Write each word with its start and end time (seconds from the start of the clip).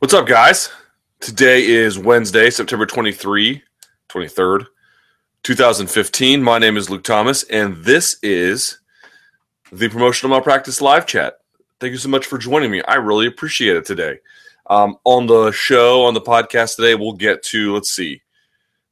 What's 0.00 0.14
up, 0.14 0.28
guys? 0.28 0.70
Today 1.18 1.66
is 1.66 1.98
Wednesday, 1.98 2.50
September 2.50 2.86
23, 2.86 3.60
23rd, 4.08 4.66
2015. 5.42 6.40
My 6.40 6.60
name 6.60 6.76
is 6.76 6.88
Luke 6.88 7.02
Thomas, 7.02 7.42
and 7.42 7.78
this 7.78 8.16
is 8.22 8.78
the 9.72 9.88
Promotional 9.88 10.30
Malpractice 10.30 10.80
Live 10.80 11.04
Chat. 11.04 11.38
Thank 11.80 11.90
you 11.90 11.98
so 11.98 12.08
much 12.08 12.26
for 12.26 12.38
joining 12.38 12.70
me. 12.70 12.80
I 12.82 12.94
really 12.94 13.26
appreciate 13.26 13.76
it 13.76 13.86
today. 13.86 14.20
Um, 14.70 14.98
on 15.02 15.26
the 15.26 15.50
show, 15.50 16.04
on 16.04 16.14
the 16.14 16.20
podcast 16.20 16.76
today, 16.76 16.94
we'll 16.94 17.14
get 17.14 17.42
to, 17.46 17.74
let's 17.74 17.90
see, 17.90 18.22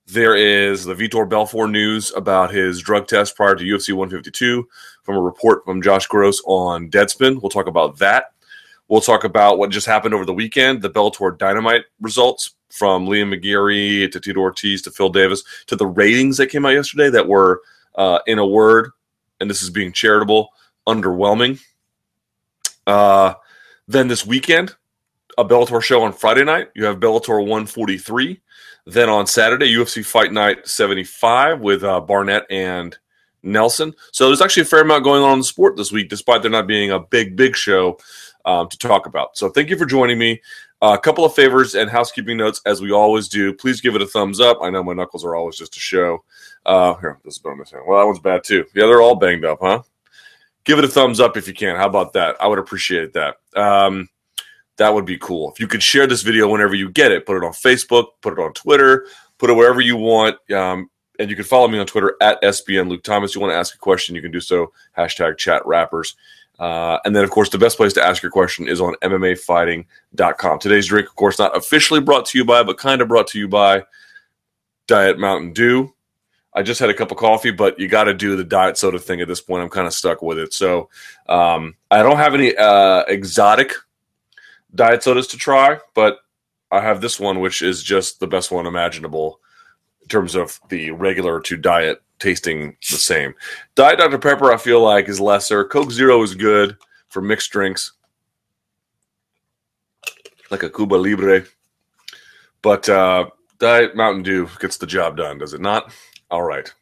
there 0.09 0.35
is 0.35 0.85
the 0.85 0.95
Vitor 0.97 1.29
Belfort 1.29 1.71
news 1.71 2.13
about 2.17 2.53
his 2.53 2.81
drug 2.81 3.07
test 3.07 3.37
prior 3.37 3.55
to 3.55 3.65
UFC 3.65 3.93
152 3.93 4.67
from 5.05 5.15
a 5.15 5.23
report 5.23 5.65
from 5.65 5.83
Josh 5.83 6.09
Gross 6.09 6.43
on 6.47 6.91
Deadspin. 6.91 7.41
We'll 7.41 7.51
talk 7.51 7.69
about 7.69 7.97
that. 7.99 8.33
We'll 8.89 9.01
talk 9.01 9.25
about 9.25 9.59
what 9.59 9.71
just 9.71 9.87
happened 9.87 10.15
over 10.15 10.25
the 10.25 10.33
weekend, 10.33 10.81
the 10.81 10.91
Bellator 10.91 11.37
Dynamite 11.37 11.85
results 12.01 12.55
from 12.71 13.07
Liam 13.07 13.35
McGeary 13.35 14.11
to 14.13 14.21
Tito 14.21 14.41
Ortiz 14.41 14.83
to 14.83 14.91
Phil 14.91 15.09
Davis 15.09 15.43
to 15.67 15.77
the 15.77 15.87
ratings 15.87 16.37
that 16.37 16.49
came 16.49 16.65
out 16.65 16.71
yesterday 16.71 17.11
that 17.11 17.27
were, 17.27 17.63
uh, 17.97 18.21
in 18.27 18.39
a 18.39 18.47
word, 18.47 18.91
and 19.41 19.51
this 19.51 19.63
is 19.63 19.71
being 19.71 19.93
charitable, 19.93 20.51
underwhelming. 20.87 21.61
Uh, 22.87 23.35
then 23.89 24.09
this 24.09 24.25
weekend, 24.25 24.75
a 25.39 25.45
Bellator 25.45 25.83
show 25.83 26.03
on 26.03 26.13
Friday 26.13 26.45
night. 26.45 26.69
You 26.75 26.85
have 26.85 27.01
Bellator 27.01 27.41
143. 27.41 28.41
Then 28.87 29.09
on 29.09 29.27
Saturday, 29.27 29.73
UFC 29.73 30.05
Fight 30.05 30.33
Night 30.33 30.67
75 30.67 31.61
with 31.61 31.83
uh, 31.83 32.01
Barnett 32.01 32.45
and 32.51 32.97
Nelson. 33.43 33.95
So 34.13 34.27
there's 34.27 34.41
actually 34.41 34.63
a 34.63 34.67
fair 34.67 34.83
amount 34.83 35.05
going 35.05 35.23
on 35.23 35.35
in 35.35 35.39
the 35.41 35.45
sport 35.45 35.77
this 35.77 35.93
week, 35.93 36.09
despite 36.09 36.43
there 36.43 36.51
not 36.51 36.67
being 36.67 36.91
a 36.91 37.01
big, 37.01 37.37
big 37.37 37.57
show 37.57 37.99
um, 38.47 38.69
to 38.69 38.79
talk 38.79 39.07
about. 39.07 39.37
So 39.37 39.51
thank 39.51 39.69
you 39.69 39.77
for 39.77 39.85
joining 39.85 40.19
me. 40.19 40.41
Uh, 40.81 40.97
a 40.99 41.01
couple 41.01 41.25
of 41.25 41.35
favors 41.35 41.75
and 41.75 41.91
housekeeping 41.91 42.37
notes, 42.37 42.61
as 42.67 42.81
we 42.81 42.93
always 42.93 43.29
do. 43.29 43.53
Please 43.53 43.81
give 43.81 43.95
it 43.95 44.03
a 44.03 44.07
thumbs 44.07 44.41
up. 44.41 44.59
I 44.63 44.71
know 44.71 44.83
my 44.83 44.93
knuckles 44.93 45.25
are 45.25 45.35
always 45.35 45.57
just 45.57 45.77
a 45.77 45.81
show. 45.81 46.23
Uh, 46.65 46.95
here, 46.95 47.19
this 47.25 47.37
is 47.37 47.45
what 47.45 47.57
Well, 47.87 47.99
that 47.99 48.07
one's 48.07 48.19
bad 48.19 48.45
too. 48.45 48.65
Yeah, 48.75 48.87
they're 48.87 49.03
all 49.03 49.15
banged 49.15 49.45
up, 49.45 49.59
huh? 49.61 49.83
Give 50.65 50.79
it 50.79 50.85
a 50.85 50.89
thumbs 50.89 51.21
up 51.21 51.37
if 51.37 51.47
you 51.49 51.55
can. 51.55 51.77
How 51.77 51.87
about 51.87 52.13
that? 52.15 52.37
I 52.41 52.47
would 52.47 52.59
appreciate 52.59 53.13
that. 53.15 53.37
Um, 53.55 54.09
that 54.77 54.93
would 54.93 55.07
be 55.07 55.17
cool. 55.19 55.51
If 55.53 55.61
you 55.61 55.67
could 55.67 55.83
share 55.83 56.07
this 56.07 56.23
video 56.23 56.49
whenever 56.49 56.75
you 56.75 56.91
get 56.91 57.13
it, 57.13 57.25
put 57.25 57.37
it 57.37 57.45
on 57.45 57.53
Facebook, 57.53 58.09
put 58.21 58.35
it 58.35 58.39
on 58.39 58.53
Twitter, 58.53 59.07
put 59.39 59.49
it 59.49 59.55
wherever 59.55 59.81
you 59.81 59.97
want. 59.97 60.37
Um, 60.51 60.91
and 61.19 61.31
you 61.31 61.37
can 61.37 61.45
follow 61.45 61.69
me 61.69 61.79
on 61.79 61.87
Twitter 61.87 62.17
at 62.21 62.43
SBN 62.43 62.89
Luke 62.89 63.03
Thomas. 63.03 63.35
You 63.35 63.41
want 63.41 63.53
to 63.53 63.57
ask 63.57 63.75
a 63.75 63.79
question, 63.79 64.15
you 64.15 64.23
can 64.23 64.33
do 64.33 64.41
so. 64.41 64.73
Hashtag 64.97 65.39
chat 65.39 65.63
rappers. 65.65 66.17
Uh, 66.59 66.99
and 67.05 67.15
then, 67.15 67.25
of 67.25 67.31
course, 67.31 67.51
the 67.51 67.59
best 67.59 67.77
place 67.77 67.93
to 67.93 68.03
ask 68.03 68.23
your 68.23 68.33
question 68.33 68.69
is 68.69 68.81
on 68.81 68.95
MMAfighting.com. 69.03 70.59
Today's 70.59 70.87
drink, 70.87 71.09
of 71.09 71.15
course, 71.15 71.39
not 71.39 71.57
officially 71.57 72.01
brought 72.01 72.27
to 72.27 72.39
you 72.39 72.45
by, 72.45 72.63
but 72.63 72.79
kind 72.79 73.01
of 73.01 73.09
brought 73.09 73.27
to 73.29 73.39
you 73.39 73.49
by 73.49 73.83
Diet 74.87 75.19
Mountain 75.19 75.53
Dew. 75.53 75.93
I 76.55 76.63
just 76.63 76.81
had 76.81 76.89
a 76.89 76.95
cup 76.95 77.11
of 77.11 77.19
coffee, 77.19 77.51
but 77.51 77.79
you 77.79 77.87
got 77.87 78.05
to 78.05 78.15
do 78.15 78.35
the 78.35 78.45
diet 78.45 78.79
soda 78.79 78.99
thing 78.99 79.21
at 79.21 79.29
this 79.29 79.43
point. 79.43 79.63
I'm 79.63 79.69
kind 79.69 79.87
of 79.87 79.93
stuck 79.93 80.23
with 80.23 80.39
it. 80.39 80.55
So 80.55 80.89
um, 81.29 81.75
I 81.91 82.03
don't 82.03 82.17
have 82.17 82.33
any 82.33 82.57
uh, 82.57 83.03
exotic 83.09 83.75
diet 84.75 85.03
sodas 85.03 85.27
to 85.29 85.37
try, 85.37 85.79
but 85.95 86.21
I 86.71 86.81
have 86.81 87.03
this 87.03 87.21
one, 87.21 87.41
which 87.41 87.61
is 87.61 87.83
just 87.83 88.21
the 88.21 88.27
best 88.27 88.51
one 88.51 88.67
imaginable 88.67 89.41
in 90.07 90.09
terms 90.09 90.37
of 90.37 90.61
the 90.69 90.93
regular 90.93 91.41
to 91.41 91.57
diet 91.57 92.01
tasting 92.21 92.77
the 92.91 92.97
same. 92.97 93.35
Diet 93.75 93.99
Dr. 93.99 94.19
Pepper, 94.19 94.53
I 94.53 94.57
feel 94.57 94.81
like, 94.81 95.09
is 95.09 95.19
lesser. 95.21 95.65
Coke 95.65 95.91
Zero 95.91 96.23
is 96.23 96.37
good 96.37 96.77
for 97.09 97.21
mixed 97.21 97.51
drinks, 97.51 97.93
like 100.49 100.63
a 100.63 100.71
Cuba 100.71 100.95
Libre. 100.95 101.45
But 102.63 102.89
uh, 102.89 103.31
Diet 103.59 103.97
Mountain 103.97 104.23
Dew 104.23 104.49
gets 104.61 104.77
the 104.77 104.87
job 104.87 105.17
done, 105.17 105.39
does 105.39 105.55
it 105.55 105.61
not? 105.61 105.93
All 106.31 106.43
right. 106.43 106.73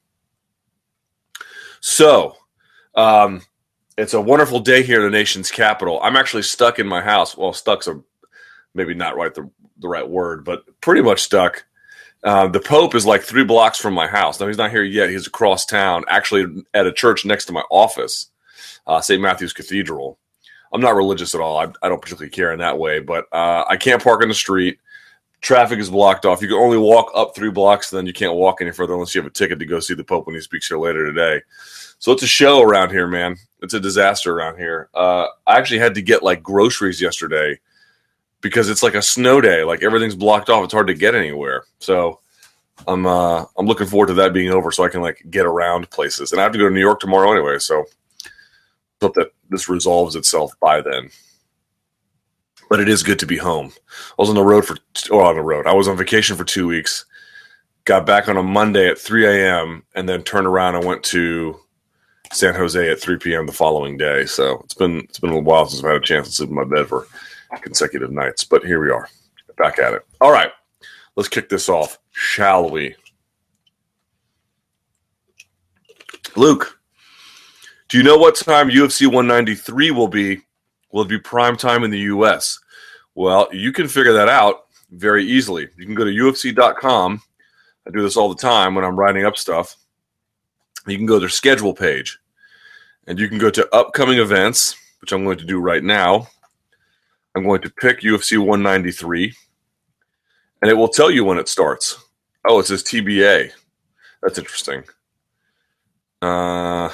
So, 1.80 2.36
um, 2.94 3.40
it's 3.96 4.12
a 4.12 4.20
wonderful 4.20 4.60
day 4.60 4.82
here 4.82 4.98
in 4.98 5.10
the 5.10 5.18
nation's 5.18 5.50
capital. 5.50 5.98
I'm 6.02 6.16
actually 6.16 6.42
stuck 6.42 6.78
in 6.78 6.86
my 6.86 7.00
house. 7.00 7.38
Well, 7.38 7.54
stuck's 7.54 7.86
a 7.86 8.02
maybe 8.74 8.92
not 8.92 9.16
right 9.16 9.32
the, 9.32 9.50
the 9.78 9.88
right 9.88 10.06
word, 10.08 10.44
but 10.44 10.64
pretty 10.82 11.00
much 11.00 11.22
stuck. 11.22 11.64
Uh, 12.24 12.48
the 12.48 12.60
Pope 12.60 12.94
is 12.94 13.04
like 13.04 13.22
three 13.22 13.44
blocks 13.44 13.78
from 13.78 13.92
my 13.92 14.06
house. 14.06 14.40
Now 14.40 14.46
he's 14.46 14.56
not 14.56 14.70
here 14.70 14.82
yet. 14.82 15.10
He's 15.10 15.26
across 15.26 15.66
town, 15.66 16.04
actually 16.08 16.64
at 16.72 16.86
a 16.86 16.92
church 16.92 17.26
next 17.26 17.44
to 17.46 17.52
my 17.52 17.62
office, 17.70 18.30
uh, 18.86 19.00
St. 19.00 19.20
Matthew's 19.20 19.52
Cathedral. 19.52 20.18
I'm 20.72 20.80
not 20.80 20.96
religious 20.96 21.34
at 21.34 21.42
all. 21.42 21.58
I, 21.58 21.68
I 21.82 21.88
don't 21.88 22.00
particularly 22.00 22.30
care 22.30 22.52
in 22.52 22.58
that 22.60 22.78
way, 22.78 22.98
but 22.98 23.26
uh, 23.30 23.64
I 23.68 23.76
can't 23.76 24.02
park 24.02 24.22
in 24.22 24.28
the 24.28 24.34
street. 24.34 24.78
Traffic 25.42 25.78
is 25.78 25.90
blocked 25.90 26.24
off. 26.24 26.40
You 26.40 26.48
can 26.48 26.56
only 26.56 26.78
walk 26.78 27.10
up 27.14 27.36
three 27.36 27.50
blocks, 27.50 27.90
then 27.90 28.06
you 28.06 28.14
can't 28.14 28.34
walk 28.34 28.62
any 28.62 28.72
further 28.72 28.94
unless 28.94 29.14
you 29.14 29.20
have 29.20 29.30
a 29.30 29.34
ticket 29.34 29.58
to 29.58 29.66
go 29.66 29.78
see 29.78 29.92
the 29.92 30.02
Pope 30.02 30.26
when 30.26 30.34
he 30.34 30.40
speaks 30.40 30.68
here 30.68 30.78
later 30.78 31.04
today. 31.04 31.42
So 31.98 32.10
it's 32.10 32.22
a 32.22 32.26
show 32.26 32.62
around 32.62 32.90
here, 32.90 33.06
man. 33.06 33.36
It's 33.60 33.74
a 33.74 33.80
disaster 33.80 34.34
around 34.34 34.56
here. 34.56 34.88
Uh, 34.94 35.26
I 35.46 35.58
actually 35.58 35.80
had 35.80 35.94
to 35.94 36.02
get 36.02 36.22
like 36.22 36.42
groceries 36.42 37.00
yesterday 37.00 37.60
because 38.44 38.68
it's 38.68 38.84
like 38.84 38.94
a 38.94 39.02
snow 39.02 39.40
day. 39.40 39.64
Like 39.64 39.82
everything's 39.82 40.14
blocked 40.14 40.50
off. 40.50 40.62
It's 40.62 40.72
hard 40.72 40.86
to 40.86 40.94
get 40.94 41.16
anywhere. 41.16 41.64
So 41.80 42.20
I'm 42.86 43.06
uh, 43.06 43.44
I'm 43.58 43.66
looking 43.66 43.88
forward 43.88 44.06
to 44.08 44.14
that 44.14 44.32
being 44.32 44.50
over 44.50 44.70
so 44.70 44.84
I 44.84 44.88
can 44.88 45.00
like 45.00 45.24
get 45.30 45.46
around 45.46 45.90
places. 45.90 46.30
And 46.30 46.40
I 46.40 46.44
have 46.44 46.52
to 46.52 46.58
go 46.58 46.68
to 46.68 46.74
New 46.74 46.80
York 46.80 47.00
tomorrow 47.00 47.32
anyway. 47.32 47.58
So 47.58 47.84
hope 49.00 49.14
that 49.14 49.32
this 49.50 49.68
resolves 49.68 50.14
itself 50.14 50.52
by 50.60 50.80
then 50.80 51.10
but 52.68 52.80
it 52.80 52.88
is 52.88 53.02
good 53.02 53.18
to 53.20 53.26
be 53.26 53.36
home. 53.36 53.72
I 53.86 54.14
was 54.18 54.28
on 54.28 54.34
the 54.34 54.42
road 54.42 54.64
for, 54.64 54.76
or 55.10 55.22
oh, 55.22 55.26
on 55.26 55.36
the 55.36 55.42
road. 55.42 55.66
I 55.66 55.72
was 55.72 55.88
on 55.88 55.96
vacation 55.96 56.36
for 56.36 56.44
two 56.44 56.66
weeks. 56.66 57.04
Got 57.84 58.06
back 58.06 58.28
on 58.28 58.36
a 58.36 58.42
Monday 58.42 58.88
at 58.88 58.98
3 58.98 59.26
a.m. 59.26 59.84
and 59.94 60.08
then 60.08 60.22
turned 60.22 60.46
around 60.46 60.74
and 60.74 60.84
went 60.84 61.02
to 61.04 61.60
San 62.32 62.54
Jose 62.54 62.90
at 62.90 63.00
3 63.00 63.18
p.m. 63.18 63.46
the 63.46 63.52
following 63.52 63.96
day. 63.96 64.24
So 64.24 64.60
it's 64.64 64.74
been 64.74 65.00
it's 65.00 65.18
been 65.18 65.30
a 65.30 65.34
little 65.34 65.48
while 65.48 65.66
since 65.66 65.84
I've 65.84 65.92
had 65.92 66.02
a 66.02 66.04
chance 66.04 66.28
to 66.28 66.34
sleep 66.34 66.48
in 66.48 66.56
my 66.56 66.64
bed 66.64 66.88
for 66.88 67.06
consecutive 67.62 68.10
nights. 68.10 68.44
But 68.44 68.64
here 68.64 68.80
we 68.80 68.90
are, 68.90 69.08
back 69.56 69.78
at 69.78 69.94
it. 69.94 70.02
All 70.20 70.32
right, 70.32 70.50
let's 71.16 71.28
kick 71.28 71.48
this 71.48 71.68
off, 71.68 71.98
shall 72.12 72.70
we? 72.70 72.94
Luke, 76.36 76.80
do 77.88 77.98
you 77.98 78.02
know 78.02 78.16
what 78.16 78.34
time 78.34 78.70
UFC 78.70 79.06
193 79.06 79.90
will 79.90 80.08
be 80.08 80.42
Will 80.94 81.02
it 81.02 81.08
be 81.08 81.18
prime 81.18 81.56
time 81.56 81.82
in 81.82 81.90
the 81.90 81.98
US? 81.98 82.60
Well, 83.16 83.48
you 83.52 83.72
can 83.72 83.88
figure 83.88 84.12
that 84.12 84.28
out 84.28 84.66
very 84.92 85.24
easily. 85.24 85.66
You 85.76 85.86
can 85.86 85.96
go 85.96 86.04
to 86.04 86.10
UFC.com. 86.12 87.20
I 87.84 87.90
do 87.90 88.00
this 88.00 88.16
all 88.16 88.28
the 88.28 88.40
time 88.40 88.76
when 88.76 88.84
I'm 88.84 88.94
writing 88.94 89.24
up 89.24 89.36
stuff. 89.36 89.74
You 90.86 90.96
can 90.96 91.04
go 91.04 91.14
to 91.14 91.20
their 91.20 91.28
schedule 91.28 91.74
page 91.74 92.16
and 93.08 93.18
you 93.18 93.28
can 93.28 93.38
go 93.38 93.50
to 93.50 93.68
upcoming 93.74 94.18
events, 94.18 94.76
which 95.00 95.10
I'm 95.10 95.24
going 95.24 95.38
to 95.38 95.44
do 95.44 95.58
right 95.58 95.82
now. 95.82 96.28
I'm 97.34 97.44
going 97.44 97.62
to 97.62 97.70
pick 97.70 98.00
UFC 98.00 98.38
193 98.38 99.34
and 100.62 100.70
it 100.70 100.74
will 100.74 100.88
tell 100.88 101.10
you 101.10 101.24
when 101.24 101.38
it 101.38 101.48
starts. 101.48 101.98
Oh, 102.46 102.58
it 102.58 102.66
says 102.66 102.82
TBA. 102.82 103.50
That's 104.22 104.38
interesting. 104.38 104.84
Uh, 106.22 106.88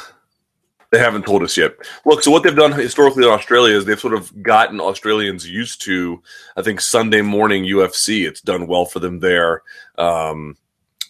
they 0.91 0.99
haven't 0.99 1.25
told 1.25 1.43
us 1.43 1.57
yet. 1.57 1.75
Look, 2.05 2.23
so 2.23 2.33
what 2.33 2.43
they've 2.43 2.57
done 2.57 2.73
historically 2.73 3.25
in 3.25 3.31
Australia 3.31 3.77
is 3.77 3.85
they've 3.85 4.01
sort 4.01 4.15
of 4.15 4.43
gotten 4.43 4.81
Australians 4.81 5.49
used 5.49 5.83
to, 5.83 6.21
I 6.57 6.63
think, 6.63 6.81
Sunday 6.81 7.23
morning 7.23 7.65
UFC. 7.65 8.27
It's 8.27 8.41
done 8.41 8.67
well 8.67 8.87
for 8.87 8.99
them 8.99 9.21
there. 9.21 9.63
Um, 9.99 10.57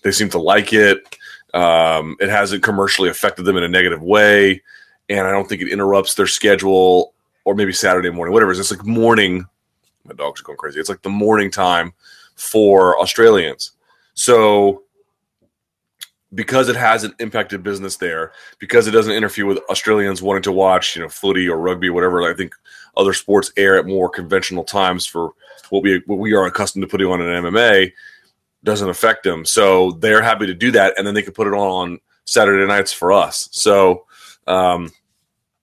they 0.03 0.11
seem 0.11 0.29
to 0.31 0.39
like 0.39 0.75
it. 0.75 1.17
Um, 1.55 2.17
it 2.21 2.29
hasn't 2.29 2.63
commercially 2.63 3.09
affected 3.09 3.45
them 3.45 3.57
in 3.57 3.65
a 3.65 3.69
negative 3.69 4.03
way. 4.03 4.63
And 5.09 5.27
I 5.27 5.33
don't 5.33 5.49
think 5.49 5.63
it 5.63 5.73
interrupts 5.73 6.15
their 6.15 6.27
schedule 6.27 7.15
or 7.45 7.55
maybe 7.55 7.73
Saturday 7.73 8.11
morning, 8.11 8.33
whatever. 8.33 8.53
It's 8.53 8.71
like 8.71 8.84
morning. 8.84 9.47
My 10.04 10.15
dogs 10.15 10.41
are 10.41 10.45
going 10.45 10.59
crazy. 10.59 10.81
It's 10.81 10.89
like 10.89 11.03
the 11.03 11.09
morning 11.09 11.51
time 11.51 11.92
for 12.34 12.98
Australians. 12.98 13.72
So 14.15 14.83
because 16.34 16.69
it 16.69 16.77
hasn't 16.77 17.21
impacted 17.21 17.63
business 17.63 17.97
there, 17.97 18.33
because 18.59 18.87
it 18.87 18.92
doesn't 18.92 19.15
interfere 19.15 19.47
with 19.47 19.59
Australians 19.69 20.22
wanting 20.22 20.42
to 20.45 20.53
watch, 20.53 20.95
you 20.95 21.03
know, 21.03 21.09
footy 21.09 21.48
or 21.48 21.59
rugby 21.59 21.91
whatever. 21.91 22.22
I 22.22 22.34
think 22.34 22.54
other 22.97 23.13
sports 23.13 23.53
air 23.57 23.77
at 23.77 23.87
more 23.87 24.09
conventional 24.09 24.65
times 24.65 25.07
for 25.07 25.33
what 25.71 25.83
we 25.83 26.03
what 26.07 26.19
we 26.19 26.34
are 26.34 26.47
accustomed 26.47 26.83
to 26.83 26.89
putting 26.89 27.09
on 27.09 27.21
an 27.21 27.45
MMA 27.45 27.92
doesn't 28.63 28.89
affect 28.89 29.25
them. 29.25 29.45
So 29.45 29.92
they're 29.92 30.22
happy 30.22 30.47
to 30.47 30.54
do 30.54 30.71
that, 30.72 30.95
and 30.97 31.07
then 31.07 31.15
they 31.15 31.22
can 31.22 31.33
put 31.33 31.47
it 31.47 31.54
on 31.54 31.59
on 31.59 32.01
Saturday 32.25 32.66
nights 32.66 32.92
for 32.92 33.13
us. 33.13 33.48
So, 33.53 34.04
um, 34.47 34.92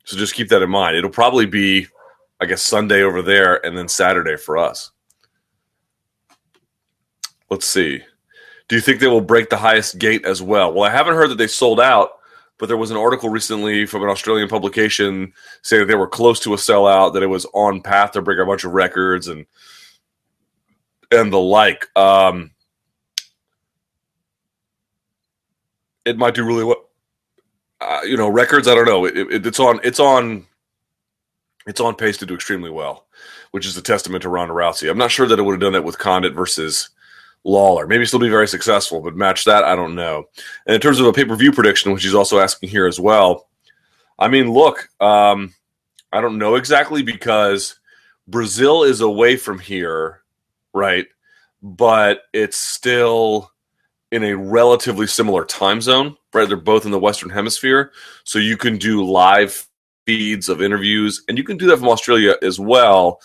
so 0.07 0.15
just 0.15 0.35
keep 0.35 0.47
that 0.47 0.61
in 0.61 0.69
mind. 0.69 0.95
It'll 0.95 1.09
probably 1.09 1.45
be, 1.45 1.85
I 2.39 2.45
guess, 2.45 2.63
Sunday 2.63 3.01
over 3.01 3.21
there, 3.21 3.63
and 3.65 3.77
then 3.77 3.89
Saturday 3.89 4.37
for 4.37 4.57
us. 4.57 4.91
Let's 7.49 7.65
see. 7.65 8.01
Do 8.69 8.77
you 8.77 8.81
think 8.81 9.01
they 9.01 9.07
will 9.07 9.19
break 9.19 9.49
the 9.49 9.57
highest 9.57 9.99
gate 9.99 10.23
as 10.23 10.41
well? 10.41 10.73
Well, 10.73 10.89
I 10.89 10.93
haven't 10.93 11.15
heard 11.15 11.29
that 11.31 11.37
they 11.37 11.47
sold 11.47 11.81
out, 11.81 12.11
but 12.57 12.67
there 12.67 12.77
was 12.77 12.89
an 12.89 12.95
article 12.95 13.27
recently 13.27 13.85
from 13.85 14.01
an 14.01 14.07
Australian 14.07 14.47
publication 14.47 15.33
saying 15.61 15.81
that 15.81 15.87
they 15.87 15.95
were 15.95 16.07
close 16.07 16.39
to 16.39 16.53
a 16.53 16.57
sellout, 16.57 17.13
that 17.13 17.23
it 17.23 17.27
was 17.27 17.45
on 17.53 17.81
path 17.81 18.11
to 18.11 18.21
break 18.21 18.39
a 18.39 18.45
bunch 18.45 18.63
of 18.63 18.71
records, 18.71 19.27
and 19.27 19.45
and 21.11 21.33
the 21.33 21.37
like. 21.37 21.85
Um, 21.97 22.51
it 26.05 26.17
might 26.17 26.33
do 26.33 26.45
really 26.45 26.63
well. 26.63 26.86
Uh, 27.79 28.01
you 28.03 28.17
know, 28.17 28.27
records. 28.27 28.67
I 28.67 28.75
don't 28.75 28.85
know. 28.85 29.05
It, 29.05 29.17
it, 29.17 29.45
it's 29.45 29.59
on. 29.59 29.79
It's 29.83 29.99
on. 29.99 30.45
It's 31.67 31.81
on 31.81 31.95
pace 31.95 32.17
to 32.17 32.25
do 32.25 32.33
extremely 32.33 32.69
well, 32.69 33.07
which 33.51 33.65
is 33.65 33.75
a 33.77 33.81
testament 33.81 34.21
to 34.21 34.29
Ronda 34.29 34.53
Rousey. 34.53 34.89
I'm 34.89 34.97
not 34.97 35.11
sure 35.11 35.27
that 35.27 35.37
it 35.37 35.41
would 35.41 35.51
have 35.51 35.61
done 35.61 35.73
that 35.73 35.83
with 35.83 35.99
Condit 35.99 36.33
versus 36.33 36.89
Lawler. 37.43 37.87
Maybe 37.87 38.05
still 38.05 38.19
be 38.19 38.29
very 38.29 38.47
successful, 38.47 39.01
but 39.01 39.15
match 39.15 39.45
that, 39.45 39.63
I 39.63 39.75
don't 39.75 39.95
know. 39.95 40.25
And 40.65 40.75
in 40.75 40.81
terms 40.81 40.99
of 40.99 41.07
a 41.07 41.13
pay 41.13 41.25
per 41.25 41.35
view 41.35 41.51
prediction, 41.51 41.91
which 41.91 42.03
he's 42.03 42.13
also 42.13 42.39
asking 42.39 42.69
here 42.69 42.87
as 42.87 42.99
well, 42.99 43.47
I 44.19 44.27
mean, 44.27 44.51
look, 44.51 44.89
um, 44.99 45.53
I 46.11 46.21
don't 46.21 46.37
know 46.37 46.55
exactly 46.55 47.03
because 47.03 47.79
Brazil 48.27 48.83
is 48.83 49.01
away 49.01 49.37
from 49.37 49.59
here, 49.59 50.21
right? 50.73 51.07
But 51.61 52.23
it's 52.33 52.57
still 52.57 53.51
in 54.11 54.23
a 54.23 54.35
relatively 54.35 55.07
similar 55.07 55.45
time 55.45 55.81
zone, 55.81 56.16
They're 56.45 56.57
both 56.57 56.85
in 56.85 56.91
the 56.91 56.99
Western 56.99 57.29
Hemisphere. 57.29 57.91
So 58.23 58.39
you 58.39 58.57
can 58.57 58.77
do 58.77 59.03
live 59.03 59.67
feeds 60.05 60.49
of 60.49 60.61
interviews, 60.61 61.23
and 61.27 61.37
you 61.37 61.43
can 61.43 61.57
do 61.57 61.67
that 61.67 61.77
from 61.77 61.89
Australia 61.89 62.35
as 62.41 62.59
well, 62.59 63.19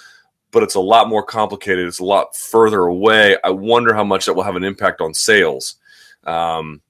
but 0.51 0.63
it's 0.63 0.75
a 0.75 0.81
lot 0.81 1.09
more 1.09 1.23
complicated. 1.23 1.87
It's 1.87 2.01
a 2.01 2.05
lot 2.05 2.37
further 2.37 2.83
away. 2.83 3.37
I 3.45 3.51
wonder 3.51 3.95
how 3.95 4.05
much 4.05 4.27
that 4.27 4.35
will 4.35 4.43
have 4.43 4.57
an 4.57 4.65
impact 4.65 5.01
on 5.01 5.15
sales. 5.15 5.77
Um, 6.25 6.81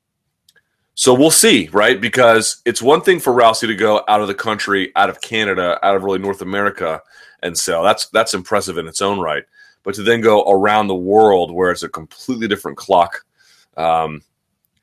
so 0.94 1.14
we'll 1.14 1.30
see, 1.30 1.68
right? 1.72 2.00
Because 2.00 2.62
it's 2.64 2.82
one 2.82 3.00
thing 3.00 3.18
for 3.18 3.32
Rousey 3.32 3.66
to 3.66 3.74
go 3.74 4.02
out 4.08 4.20
of 4.20 4.28
the 4.28 4.34
country, 4.34 4.92
out 4.94 5.10
of 5.10 5.20
Canada, 5.20 5.78
out 5.82 5.96
of 5.96 6.02
really 6.02 6.18
North 6.18 6.42
America 6.42 7.02
and 7.42 7.56
sell. 7.56 7.82
That's 7.82 8.08
that's 8.08 8.34
impressive 8.34 8.78
in 8.78 8.86
its 8.86 9.02
own 9.02 9.18
right. 9.18 9.44
But 9.84 9.94
to 9.96 10.02
then 10.02 10.20
go 10.20 10.42
around 10.44 10.86
the 10.86 10.94
world 10.94 11.50
where 11.50 11.70
it's 11.70 11.82
a 11.82 11.88
completely 11.88 12.46
different 12.46 12.76
clock, 12.78 13.24
um, 13.76 14.22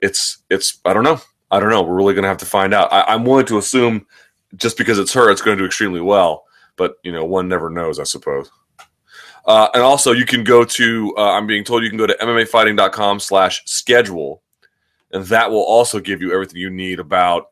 it's 0.01 0.40
it's 0.50 0.80
I 0.86 0.94
don't 0.94 1.04
know. 1.04 1.19
I 1.51 1.60
don't 1.60 1.69
know. 1.69 1.81
We're 1.81 1.96
really 1.96 2.13
going 2.13 2.24
to 2.24 2.30
have 2.30 2.38
to 2.38 2.46
find 2.46 2.74
out. 2.74 2.94
I, 2.94 3.01
I'm 3.04 3.25
willing 3.25 3.46
to 3.48 3.57
assume 3.57 4.06
just 4.56 4.78
because 4.78 5.00
it's 5.00 5.13
her, 5.13 5.31
it's 5.31 5.42
going 5.42 5.57
to 5.57 5.62
do 5.62 5.66
extremely 5.66 6.01
well. 6.01 6.46
But 6.75 6.96
you 7.04 7.12
know, 7.12 7.25
one 7.25 7.48
never 7.48 7.69
knows, 7.69 8.00
I 8.00 8.04
suppose. 8.04 8.50
Uh, 9.46 9.69
and 9.74 9.81
also, 9.81 10.12
you 10.12 10.25
can 10.25 10.44
go 10.44 10.63
to. 10.63 11.13
Uh, 11.18 11.31
I'm 11.31 11.48
being 11.48 11.63
told 11.63 11.84
you 11.84 11.90
can 11.90 11.98
go 11.98 12.07
to 12.07 12.18
MMAfighting.com/schedule, 12.22 14.42
and 15.12 15.25
that 15.25 15.50
will 15.50 15.63
also 15.63 16.00
give 16.00 16.22
you 16.22 16.34
everything 16.34 16.57
you 16.57 16.69
need 16.69 17.00
about 17.00 17.48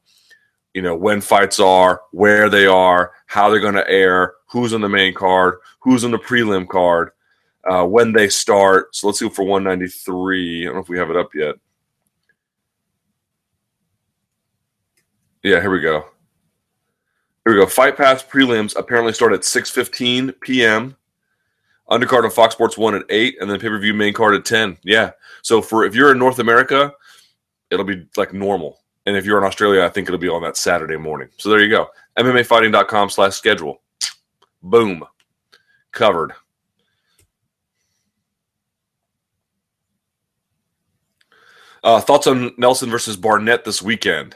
you 0.73 0.81
know 0.81 0.95
when 0.95 1.21
fights 1.21 1.59
are, 1.59 2.01
where 2.11 2.49
they 2.49 2.67
are, 2.67 3.13
how 3.25 3.49
they're 3.49 3.59
going 3.59 3.73
to 3.73 3.89
air, 3.89 4.35
who's 4.47 4.73
on 4.73 4.81
the 4.81 4.89
main 4.89 5.13
card, 5.13 5.55
who's 5.79 6.03
on 6.03 6.11
the 6.11 6.19
prelim 6.19 6.67
card, 6.67 7.11
uh, 7.69 7.83
when 7.83 8.13
they 8.13 8.29
start. 8.29 8.95
So 8.95 9.07
let's 9.07 9.19
see 9.19 9.29
for 9.29 9.43
193. 9.43 10.61
I 10.61 10.65
don't 10.65 10.75
know 10.75 10.81
if 10.81 10.89
we 10.89 10.99
have 10.99 11.09
it 11.09 11.17
up 11.17 11.33
yet. 11.33 11.55
Yeah, 15.43 15.61
here 15.61 15.71
we 15.71 15.81
go. 15.81 16.05
Here 17.45 17.53
we 17.53 17.61
go. 17.61 17.65
Fight 17.65 17.95
Pass 17.95 18.23
prelims 18.23 18.75
apparently 18.75 19.13
start 19.13 19.33
at 19.33 19.41
6:15 19.41 20.39
p.m. 20.41 20.95
Undercard 21.89 22.25
on 22.25 22.31
Fox 22.31 22.53
Sports 22.53 22.77
One 22.77 22.95
at 22.95 23.03
eight, 23.09 23.37
and 23.39 23.49
then 23.49 23.59
pay 23.59 23.69
per 23.69 23.79
view 23.79 23.93
main 23.93 24.13
card 24.13 24.35
at 24.35 24.43
10. 24.43 24.77
Yeah. 24.83 25.11
So 25.41 25.61
for 25.61 25.85
if 25.85 25.95
you're 25.95 26.11
in 26.11 26.19
North 26.19 26.39
America, 26.39 26.93
it'll 27.71 27.85
be 27.85 28.05
like 28.17 28.33
normal. 28.33 28.79
And 29.05 29.15
if 29.15 29.25
you're 29.25 29.37
in 29.37 29.45
Australia, 29.45 29.85
I 29.85 29.89
think 29.89 30.09
it'll 30.09 30.19
be 30.19 30.27
on 30.27 30.41
that 30.41 30.57
Saturday 30.57 30.97
morning. 30.97 31.29
So 31.37 31.49
there 31.49 31.61
you 31.61 31.69
go. 31.69 31.87
MMAfighting.com 32.17 33.09
slash 33.09 33.35
schedule. 33.35 33.81
Boom. 34.61 35.05
Covered. 35.93 36.33
Uh, 41.83 42.01
thoughts 42.01 42.27
on 42.27 42.51
Nelson 42.57 42.89
versus 42.89 43.15
Barnett 43.15 43.63
this 43.63 43.81
weekend? 43.81 44.35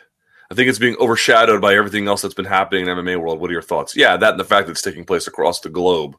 I 0.52 0.54
think 0.54 0.70
it's 0.70 0.80
being 0.80 0.98
overshadowed 1.00 1.62
by 1.62 1.76
everything 1.76 2.08
else 2.08 2.22
that's 2.22 2.34
been 2.34 2.46
happening 2.46 2.88
in 2.88 2.98
MMA 2.98 3.20
world. 3.20 3.40
What 3.40 3.50
are 3.50 3.54
your 3.54 3.62
thoughts? 3.62 3.96
Yeah, 3.96 4.18
that 4.18 4.32
and 4.32 4.40
the 4.40 4.44
fact 4.44 4.68
that 4.68 4.72
it's 4.72 4.82
taking 4.82 5.06
place 5.06 5.26
across 5.26 5.62
the 5.62 5.70
globe. 5.70 6.18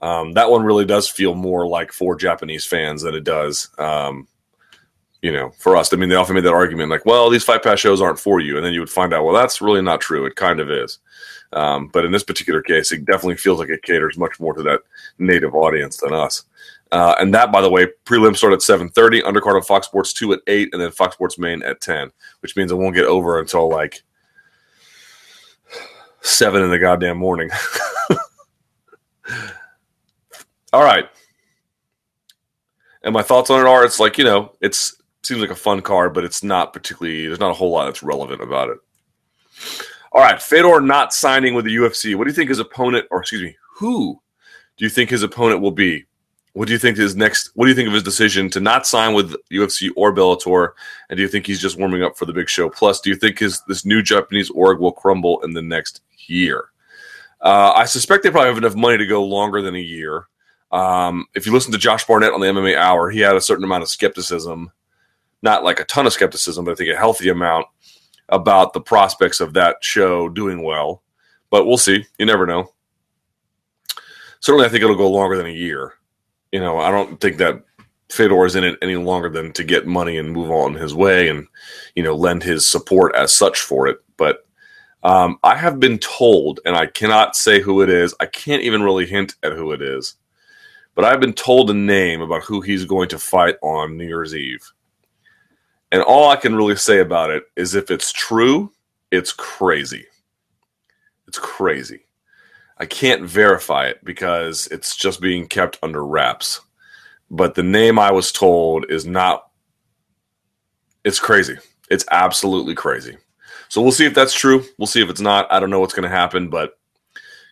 Um, 0.00 0.32
that 0.34 0.50
one 0.50 0.64
really 0.64 0.84
does 0.84 1.08
feel 1.08 1.34
more 1.34 1.66
like 1.66 1.92
for 1.92 2.14
Japanese 2.14 2.66
fans 2.66 3.02
than 3.02 3.14
it 3.14 3.24
does 3.24 3.70
um, 3.78 4.28
you 5.22 5.32
know, 5.32 5.50
for 5.56 5.76
us. 5.76 5.92
I 5.92 5.96
mean, 5.96 6.08
they 6.08 6.16
often 6.16 6.34
made 6.34 6.44
that 6.44 6.52
argument 6.52 6.90
like, 6.90 7.06
well, 7.06 7.30
these 7.30 7.44
fight 7.44 7.62
pass 7.62 7.78
shows 7.78 8.00
aren't 8.00 8.18
for 8.18 8.40
you. 8.40 8.56
And 8.56 8.66
then 8.66 8.72
you 8.72 8.80
would 8.80 8.90
find 8.90 9.14
out, 9.14 9.24
well, 9.24 9.34
that's 9.34 9.62
really 9.62 9.80
not 9.80 10.00
true. 10.00 10.26
It 10.26 10.34
kind 10.34 10.58
of 10.58 10.68
is. 10.68 10.98
Um, 11.52 11.88
but 11.88 12.04
in 12.04 12.10
this 12.10 12.24
particular 12.24 12.60
case, 12.60 12.90
it 12.90 13.04
definitely 13.04 13.36
feels 13.36 13.60
like 13.60 13.68
it 13.68 13.82
caters 13.82 14.18
much 14.18 14.40
more 14.40 14.52
to 14.52 14.62
that 14.64 14.80
native 15.18 15.54
audience 15.54 15.98
than 15.98 16.12
us. 16.12 16.42
Uh, 16.92 17.14
and 17.18 17.34
that, 17.34 17.50
by 17.50 17.62
the 17.62 17.70
way, 17.70 17.86
prelim 18.04 18.36
start 18.36 18.52
at 18.52 18.58
7.30, 18.58 19.22
undercard 19.22 19.56
on 19.56 19.62
Fox 19.62 19.86
Sports 19.86 20.12
2 20.12 20.34
at 20.34 20.40
8, 20.46 20.68
and 20.72 20.82
then 20.82 20.90
Fox 20.90 21.14
Sports 21.14 21.38
Main 21.38 21.62
at 21.62 21.80
10, 21.80 22.12
which 22.40 22.54
means 22.54 22.70
it 22.70 22.76
won't 22.76 22.94
get 22.94 23.06
over 23.06 23.40
until 23.40 23.68
like 23.70 24.02
7 26.20 26.62
in 26.62 26.70
the 26.70 26.78
goddamn 26.78 27.16
morning. 27.16 27.48
All 30.74 30.84
right. 30.84 31.08
And 33.02 33.14
my 33.14 33.22
thoughts 33.22 33.48
on 33.48 33.60
it 33.60 33.66
are 33.66 33.84
it's 33.84 33.98
like, 33.98 34.18
you 34.18 34.24
know, 34.24 34.52
it's 34.60 34.94
seems 35.22 35.40
like 35.40 35.50
a 35.50 35.54
fun 35.54 35.80
card, 35.80 36.12
but 36.12 36.24
it's 36.24 36.42
not 36.42 36.72
particularly. 36.74 37.26
There's 37.26 37.40
not 37.40 37.50
a 37.50 37.54
whole 37.54 37.70
lot 37.70 37.86
that's 37.86 38.02
relevant 38.02 38.42
about 38.42 38.70
it. 38.70 38.78
All 40.12 40.20
right, 40.20 40.40
Fedor 40.40 40.82
not 40.82 41.14
signing 41.14 41.54
with 41.54 41.64
the 41.64 41.74
UFC. 41.74 42.14
What 42.14 42.24
do 42.24 42.30
you 42.30 42.34
think 42.34 42.50
his 42.50 42.58
opponent, 42.58 43.06
or 43.10 43.20
excuse 43.20 43.42
me, 43.42 43.56
who 43.76 44.20
do 44.76 44.84
you 44.84 44.90
think 44.90 45.08
his 45.08 45.22
opponent 45.22 45.62
will 45.62 45.70
be? 45.70 46.04
What 46.54 46.66
do 46.66 46.72
you 46.72 46.78
think 46.78 46.98
his 46.98 47.16
next? 47.16 47.50
What 47.54 47.64
do 47.64 47.70
you 47.70 47.74
think 47.74 47.88
of 47.88 47.94
his 47.94 48.02
decision 48.02 48.50
to 48.50 48.60
not 48.60 48.86
sign 48.86 49.14
with 49.14 49.34
UFC 49.50 49.90
or 49.96 50.14
Bellator? 50.14 50.72
And 51.08 51.16
do 51.16 51.22
you 51.22 51.28
think 51.28 51.46
he's 51.46 51.60
just 51.60 51.78
warming 51.78 52.02
up 52.02 52.16
for 52.16 52.26
the 52.26 52.32
big 52.32 52.48
show? 52.48 52.68
Plus, 52.68 53.00
do 53.00 53.10
you 53.10 53.16
think 53.16 53.38
his 53.38 53.62
this 53.68 53.86
new 53.86 54.02
Japanese 54.02 54.50
org 54.50 54.78
will 54.78 54.92
crumble 54.92 55.40
in 55.42 55.54
the 55.54 55.62
next 55.62 56.02
year? 56.26 56.66
Uh, 57.40 57.72
I 57.74 57.86
suspect 57.86 58.22
they 58.22 58.30
probably 58.30 58.48
have 58.48 58.58
enough 58.58 58.76
money 58.76 58.98
to 58.98 59.06
go 59.06 59.24
longer 59.24 59.62
than 59.62 59.74
a 59.74 59.80
year. 59.80 60.26
Um, 60.70 61.26
if 61.34 61.46
you 61.46 61.52
listen 61.52 61.72
to 61.72 61.78
Josh 61.78 62.06
Barnett 62.06 62.32
on 62.32 62.40
the 62.40 62.46
MMA 62.46 62.76
Hour, 62.76 63.10
he 63.10 63.20
had 63.20 63.34
a 63.34 63.40
certain 63.40 63.64
amount 63.64 63.82
of 63.82 63.88
skepticism 63.88 64.70
not 65.42 65.64
like 65.64 65.80
a 65.80 65.84
ton 65.84 66.06
of 66.06 66.12
skepticism, 66.12 66.64
but 66.64 66.72
I 66.72 66.74
think 66.76 66.90
a 66.90 66.96
healthy 66.96 67.28
amount 67.28 67.66
about 68.28 68.72
the 68.72 68.80
prospects 68.80 69.40
of 69.40 69.52
that 69.54 69.76
show 69.82 70.28
doing 70.28 70.62
well. 70.62 71.02
But 71.50 71.66
we'll 71.66 71.78
see. 71.78 72.06
You 72.18 72.26
never 72.26 72.46
know. 72.46 72.72
Certainly, 74.40 74.66
I 74.66 74.68
think 74.70 74.82
it'll 74.82 74.96
go 74.96 75.10
longer 75.10 75.36
than 75.36 75.46
a 75.46 75.50
year. 75.50 75.94
You 76.52 76.60
know, 76.60 76.78
I 76.78 76.90
don't 76.90 77.20
think 77.20 77.38
that 77.38 77.62
Fedor 78.10 78.44
is 78.44 78.56
in 78.56 78.64
it 78.64 78.78
any 78.82 78.96
longer 78.96 79.30
than 79.30 79.52
to 79.52 79.64
get 79.64 79.86
money 79.86 80.18
and 80.18 80.30
move 80.30 80.50
on 80.50 80.74
his 80.74 80.94
way 80.94 81.28
and, 81.28 81.46
you 81.96 82.02
know, 82.02 82.14
lend 82.14 82.42
his 82.42 82.66
support 82.66 83.14
as 83.14 83.32
such 83.32 83.60
for 83.60 83.88
it. 83.88 83.98
But 84.18 84.46
um, 85.02 85.38
I 85.42 85.56
have 85.56 85.80
been 85.80 85.98
told, 85.98 86.60
and 86.66 86.76
I 86.76 86.86
cannot 86.86 87.36
say 87.36 87.60
who 87.60 87.80
it 87.80 87.88
is. 87.88 88.14
I 88.20 88.26
can't 88.26 88.62
even 88.62 88.82
really 88.82 89.06
hint 89.06 89.34
at 89.42 89.54
who 89.54 89.72
it 89.72 89.82
is. 89.82 90.16
But 90.94 91.06
I've 91.06 91.20
been 91.20 91.32
told 91.32 91.70
a 91.70 91.74
name 91.74 92.20
about 92.20 92.44
who 92.44 92.60
he's 92.60 92.84
going 92.84 93.08
to 93.08 93.18
fight 93.18 93.56
on 93.62 93.96
New 93.96 94.06
Year's 94.06 94.36
Eve. 94.36 94.70
And 95.90 96.02
all 96.02 96.28
I 96.28 96.36
can 96.36 96.54
really 96.54 96.76
say 96.76 97.00
about 97.00 97.30
it 97.30 97.44
is 97.56 97.74
if 97.74 97.90
it's 97.90 98.12
true, 98.12 98.72
it's 99.10 99.32
crazy. 99.32 100.06
It's 101.26 101.38
crazy. 101.38 102.04
I 102.78 102.86
can't 102.86 103.22
verify 103.22 103.86
it 103.86 104.04
because 104.04 104.66
it's 104.68 104.96
just 104.96 105.20
being 105.20 105.46
kept 105.46 105.78
under 105.82 106.04
wraps. 106.04 106.60
But 107.30 107.54
the 107.54 107.62
name 107.62 107.98
I 107.98 108.12
was 108.12 108.32
told 108.32 108.90
is 108.90 109.06
not, 109.06 109.48
it's 111.04 111.20
crazy. 111.20 111.56
It's 111.90 112.04
absolutely 112.10 112.74
crazy. 112.74 113.16
So 113.68 113.80
we'll 113.80 113.92
see 113.92 114.04
if 114.04 114.14
that's 114.14 114.34
true. 114.34 114.64
We'll 114.78 114.86
see 114.86 115.02
if 115.02 115.08
it's 115.08 115.20
not. 115.20 115.50
I 115.50 115.60
don't 115.60 115.70
know 115.70 115.80
what's 115.80 115.94
going 115.94 116.08
to 116.08 116.14
happen, 116.14 116.50
but 116.50 116.78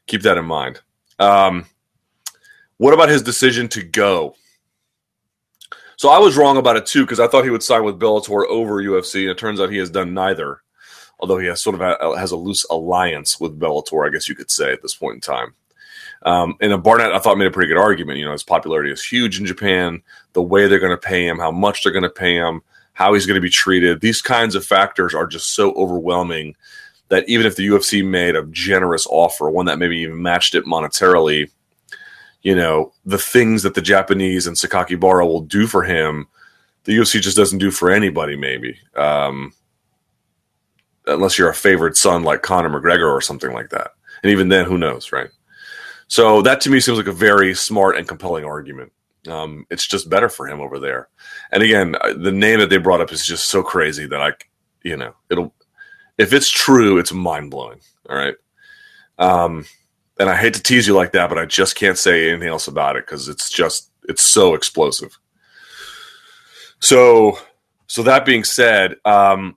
keep 0.06 0.22
that 0.22 0.36
in 0.36 0.44
mind. 0.44 0.80
Um, 1.18 1.66
what 2.76 2.94
about 2.94 3.08
his 3.08 3.22
decision 3.22 3.68
to 3.68 3.82
go? 3.82 4.34
So 5.96 6.08
I 6.08 6.18
was 6.18 6.36
wrong 6.36 6.56
about 6.56 6.76
it 6.76 6.86
too 6.86 7.04
because 7.04 7.20
I 7.20 7.26
thought 7.26 7.44
he 7.44 7.50
would 7.50 7.62
sign 7.62 7.84
with 7.84 7.98
Bellator 8.00 8.46
over 8.48 8.82
UFC, 8.82 9.20
and 9.20 9.30
it 9.30 9.38
turns 9.38 9.60
out 9.60 9.70
he 9.70 9.76
has 9.76 9.90
done 9.90 10.14
neither. 10.14 10.62
Although 11.20 11.38
he 11.38 11.46
has 11.46 11.60
sort 11.60 11.74
of 11.74 11.80
a, 11.80 12.18
has 12.18 12.32
a 12.32 12.36
loose 12.36 12.64
alliance 12.70 13.38
with 13.38 13.58
Bellator, 13.58 14.06
I 14.06 14.10
guess 14.10 14.28
you 14.28 14.34
could 14.34 14.50
say 14.50 14.72
at 14.72 14.82
this 14.82 14.94
point 14.94 15.16
in 15.16 15.20
time. 15.20 15.54
Um, 16.22 16.56
and 16.60 16.82
Barnett, 16.82 17.12
I 17.12 17.18
thought 17.18 17.38
made 17.38 17.46
a 17.46 17.50
pretty 17.50 17.68
good 17.68 17.80
argument. 17.80 18.18
You 18.18 18.26
know, 18.26 18.32
his 18.32 18.42
popularity 18.42 18.90
is 18.90 19.04
huge 19.04 19.40
in 19.40 19.46
Japan. 19.46 20.02
The 20.32 20.42
way 20.42 20.66
they're 20.66 20.78
going 20.78 20.90
to 20.90 20.96
pay 20.96 21.26
him, 21.26 21.38
how 21.38 21.50
much 21.50 21.82
they're 21.82 21.92
going 21.92 22.02
to 22.02 22.10
pay 22.10 22.34
him, 22.34 22.62
how 22.92 23.14
he's 23.14 23.26
going 23.26 23.36
to 23.36 23.40
be 23.40 23.50
treated. 23.50 24.00
These 24.00 24.22
kinds 24.22 24.54
of 24.54 24.64
factors 24.64 25.14
are 25.14 25.26
just 25.26 25.54
so 25.54 25.72
overwhelming 25.72 26.56
that 27.08 27.28
even 27.28 27.46
if 27.46 27.56
the 27.56 27.66
UFC 27.66 28.06
made 28.06 28.36
a 28.36 28.46
generous 28.46 29.06
offer, 29.08 29.50
one 29.50 29.66
that 29.66 29.78
maybe 29.78 29.98
even 29.98 30.22
matched 30.22 30.54
it 30.54 30.64
monetarily, 30.64 31.50
you 32.42 32.54
know, 32.54 32.92
the 33.04 33.18
things 33.18 33.62
that 33.62 33.74
the 33.74 33.82
Japanese 33.82 34.46
and 34.46 34.56
Sakakibara 34.56 35.26
will 35.26 35.40
do 35.40 35.66
for 35.66 35.82
him, 35.82 36.26
the 36.84 36.96
UFC 36.96 37.20
just 37.20 37.36
doesn't 37.36 37.58
do 37.58 37.70
for 37.70 37.90
anybody, 37.90 38.36
maybe. 38.36 38.78
Um, 38.96 39.52
unless 41.10 41.38
you're 41.38 41.50
a 41.50 41.54
favorite 41.54 41.96
son 41.96 42.22
like 42.22 42.42
Conor 42.42 42.70
McGregor 42.70 43.10
or 43.10 43.20
something 43.20 43.52
like 43.52 43.70
that. 43.70 43.92
And 44.22 44.30
even 44.30 44.48
then, 44.48 44.66
who 44.66 44.78
knows, 44.78 45.12
right? 45.12 45.30
So 46.08 46.42
that 46.42 46.60
to 46.62 46.70
me 46.70 46.80
seems 46.80 46.98
like 46.98 47.06
a 47.06 47.12
very 47.12 47.54
smart 47.54 47.96
and 47.96 48.08
compelling 48.08 48.44
argument. 48.44 48.92
Um, 49.28 49.66
it's 49.70 49.86
just 49.86 50.10
better 50.10 50.28
for 50.28 50.46
him 50.46 50.60
over 50.60 50.78
there. 50.78 51.08
And 51.52 51.62
again, 51.62 51.94
uh, 52.00 52.14
the 52.14 52.32
name 52.32 52.58
that 52.60 52.70
they 52.70 52.78
brought 52.78 53.00
up 53.00 53.12
is 53.12 53.24
just 53.24 53.48
so 53.48 53.62
crazy 53.62 54.06
that 54.06 54.20
I, 54.20 54.32
you 54.82 54.96
know, 54.96 55.14
it'll 55.28 55.54
if 56.18 56.32
it's 56.32 56.50
true, 56.50 56.98
it's 56.98 57.12
mind 57.12 57.50
blowing. 57.50 57.80
All 58.08 58.16
right. 58.16 58.34
Um, 59.18 59.66
and 60.18 60.28
I 60.28 60.36
hate 60.36 60.54
to 60.54 60.62
tease 60.62 60.86
you 60.86 60.94
like 60.94 61.12
that, 61.12 61.28
but 61.28 61.38
I 61.38 61.46
just 61.46 61.76
can't 61.76 61.96
say 61.96 62.30
anything 62.30 62.48
else 62.48 62.68
about 62.68 62.96
it 62.96 63.06
because 63.06 63.28
it's 63.28 63.48
just 63.48 63.90
it's 64.04 64.22
so 64.22 64.54
explosive. 64.54 65.18
So, 66.80 67.38
so 67.86 68.02
that 68.02 68.26
being 68.26 68.44
said, 68.44 68.96
um, 69.04 69.56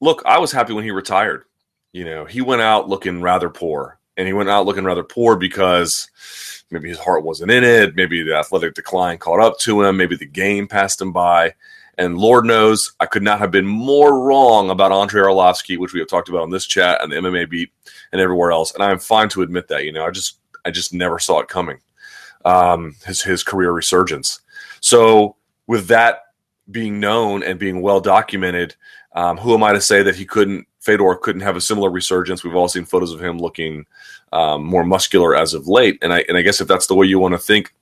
look, 0.00 0.22
I 0.24 0.38
was 0.38 0.52
happy 0.52 0.72
when 0.72 0.84
he 0.84 0.90
retired. 0.90 1.44
You 1.92 2.04
know, 2.04 2.24
he 2.24 2.40
went 2.40 2.62
out 2.62 2.88
looking 2.88 3.22
rather 3.22 3.48
poor, 3.48 3.98
and 4.16 4.26
he 4.26 4.32
went 4.32 4.50
out 4.50 4.66
looking 4.66 4.84
rather 4.84 5.02
poor 5.02 5.36
because 5.36 6.10
maybe 6.70 6.88
his 6.88 6.98
heart 6.98 7.24
wasn't 7.24 7.50
in 7.50 7.64
it, 7.64 7.96
maybe 7.96 8.22
the 8.22 8.36
athletic 8.36 8.74
decline 8.74 9.18
caught 9.18 9.40
up 9.40 9.58
to 9.60 9.82
him, 9.82 9.96
maybe 9.96 10.16
the 10.16 10.26
game 10.26 10.66
passed 10.66 11.00
him 11.00 11.12
by. 11.12 11.54
And 11.98 12.18
Lord 12.18 12.44
knows 12.44 12.92
I 13.00 13.06
could 13.06 13.22
not 13.22 13.38
have 13.38 13.50
been 13.50 13.66
more 13.66 14.22
wrong 14.22 14.68
about 14.68 14.92
Andrei 14.92 15.22
Arlovsky, 15.22 15.78
which 15.78 15.94
we 15.94 16.00
have 16.00 16.08
talked 16.08 16.28
about 16.28 16.42
on 16.42 16.50
this 16.50 16.66
chat 16.66 17.02
and 17.02 17.10
the 17.10 17.16
MMA 17.16 17.48
beat 17.48 17.72
and 18.12 18.20
everywhere 18.20 18.52
else. 18.52 18.74
And 18.74 18.82
I'm 18.82 18.98
fine 18.98 19.30
to 19.30 19.42
admit 19.42 19.68
that. 19.68 19.84
You 19.84 19.92
know, 19.92 20.04
I 20.04 20.10
just 20.10 20.38
I 20.66 20.70
just 20.70 20.92
never 20.92 21.18
saw 21.18 21.40
it 21.40 21.48
coming. 21.48 21.78
Um, 22.44 22.96
his 23.06 23.22
his 23.22 23.42
career 23.42 23.72
resurgence. 23.72 24.40
So 24.80 25.36
with 25.66 25.86
that 25.88 26.24
being 26.70 27.00
known 27.00 27.42
and 27.42 27.58
being 27.58 27.80
well 27.80 28.00
documented, 28.00 28.76
um, 29.16 29.38
who 29.38 29.54
am 29.54 29.64
I 29.64 29.72
to 29.72 29.80
say 29.80 30.02
that 30.02 30.14
he 30.14 30.24
couldn't 30.24 30.66
Fedor 30.80 31.16
couldn't 31.16 31.40
have 31.40 31.56
a 31.56 31.60
similar 31.60 31.90
resurgence? 31.90 32.44
We've 32.44 32.54
all 32.54 32.68
seen 32.68 32.84
photos 32.84 33.12
of 33.12 33.22
him 33.22 33.38
looking 33.38 33.86
um, 34.32 34.64
more 34.64 34.84
muscular 34.84 35.34
as 35.34 35.54
of 35.54 35.66
late, 35.66 35.98
and 36.02 36.12
I 36.12 36.24
and 36.28 36.36
I 36.36 36.42
guess 36.42 36.60
if 36.60 36.68
that's 36.68 36.86
the 36.86 36.94
way 36.94 37.06
you 37.06 37.18
want 37.18 37.32
to 37.32 37.38
think, 37.38 37.74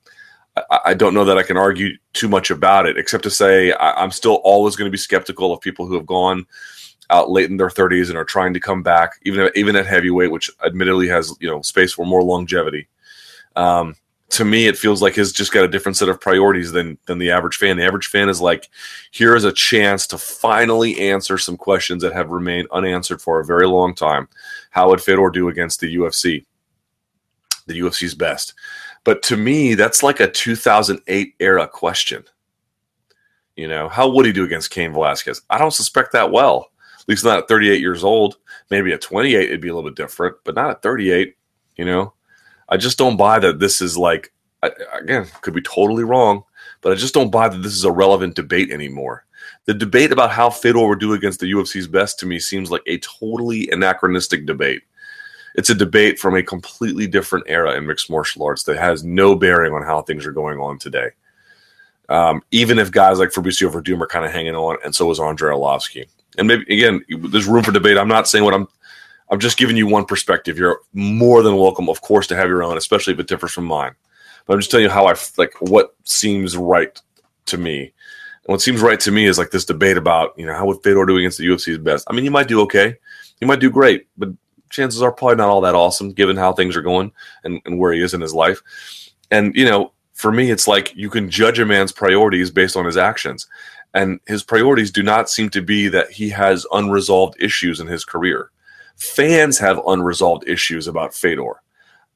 I, 0.56 0.80
I 0.86 0.94
don't 0.94 1.12
know 1.12 1.24
that 1.24 1.36
I 1.36 1.42
can 1.42 1.56
argue 1.56 1.96
too 2.12 2.28
much 2.28 2.50
about 2.50 2.86
it, 2.86 2.96
except 2.96 3.24
to 3.24 3.30
say 3.30 3.72
I, 3.72 4.02
I'm 4.02 4.12
still 4.12 4.36
always 4.44 4.76
going 4.76 4.86
to 4.86 4.92
be 4.92 4.96
skeptical 4.96 5.52
of 5.52 5.60
people 5.60 5.86
who 5.86 5.94
have 5.94 6.06
gone 6.06 6.46
out 7.10 7.30
late 7.30 7.50
in 7.50 7.56
their 7.56 7.68
30s 7.68 8.08
and 8.08 8.16
are 8.16 8.24
trying 8.24 8.54
to 8.54 8.60
come 8.60 8.82
back, 8.82 9.18
even 9.24 9.50
even 9.56 9.74
at 9.74 9.86
heavyweight, 9.86 10.30
which 10.30 10.50
admittedly 10.64 11.08
has 11.08 11.34
you 11.40 11.50
know 11.50 11.62
space 11.62 11.92
for 11.92 12.06
more 12.06 12.22
longevity. 12.22 12.86
Um, 13.56 13.96
to 14.30 14.44
me, 14.44 14.66
it 14.66 14.78
feels 14.78 15.02
like 15.02 15.14
he's 15.14 15.32
just 15.32 15.52
got 15.52 15.64
a 15.64 15.68
different 15.68 15.96
set 15.96 16.08
of 16.08 16.20
priorities 16.20 16.72
than 16.72 16.98
than 17.06 17.18
the 17.18 17.30
average 17.30 17.56
fan. 17.56 17.76
The 17.76 17.84
average 17.84 18.08
fan 18.08 18.28
is 18.28 18.40
like, 18.40 18.68
here 19.10 19.36
is 19.36 19.44
a 19.44 19.52
chance 19.52 20.06
to 20.08 20.18
finally 20.18 20.98
answer 21.08 21.38
some 21.38 21.56
questions 21.56 22.02
that 22.02 22.14
have 22.14 22.30
remained 22.30 22.68
unanswered 22.72 23.20
for 23.20 23.40
a 23.40 23.44
very 23.44 23.66
long 23.66 23.94
time. 23.94 24.28
How 24.70 24.88
would 24.90 25.00
Fedor 25.00 25.30
do 25.30 25.48
against 25.48 25.80
the 25.80 25.94
UFC? 25.96 26.44
The 27.66 27.80
UFC's 27.80 28.14
best. 28.14 28.54
But 29.04 29.22
to 29.24 29.36
me, 29.36 29.74
that's 29.74 30.02
like 30.02 30.20
a 30.20 30.30
2008 30.30 31.34
era 31.38 31.68
question. 31.68 32.24
You 33.56 33.68
know, 33.68 33.88
how 33.88 34.08
would 34.10 34.26
he 34.26 34.32
do 34.32 34.44
against 34.44 34.70
Cain 34.70 34.92
Velasquez? 34.92 35.42
I 35.48 35.58
don't 35.58 35.70
suspect 35.70 36.12
that 36.12 36.32
well. 36.32 36.70
At 36.98 37.08
least 37.08 37.24
not 37.24 37.38
at 37.38 37.48
38 37.48 37.80
years 37.80 38.02
old. 38.02 38.36
Maybe 38.70 38.92
at 38.92 39.02
28 39.02 39.42
it'd 39.42 39.60
be 39.60 39.68
a 39.68 39.74
little 39.74 39.88
bit 39.88 39.96
different, 39.96 40.36
but 40.44 40.54
not 40.54 40.70
at 40.70 40.82
38. 40.82 41.36
You 41.76 41.84
know, 41.84 42.14
I 42.68 42.76
just 42.76 42.98
don't 42.98 43.16
buy 43.16 43.38
that 43.38 43.58
this 43.58 43.80
is 43.80 43.96
like 43.96 44.32
again 44.94 45.26
could 45.42 45.54
be 45.54 45.62
totally 45.62 46.04
wrong, 46.04 46.44
but 46.80 46.92
I 46.92 46.94
just 46.94 47.14
don't 47.14 47.30
buy 47.30 47.48
that 47.48 47.62
this 47.62 47.74
is 47.74 47.84
a 47.84 47.92
relevant 47.92 48.34
debate 48.34 48.70
anymore. 48.70 49.24
The 49.66 49.74
debate 49.74 50.12
about 50.12 50.30
how 50.30 50.50
Fedor 50.50 50.88
would 50.88 51.00
do 51.00 51.14
against 51.14 51.40
the 51.40 51.50
UFC's 51.50 51.86
best 51.86 52.18
to 52.20 52.26
me 52.26 52.38
seems 52.38 52.70
like 52.70 52.82
a 52.86 52.98
totally 52.98 53.70
anachronistic 53.70 54.46
debate. 54.46 54.82
It's 55.54 55.70
a 55.70 55.74
debate 55.74 56.18
from 56.18 56.34
a 56.34 56.42
completely 56.42 57.06
different 57.06 57.46
era 57.48 57.74
in 57.74 57.86
mixed 57.86 58.10
martial 58.10 58.42
arts 58.42 58.64
that 58.64 58.76
has 58.76 59.04
no 59.04 59.34
bearing 59.34 59.72
on 59.72 59.82
how 59.82 60.02
things 60.02 60.26
are 60.26 60.32
going 60.32 60.58
on 60.58 60.78
today. 60.78 61.10
Um, 62.08 62.42
even 62.50 62.78
if 62.78 62.90
guys 62.90 63.18
like 63.18 63.30
Fabricio 63.30 63.70
Werdum 63.70 64.00
are 64.02 64.06
kind 64.06 64.26
of 64.26 64.32
hanging 64.32 64.54
on, 64.54 64.76
and 64.84 64.94
so 64.94 65.10
is 65.10 65.20
Andrei 65.20 65.54
Arlovsky. 65.54 66.06
And 66.36 66.48
maybe 66.48 66.64
again, 66.74 67.04
there's 67.08 67.46
room 67.46 67.62
for 67.62 67.72
debate. 67.72 67.96
I'm 67.96 68.08
not 68.08 68.28
saying 68.28 68.44
what 68.44 68.54
I'm. 68.54 68.68
I'm 69.30 69.40
just 69.40 69.58
giving 69.58 69.76
you 69.76 69.86
one 69.86 70.04
perspective. 70.04 70.58
You're 70.58 70.80
more 70.92 71.42
than 71.42 71.56
welcome, 71.56 71.88
of 71.88 72.00
course, 72.02 72.26
to 72.28 72.36
have 72.36 72.48
your 72.48 72.62
own, 72.62 72.76
especially 72.76 73.14
if 73.14 73.20
it 73.20 73.26
differs 73.26 73.52
from 73.52 73.64
mine. 73.64 73.94
But 74.46 74.54
I'm 74.54 74.60
just 74.60 74.70
telling 74.70 74.84
you 74.84 74.90
how 74.90 75.06
I 75.06 75.14
like 75.38 75.54
what 75.60 75.94
seems 76.04 76.56
right 76.56 77.00
to 77.46 77.58
me. 77.58 77.80
And 77.82 78.52
what 78.52 78.60
seems 78.60 78.82
right 78.82 79.00
to 79.00 79.10
me 79.10 79.24
is 79.26 79.38
like 79.38 79.50
this 79.50 79.64
debate 79.64 79.96
about 79.96 80.38
you 80.38 80.46
know 80.46 80.54
how 80.54 80.66
would 80.66 80.82
Fedor 80.82 81.06
do 81.06 81.16
against 81.16 81.38
the 81.38 81.46
UFC's 81.46 81.78
best. 81.78 82.06
I 82.08 82.12
mean, 82.12 82.24
you 82.24 82.30
might 82.30 82.48
do 82.48 82.60
okay, 82.62 82.96
you 83.40 83.46
might 83.46 83.60
do 83.60 83.70
great, 83.70 84.06
but 84.18 84.28
chances 84.74 85.00
are 85.02 85.12
probably 85.12 85.36
not 85.36 85.48
all 85.48 85.60
that 85.62 85.74
awesome 85.74 86.12
given 86.12 86.36
how 86.36 86.52
things 86.52 86.76
are 86.76 86.82
going 86.82 87.12
and, 87.44 87.60
and 87.64 87.78
where 87.78 87.92
he 87.92 88.02
is 88.02 88.12
in 88.12 88.20
his 88.20 88.34
life. 88.34 88.60
And, 89.30 89.54
you 89.54 89.64
know, 89.64 89.92
for 90.12 90.32
me, 90.32 90.50
it's 90.50 90.68
like 90.68 90.94
you 90.94 91.08
can 91.08 91.30
judge 91.30 91.58
a 91.58 91.66
man's 91.66 91.92
priorities 91.92 92.50
based 92.50 92.76
on 92.76 92.84
his 92.84 92.96
actions. 92.96 93.46
And 93.94 94.20
his 94.26 94.42
priorities 94.42 94.90
do 94.90 95.02
not 95.02 95.30
seem 95.30 95.50
to 95.50 95.62
be 95.62 95.88
that 95.88 96.10
he 96.10 96.28
has 96.30 96.66
unresolved 96.72 97.40
issues 97.40 97.80
in 97.80 97.86
his 97.86 98.04
career. 98.04 98.50
Fans 98.96 99.58
have 99.58 99.80
unresolved 99.86 100.48
issues 100.48 100.86
about 100.86 101.14
Fedor. 101.14 101.60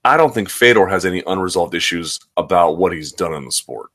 I 0.04 0.16
don't 0.16 0.32
think 0.32 0.48
Fedor 0.48 0.86
has 0.86 1.04
any 1.04 1.22
unresolved 1.26 1.74
issues 1.74 2.20
about 2.36 2.78
what 2.78 2.92
he's 2.92 3.12
done 3.12 3.34
in 3.34 3.44
the 3.44 3.52
sport. 3.52 3.90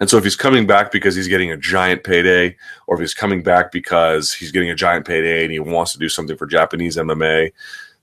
And 0.00 0.08
so 0.08 0.16
if 0.16 0.24
he's 0.24 0.36
coming 0.36 0.66
back 0.66 0.90
because 0.90 1.14
he's 1.14 1.28
getting 1.28 1.50
a 1.50 1.56
giant 1.56 2.04
payday, 2.04 2.56
or 2.86 2.96
if 2.96 3.00
he's 3.00 3.14
coming 3.14 3.42
back 3.42 3.70
because 3.70 4.32
he's 4.32 4.50
getting 4.50 4.70
a 4.70 4.74
giant 4.74 5.06
payday 5.06 5.44
and 5.44 5.52
he 5.52 5.58
wants 5.58 5.92
to 5.92 5.98
do 5.98 6.08
something 6.08 6.36
for 6.36 6.46
Japanese 6.46 6.96
MMA, 6.96 7.52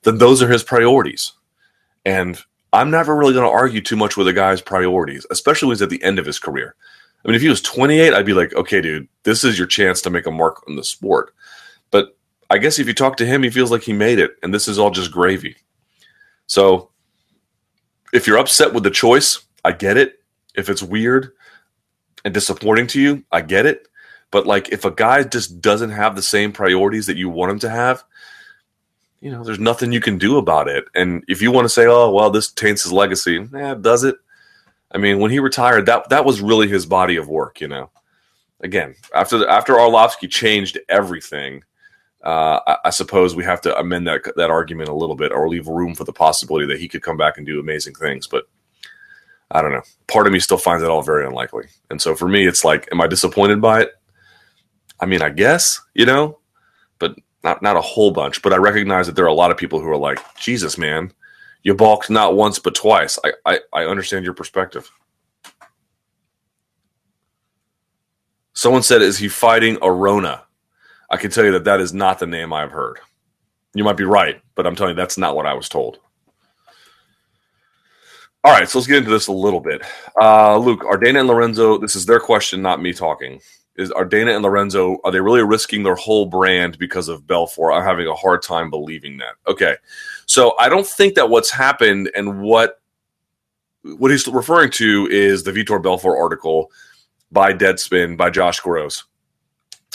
then 0.04 0.20
those 0.20 0.42
are 0.42 0.50
his 0.50 0.64
priorities. 0.64 1.34
And 2.06 2.40
I'm 2.72 2.92
never 2.92 3.16
really 3.16 3.34
going 3.34 3.50
to 3.50 3.52
argue 3.52 3.82
too 3.82 3.96
much 3.96 4.16
with 4.16 4.28
a 4.28 4.34
guy's 4.34 4.62
priorities, 4.62 5.26
especially 5.32 5.68
when 5.68 5.76
he's 5.76 5.82
at 5.82 5.90
the 5.90 6.04
end 6.04 6.20
of 6.20 6.26
his 6.26 6.38
career. 6.38 6.76
I 7.24 7.28
mean, 7.28 7.36
if 7.36 7.42
he 7.42 7.50
was 7.50 7.62
28, 7.62 8.14
I'd 8.14 8.26
be 8.26 8.34
like, 8.34 8.54
okay, 8.54 8.80
dude, 8.80 9.08
this 9.24 9.44
is 9.44 9.58
your 9.58 9.68
chance 9.68 10.02
to 10.02 10.10
make 10.12 10.28
a 10.28 10.32
mark 10.32 10.64
on 10.68 10.76
the 10.76 10.84
sport. 10.84 11.34
I 12.50 12.58
guess 12.58 12.80
if 12.80 12.88
you 12.88 12.94
talk 12.94 13.18
to 13.18 13.26
him, 13.26 13.44
he 13.44 13.50
feels 13.50 13.72
like 13.72 13.84
he 13.84 13.94
made 13.94 14.20
it, 14.20 14.32
and 14.42 14.54
this 14.54 14.68
is 14.68 14.80
all 14.80 14.92
just 14.92 15.12
gravy. 15.12 15.58
So 16.46 16.92
if 18.14 18.26
you're 18.26 18.38
upset 18.38 18.74
with 18.74 18.84
the 18.84 18.92
choice, 18.92 19.42
I 19.66 19.74
get 19.74 19.98
it. 19.98 20.22
If 20.56 20.70
it's 20.70 20.82
weird, 20.82 21.34
and 22.26 22.34
disappointing 22.34 22.88
to 22.88 23.02
you, 23.02 23.24
I 23.32 23.42
get 23.42 23.66
it. 23.66 23.88
But 24.32 24.46
like 24.46 24.70
if 24.70 24.86
a 24.86 24.92
guy 24.92 25.24
just 25.24 25.62
doesn't 25.62 25.92
have 25.92 26.16
the 26.16 26.22
same 26.22 26.52
priorities 26.52 27.06
that 27.08 27.18
you 27.18 27.30
want 27.30 27.52
him 27.52 27.60
to 27.60 27.70
have, 27.70 28.04
you 29.22 29.32
know, 29.32 29.44
there's 29.44 29.60
nothing 29.60 29.92
you 29.92 30.02
can 30.02 30.18
do 30.18 30.38
about 30.38 30.68
it. 30.68 30.86
And 30.94 31.24
if 31.28 31.42
you 31.42 31.52
want 31.52 31.66
to 31.66 31.70
say, 31.70 31.86
"Oh, 31.88 32.12
well, 32.12 32.30
this 32.30 32.52
taints 32.52 32.84
his 32.84 32.92
legacy," 32.92 33.48
yeah, 33.54 33.74
does 33.76 34.04
it? 34.04 34.16
I 34.92 34.98
mean, 34.98 35.20
when 35.20 35.32
he 35.32 35.40
retired, 35.40 35.86
that 35.86 36.10
that 36.10 36.26
was 36.26 36.42
really 36.42 36.68
his 36.68 36.86
body 36.86 37.16
of 37.16 37.30
work. 37.30 37.62
You 37.62 37.70
know, 37.70 37.90
again, 38.62 38.96
after 39.16 39.48
after 39.48 39.74
Arlovsky 39.74 40.30
changed 40.30 40.78
everything, 40.90 41.64
uh, 42.24 42.60
I, 42.66 42.78
I, 42.86 42.90
suppose 42.90 43.36
we 43.36 43.44
have 43.44 43.62
to 43.62 43.78
amend 43.78 44.08
that 44.08 44.34
that 44.38 44.50
argument 44.50 44.90
a 44.90 44.96
little 44.96 45.16
bit, 45.16 45.32
or 45.32 45.48
leave 45.48 45.68
room 45.68 45.94
for 45.94 46.04
the 46.04 46.14
possibility 46.14 46.66
that 46.68 46.80
he 46.80 46.88
could 46.88 47.04
come 47.04 47.16
back 47.16 47.38
and 47.38 47.46
do 47.46 47.60
amazing 47.60 47.94
things. 47.94 48.26
But 48.28 48.46
I 49.52 49.62
don't 49.62 49.72
know. 49.72 49.84
Part 50.08 50.28
of 50.28 50.34
me 50.34 50.40
still 50.40 50.58
finds 50.58 50.84
it 50.84 50.90
all 50.90 51.04
very 51.04 51.26
unlikely. 51.26 51.66
And 51.90 52.02
so 52.02 52.16
for 52.16 52.28
me, 52.28 52.48
it's 52.48 52.66
like, 52.66 52.90
am 52.92 53.02
I 53.02 53.08
disappointed 53.08 53.62
by 53.62 53.84
it? 53.84 53.92
I 55.00 55.06
mean, 55.06 55.22
I 55.22 55.30
guess, 55.30 55.80
you 55.94 56.06
know, 56.06 56.40
but 57.00 57.16
not 57.44 57.62
not 57.62 57.78
a 57.78 57.82
whole 57.82 58.12
bunch. 58.12 58.42
But 58.42 58.52
I 58.52 58.58
recognize 58.58 59.06
that 59.06 59.16
there 59.16 59.26
are 59.26 59.30
a 59.30 59.34
lot 59.34 59.52
of 59.52 59.58
people 59.58 59.80
who 59.80 59.90
are 59.90 59.98
like, 59.98 60.20
Jesus, 60.38 60.78
man, 60.78 61.14
you 61.62 61.76
balked 61.76 62.10
not 62.10 62.36
once 62.36 62.58
but 62.58 62.74
twice. 62.74 63.20
I 63.24 63.34
I, 63.46 63.60
I 63.74 63.84
understand 63.86 64.26
your 64.26 64.34
perspective. 64.34 64.90
Someone 68.54 68.82
said, 68.82 69.04
"Is 69.04 69.20
he 69.20 69.28
fighting 69.28 69.78
Arona?" 69.84 70.47
I 71.10 71.18
can 71.18 71.32
tell 71.32 71.46
you 71.46 71.54
that 71.54 71.64
that 71.66 71.80
is 71.80 71.94
not 71.94 72.20
the 72.20 72.28
name 72.28 72.52
I've 72.54 72.72
heard. 72.72 73.00
You 73.74 73.84
might 73.84 73.98
be 73.98 74.04
right, 74.04 74.42
but 74.56 74.66
I'm 74.66 74.76
telling 74.76 74.96
you 74.96 75.02
that's 75.02 75.18
not 75.18 75.36
what 75.36 75.46
I 75.46 75.54
was 75.54 75.70
told. 75.70 76.00
All 78.44 78.54
right, 78.54 78.70
so 78.70 78.78
let's 78.78 78.88
get 78.88 79.00
into 79.00 79.10
this 79.10 79.28
a 79.28 79.32
little 79.34 79.60
bit. 79.60 79.82
Uh, 80.20 80.58
Luke, 80.58 80.86
are 80.86 80.98
Dana 80.98 81.20
and 81.20 81.28
Lorenzo? 81.28 81.78
This 81.78 81.96
is 81.96 82.06
their 82.06 82.20
question, 82.20 82.62
not 82.62 82.82
me 82.82 82.94
talking. 82.94 83.42
Is 83.76 83.92
are 83.92 84.06
Dana 84.06 84.32
and 84.32 84.44
Lorenzo? 84.44 84.98
Are 85.04 85.12
they 85.12 85.20
really 85.20 85.44
risking 85.44 85.84
their 85.84 85.96
whole 85.96 86.26
brand 86.26 86.80
because 86.80 87.10
of 87.10 87.28
Belfort? 87.28 87.74
I'm 87.74 87.84
having 87.84 88.08
a 88.08 88.16
hard 88.16 88.42
time 88.42 88.70
believing 88.70 89.18
that. 89.18 89.36
Okay, 89.48 89.76
so 90.26 90.56
I 90.60 90.70
don't 90.70 90.88
think 90.88 91.16
that 91.16 91.30
what's 91.30 91.52
happened 91.52 92.10
and 92.16 92.42
what 92.42 92.82
what 93.84 94.12
he's 94.12 94.28
referring 94.28 94.72
to 94.72 95.08
is 95.12 95.44
the 95.44 95.52
Vitor 95.52 95.82
Belfort 95.82 96.18
article 96.18 96.72
by 97.32 97.54
Deadspin 97.54 98.18
by 98.18 98.30
Josh 98.30 98.60
Gross. 98.60 99.04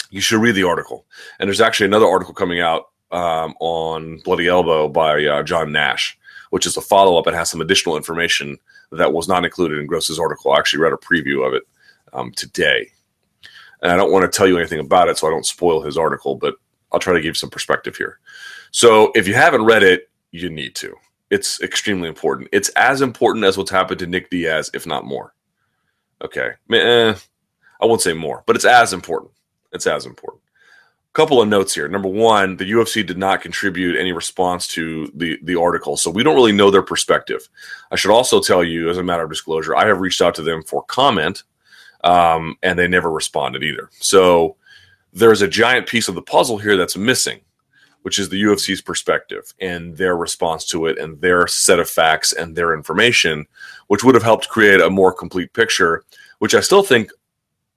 You 0.09 0.21
should 0.21 0.41
read 0.41 0.55
the 0.55 0.63
article, 0.63 1.05
and 1.39 1.47
there's 1.47 1.61
actually 1.61 1.87
another 1.87 2.07
article 2.07 2.33
coming 2.33 2.59
out 2.59 2.89
um, 3.11 3.55
on 3.59 4.19
Bloody 4.19 4.47
Elbow 4.47 4.87
by 4.87 5.25
uh, 5.25 5.43
John 5.43 5.71
Nash 5.71 6.17
which 6.53 6.67
is 6.67 6.77
a 6.77 6.81
follow 6.81 7.17
up 7.17 7.25
and 7.25 7.35
has 7.35 7.49
some 7.49 7.61
additional 7.61 7.97
information 7.97 8.59
that 8.91 9.11
was 9.11 9.27
not 9.27 9.43
included 9.43 9.79
in 9.79 9.87
Gross's 9.87 10.19
article. 10.19 10.51
I 10.51 10.59
actually 10.59 10.83
read 10.83 10.93
a 10.93 10.97
preview 10.97 11.47
of 11.47 11.55
it 11.55 11.63
um, 12.13 12.31
today. 12.33 12.91
And 13.81 13.91
I 13.91 13.95
don't 13.95 14.11
want 14.11 14.31
to 14.31 14.37
tell 14.37 14.47
you 14.47 14.59
anything 14.59 14.79
about 14.79 15.09
it 15.09 15.17
so 15.17 15.25
I 15.25 15.31
don't 15.31 15.47
spoil 15.47 15.81
his 15.81 15.97
article, 15.97 16.35
but 16.35 16.53
I'll 16.91 16.99
try 16.99 17.15
to 17.15 17.21
give 17.21 17.37
some 17.37 17.49
perspective 17.49 17.95
here. 17.95 18.19
So 18.69 19.11
if 19.15 19.27
you 19.27 19.33
haven't 19.33 19.65
read 19.65 19.81
it, 19.81 20.11
you 20.29 20.47
need 20.47 20.75
to. 20.75 20.95
It's 21.31 21.59
extremely 21.63 22.07
important. 22.07 22.49
It's 22.51 22.69
as 22.75 23.01
important 23.01 23.45
as 23.45 23.57
what's 23.57 23.71
happened 23.71 23.97
to 24.01 24.05
Nick 24.05 24.29
Diaz, 24.29 24.69
if 24.75 24.85
not 24.85 25.05
more. 25.05 25.33
Okay, 26.23 26.51
eh, 26.71 27.15
I 27.81 27.85
won't 27.87 28.01
say 28.01 28.13
more, 28.13 28.43
but 28.45 28.55
it's 28.55 28.63
as 28.63 28.93
important. 28.93 29.31
It's 29.73 29.87
as 29.87 30.05
important. 30.05 30.41
A 31.09 31.13
couple 31.13 31.41
of 31.41 31.47
notes 31.47 31.75
here. 31.75 31.87
Number 31.87 32.09
one, 32.09 32.57
the 32.57 32.71
UFC 32.71 33.05
did 33.05 33.17
not 33.17 33.41
contribute 33.41 33.99
any 33.99 34.11
response 34.11 34.67
to 34.69 35.11
the 35.13 35.37
the 35.43 35.59
article, 35.59 35.97
so 35.97 36.09
we 36.09 36.23
don't 36.23 36.35
really 36.35 36.51
know 36.51 36.71
their 36.71 36.81
perspective. 36.81 37.47
I 37.91 37.95
should 37.95 38.11
also 38.11 38.39
tell 38.39 38.63
you, 38.63 38.89
as 38.89 38.97
a 38.97 39.03
matter 39.03 39.23
of 39.23 39.29
disclosure, 39.29 39.75
I 39.75 39.85
have 39.87 39.99
reached 39.99 40.21
out 40.21 40.35
to 40.35 40.41
them 40.41 40.63
for 40.63 40.83
comment, 40.83 41.43
um, 42.03 42.57
and 42.63 42.77
they 42.79 42.87
never 42.87 43.11
responded 43.11 43.63
either. 43.63 43.89
So 43.99 44.55
there's 45.11 45.41
a 45.43 45.47
giant 45.47 45.87
piece 45.87 46.07
of 46.07 46.15
the 46.15 46.21
puzzle 46.21 46.57
here 46.57 46.77
that's 46.77 46.97
missing 46.97 47.41
which 48.03 48.19
is 48.19 48.29
the 48.29 48.43
UFC's 48.43 48.81
perspective 48.81 49.53
and 49.59 49.97
their 49.97 50.15
response 50.15 50.65
to 50.65 50.85
it 50.85 50.97
and 50.99 51.19
their 51.19 51.47
set 51.47 51.79
of 51.79 51.89
facts 51.89 52.31
and 52.31 52.55
their 52.55 52.73
information, 52.73 53.47
which 53.87 54.03
would 54.03 54.13
have 54.13 54.23
helped 54.23 54.49
create 54.49 54.79
a 54.79 54.89
more 54.89 55.11
complete 55.11 55.51
picture, 55.53 56.03
which 56.39 56.53
I 56.53 56.59
still 56.59 56.83
think 56.83 57.09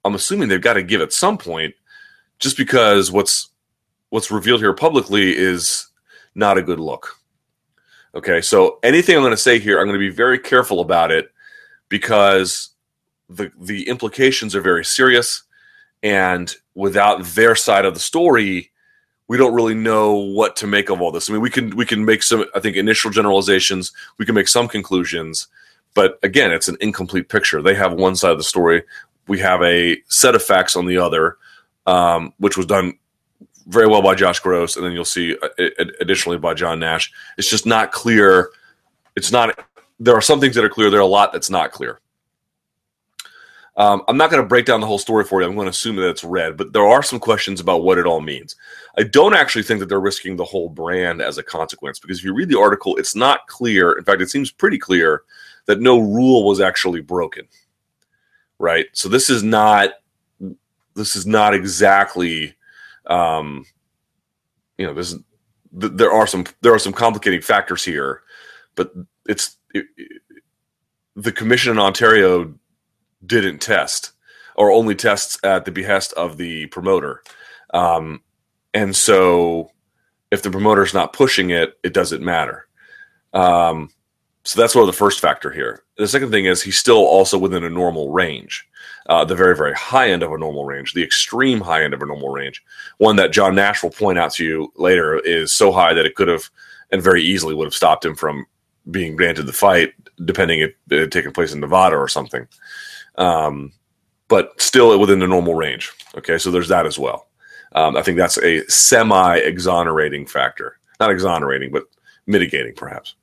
I'm 0.05 0.15
assuming 0.15 0.49
they've 0.49 0.61
got 0.61 0.75
to 0.75 0.83
give 0.83 1.00
at 1.00 1.12
some 1.12 1.38
point, 1.38 1.75
just 2.38 2.57
because 2.57 3.11
what's 3.11 3.50
what's 4.11 4.31
revealed 4.31 4.61
here 4.61 4.73
publicly 4.73 5.37
is 5.37 5.88
not 6.35 6.59
a 6.59 6.62
good 6.62 6.81
look. 6.81 7.16
Okay, 8.14 8.40
so 8.40 8.78
anything 8.83 9.16
I'm 9.16 9.23
going 9.23 9.33
to 9.33 9.37
say 9.37 9.59
here, 9.59 9.78
I'm 9.78 9.87
going 9.87 9.99
to 9.99 10.11
be 10.11 10.14
very 10.14 10.38
careful 10.38 10.81
about 10.81 11.11
it 11.11 11.31
because 11.88 12.71
the 13.28 13.50
the 13.61 13.88
implications 13.88 14.55
are 14.55 14.61
very 14.61 14.85
serious, 14.85 15.43
and 16.02 16.55
without 16.75 17.25
their 17.25 17.55
side 17.55 17.85
of 17.85 17.95
the 17.95 18.00
story, 18.00 18.71
we 19.28 19.37
don't 19.37 19.55
really 19.55 19.75
know 19.75 20.14
what 20.14 20.57
to 20.57 20.66
make 20.66 20.88
of 20.88 21.00
all 21.00 21.11
this. 21.11 21.28
I 21.28 21.33
mean, 21.33 21.43
we 21.43 21.50
can 21.50 21.76
we 21.76 21.85
can 21.85 22.05
make 22.05 22.23
some 22.23 22.47
I 22.55 22.61
think 22.61 22.76
initial 22.76 23.11
generalizations, 23.11 23.93
we 24.19 24.25
can 24.25 24.35
make 24.35 24.49
some 24.49 24.69
conclusions, 24.69 25.49
but 25.95 26.19
again, 26.23 26.52
it's 26.52 26.69
an 26.69 26.76
incomplete 26.81 27.28
picture. 27.28 27.61
They 27.61 27.75
have 27.75 27.93
one 27.93 28.16
side 28.16 28.33
of 28.33 28.38
the 28.38 28.45
story, 28.45 28.83
we 29.26 29.38
have 29.40 29.62
a 29.62 29.99
set 30.09 30.35
of 30.35 30.43
facts 30.43 30.76
on 30.76 30.87
the 30.87 30.99
other, 30.99 31.37
um, 31.87 32.33
which 32.38 32.57
was 32.57 32.66
done 32.66 32.99
very 33.66 33.87
well 33.87 34.02
by 34.02 34.14
Josh 34.14 34.40
Gross, 34.40 34.76
and 34.76 34.85
then 34.85 34.93
you'll 34.93 35.05
see 35.05 35.37
uh, 35.43 35.85
additionally 36.00 36.38
by 36.38 36.55
John 36.55 36.78
Nash. 36.78 37.12
It's 37.37 37.50
just 37.50 37.66
not 37.66 37.93
clear. 37.93 38.50
It's 39.16 39.33
not. 39.33 39.59
There 39.99 40.14
are 40.14 40.21
some 40.21 40.40
things 40.40 40.55
that 40.55 40.64
are 40.64 40.69
clear. 40.69 40.90
There 40.90 41.00
are 41.00 41.02
a 41.02 41.07
lot 41.07 41.33
that's 41.33 41.50
not 41.50 41.73
clear. 41.73 42.00
Um, 43.78 44.02
I'm 44.09 44.16
not 44.16 44.31
going 44.31 44.43
to 44.43 44.49
break 44.49 44.64
down 44.64 44.81
the 44.81 44.87
whole 44.87 44.99
story 44.99 45.25
for 45.25 45.40
you. 45.43 45.47
I'm 45.47 45.55
going 45.55 45.66
to 45.66 45.71
assume 45.71 45.97
that 45.97 46.09
it's 46.09 46.25
read, 46.25 46.57
but 46.57 46.73
there 46.73 46.87
are 46.87 47.02
some 47.02 47.19
questions 47.19 47.61
about 47.61 47.83
what 47.83 47.99
it 47.99 48.07
all 48.07 48.23
means. 48.23 48.57
I 48.97 49.02
don't 49.02 49.35
actually 49.35 49.64
think 49.64 49.81
that 49.81 49.90
they're 49.90 50.00
risking 50.00 50.37
the 50.37 50.45
whole 50.45 50.71
brand 50.71 51.21
as 51.21 51.37
a 51.37 51.43
consequence 51.43 51.99
because 51.99 52.19
if 52.19 52.25
you 52.25 52.33
read 52.33 52.49
the 52.49 52.59
article, 52.59 52.97
it's 52.97 53.14
not 53.14 53.47
clear. 53.49 53.93
In 53.93 54.05
fact, 54.05 54.23
it 54.23 54.31
seems 54.31 54.50
pretty 54.50 54.78
clear 54.78 55.25
that 55.66 55.81
no 55.81 55.99
rule 55.99 56.47
was 56.47 56.59
actually 56.59 57.02
broken. 57.02 57.47
Right. 58.59 58.87
So 58.93 59.11
this 59.11 59.28
is 59.28 59.43
not 59.43 59.90
this 60.97 61.15
is 61.15 61.26
not 61.26 61.55
exactly 61.55 62.57
um, 63.07 63.65
you 64.79 64.87
know 64.87 64.95
this 64.95 65.12
is, 65.12 65.21
th- 65.81 65.93
there 65.95 66.12
are 66.12 66.26
some 66.26 66.45
there 66.62 66.75
are 66.75 66.79
some 66.79 66.93
complicating 66.93 67.41
factors 67.41 67.85
here, 67.85 68.23
but 68.75 68.93
it's 69.26 69.57
it, 69.75 69.87
it, 69.97 70.23
the 71.15 71.33
commission 71.33 71.73
in 71.73 71.79
Ontario 71.79 72.55
didn't 73.25 73.61
test 73.61 74.12
or 74.57 74.71
only 74.71 74.95
tests 74.95 75.38
at 75.45 75.65
the 75.65 75.73
behest 75.73 76.12
of 76.15 76.37
the 76.37 76.67
promoter. 76.67 77.23
Um, 77.75 78.23
and 78.73 78.95
so 78.97 79.71
if 80.31 80.43
the 80.43 80.50
promoter's 80.50 80.95
not 80.95 81.12
pushing 81.12 81.50
it, 81.50 81.79
it 81.83 81.93
doesn't 81.93 82.23
matter. 82.23 82.67
Um, 83.33 83.91
so 84.45 84.61
that's 84.61 84.75
one 84.75 84.83
of 84.83 84.87
the 84.87 84.93
first 84.93 85.21
factor 85.21 85.50
here. 85.50 85.83
The 85.99 86.09
second 86.09 86.31
thing 86.31 86.47
is 86.47 86.62
he's 86.62 86.79
still 86.79 87.05
also 87.05 87.37
within 87.38 87.65
a 87.65 87.71
normal 87.71 88.11
range, 88.12 88.67
uh, 89.09 89.25
the 89.25 89.35
very, 89.35 89.57
very 89.57 89.75
high 89.75 90.11
end 90.11 90.23
of 90.23 90.33
a 90.33 90.39
normal 90.39 90.65
range, 90.65 90.93
the 90.93 91.02
extreme 91.02 91.61
high 91.61 91.85
end 91.85 91.95
of 91.95 92.02
a 92.02 92.07
normal 92.07 92.30
range. 92.30 92.63
One 92.99 93.17
that 93.17 93.33
John 93.33 93.54
Nash 93.54 93.83
will 93.83 93.91
point 93.91 94.19
out 94.19 94.33
to 94.35 94.45
you 94.45 94.73
later 94.76 95.19
is 95.19 95.52
so 95.52 95.73
high 95.73 95.95
that 95.95 96.07
it 96.07 96.15
could 96.15 96.28
have 96.28 96.49
and 96.91 97.02
very 97.02 97.23
easily 97.23 97.54
would 97.54 97.67
have 97.67 97.75
stopped 97.75 98.04
him 98.04 98.15
from 98.15 98.47
being 98.91 99.17
granted 99.17 99.47
the 99.47 99.52
fight, 99.52 99.93
depending 100.25 100.61
if 100.61 100.73
it 100.91 101.00
had 101.00 101.13
taken 101.13 101.33
place 101.33 101.52
in 101.52 101.61
Nevada 101.61 101.97
or 101.97 102.09
something 102.09 102.47
um, 103.19 103.73
but 104.28 104.61
still 104.61 104.99
within 104.99 105.19
the 105.19 105.26
normal 105.26 105.54
range. 105.54 105.93
Okay, 106.17 106.39
so 106.39 106.50
there's 106.50 106.69
that 106.69 106.87
as 106.87 106.99
well. 106.99 107.28
Um, 107.73 107.97
I 107.97 108.02
think 108.02 108.17
that's 108.17 108.39
a 108.39 108.67
semi 108.69 109.37
exonerating 109.37 110.26
factor. 110.26 110.78
Not 111.00 111.11
exonerating, 111.11 111.73
but 111.73 111.85
mitigating 112.26 112.75
perhaps. 112.75 113.15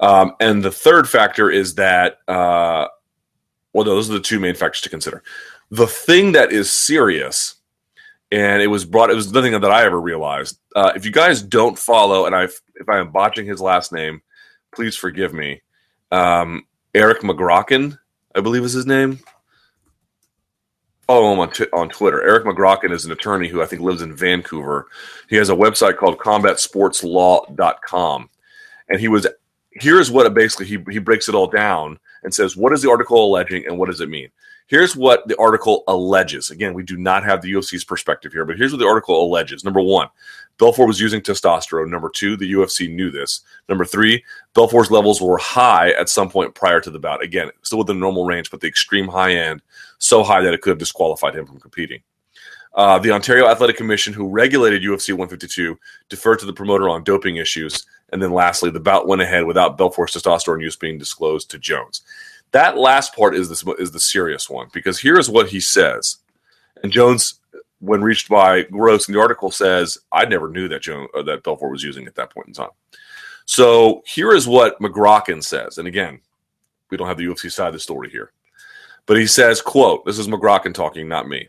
Um, 0.00 0.34
and 0.40 0.62
the 0.62 0.72
third 0.72 1.08
factor 1.08 1.50
is 1.50 1.76
that, 1.76 2.18
uh, 2.28 2.88
well, 3.74 3.84
those 3.84 4.08
are 4.08 4.14
the 4.14 4.20
two 4.20 4.40
main 4.40 4.54
factors 4.54 4.80
to 4.82 4.88
consider. 4.88 5.22
The 5.70 5.86
thing 5.86 6.32
that 6.32 6.52
is 6.52 6.72
serious, 6.72 7.56
and 8.32 8.62
it 8.62 8.68
was 8.68 8.84
brought, 8.84 9.10
it 9.10 9.14
was 9.14 9.32
nothing 9.32 9.52
that 9.52 9.64
I 9.64 9.84
ever 9.84 10.00
realized. 10.00 10.58
Uh, 10.74 10.92
if 10.96 11.04
you 11.04 11.10
guys 11.10 11.42
don't 11.42 11.78
follow, 11.78 12.24
and 12.24 12.34
I, 12.34 12.44
if 12.44 12.88
I 12.88 12.98
am 12.98 13.10
botching 13.10 13.46
his 13.46 13.60
last 13.60 13.92
name, 13.92 14.22
please 14.74 14.96
forgive 14.96 15.34
me. 15.34 15.60
Um, 16.10 16.66
Eric 16.94 17.20
Magraken 17.20 17.98
I 18.34 18.40
believe 18.40 18.64
is 18.64 18.72
his 18.72 18.86
name. 18.86 19.20
Follow 21.06 21.34
him 21.34 21.38
on, 21.38 21.52
t- 21.52 21.66
on 21.72 21.88
Twitter. 21.90 22.20
Eric 22.22 22.44
Magraken 22.44 22.90
is 22.90 23.04
an 23.04 23.12
attorney 23.12 23.46
who 23.48 23.62
I 23.62 23.66
think 23.66 23.82
lives 23.82 24.02
in 24.02 24.16
Vancouver. 24.16 24.88
He 25.28 25.36
has 25.36 25.50
a 25.50 25.54
website 25.54 25.98
called 25.98 26.18
combatsportslaw.com. 26.18 28.30
And 28.88 29.00
he 29.00 29.08
was 29.08 29.26
here's 29.72 30.10
what 30.10 30.26
it 30.26 30.34
basically 30.34 30.66
he, 30.66 30.78
he 30.90 30.98
breaks 30.98 31.28
it 31.28 31.34
all 31.34 31.48
down 31.48 31.98
and 32.24 32.34
says 32.34 32.56
what 32.56 32.72
is 32.72 32.82
the 32.82 32.90
article 32.90 33.24
alleging 33.24 33.66
and 33.66 33.78
what 33.78 33.86
does 33.86 34.00
it 34.00 34.08
mean 34.08 34.28
here's 34.66 34.96
what 34.96 35.26
the 35.28 35.38
article 35.38 35.84
alleges 35.88 36.50
again 36.50 36.74
we 36.74 36.82
do 36.82 36.96
not 36.96 37.24
have 37.24 37.40
the 37.42 37.52
ufc's 37.52 37.84
perspective 37.84 38.32
here 38.32 38.44
but 38.44 38.56
here's 38.56 38.72
what 38.72 38.78
the 38.78 38.86
article 38.86 39.24
alleges 39.24 39.64
number 39.64 39.80
one 39.80 40.08
Belfort 40.58 40.86
was 40.86 41.00
using 41.00 41.20
testosterone. 41.20 41.90
Number 41.90 42.08
two, 42.08 42.36
the 42.36 42.52
UFC 42.52 42.92
knew 42.92 43.10
this. 43.10 43.42
Number 43.68 43.84
three, 43.84 44.22
Belfort's 44.54 44.90
levels 44.90 45.20
were 45.20 45.38
high 45.38 45.90
at 45.90 46.08
some 46.08 46.30
point 46.30 46.54
prior 46.54 46.80
to 46.80 46.90
the 46.90 46.98
bout. 46.98 47.22
Again, 47.22 47.50
still 47.62 47.78
within 47.78 47.98
normal 47.98 48.24
range, 48.24 48.50
but 48.50 48.60
the 48.60 48.68
extreme 48.68 49.08
high 49.08 49.32
end, 49.32 49.62
so 49.98 50.22
high 50.22 50.42
that 50.42 50.54
it 50.54 50.60
could 50.60 50.70
have 50.70 50.78
disqualified 50.78 51.34
him 51.34 51.46
from 51.46 51.60
competing. 51.60 52.02
Uh, 52.74 52.98
the 52.98 53.12
Ontario 53.12 53.46
Athletic 53.46 53.76
Commission, 53.76 54.12
who 54.12 54.28
regulated 54.28 54.82
UFC 54.82 55.10
152, 55.10 55.78
deferred 56.08 56.40
to 56.40 56.46
the 56.46 56.52
promoter 56.52 56.88
on 56.88 57.04
doping 57.04 57.36
issues. 57.36 57.86
And 58.14 58.22
then 58.22 58.32
lastly, 58.32 58.70
the 58.70 58.80
bout 58.80 59.08
went 59.08 59.20
ahead 59.20 59.44
without 59.44 59.76
Belfort's 59.76 60.16
testosterone 60.16 60.62
use 60.62 60.76
being 60.76 60.98
disclosed 60.98 61.50
to 61.50 61.58
Jones. 61.58 62.02
That 62.52 62.78
last 62.78 63.14
part 63.14 63.34
is, 63.34 63.48
this, 63.48 63.64
is 63.80 63.90
the 63.90 64.00
serious 64.00 64.48
one 64.48 64.68
because 64.72 65.00
here's 65.00 65.28
what 65.28 65.48
he 65.48 65.60
says. 65.60 66.18
And 66.82 66.92
Jones 66.92 67.40
when 67.80 68.02
reached 68.02 68.28
by 68.28 68.62
Gross, 68.62 69.08
in 69.08 69.14
the 69.14 69.20
article 69.20 69.50
says, 69.50 69.98
I 70.10 70.24
never 70.26 70.48
knew 70.48 70.68
that 70.68 70.82
Joe, 70.82 71.06
uh, 71.14 71.22
that 71.24 71.42
Belfort 71.42 71.70
was 71.70 71.82
using 71.82 72.06
at 72.06 72.14
that 72.14 72.30
point 72.30 72.48
in 72.48 72.54
time. 72.54 72.70
So 73.46 74.02
here 74.06 74.32
is 74.32 74.48
what 74.48 74.78
Magraken 74.80 75.42
says. 75.44 75.78
And 75.78 75.86
again, 75.86 76.20
we 76.90 76.96
don't 76.96 77.08
have 77.08 77.18
the 77.18 77.26
UFC 77.26 77.52
side 77.52 77.66
of 77.66 77.72
the 77.74 77.80
story 77.80 78.10
here. 78.10 78.32
But 79.06 79.18
he 79.18 79.26
says, 79.26 79.60
quote, 79.60 80.06
this 80.06 80.18
is 80.18 80.28
Magraken 80.28 80.72
talking, 80.72 81.08
not 81.08 81.28
me. 81.28 81.48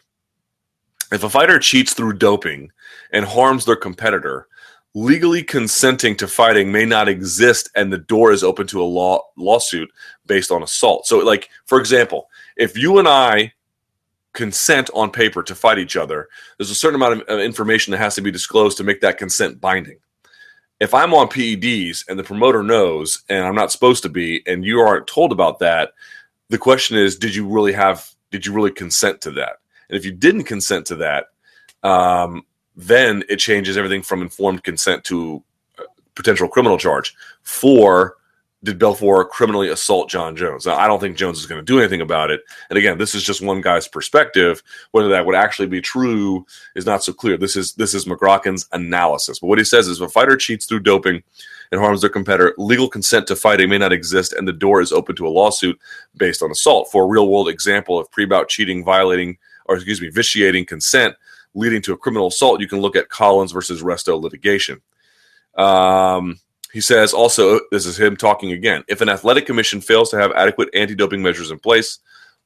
If 1.12 1.24
a 1.24 1.30
fighter 1.30 1.60
cheats 1.60 1.94
through 1.94 2.14
doping 2.14 2.72
and 3.12 3.24
harms 3.24 3.64
their 3.64 3.76
competitor, 3.76 4.48
legally 4.96 5.44
consenting 5.44 6.16
to 6.16 6.26
fighting 6.26 6.72
may 6.72 6.86
not 6.86 7.10
exist 7.10 7.70
and 7.76 7.92
the 7.92 7.98
door 7.98 8.32
is 8.32 8.46
open 8.46 8.66
to 8.66 8.82
a 8.82 8.84
law 8.84 9.22
lawsuit 9.36 9.92
based 10.26 10.52
on 10.52 10.64
assault. 10.64 11.06
So 11.06 11.20
like 11.20 11.50
for 11.66 11.80
example, 11.80 12.30
if 12.56 12.78
you 12.78 12.98
and 12.98 13.08
I 13.08 13.54
consent 14.32 14.90
on 14.94 15.12
paper 15.12 15.44
to 15.44 15.54
fight 15.54 15.80
each 15.80 15.98
other, 15.98 16.30
there's 16.58 16.72
a 16.72 16.76
certain 16.76 16.96
amount 16.96 17.24
of 17.24 17.40
information 17.40 17.92
that 17.92 17.98
has 17.98 18.16
to 18.16 18.22
be 18.22 18.32
disclosed 18.32 18.78
to 18.78 18.86
make 18.86 19.02
that 19.02 19.18
consent 19.18 19.60
binding. 19.60 19.98
If 20.80 20.94
I'm 20.94 21.14
on 21.14 21.28
PEDs 21.28 22.08
and 22.08 22.18
the 22.18 22.24
promoter 22.24 22.64
knows 22.64 23.24
and 23.28 23.46
I'm 23.46 23.56
not 23.56 23.72
supposed 23.72 24.02
to 24.04 24.10
be, 24.10 24.44
and 24.48 24.64
you 24.64 24.80
aren't 24.80 25.08
told 25.08 25.34
about 25.34 25.60
that, 25.60 25.92
the 26.50 26.58
question 26.58 26.98
is, 26.98 27.18
did 27.18 27.36
you 27.36 27.46
really 27.48 27.74
have, 27.74 28.10
did 28.32 28.46
you 28.46 28.54
really 28.54 28.72
consent 28.72 29.20
to 29.22 29.32
that? 29.32 29.58
And 29.90 29.98
if 29.98 30.06
you 30.06 30.12
didn't 30.12 30.44
consent 30.44 30.86
to 30.88 30.96
that, 30.98 31.28
um, 31.84 32.46
then 32.76 33.24
it 33.30 33.38
changes 33.38 33.78
everything 33.78 34.02
from 34.02 34.22
informed 34.22 34.64
consent 34.64 35.04
to 35.06 35.44
potential 36.16 36.48
criminal 36.48 36.78
charge 36.78 37.16
for 37.44 38.18
did 38.66 38.80
Belfort 38.80 39.30
criminally 39.30 39.70
assault 39.70 40.10
Jon 40.10 40.36
Jones? 40.36 40.66
Now, 40.66 40.76
I 40.76 40.88
don't 40.88 41.00
think 41.00 41.16
Jones 41.16 41.40
is 41.40 41.46
going 41.46 41.60
to 41.60 41.66
do 41.66 41.80
anything 41.80 42.02
about 42.02 42.32
it. 42.32 42.42
And 42.70 42.78
again, 42.78 42.98
this 42.98 43.14
is 43.14 43.24
just 43.24 43.42
one 43.42 43.62
guy's 43.62 43.88
perspective. 43.88 44.64
Whether 44.92 45.10
that 45.10 45.26
would 45.26 45.36
actually 45.36 45.68
be 45.68 45.82
true 45.82 46.46
is 46.76 46.86
not 46.86 47.04
so 47.04 47.14
clear. 47.14 47.38
This 47.38 47.56
is 47.56 47.74
this 47.74 47.94
is 47.94 48.06
Magraken's 48.06 48.68
analysis. 48.72 49.40
But 49.40 49.48
what 49.48 49.60
he 49.60 49.64
says 49.64 49.88
is, 49.88 50.02
if 50.02 50.08
a 50.08 50.12
fighter 50.12 50.36
cheats 50.36 50.66
through 50.66 50.80
doping 50.80 51.22
and 51.72 51.80
harms 51.80 52.02
their 52.02 52.10
competitor, 52.10 52.56
legal 52.58 52.90
consent 52.90 53.28
to 53.28 53.36
fighting 53.36 53.70
may 53.70 53.78
not 53.78 53.94
exist, 53.94 54.34
and 54.34 54.48
the 54.48 54.54
door 54.54 54.82
is 54.82 54.92
open 54.92 55.16
to 55.18 55.28
a 55.28 55.30
lawsuit 55.30 55.80
based 56.18 56.42
on 56.42 56.52
assault. 56.52 56.90
For 56.92 57.04
a 57.04 57.08
real 57.08 57.30
world 57.30 57.50
example 57.50 58.00
of 58.00 58.12
pre-bout 58.12 58.50
cheating, 58.50 58.84
violating, 58.84 59.38
or 59.66 59.76
excuse 59.76 60.02
me, 60.02 60.10
vitiating 60.10 60.66
consent, 60.66 61.16
leading 61.56 61.82
to 61.84 61.94
a 61.94 61.98
criminal 61.98 62.28
assault, 62.28 62.62
you 62.62 62.68
can 62.68 62.80
look 62.80 62.96
at 62.96 63.10
Collins 63.10 63.52
versus 63.52 63.82
Resto 63.82 64.22
litigation. 64.22 64.82
Um, 65.56 66.40
he 66.72 66.82
says 66.82 67.14
also, 67.14 67.62
this 67.72 67.86
is 67.86 67.98
him 67.98 68.18
talking 68.18 68.52
again. 68.52 68.84
If 68.88 69.02
an 69.02 69.10
athletic 69.10 69.46
commission 69.46 69.82
fails 69.82 70.12
to 70.12 70.18
have 70.18 70.32
adequate 70.34 70.70
anti 70.74 70.94
doping 70.94 71.24
measures 71.24 71.50
in 71.50 71.58
place, 71.58 72.00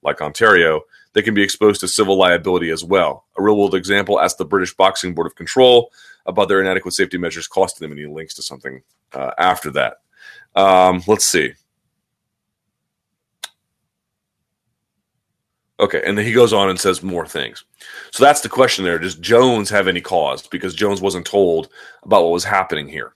like 0.03 0.21
Ontario, 0.21 0.81
they 1.13 1.21
can 1.21 1.33
be 1.33 1.41
exposed 1.41 1.81
to 1.81 1.87
civil 1.87 2.17
liability 2.17 2.69
as 2.69 2.83
well. 2.83 3.25
A 3.37 3.41
real 3.41 3.57
world 3.57 3.75
example 3.75 4.19
asked 4.19 4.37
the 4.37 4.45
British 4.45 4.75
Boxing 4.75 5.13
Board 5.13 5.27
of 5.27 5.35
Control 5.35 5.91
about 6.25 6.47
their 6.47 6.61
inadequate 6.61 6.93
safety 6.93 7.17
measures 7.17 7.47
costing 7.47 7.83
them, 7.83 7.91
and 7.91 7.99
he 7.99 8.05
links 8.05 8.35
to 8.35 8.43
something 8.43 8.83
uh, 9.13 9.31
after 9.37 9.71
that. 9.71 9.97
Um, 10.55 11.03
let's 11.07 11.25
see. 11.25 11.53
Okay, 15.79 16.01
and 16.05 16.17
then 16.17 16.25
he 16.25 16.33
goes 16.33 16.51
on 16.51 16.69
and 16.69 16.79
says 16.79 17.01
more 17.01 17.25
things. 17.25 17.63
So 18.11 18.23
that's 18.23 18.41
the 18.41 18.49
question 18.49 18.83
there. 18.83 18.99
Does 18.99 19.15
Jones 19.15 19.69
have 19.69 19.87
any 19.87 20.01
cause? 20.01 20.45
Because 20.45 20.75
Jones 20.75 21.01
wasn't 21.01 21.25
told 21.25 21.69
about 22.03 22.23
what 22.23 22.33
was 22.33 22.43
happening 22.43 22.89
here. 22.89 23.13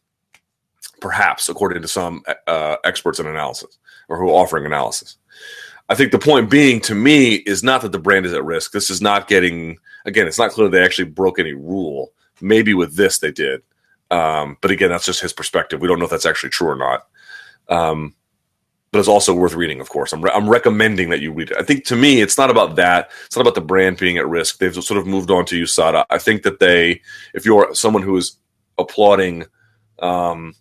Perhaps, 1.02 1.50
according 1.50 1.82
to 1.82 1.88
some 1.90 2.24
uh, 2.48 2.78
experts 2.86 3.20
in 3.20 3.28
analysis 3.28 3.78
or 4.08 4.18
who 4.18 4.30
are 4.30 4.42
offering 4.42 4.66
analysis. 4.66 5.18
I 5.90 5.96
think 5.96 6.12
the 6.14 6.20
point 6.20 6.50
being 6.50 6.80
to 6.82 6.96
me 6.96 7.36
is 7.36 7.64
not 7.64 7.82
that 7.82 7.92
the 7.92 8.00
brand 8.00 8.26
is 8.26 8.32
at 8.32 8.46
risk. 8.46 8.72
This 8.72 8.90
is 8.90 9.02
not 9.02 9.28
getting, 9.28 9.78
again, 10.06 10.28
it's 10.28 10.40
not 10.40 10.52
clear 10.52 10.70
they 10.70 10.84
actually 10.84 11.10
broke 11.10 11.40
any 11.40 11.54
rule. 11.54 12.14
Maybe 12.40 12.74
with 12.74 12.96
this 12.96 13.20
they 13.20 13.32
did. 13.32 13.62
Um, 14.10 14.58
but 14.62 14.72
again, 14.72 14.90
that's 14.90 15.06
just 15.06 15.22
his 15.22 15.34
perspective. 15.34 15.82
We 15.82 15.90
don't 15.90 16.00
know 16.00 16.06
if 16.06 16.12
that's 16.12 16.26
actually 16.26 16.52
true 16.52 16.70
or 16.70 16.78
not. 16.78 17.08
Um, 17.68 18.16
but 18.94 19.00
it's 19.00 19.08
also 19.08 19.34
worth 19.34 19.56
reading, 19.56 19.82
of 19.82 19.90
course. 19.90 20.14
I'm, 20.14 20.22
re- 20.22 20.32
I'm 20.36 20.48
recommending 20.48 21.10
that 21.10 21.20
you 21.20 21.34
read 21.34 21.50
it. 21.50 21.58
I 21.58 21.64
think 21.64 21.84
to 21.86 21.96
me, 21.96 22.22
it's 22.22 22.38
not 22.38 22.52
about 22.52 22.76
that. 22.76 23.10
It's 23.26 23.36
not 23.36 23.42
about 23.42 23.56
the 23.56 23.62
brand 23.62 23.98
being 23.98 24.20
at 24.20 24.30
risk. 24.30 24.60
They've 24.60 24.72
sort 24.72 25.00
of 25.00 25.08
moved 25.08 25.32
on 25.32 25.46
to 25.48 25.64
USADA. 25.64 26.06
I 26.12 26.20
think 26.20 26.44
that 26.44 26.60
they, 26.60 27.02
if 27.34 27.44
you're 27.44 27.74
someone 27.74 28.04
who 28.04 28.16
is 28.18 28.38
applauding, 28.78 29.46
um, 29.98 30.54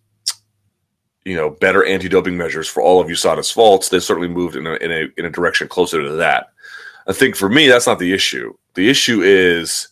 you 1.26 1.36
know, 1.36 1.50
better 1.50 1.84
anti-doping 1.84 2.34
measures 2.34 2.66
for 2.66 2.82
all 2.82 3.02
of 3.02 3.08
USADA's 3.08 3.50
faults, 3.50 3.90
they've 3.90 4.02
certainly 4.02 4.28
moved 4.28 4.56
in 4.56 4.66
a, 4.66 4.76
in 4.76 4.90
a 4.90 5.08
in 5.18 5.26
a 5.26 5.30
direction 5.30 5.68
closer 5.68 6.02
to 6.02 6.12
that. 6.12 6.46
I 7.06 7.12
think 7.12 7.36
for 7.36 7.50
me, 7.50 7.68
that's 7.68 7.86
not 7.86 7.98
the 7.98 8.14
issue. 8.14 8.54
The 8.74 8.88
issue 8.88 9.20
is, 9.20 9.88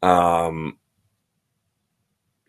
um, 0.00 0.78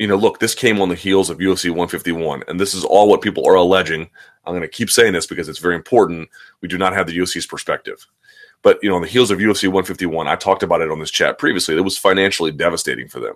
you 0.02 0.08
know, 0.08 0.16
look, 0.16 0.40
this 0.40 0.56
came 0.56 0.82
on 0.82 0.90
the 0.90 0.96
heels 0.96 1.30
of 1.30 1.38
UFC 1.38 1.66
151, 1.66 2.42
and 2.48 2.60
this 2.60 2.74
is 2.74 2.84
all 2.84 3.08
what 3.08 3.22
people 3.22 3.48
are 3.48 3.54
alleging. 3.54 4.10
I'm 4.46 4.54
going 4.54 4.64
to 4.64 4.68
keep 4.68 4.90
saying 4.90 5.14
this 5.14 5.28
because 5.28 5.48
it's 5.48 5.60
very 5.60 5.76
important. 5.76 6.28
We 6.60 6.68
do 6.68 6.80
not 6.80 6.94
have 6.94 7.06
the 7.06 7.16
UFC's 7.16 7.46
perspective. 7.46 8.08
But, 8.64 8.80
you 8.82 8.90
know, 8.90 8.96
on 8.96 9.04
the 9.04 9.08
heels 9.08 9.30
of 9.30 9.38
UFC 9.38 9.66
151, 9.66 10.28
I 10.28 10.36
talked 10.36 10.64
about 10.64 10.82
it 10.82 10.90
on 10.90 10.98
this 10.98 11.12
chat 11.12 11.38
previously. 11.38 11.78
It 11.78 11.82
was 11.82 12.00
financially 12.00 12.52
devastating 12.52 13.10
for 13.10 13.20
them, 13.20 13.36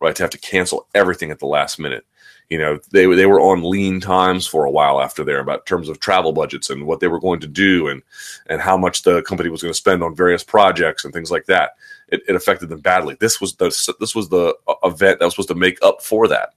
right? 0.00 0.16
To 0.16 0.22
have 0.24 0.30
to 0.30 0.38
cancel 0.38 0.88
everything 0.96 1.30
at 1.30 1.38
the 1.38 1.46
last 1.46 1.78
minute. 1.78 2.04
You 2.50 2.58
know, 2.58 2.80
they, 2.90 3.06
they 3.06 3.26
were 3.26 3.40
on 3.40 3.62
lean 3.62 4.00
times 4.00 4.48
for 4.48 4.64
a 4.64 4.72
while 4.72 5.00
after 5.00 5.22
there 5.22 5.38
about 5.38 5.64
terms 5.64 5.88
of 5.88 6.00
travel 6.00 6.32
budgets 6.32 6.70
and 6.70 6.88
what 6.88 6.98
they 6.98 7.08
were 7.08 7.20
going 7.20 7.38
to 7.38 7.46
do 7.46 7.86
and, 7.86 8.02
and 8.48 8.60
how 8.60 8.76
much 8.76 9.04
the 9.04 9.22
company 9.22 9.48
was 9.48 9.62
going 9.62 9.72
to 9.72 9.78
spend 9.78 10.02
on 10.02 10.16
various 10.16 10.42
projects 10.42 11.04
and 11.04 11.14
things 11.14 11.30
like 11.30 11.46
that 11.46 11.74
it, 12.08 12.22
it 12.28 12.36
affected 12.36 12.68
them 12.68 12.80
badly. 12.80 13.16
This 13.20 13.40
was 13.40 13.54
the 13.56 13.66
this 14.00 14.14
was 14.14 14.28
the 14.28 14.54
uh, 14.66 14.74
event 14.84 15.18
that 15.18 15.24
was 15.24 15.34
supposed 15.34 15.48
to 15.48 15.54
make 15.54 15.78
up 15.82 16.02
for 16.02 16.28
that, 16.28 16.50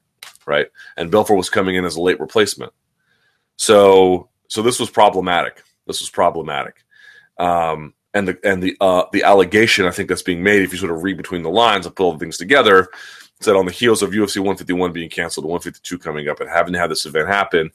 right? 0.46 0.68
And 0.98 1.12
Belfort 1.12 1.38
was 1.38 1.50
coming 1.50 1.76
in 1.76 1.86
as 1.86 1.96
a 1.96 2.02
late 2.02 2.20
replacement, 2.20 2.74
so 3.58 4.30
so 4.48 4.62
this 4.62 4.80
was 4.80 4.90
problematic. 4.90 5.64
This 5.86 6.02
was 6.02 6.10
problematic. 6.10 6.84
Um, 7.38 7.94
and 8.14 8.28
the 8.28 8.40
and 8.44 8.62
the 8.62 8.76
uh, 8.82 9.04
the 9.12 9.24
allegation 9.24 9.86
I 9.86 9.92
think 9.92 10.10
that's 10.10 10.24
being 10.24 10.44
made, 10.44 10.62
if 10.62 10.72
you 10.72 10.80
sort 10.80 10.92
of 10.92 11.04
read 11.04 11.18
between 11.18 11.44
the 11.44 11.50
lines 11.50 11.86
and 11.86 11.96
pull 11.96 12.14
the 12.14 12.20
things 12.20 12.38
together, 12.38 12.88
said 13.40 13.56
on 13.56 13.66
the 13.66 13.72
heels 13.72 14.02
of 14.02 14.12
UFC 14.12 14.38
151 14.38 14.92
being 14.92 15.10
canceled, 15.10 15.46
152 15.46 16.00
coming 16.00 16.28
up, 16.28 16.40
and 16.40 16.50
having 16.50 16.74
to 16.74 16.80
have 16.80 16.90
this 16.90 17.06
event 17.06 17.28
happen, 17.28 17.72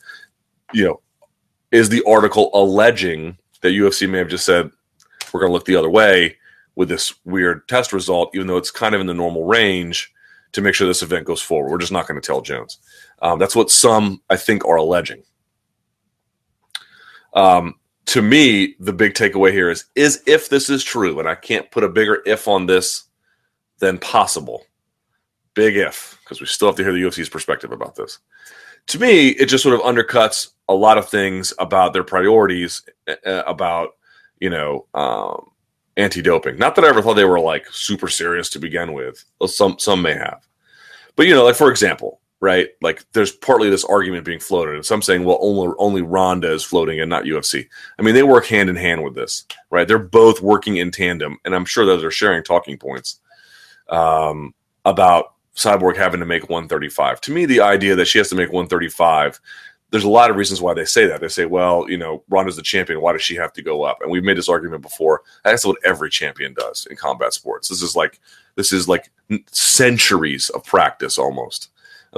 you 0.72 0.84
know, 0.84 1.00
is 1.70 1.88
the 1.88 2.02
article 2.06 2.50
alleging 2.54 3.36
that 3.60 3.68
UFC 3.68 4.08
may 4.08 4.18
have 4.18 4.28
just 4.28 4.44
said 4.44 4.70
we're 5.32 5.40
going 5.40 5.50
to 5.50 5.54
look 5.54 5.64
the 5.64 5.76
other 5.76 5.90
way 5.90 6.36
with 6.74 6.88
this 6.88 7.14
weird 7.24 7.66
test 7.68 7.92
result, 7.92 8.30
even 8.34 8.46
though 8.46 8.56
it's 8.56 8.70
kind 8.70 8.94
of 8.94 9.00
in 9.00 9.06
the 9.06 9.14
normal 9.14 9.44
range, 9.44 10.12
to 10.52 10.60
make 10.60 10.74
sure 10.74 10.86
this 10.86 11.02
event 11.02 11.26
goes 11.26 11.40
forward. 11.40 11.70
We're 11.70 11.78
just 11.78 11.92
not 11.92 12.06
going 12.06 12.20
to 12.20 12.26
tell 12.26 12.40
Jones. 12.40 12.78
Um, 13.20 13.38
that's 13.38 13.56
what 13.56 13.70
some, 13.70 14.20
I 14.30 14.36
think, 14.36 14.64
are 14.64 14.76
alleging. 14.76 15.22
Um, 17.34 17.76
to 18.06 18.20
me, 18.20 18.74
the 18.78 18.92
big 18.92 19.14
takeaway 19.14 19.52
here 19.52 19.70
is 19.70 19.86
is 19.94 20.22
if 20.26 20.48
this 20.48 20.68
is 20.68 20.84
true, 20.84 21.18
and 21.18 21.28
I 21.28 21.34
can't 21.34 21.70
put 21.70 21.84
a 21.84 21.88
bigger 21.88 22.22
if 22.26 22.48
on 22.48 22.66
this 22.66 23.04
than 23.78 23.98
possible. 23.98 24.64
Big 25.54 25.76
if, 25.76 26.18
because 26.22 26.40
we 26.40 26.46
still 26.46 26.68
have 26.68 26.76
to 26.76 26.82
hear 26.82 26.92
the 26.92 27.02
UFC's 27.02 27.28
perspective 27.28 27.72
about 27.72 27.94
this. 27.94 28.18
To 28.88 28.98
me, 28.98 29.28
it 29.28 29.46
just 29.46 29.62
sort 29.62 29.74
of 29.74 29.82
undercuts 29.82 30.48
a 30.68 30.74
lot 30.74 30.98
of 30.98 31.08
things 31.08 31.52
about 31.58 31.92
their 31.92 32.04
priorities, 32.04 32.82
about 33.24 33.90
you 34.40 34.50
know 34.50 34.86
um, 34.94 35.51
anti-doping. 35.96 36.56
Not 36.58 36.74
that 36.74 36.84
I 36.84 36.88
ever 36.88 37.02
thought 37.02 37.14
they 37.14 37.24
were 37.24 37.40
like 37.40 37.66
super 37.70 38.08
serious 38.08 38.48
to 38.50 38.58
begin 38.58 38.92
with. 38.92 39.24
Some 39.46 39.78
some 39.78 40.02
may 40.02 40.14
have, 40.14 40.46
but 41.16 41.26
you 41.26 41.34
know, 41.34 41.44
like 41.44 41.56
for 41.56 41.70
example, 41.70 42.20
right? 42.40 42.70
Like 42.80 43.04
there's 43.12 43.32
partly 43.32 43.70
this 43.70 43.84
argument 43.84 44.24
being 44.24 44.40
floated, 44.40 44.74
and 44.74 44.84
some 44.84 45.00
saying, 45.00 45.24
well, 45.24 45.38
only 45.40 45.74
only 45.78 46.02
Ronda 46.02 46.52
is 46.52 46.64
floating 46.64 47.00
and 47.00 47.08
not 47.08 47.24
UFC. 47.24 47.68
I 47.98 48.02
mean, 48.02 48.14
they 48.14 48.22
work 48.22 48.46
hand 48.46 48.68
in 48.68 48.76
hand 48.76 49.02
with 49.02 49.14
this, 49.14 49.46
right? 49.70 49.86
They're 49.86 49.98
both 49.98 50.42
working 50.42 50.76
in 50.76 50.90
tandem, 50.90 51.38
and 51.44 51.54
I'm 51.54 51.64
sure 51.64 51.86
that 51.86 51.98
they're 52.00 52.10
sharing 52.10 52.42
talking 52.42 52.78
points 52.78 53.20
um, 53.88 54.54
about 54.84 55.34
Cyborg 55.54 55.96
having 55.96 56.20
to 56.20 56.26
make 56.26 56.48
135. 56.48 57.20
To 57.22 57.32
me, 57.32 57.46
the 57.46 57.60
idea 57.60 57.94
that 57.94 58.06
she 58.06 58.18
has 58.18 58.28
to 58.30 58.34
make 58.34 58.48
135 58.48 59.40
there's 59.92 60.04
a 60.04 60.08
lot 60.08 60.30
of 60.30 60.36
reasons 60.36 60.60
why 60.60 60.74
they 60.74 60.84
say 60.84 61.06
that. 61.06 61.20
They 61.20 61.28
say, 61.28 61.44
well, 61.44 61.88
you 61.88 61.96
know, 61.96 62.24
Ronda's 62.28 62.56
the 62.56 62.62
champion. 62.62 63.00
Why 63.00 63.12
does 63.12 63.22
she 63.22 63.36
have 63.36 63.52
to 63.52 63.62
go 63.62 63.84
up? 63.84 63.98
And 64.00 64.10
we've 64.10 64.24
made 64.24 64.38
this 64.38 64.48
argument 64.48 64.82
before. 64.82 65.22
That's 65.44 65.64
what 65.64 65.76
every 65.84 66.10
champion 66.10 66.54
does 66.54 66.86
in 66.90 66.96
combat 66.96 67.34
sports. 67.34 67.68
This 67.68 67.82
is 67.82 67.94
like 67.94 68.18
this 68.56 68.72
is 68.72 68.88
like 68.88 69.12
centuries 69.50 70.48
of 70.48 70.64
practice, 70.64 71.18
almost 71.18 71.68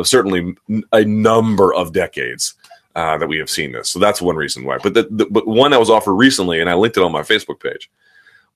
certainly 0.02 0.56
a 0.92 1.04
number 1.04 1.72
of 1.72 1.92
decades 1.92 2.54
uh, 2.96 3.16
that 3.18 3.28
we 3.28 3.38
have 3.38 3.50
seen 3.50 3.72
this. 3.72 3.88
So 3.90 3.98
that's 3.98 4.20
one 4.20 4.36
reason 4.36 4.64
why. 4.64 4.78
But 4.78 4.94
the, 4.94 5.06
the, 5.10 5.26
but 5.26 5.46
one 5.46 5.70
that 5.70 5.80
was 5.80 5.90
offered 5.90 6.14
recently, 6.14 6.60
and 6.60 6.68
I 6.68 6.74
linked 6.74 6.96
it 6.96 7.04
on 7.04 7.12
my 7.12 7.22
Facebook 7.22 7.60
page, 7.60 7.90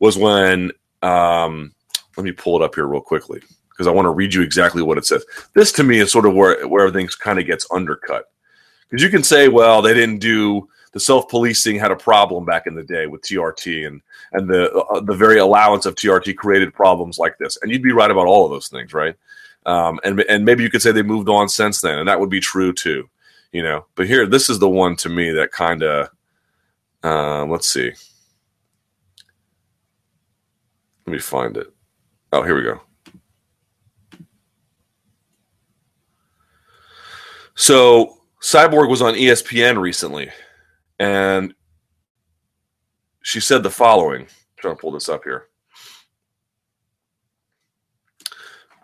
was 0.00 0.16
when 0.16 0.72
um, 1.02 1.72
let 2.16 2.24
me 2.24 2.32
pull 2.32 2.60
it 2.60 2.64
up 2.64 2.74
here 2.74 2.86
real 2.86 3.00
quickly 3.00 3.40
because 3.70 3.86
I 3.86 3.92
want 3.92 4.06
to 4.06 4.10
read 4.10 4.34
you 4.34 4.42
exactly 4.42 4.82
what 4.82 4.98
it 4.98 5.06
says. 5.06 5.24
This 5.54 5.70
to 5.72 5.84
me 5.84 6.00
is 6.00 6.10
sort 6.10 6.26
of 6.26 6.34
where 6.34 6.66
where 6.66 6.86
everything 6.86 7.08
kind 7.20 7.38
of 7.38 7.46
gets 7.46 7.66
undercut 7.70 8.26
because 8.88 9.02
you 9.02 9.10
can 9.10 9.22
say, 9.22 9.48
well, 9.48 9.82
they 9.82 9.94
didn't 9.94 10.18
do 10.18 10.68
the 10.92 11.00
self 11.00 11.28
policing 11.28 11.76
had 11.76 11.90
a 11.90 11.96
problem 11.96 12.44
back 12.44 12.66
in 12.66 12.74
the 12.74 12.82
day 12.82 13.06
with 13.06 13.22
TRT, 13.22 13.86
and 13.86 14.00
and 14.32 14.48
the 14.48 14.72
uh, 14.72 15.00
the 15.00 15.14
very 15.14 15.38
allowance 15.38 15.86
of 15.86 15.94
TRT 15.94 16.36
created 16.36 16.74
problems 16.74 17.18
like 17.18 17.36
this, 17.38 17.58
and 17.60 17.70
you'd 17.70 17.82
be 17.82 17.92
right 17.92 18.10
about 18.10 18.26
all 18.26 18.44
of 18.44 18.50
those 18.50 18.68
things, 18.68 18.92
right? 18.94 19.14
Um, 19.66 20.00
and 20.04 20.20
and 20.22 20.44
maybe 20.44 20.62
you 20.62 20.70
could 20.70 20.82
say 20.82 20.92
they 20.92 21.02
moved 21.02 21.28
on 21.28 21.48
since 21.48 21.80
then, 21.80 21.98
and 21.98 22.08
that 22.08 22.18
would 22.18 22.30
be 22.30 22.40
true 22.40 22.72
too, 22.72 23.08
you 23.52 23.62
know. 23.62 23.86
But 23.94 24.06
here, 24.06 24.26
this 24.26 24.48
is 24.48 24.58
the 24.58 24.68
one 24.68 24.96
to 24.96 25.08
me 25.08 25.30
that 25.32 25.52
kind 25.52 25.82
of, 25.82 26.08
uh, 27.04 27.44
let's 27.44 27.68
see, 27.68 27.92
let 31.06 31.12
me 31.12 31.18
find 31.18 31.56
it. 31.56 31.66
Oh, 32.32 32.42
here 32.42 32.56
we 32.56 32.62
go. 32.62 32.80
So 37.54 38.17
Cyborg 38.40 38.88
was 38.88 39.02
on 39.02 39.14
ESPN 39.14 39.80
recently, 39.80 40.30
and 40.98 41.54
she 43.22 43.40
said 43.40 43.62
the 43.62 43.70
following. 43.70 44.22
I'm 44.22 44.28
trying 44.56 44.76
to 44.76 44.80
pull 44.80 44.92
this 44.92 45.08
up 45.08 45.24
here. 45.24 45.48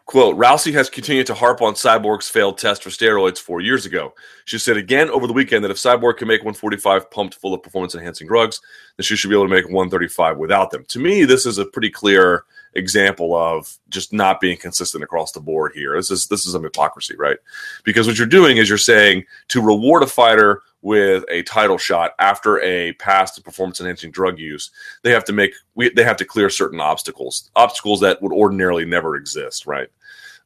Quote, 0.06 0.36
Rousey 0.36 0.72
has 0.74 0.90
continued 0.90 1.26
to 1.28 1.34
harp 1.34 1.62
on 1.62 1.74
Cyborg's 1.74 2.28
failed 2.28 2.58
test 2.58 2.82
for 2.82 2.90
steroids 2.90 3.38
four 3.38 3.60
years 3.60 3.86
ago. 3.86 4.14
She 4.44 4.58
said 4.58 4.76
again 4.76 5.08
over 5.08 5.26
the 5.26 5.32
weekend 5.32 5.64
that 5.64 5.70
if 5.70 5.78
Cyborg 5.78 6.18
can 6.18 6.28
make 6.28 6.42
145 6.42 7.10
pumped 7.10 7.36
full 7.36 7.54
of 7.54 7.62
performance 7.62 7.94
enhancing 7.94 8.28
drugs, 8.28 8.60
then 8.96 9.04
she 9.04 9.16
should 9.16 9.30
be 9.30 9.34
able 9.34 9.46
to 9.48 9.54
make 9.54 9.64
135 9.64 10.36
without 10.36 10.70
them. 10.70 10.84
To 10.88 10.98
me, 10.98 11.24
this 11.24 11.46
is 11.46 11.58
a 11.58 11.64
pretty 11.64 11.90
clear 11.90 12.44
example 12.74 13.34
of 13.34 13.78
just 13.88 14.12
not 14.12 14.40
being 14.40 14.56
consistent 14.56 15.04
across 15.04 15.32
the 15.32 15.40
board 15.40 15.72
here. 15.74 15.96
This 15.96 16.10
is 16.10 16.26
this 16.26 16.46
is 16.46 16.54
a 16.54 16.60
hypocrisy, 16.60 17.16
right? 17.16 17.38
Because 17.84 18.06
what 18.06 18.18
you're 18.18 18.26
doing 18.26 18.56
is 18.56 18.68
you're 18.68 18.78
saying 18.78 19.24
to 19.48 19.60
reward 19.60 20.02
a 20.02 20.06
fighter 20.06 20.62
with 20.82 21.24
a 21.30 21.42
title 21.44 21.78
shot 21.78 22.12
after 22.18 22.60
a 22.60 22.92
past 22.94 23.42
performance 23.42 23.80
enhancing 23.80 24.10
drug 24.10 24.38
use, 24.38 24.70
they 25.02 25.10
have 25.10 25.24
to 25.24 25.32
make 25.32 25.52
we, 25.74 25.88
they 25.90 26.04
have 26.04 26.18
to 26.18 26.24
clear 26.24 26.50
certain 26.50 26.80
obstacles, 26.80 27.50
obstacles 27.56 28.00
that 28.00 28.20
would 28.20 28.32
ordinarily 28.32 28.84
never 28.84 29.16
exist, 29.16 29.66
right? 29.66 29.88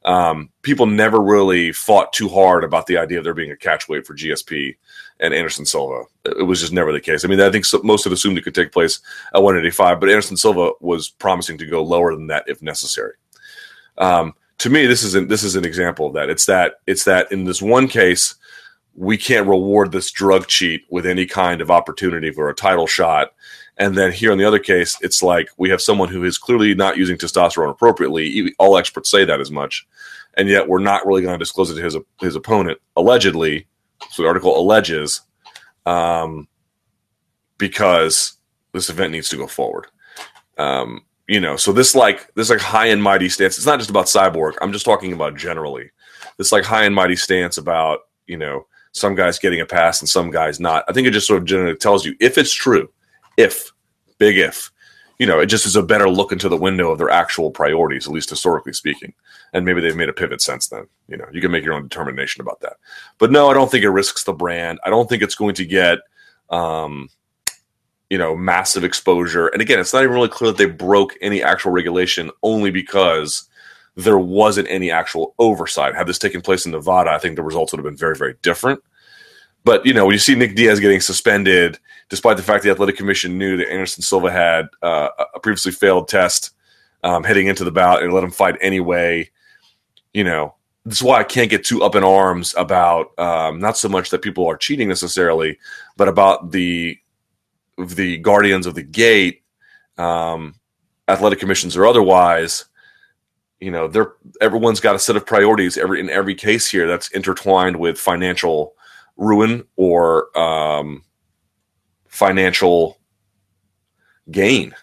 Um, 0.05 0.49
people 0.61 0.85
never 0.85 1.19
really 1.21 1.73
fought 1.73 2.13
too 2.13 2.29
hard 2.29 2.63
about 2.63 2.87
the 2.87 2.97
idea 2.97 3.17
of 3.17 3.25
there 3.25 3.33
being 3.33 3.51
a 3.51 3.57
catch 3.57 3.89
weight 3.89 4.07
for 4.07 4.15
GSP 4.15 4.77
and 5.19 5.33
Anderson 5.33 5.65
Silva. 5.65 6.03
It 6.25 6.45
was 6.45 6.61
just 6.61 6.73
never 6.73 6.91
the 6.91 6.99
case. 6.99 7.25
I 7.25 7.27
mean, 7.27 7.41
I 7.41 7.49
think 7.49 7.65
so, 7.65 7.81
most 7.83 8.03
had 8.03 8.13
assumed 8.13 8.37
it 8.37 8.43
could 8.43 8.55
take 8.55 8.71
place 8.71 8.99
at 9.33 9.41
185, 9.41 9.99
but 9.99 10.09
Anderson 10.09 10.37
Silva 10.37 10.71
was 10.79 11.09
promising 11.09 11.57
to 11.57 11.65
go 11.65 11.83
lower 11.83 12.15
than 12.15 12.27
that 12.27 12.45
if 12.47 12.61
necessary. 12.61 13.13
Um, 13.97 14.33
to 14.59 14.69
me, 14.69 14.85
this 14.85 15.03
is 15.03 15.15
an, 15.15 15.27
this 15.27 15.43
is 15.43 15.55
an 15.55 15.65
example 15.65 16.07
of 16.07 16.13
that. 16.13 16.29
It's 16.29 16.45
that 16.45 16.79
it's 16.87 17.05
that 17.05 17.31
in 17.31 17.45
this 17.45 17.61
one 17.61 17.87
case 17.87 18.35
we 18.95 19.17
can't 19.17 19.47
reward 19.47 19.91
this 19.91 20.11
drug 20.11 20.47
cheat 20.47 20.85
with 20.89 21.05
any 21.05 21.25
kind 21.25 21.61
of 21.61 21.71
opportunity 21.71 22.31
for 22.31 22.49
a 22.49 22.55
title 22.55 22.87
shot. 22.87 23.33
And 23.77 23.95
then 23.95 24.11
here 24.11 24.33
in 24.33 24.37
the 24.37 24.43
other 24.43 24.59
case, 24.59 24.97
it's 25.01 25.23
like 25.23 25.49
we 25.57 25.69
have 25.69 25.81
someone 25.81 26.09
who 26.09 26.25
is 26.25 26.37
clearly 26.37 26.75
not 26.75 26.97
using 26.97 27.17
testosterone 27.17 27.69
appropriately. 27.69 28.53
All 28.59 28.77
experts 28.77 29.09
say 29.09 29.23
that 29.23 29.39
as 29.39 29.49
much, 29.49 29.87
and 30.33 30.49
yet 30.49 30.67
we're 30.67 30.79
not 30.79 31.05
really 31.05 31.21
going 31.21 31.33
to 31.33 31.39
disclose 31.39 31.71
it 31.71 31.75
to 31.75 31.81
his 31.81 31.97
his 32.19 32.35
opponent 32.35 32.79
allegedly. 32.97 33.67
So 34.11 34.23
the 34.23 34.27
article 34.27 34.59
alleges, 34.59 35.21
um, 35.85 36.47
because 37.57 38.37
this 38.73 38.89
event 38.89 39.11
needs 39.11 39.29
to 39.29 39.37
go 39.37 39.47
forward. 39.47 39.87
Um, 40.57 41.01
you 41.27 41.39
know, 41.39 41.55
so 41.55 41.71
this 41.71 41.95
like 41.95 42.33
this 42.33 42.49
like 42.49 42.59
high 42.59 42.87
and 42.87 43.03
mighty 43.03 43.29
stance. 43.29 43.57
It's 43.57 43.67
not 43.67 43.79
just 43.79 43.89
about 43.91 44.05
cyborg. 44.05 44.53
I'm 44.61 44.73
just 44.73 44.85
talking 44.85 45.13
about 45.13 45.37
generally. 45.37 45.91
This 46.37 46.51
like 46.51 46.63
high 46.63 46.85
and 46.85 46.95
mighty 46.95 47.15
stance 47.15 47.57
about 47.57 47.99
you 48.25 48.37
know 48.37 48.65
some 48.91 49.13
guys 49.15 49.37
getting 49.37 49.61
a 49.61 49.65
pass 49.65 50.01
and 50.01 50.09
some 50.09 50.31
guys 50.31 50.59
not. 50.59 50.85
I 50.87 50.93
think 50.93 51.07
it 51.07 51.11
just 51.11 51.27
sort 51.27 51.41
of 51.41 51.45
generally 51.45 51.75
tells 51.75 52.05
you 52.05 52.15
if 52.19 52.37
it's 52.37 52.53
true, 52.53 52.89
if 53.37 53.71
big 54.17 54.37
if, 54.37 54.71
you 55.19 55.27
know, 55.27 55.39
it 55.39 55.47
just 55.47 55.65
is 55.65 55.75
a 55.75 55.83
better 55.83 56.09
look 56.09 56.31
into 56.31 56.47
the 56.47 56.57
window 56.57 56.89
of 56.89 56.97
their 56.97 57.09
actual 57.09 57.51
priorities, 57.51 58.07
at 58.07 58.13
least 58.13 58.29
historically 58.29 58.71
speaking. 58.71 59.13
And 59.51 59.65
maybe 59.65 59.81
they've 59.81 59.95
made 59.95 60.07
a 60.07 60.13
pivot 60.13 60.41
since 60.41 60.69
then. 60.69 60.87
You 61.09 61.17
know, 61.17 61.25
you 61.33 61.41
can 61.41 61.51
make 61.51 61.65
your 61.65 61.73
own 61.73 61.83
determination 61.83 62.41
about 62.41 62.61
that. 62.61 62.77
But 63.17 63.29
no, 63.29 63.49
I 63.49 63.53
don't 63.53 63.69
think 63.69 63.83
it 63.83 63.89
risks 63.89 64.23
the 64.23 64.31
brand. 64.31 64.79
I 64.85 64.89
don't 64.89 65.09
think 65.09 65.21
it's 65.21 65.35
going 65.35 65.55
to 65.55 65.65
get, 65.65 65.99
um, 66.49 67.09
you 68.09 68.17
know, 68.17 68.33
massive 68.33 68.85
exposure. 68.85 69.49
And 69.49 69.61
again, 69.61 69.77
it's 69.77 69.93
not 69.93 70.03
even 70.03 70.15
really 70.15 70.29
clear 70.29 70.51
that 70.51 70.57
they 70.57 70.65
broke 70.65 71.15
any 71.21 71.43
actual 71.43 71.71
regulation 71.71 72.31
only 72.41 72.71
because 72.71 73.49
there 73.97 74.17
wasn't 74.17 74.69
any 74.69 74.89
actual 74.89 75.35
oversight. 75.37 75.95
Had 75.95 76.07
this 76.07 76.17
taken 76.17 76.41
place 76.41 76.65
in 76.65 76.71
Nevada, 76.71 77.11
I 77.11 77.17
think 77.17 77.35
the 77.35 77.43
results 77.43 77.73
would 77.73 77.79
have 77.79 77.85
been 77.85 77.97
very, 77.97 78.15
very 78.15 78.35
different. 78.41 78.81
But 79.69 79.85
you 79.85 79.93
know, 79.93 80.07
when 80.07 80.13
you 80.13 80.19
see 80.19 80.33
Nick 80.33 80.55
Diaz 80.55 80.79
getting 80.79 80.99
suspended, 80.99 81.77
despite 82.09 82.37
the 82.37 82.41
fact 82.41 82.63
the 82.63 82.71
athletic 82.71 82.97
commission 82.97 83.37
knew 83.37 83.55
that 83.55 83.69
Anderson 83.69 84.01
Silva 84.01 84.31
had 84.31 84.67
uh, 84.81 85.09
a 85.35 85.39
previously 85.39 85.71
failed 85.71 86.07
test 86.07 86.55
um, 87.03 87.23
heading 87.23 87.45
into 87.45 87.63
the 87.63 87.69
bout 87.69 88.01
and 88.01 88.11
let 88.11 88.23
him 88.23 88.31
fight 88.31 88.55
anyway, 88.61 89.29
you 90.11 90.23
know, 90.23 90.55
this 90.85 90.95
is 90.97 91.03
why 91.03 91.19
I 91.19 91.23
can't 91.23 91.51
get 91.51 91.63
too 91.63 91.83
up 91.83 91.93
in 91.93 92.03
arms 92.03 92.55
about 92.57 93.11
um, 93.19 93.59
not 93.59 93.77
so 93.77 93.87
much 93.87 94.09
that 94.09 94.23
people 94.23 94.47
are 94.47 94.57
cheating 94.57 94.87
necessarily, 94.87 95.59
but 95.97 96.07
about 96.07 96.49
the 96.49 96.97
the 97.77 98.17
guardians 98.17 98.65
of 98.65 98.73
the 98.73 98.81
gate, 98.81 99.43
um, 99.99 100.55
athletic 101.07 101.37
commissions 101.37 101.77
or 101.77 101.85
otherwise, 101.85 102.65
you 103.59 103.69
know, 103.69 103.87
they're 103.87 104.13
everyone's 104.41 104.79
got 104.79 104.95
a 104.95 104.99
set 104.99 105.15
of 105.15 105.27
priorities 105.27 105.77
every 105.77 105.99
in 105.99 106.09
every 106.09 106.33
case 106.33 106.67
here 106.67 106.87
that's 106.87 107.09
intertwined 107.09 107.75
with 107.75 107.99
financial 107.99 108.73
ruin 109.19 109.63
or 109.75 110.37
um, 110.37 111.03
financial 112.07 112.97
gain. 114.31 114.73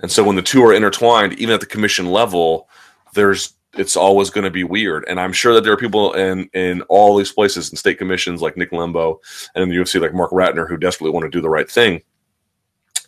And 0.00 0.10
so 0.10 0.24
when 0.24 0.36
the 0.36 0.42
two 0.42 0.64
are 0.64 0.74
intertwined, 0.74 1.34
even 1.34 1.54
at 1.54 1.60
the 1.60 1.66
commission 1.66 2.06
level, 2.06 2.68
there's 3.14 3.52
it's 3.76 3.96
always 3.96 4.30
going 4.30 4.44
to 4.44 4.50
be 4.50 4.62
weird. 4.62 5.04
And 5.08 5.18
I'm 5.18 5.32
sure 5.32 5.52
that 5.54 5.64
there 5.64 5.72
are 5.72 5.76
people 5.76 6.12
in 6.14 6.48
in 6.52 6.82
all 6.82 7.16
these 7.16 7.32
places 7.32 7.70
in 7.70 7.76
state 7.76 7.98
commissions 7.98 8.42
like 8.42 8.56
Nick 8.56 8.70
Lembo 8.70 9.18
and 9.54 9.62
in 9.62 9.68
the 9.68 9.76
UFC 9.76 10.00
like 10.00 10.14
Marc 10.14 10.30
Ratner 10.30 10.68
who 10.68 10.76
desperately 10.76 11.12
want 11.12 11.24
to 11.24 11.30
do 11.30 11.40
the 11.40 11.48
right 11.48 11.70
thing 11.70 12.02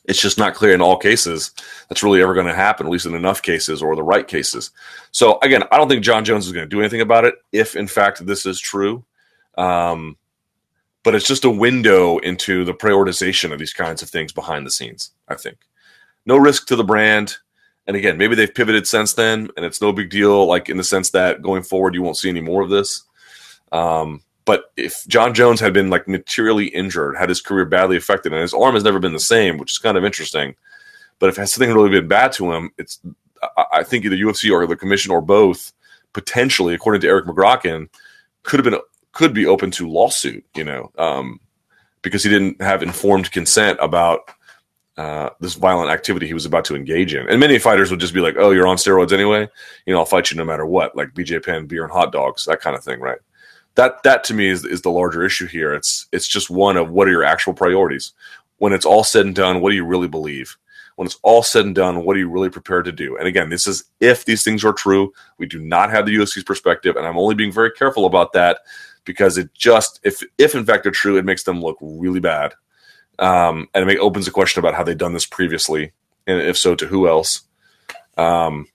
it's 0.07 0.21
just 0.21 0.39
not 0.39 0.55
clear 0.55 0.73
in 0.73 0.81
all 0.81 0.97
cases 0.97 1.53
that's 1.89 2.03
really 2.03 2.23
ever 2.23 2.35
going 2.35 2.47
to 2.47 2.55
happen, 2.55 2.87
at 2.87 2.93
least 2.93 3.07
in 3.07 3.15
enough 3.15 3.43
cases 3.43 3.83
or 3.83 3.97
the 3.97 4.03
right 4.03 4.27
cases. 4.27 4.71
So 5.11 5.39
again, 5.43 5.65
I 5.71 5.77
don't 5.77 5.89
think 5.89 6.05
Jon 6.05 6.25
Jones 6.25 6.47
is 6.47 6.53
going 6.53 6.65
to 6.65 6.69
do 6.75 6.81
anything 6.81 7.01
about 7.01 7.25
it 7.25 7.35
if, 7.53 7.77
in 7.77 7.87
fact, 7.87 8.25
this 8.25 8.47
is 8.47 8.61
true. 8.61 9.05
Um, 9.59 10.17
but 11.07 11.15
it's 11.15 11.29
just 11.29 11.45
a 11.45 11.51
window 11.51 12.19
into 12.19 12.65
the 12.65 12.75
prioritization 12.75 13.53
of 13.53 13.61
these 13.61 13.73
kinds 13.73 14.03
of 14.03 14.11
things 14.11 14.33
behind 14.33 14.67
the 14.67 14.73
scenes. 14.73 15.13
I 15.29 15.37
think 15.37 15.59
no 16.27 16.37
risk 16.37 16.67
to 16.67 16.75
the 16.75 16.83
brand. 16.83 17.37
And 17.87 17.97
again, 17.97 18.19
maybe 18.19 18.35
they've 18.35 18.53
pivoted 18.53 18.89
since 18.89 19.13
then, 19.13 19.49
and 19.57 19.65
it's 19.65 19.81
no 19.81 19.93
big 19.93 20.11
deal. 20.11 20.47
Like 20.47 20.69
in 20.69 20.79
the 20.79 20.83
sense 20.83 21.11
that 21.11 21.43
going 21.43 21.63
forward, 21.63 21.95
you 21.95 22.03
won't 22.03 22.17
see 22.17 22.29
any 22.29 22.41
more 22.41 22.61
of 22.61 22.71
this. 22.71 23.05
Um, 23.71 24.21
but 24.47 24.73
if 24.77 25.07
Jon 25.07 25.33
Jones 25.33 25.61
had 25.61 25.73
been 25.73 25.91
like 25.91 26.09
materially 26.09 26.67
injured, 26.67 27.17
had 27.17 27.29
his 27.29 27.41
career 27.41 27.67
badly 27.67 27.97
affected, 27.97 28.33
and 28.33 28.43
his 28.43 28.53
arm 28.53 28.75
has 28.75 28.83
never 28.83 28.99
been 28.99 29.13
the 29.13 29.21
same, 29.21 29.59
which 29.59 29.71
is 29.71 29.79
kind 29.79 29.97
of 29.97 30.05
interesting. 30.05 30.57
But 31.21 31.29
if 31.29 31.37
something 31.37 31.73
really 31.73 31.91
been 31.91 32.09
bad 32.09 32.33
to 32.33 32.53
him, 32.53 32.73
it's 32.79 32.99
I 33.73 33.85
think 33.85 34.05
either 34.05 34.17
UFC 34.17 34.51
or 34.51 34.67
the 34.67 34.75
commission 34.75 35.13
or 35.13 35.21
both 35.21 35.73
potentially, 36.13 36.75
according 36.75 37.03
to 37.03 37.07
Eric 37.07 37.27
Magraken, 37.27 37.91
could 38.43 38.59
have 38.59 38.65
been 38.65 38.81
could 39.17 39.35
be 39.35 39.47
open 39.47 39.71
to 39.73 39.89
lawsuit. 39.89 40.45
You 40.55 40.65
know, 40.65 40.93
um, 40.99 41.41
because 42.03 42.23
he 42.23 42.31
didn't 42.31 42.61
have 42.61 42.83
informed 42.83 43.33
consent 43.33 43.79
about 43.81 44.31
uh, 44.97 45.31
this 45.41 45.55
violent 45.55 45.91
activity 45.91 46.27
he 46.27 46.35
was 46.35 46.47
about 46.47 46.65
to 46.67 46.77
engage 46.77 47.15
in. 47.15 47.29
And 47.29 47.41
many 47.41 47.59
fighters 47.59 47.91
would 47.91 48.01
just 48.01 48.15
be 48.15 48.21
like, 48.21 48.37
"Oh, 48.39 48.51
you're 48.51 48.67
on 48.67 48.77
steroids 48.77 49.13
anyway. 49.13 49.49
You 49.87 49.93
know, 49.93 50.01
I'll 50.01 50.07
fight 50.07 50.31
you 50.31 50.37
no 50.37 50.45
matter 50.45 50.67
what." 50.67 50.97
Like 50.97 51.15
BJ 51.15 51.45
Penn, 51.45 51.67
beer 51.67 51.85
and 51.85 51.93
hot 51.93 52.13
dogs, 52.13 52.45
that 52.45 52.61
kind 52.61 52.77
of 52.77 52.85
thing, 52.85 53.01
right? 53.01 53.19
that 53.77 54.03
that 54.03 54.25
to 54.25 54.35
me 54.35 54.49
is 54.49 54.65
is 54.65 54.83
the 54.83 54.91
larger 54.91 55.23
issue 55.25 55.47
here. 55.47 55.73
It's 55.73 56.07
it's 56.13 56.27
just 56.27 56.51
one 56.51 56.77
of 56.77 56.91
what 56.91 57.07
are 57.07 57.13
your 57.13 57.25
actual 57.25 57.55
priorities. 57.55 58.13
When 58.59 58.73
it's 58.73 58.87
all 58.87 59.05
said 59.05 59.27
and 59.27 59.35
done, 59.35 59.61
what 59.61 59.71
do 59.71 59.77
you 59.77 59.85
really 59.85 60.09
believe? 60.09 60.57
When 60.97 61.05
it's 61.05 61.19
all 61.23 61.43
said 61.43 61.67
and 61.67 61.75
done, 61.75 62.05
what 62.05 62.17
are 62.17 62.19
you 62.19 62.31
really 62.31 62.49
prepared 62.49 62.87
to 62.87 62.93
do? 62.93 63.19
And 63.19 63.29
again, 63.29 63.51
this 63.51 63.67
is 63.67 63.85
if 64.01 64.25
these 64.25 64.43
things 64.43 64.65
are 64.65 64.73
true. 64.73 65.13
We 65.37 65.47
do 65.47 65.61
not 65.61 65.91
have 65.91 66.07
the 66.07 66.17
UFC's 66.17 66.43
perspective, 66.43 66.97
and 66.97 67.07
I'm 67.07 67.19
only 67.19 67.35
being 67.35 67.53
very 67.53 67.71
careful 67.71 68.07
about 68.07 68.33
that 68.33 68.61
because 69.07 69.39
it 69.39 69.55
just 69.55 70.01
if 70.03 70.23
if 70.37 70.55
in 70.55 70.67
fact 70.67 70.83
they're 70.83 70.93
true, 70.93 71.17
it 71.17 71.25
makes 71.25 71.45
them 71.45 71.63
look 71.63 71.79
really 71.81 72.21
bad, 72.21 72.53
um, 73.19 73.69
and 73.75 73.91
it 73.91 73.99
opens 73.99 74.29
a 74.29 74.33
question 74.33 74.59
about 74.59 74.75
how 74.75 74.83
they've 74.83 74.99
done 74.99 75.15
this 75.15 75.25
previously, 75.25 75.93
and 76.27 76.43
if 76.43 76.59
so, 76.59 76.75
to 76.75 76.87
who 76.87 77.09
else. 77.09 77.43
Um, 78.19 78.67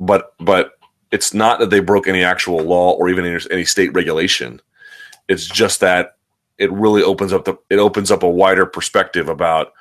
but 0.00 0.34
but 0.38 0.72
it's 1.12 1.32
not 1.32 1.60
that 1.60 1.70
they 1.70 1.80
broke 1.80 2.08
any 2.08 2.24
actual 2.24 2.58
law 2.58 2.92
or 2.92 3.08
even 3.08 3.24
any, 3.24 3.38
any 3.50 3.64
state 3.64 3.92
regulation. 3.92 4.60
It's 5.28 5.46
just 5.46 5.80
that 5.80 6.16
it 6.58 6.72
really 6.72 7.02
opens 7.02 7.32
up 7.32 7.44
the 7.44 7.56
it 7.70 7.78
opens 7.78 8.10
up 8.10 8.22
a 8.22 8.28
wider 8.28 8.66
perspective 8.66 9.28
about 9.28 9.72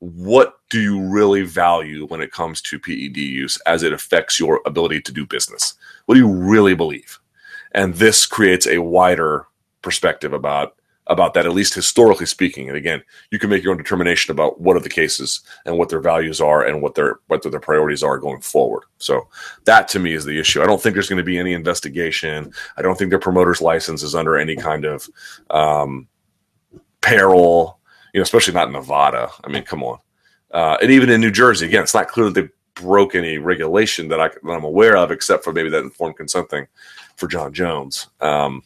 what 0.00 0.58
do 0.68 0.80
you 0.80 1.00
really 1.00 1.42
value 1.42 2.06
when 2.06 2.20
it 2.20 2.32
comes 2.32 2.60
to 2.60 2.78
PED 2.78 3.16
use 3.16 3.58
as 3.66 3.82
it 3.82 3.92
affects 3.92 4.38
your 4.38 4.60
ability 4.66 5.00
to 5.02 5.12
do 5.12 5.26
business? 5.26 5.74
What 6.04 6.16
do 6.16 6.20
you 6.20 6.30
really 6.30 6.74
believe? 6.74 7.18
And 7.76 7.94
this 7.94 8.26
creates 8.26 8.66
a 8.66 8.78
wider 8.78 9.46
perspective 9.82 10.32
about 10.32 10.74
about 11.08 11.34
that, 11.34 11.46
at 11.46 11.52
least 11.52 11.72
historically 11.72 12.26
speaking. 12.26 12.66
And 12.66 12.76
again, 12.76 13.00
you 13.30 13.38
can 13.38 13.48
make 13.48 13.62
your 13.62 13.70
own 13.70 13.78
determination 13.78 14.32
about 14.32 14.60
what 14.60 14.76
are 14.76 14.80
the 14.80 14.88
cases 14.88 15.40
and 15.64 15.78
what 15.78 15.88
their 15.88 16.00
values 16.00 16.40
are 16.40 16.64
and 16.64 16.82
what 16.82 16.96
their 16.96 17.20
what 17.28 17.48
their 17.48 17.60
priorities 17.60 18.02
are 18.02 18.18
going 18.18 18.40
forward. 18.40 18.82
So 18.98 19.28
that 19.66 19.86
to 19.88 20.00
me 20.00 20.14
is 20.14 20.24
the 20.24 20.40
issue. 20.40 20.62
I 20.62 20.66
don't 20.66 20.82
think 20.82 20.94
there's 20.94 21.08
going 21.08 21.18
to 21.18 21.24
be 21.24 21.38
any 21.38 21.52
investigation. 21.52 22.52
I 22.76 22.82
don't 22.82 22.98
think 22.98 23.10
their 23.10 23.20
promoter's 23.20 23.62
license 23.62 24.02
is 24.02 24.16
under 24.16 24.36
any 24.36 24.56
kind 24.56 24.84
of 24.84 25.08
um, 25.50 26.08
peril. 27.02 27.78
You 28.12 28.20
know, 28.20 28.24
especially 28.24 28.54
not 28.54 28.68
in 28.68 28.72
Nevada. 28.72 29.28
I 29.44 29.48
mean, 29.48 29.62
come 29.62 29.84
on. 29.84 29.98
Uh, 30.50 30.78
and 30.80 30.90
even 30.90 31.10
in 31.10 31.20
New 31.20 31.30
Jersey, 31.30 31.66
again, 31.66 31.82
it's 31.82 31.94
not 31.94 32.08
clear 32.08 32.30
that 32.30 32.40
they 32.40 32.48
broke 32.82 33.14
any 33.14 33.36
regulation 33.38 34.08
that, 34.08 34.20
I, 34.20 34.28
that 34.28 34.52
I'm 34.52 34.64
aware 34.64 34.96
of, 34.96 35.10
except 35.10 35.44
for 35.44 35.52
maybe 35.52 35.68
that 35.70 35.82
informed 35.82 36.16
consent 36.16 36.48
thing 36.48 36.66
for 37.16 37.26
Jon 37.26 37.52
Jones. 37.52 38.08
Um, 38.20 38.62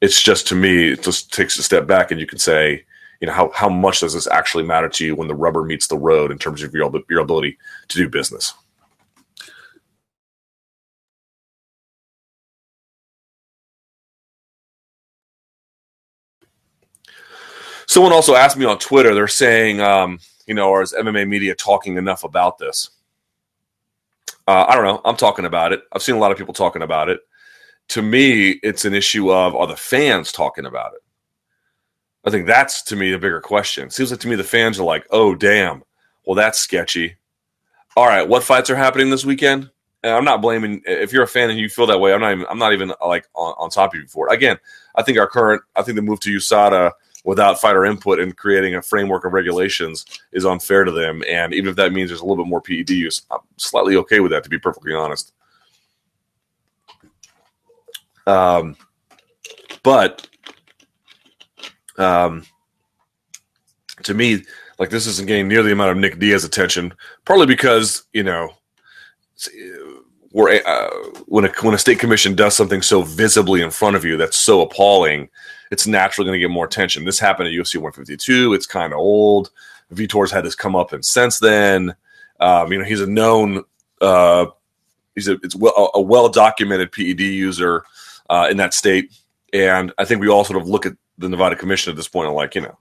it's 0.00 0.20
just 0.20 0.48
to 0.48 0.54
me, 0.54 0.92
it 0.92 1.02
just 1.02 1.32
takes 1.32 1.58
a 1.58 1.62
step 1.62 1.86
back 1.86 2.10
and 2.10 2.20
you 2.20 2.26
can 2.26 2.38
say, 2.38 2.84
you 3.20 3.26
know, 3.26 3.32
how, 3.32 3.50
how 3.54 3.68
much 3.68 4.00
does 4.00 4.14
this 4.14 4.26
actually 4.26 4.64
matter 4.64 4.88
to 4.88 5.06
you 5.06 5.14
when 5.14 5.28
the 5.28 5.34
rubber 5.34 5.62
meets 5.62 5.86
the 5.86 5.96
road 5.96 6.32
in 6.32 6.38
terms 6.38 6.62
of 6.62 6.74
your, 6.74 6.90
your 7.08 7.20
ability 7.20 7.56
to 7.88 7.98
do 7.98 8.08
business? 8.08 8.54
Someone 17.86 18.12
also 18.12 18.34
asked 18.34 18.56
me 18.56 18.64
on 18.64 18.78
Twitter, 18.78 19.14
they're 19.14 19.28
saying, 19.28 19.80
um, 19.80 20.18
you 20.46 20.54
know, 20.54 20.80
is 20.80 20.94
MMA 20.94 21.28
media 21.28 21.54
talking 21.54 21.98
enough 21.98 22.24
about 22.24 22.58
this? 22.58 22.90
Uh, 24.48 24.64
I 24.66 24.74
don't 24.74 24.84
know. 24.84 25.00
I'm 25.04 25.16
talking 25.16 25.44
about 25.44 25.72
it. 25.72 25.82
I've 25.92 26.02
seen 26.02 26.14
a 26.14 26.18
lot 26.18 26.32
of 26.32 26.38
people 26.38 26.54
talking 26.54 26.82
about 26.82 27.08
it 27.08 27.20
to 27.88 28.02
me, 28.02 28.52
it's 28.62 28.84
an 28.84 28.94
issue 28.94 29.32
of 29.32 29.54
are 29.54 29.66
the 29.66 29.76
fans 29.76 30.32
talking 30.32 30.66
about 30.66 30.94
it? 30.94 31.00
I 32.24 32.30
think 32.30 32.46
that's 32.46 32.82
to 32.82 32.96
me 32.96 33.10
the 33.10 33.18
bigger 33.18 33.40
question. 33.40 33.86
It 33.86 33.92
seems 33.92 34.10
like 34.10 34.20
to 34.20 34.28
me 34.28 34.36
the 34.36 34.44
fans 34.44 34.78
are 34.78 34.84
like, 34.84 35.06
oh 35.10 35.34
damn, 35.34 35.82
well 36.24 36.36
that's 36.36 36.60
sketchy. 36.60 37.16
All 37.96 38.06
right, 38.06 38.26
what 38.26 38.44
fights 38.44 38.70
are 38.70 38.76
happening 38.76 39.10
this 39.10 39.24
weekend? 39.24 39.70
And 40.02 40.14
I'm 40.14 40.24
not 40.24 40.42
blaming 40.42 40.82
if 40.86 41.12
you're 41.12 41.24
a 41.24 41.28
fan 41.28 41.50
and 41.50 41.58
you 41.58 41.68
feel 41.68 41.86
that 41.86 42.00
way. 42.00 42.12
I'm 42.12 42.20
not 42.20 42.32
even 42.32 42.46
I'm 42.48 42.58
not 42.58 42.72
even 42.72 42.92
like 43.04 43.28
on, 43.34 43.54
on 43.58 43.70
top 43.70 43.94
of 43.94 44.00
you 44.00 44.06
for 44.06 44.28
it. 44.28 44.34
Again, 44.34 44.58
I 44.94 45.02
think 45.02 45.18
our 45.18 45.28
current 45.28 45.62
I 45.76 45.82
think 45.82 45.96
the 45.96 46.02
move 46.02 46.20
to 46.20 46.36
USADA 46.36 46.92
without 47.24 47.60
fighter 47.60 47.84
input 47.84 48.18
and 48.18 48.36
creating 48.36 48.74
a 48.74 48.82
framework 48.82 49.24
of 49.24 49.32
regulations 49.32 50.04
is 50.32 50.44
unfair 50.44 50.84
to 50.84 50.90
them. 50.90 51.22
And 51.28 51.54
even 51.54 51.70
if 51.70 51.76
that 51.76 51.92
means 51.92 52.10
there's 52.10 52.20
a 52.20 52.24
little 52.24 52.42
bit 52.42 52.48
more 52.48 52.60
PED 52.60 52.90
use, 52.90 53.22
I'm 53.30 53.38
slightly 53.56 53.96
okay 53.96 54.20
with 54.20 54.32
that 54.32 54.42
to 54.44 54.50
be 54.50 54.58
perfectly 54.58 54.94
honest. 54.94 55.32
Um, 58.26 58.76
but 59.82 60.28
Um, 61.98 62.44
to 64.04 64.14
me, 64.14 64.42
like 64.78 64.90
this 64.90 65.06
isn't 65.06 65.28
getting 65.28 65.48
near 65.48 65.62
the 65.62 65.72
amount 65.72 65.90
of 65.90 65.96
Nick 65.96 66.18
Diaz 66.18 66.44
attention, 66.44 66.94
partly 67.24 67.46
because 67.46 68.04
you 68.12 68.22
know 68.22 68.50
we're, 70.32 70.60
uh, 70.64 70.90
when 71.26 71.44
a 71.44 71.52
when 71.60 71.74
a 71.74 71.78
state 71.78 71.98
commission 71.98 72.34
does 72.34 72.56
something 72.56 72.82
so 72.82 73.02
visibly 73.02 73.62
in 73.62 73.70
front 73.70 73.96
of 73.96 74.04
you 74.04 74.16
that's 74.16 74.38
so 74.38 74.62
appalling, 74.62 75.28
it's 75.70 75.86
naturally 75.86 76.26
going 76.26 76.38
to 76.38 76.44
get 76.44 76.50
more 76.50 76.64
attention. 76.64 77.04
This 77.04 77.18
happened 77.18 77.48
at 77.48 77.54
UFC 77.54 77.76
152. 77.76 78.54
It's 78.54 78.66
kind 78.66 78.92
of 78.92 78.98
old. 78.98 79.50
Vitor's 79.90 80.30
had 80.32 80.44
this 80.44 80.54
come 80.54 80.74
up 80.74 80.92
and 80.92 81.04
since 81.04 81.38
then. 81.38 81.94
Um, 82.40 82.72
you 82.72 82.78
know, 82.78 82.84
he's 82.84 83.00
a 83.00 83.06
known, 83.06 83.62
uh, 84.00 84.46
he's 85.14 85.28
a 85.28 85.34
it's 85.44 85.54
well, 85.54 85.92
a 85.94 86.00
well 86.00 86.28
documented 86.28 86.90
PED 86.90 87.20
user 87.20 87.84
uh, 88.32 88.48
in 88.50 88.56
that 88.56 88.72
state, 88.72 89.12
and 89.52 89.92
I 89.98 90.06
think 90.06 90.22
we 90.22 90.28
all 90.28 90.42
sort 90.42 90.60
of 90.60 90.66
look 90.66 90.86
at 90.86 90.96
the 91.18 91.28
Nevada 91.28 91.54
Commission 91.54 91.90
at 91.90 91.96
this 91.96 92.08
point 92.08 92.26
and 92.26 92.34
like, 92.34 92.54
you 92.54 92.62
know, 92.62 92.78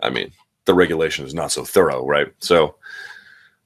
I 0.00 0.08
mean, 0.08 0.30
the 0.66 0.74
regulation 0.74 1.26
is 1.26 1.34
not 1.34 1.50
so 1.50 1.64
thorough, 1.64 2.06
right? 2.06 2.28
So, 2.38 2.76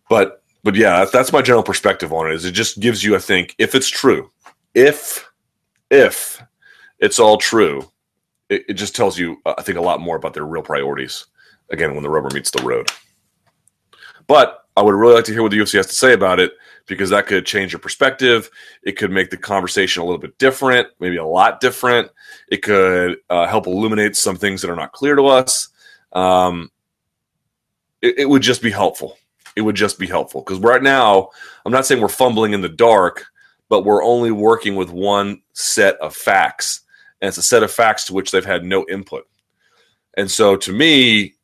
but 0.08 0.42
but 0.64 0.74
yeah, 0.74 1.04
that's 1.04 1.32
my 1.32 1.42
general 1.42 1.62
perspective 1.62 2.14
on 2.14 2.30
it. 2.30 2.34
Is 2.34 2.46
it 2.46 2.52
just 2.52 2.80
gives 2.80 3.04
you, 3.04 3.14
I 3.14 3.18
think, 3.18 3.54
if 3.58 3.74
it's 3.74 3.90
true, 3.90 4.30
if 4.74 5.30
if 5.90 6.42
it's 6.98 7.18
all 7.18 7.36
true, 7.36 7.90
it, 8.48 8.64
it 8.70 8.74
just 8.74 8.96
tells 8.96 9.18
you, 9.18 9.36
uh, 9.44 9.54
I 9.58 9.62
think, 9.62 9.76
a 9.76 9.82
lot 9.82 10.00
more 10.00 10.16
about 10.16 10.32
their 10.32 10.46
real 10.46 10.62
priorities. 10.62 11.26
Again, 11.70 11.94
when 11.94 12.02
the 12.02 12.10
rubber 12.10 12.30
meets 12.32 12.50
the 12.50 12.62
road. 12.62 12.90
But 14.26 14.64
I 14.76 14.82
would 14.82 14.94
really 14.94 15.14
like 15.14 15.24
to 15.24 15.32
hear 15.32 15.42
what 15.42 15.50
the 15.50 15.58
UFC 15.58 15.74
has 15.74 15.86
to 15.86 15.94
say 15.94 16.14
about 16.14 16.40
it 16.40 16.52
because 16.86 17.10
that 17.10 17.26
could 17.26 17.46
change 17.46 17.72
your 17.72 17.78
perspective. 17.78 18.50
It 18.82 18.92
could 18.92 19.10
make 19.10 19.30
the 19.30 19.36
conversation 19.36 20.02
a 20.02 20.04
little 20.04 20.20
bit 20.20 20.38
different, 20.38 20.88
maybe 21.00 21.16
a 21.16 21.24
lot 21.24 21.60
different. 21.60 22.10
It 22.48 22.58
could 22.58 23.18
uh, 23.30 23.46
help 23.46 23.66
illuminate 23.66 24.16
some 24.16 24.36
things 24.36 24.62
that 24.62 24.70
are 24.70 24.76
not 24.76 24.92
clear 24.92 25.16
to 25.16 25.26
us. 25.26 25.68
Um, 26.12 26.70
it, 28.00 28.18
it 28.18 28.28
would 28.28 28.42
just 28.42 28.62
be 28.62 28.70
helpful. 28.70 29.16
It 29.54 29.62
would 29.62 29.76
just 29.76 29.98
be 29.98 30.06
helpful 30.06 30.42
because 30.42 30.58
right 30.58 30.82
now, 30.82 31.30
I'm 31.64 31.72
not 31.72 31.86
saying 31.86 32.00
we're 32.00 32.08
fumbling 32.08 32.52
in 32.52 32.62
the 32.62 32.68
dark, 32.68 33.26
but 33.68 33.84
we're 33.84 34.04
only 34.04 34.30
working 34.30 34.76
with 34.76 34.90
one 34.90 35.42
set 35.52 35.96
of 35.96 36.14
facts. 36.14 36.80
And 37.20 37.28
it's 37.28 37.38
a 37.38 37.42
set 37.42 37.62
of 37.62 37.70
facts 37.70 38.04
to 38.06 38.14
which 38.14 38.30
they've 38.30 38.44
had 38.44 38.64
no 38.64 38.84
input. 38.90 39.26
And 40.14 40.30
so 40.30 40.56
to 40.56 40.72
me, 40.72 41.34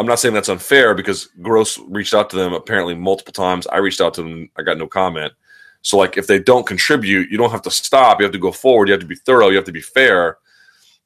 I'm 0.00 0.06
not 0.06 0.18
saying 0.18 0.32
that's 0.32 0.48
unfair 0.48 0.94
because 0.94 1.26
Gross 1.42 1.78
reached 1.78 2.14
out 2.14 2.30
to 2.30 2.36
them 2.36 2.54
apparently 2.54 2.94
multiple 2.94 3.34
times. 3.34 3.66
I 3.66 3.76
reached 3.76 4.00
out 4.00 4.14
to 4.14 4.22
them, 4.22 4.48
I 4.56 4.62
got 4.62 4.78
no 4.78 4.86
comment. 4.86 5.34
So 5.82 5.98
like 5.98 6.16
if 6.16 6.26
they 6.26 6.38
don't 6.38 6.66
contribute, 6.66 7.30
you 7.30 7.36
don't 7.36 7.50
have 7.50 7.60
to 7.60 7.70
stop. 7.70 8.18
You 8.18 8.24
have 8.24 8.32
to 8.32 8.38
go 8.38 8.50
forward. 8.50 8.88
You 8.88 8.92
have 8.92 9.02
to 9.02 9.06
be 9.06 9.14
thorough. 9.14 9.50
You 9.50 9.56
have 9.56 9.66
to 9.66 9.72
be 9.72 9.82
fair. 9.82 10.38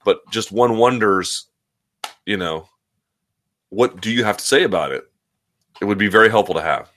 But 0.04 0.20
just 0.30 0.52
one 0.52 0.76
wonders, 0.76 1.48
you 2.24 2.36
know, 2.36 2.68
what 3.70 4.00
do 4.00 4.12
you 4.12 4.22
have 4.22 4.36
to 4.36 4.44
say 4.44 4.62
about 4.62 4.92
it? 4.92 5.10
It 5.80 5.86
would 5.86 5.98
be 5.98 6.06
very 6.06 6.30
helpful 6.30 6.54
to 6.54 6.62
have. 6.62 6.88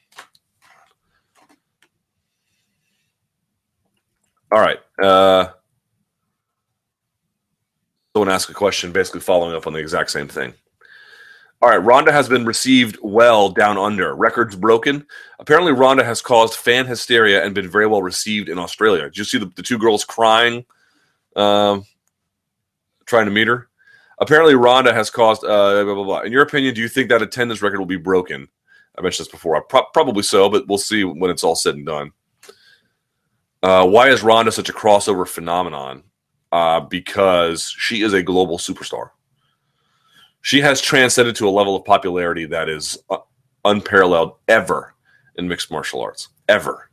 All 4.52 4.60
right. 4.60 4.80
Uh, 5.02 5.48
someone 8.14 8.30
asked 8.30 8.52
a 8.52 8.54
question 8.54 8.92
basically 8.92 9.22
following 9.22 9.56
up 9.56 9.66
on 9.66 9.74
the 9.74 9.80
exact 9.80 10.12
same 10.12 10.28
thing. 10.28 10.54
All 11.60 11.70
right, 11.70 11.78
Ronda 11.78 12.12
has 12.12 12.30
been 12.30 12.46
received 12.46 13.00
well 13.02 13.50
down 13.50 13.80
under. 13.80 14.14
Records 14.14 14.56
broken. 14.56 15.08
Apparently, 15.40 15.72
Ronda 15.72 16.04
has 16.04 16.22
caused 16.22 16.54
fan 16.54 16.86
hysteria 16.86 17.44
and 17.44 17.56
been 17.56 17.68
very 17.68 17.88
well 17.88 18.04
received 18.04 18.48
in 18.48 18.60
Australia. 18.60 19.04
Did 19.06 19.18
you 19.18 19.24
see 19.24 19.40
the, 19.40 19.48
the 19.56 19.64
two 19.64 19.80
girls 19.80 20.06
crying, 20.06 20.66
um, 21.36 21.84
trying 23.08 23.26
to 23.26 23.32
meet 23.32 23.48
her? 23.48 23.70
Apparently, 24.20 24.54
Ronda 24.54 24.94
has 24.94 25.10
caused 25.10 25.44
uh, 25.44 25.84
blah, 25.84 25.96
blah, 25.96 26.04
blah. 26.04 26.20
In 26.20 26.32
your 26.32 26.44
opinion, 26.44 26.76
do 26.76 26.82
you 26.82 26.88
think 26.88 27.10
that 27.10 27.24
attendance 27.24 27.64
record 27.64 27.80
will 27.80 27.88
be 27.88 27.98
broken? 27.98 28.48
I 28.96 29.02
mentioned 29.02 29.26
this 29.26 29.32
before. 29.32 29.60
Pro- 29.64 29.86
probably 29.94 30.24
so, 30.24 30.50
but 30.50 30.68
we'll 30.68 30.78
see 30.78 31.04
when 31.04 31.32
it's 31.32 31.44
all 31.44 31.56
said 31.56 31.76
and 31.76 31.86
done. 31.88 32.12
Uh, 33.64 33.88
why 33.88 34.10
is 34.10 34.22
Ronda 34.22 34.52
such 34.52 34.70
a 34.70 34.74
crossover 34.74 35.28
phenomenon? 35.28 36.04
Uh, 36.52 36.82
because 36.82 37.74
she 37.78 38.04
is 38.04 38.14
a 38.14 38.24
global 38.24 38.58
superstar 38.60 39.10
she 40.42 40.62
has 40.62 40.82
transcended 40.82 41.36
to 41.36 41.48
a 41.48 41.52
level 41.52 41.76
of 41.76 41.86
popularity 41.86 42.46
that 42.46 42.70
is 42.70 42.98
uh, 43.10 43.18
unparalleled 43.66 44.36
ever 44.48 44.96
in 45.36 45.48
mixed 45.48 45.72
martial 45.72 46.02
arts 46.02 46.30
ever. 46.48 46.90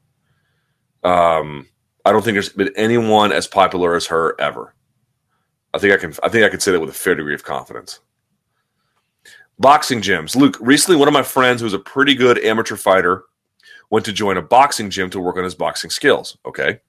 Um, 1.03 1.69
i 2.05 2.13
don't 2.13 2.23
think 2.23 2.35
there's 2.35 2.49
been 2.51 2.73
anyone 2.77 3.33
as 3.33 3.47
popular 3.47 3.95
as 3.95 4.07
her 4.07 4.39
ever. 4.41 4.75
I 5.73 5.79
think 5.79 5.93
i 5.93 5.97
can 5.97 6.15
i 6.23 6.29
think 6.29 6.45
i 6.45 6.49
can 6.49 6.61
say 6.61 6.73
that 6.73 6.81
with 6.81 6.91
a 6.91 6.95
fair 6.95 7.15
degree 7.15 7.35
of 7.35 7.45
confidence. 7.45 8.01
Boxing 9.59 10.01
gyms. 10.01 10.35
Luke 10.35 10.57
recently 10.61 10.99
one 10.99 11.09
of 11.09 11.15
my 11.15 11.23
friends 11.23 11.61
who's 11.61 11.75
a 11.75 11.79
pretty 11.79 12.15
good 12.15 12.39
amateur 12.45 12.77
fighter 12.77 13.25
went 13.91 14.05
to 14.07 14.13
join 14.13 14.37
a 14.37 14.43
boxing 14.43 14.91
gym 14.91 15.11
to 15.11 15.21
work 15.21 15.37
on 15.37 15.45
his 15.45 15.55
boxing 15.55 15.91
skills 15.91 16.39
okay? 16.47 16.81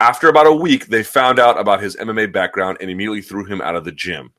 After 0.00 0.28
about 0.28 0.46
a 0.46 0.52
week 0.52 0.86
they 0.86 1.02
found 1.02 1.38
out 1.38 1.58
about 1.60 1.82
his 1.82 1.96
mma 1.96 2.32
background 2.32 2.78
and 2.80 2.90
immediately 2.90 3.22
threw 3.22 3.44
him 3.44 3.60
out 3.60 3.76
of 3.76 3.84
the 3.84 3.92
gym 3.92 4.32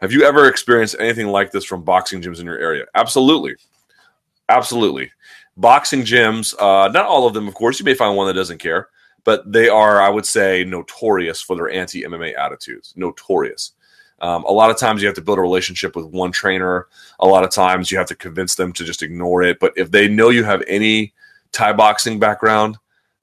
have 0.00 0.12
you 0.12 0.24
ever 0.24 0.48
experienced 0.48 0.96
anything 0.98 1.26
like 1.26 1.50
this 1.50 1.64
from 1.64 1.82
boxing 1.82 2.22
gyms 2.22 2.40
in 2.40 2.46
your 2.46 2.58
area? 2.58 2.84
Absolutely. 2.94 3.56
Absolutely. 4.48 5.10
Boxing 5.56 6.02
gyms, 6.02 6.54
uh, 6.60 6.88
not 6.88 7.06
all 7.06 7.26
of 7.26 7.34
them, 7.34 7.48
of 7.48 7.54
course. 7.54 7.78
You 7.78 7.84
may 7.84 7.94
find 7.94 8.16
one 8.16 8.28
that 8.28 8.34
doesn't 8.34 8.58
care, 8.58 8.88
but 9.24 9.50
they 9.50 9.68
are, 9.68 10.00
I 10.00 10.08
would 10.08 10.24
say, 10.24 10.64
notorious 10.64 11.42
for 11.42 11.56
their 11.56 11.68
anti 11.70 12.02
MMA 12.02 12.38
attitudes. 12.38 12.94
Notorious. 12.96 13.72
Um, 14.20 14.44
a 14.44 14.52
lot 14.52 14.70
of 14.70 14.78
times 14.78 15.00
you 15.00 15.08
have 15.08 15.16
to 15.16 15.22
build 15.22 15.38
a 15.38 15.42
relationship 15.42 15.94
with 15.94 16.06
one 16.06 16.32
trainer. 16.32 16.86
A 17.20 17.26
lot 17.26 17.44
of 17.44 17.50
times 17.50 17.90
you 17.90 17.98
have 17.98 18.08
to 18.08 18.16
convince 18.16 18.54
them 18.54 18.72
to 18.72 18.84
just 18.84 19.02
ignore 19.02 19.42
it. 19.42 19.58
But 19.60 19.72
if 19.76 19.90
they 19.90 20.08
know 20.08 20.30
you 20.30 20.44
have 20.44 20.62
any 20.66 21.12
Thai 21.52 21.72
boxing 21.72 22.18
background, 22.18 22.78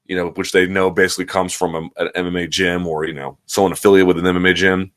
you 0.06 0.16
know, 0.16 0.30
which 0.32 0.52
they 0.52 0.68
know 0.68 0.90
basically 0.90 1.26
comes 1.26 1.54
from 1.54 1.76
a, 1.76 2.04
an 2.04 2.10
MMA 2.16 2.50
gym 2.50 2.86
or, 2.86 3.06
you 3.06 3.14
know, 3.14 3.38
someone 3.46 3.72
affiliated 3.72 4.08
with 4.08 4.20
an 4.20 4.26
MMA 4.26 4.56
gym, 4.56 4.92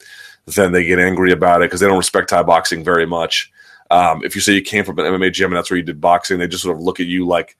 then 0.55 0.73
they 0.73 0.85
get 0.85 0.99
angry 0.99 1.33
about 1.33 1.63
it 1.63 1.67
because 1.67 1.81
they 1.81 1.87
don't 1.87 1.99
respect 1.99 2.31
Thai 2.31 2.43
boxing 2.43 2.85
very 2.85 3.07
much. 3.07 3.51
Um, 3.91 4.23
if 4.25 4.35
you 4.35 4.41
say 4.41 4.53
you 4.53 4.63
came 4.63 4.85
from 4.85 4.99
an 4.99 5.07
MMA 5.07 5.33
gym 5.33 5.51
and 5.51 5.57
that's 5.57 5.71
where 5.71 5.79
you 5.79 5.83
did 5.83 6.01
boxing, 6.01 6.39
they 6.39 6.47
just 6.47 6.63
sort 6.63 6.77
of 6.77 6.83
look 6.83 7.01
at 7.01 7.07
you 7.07 7.27
like 7.27 7.57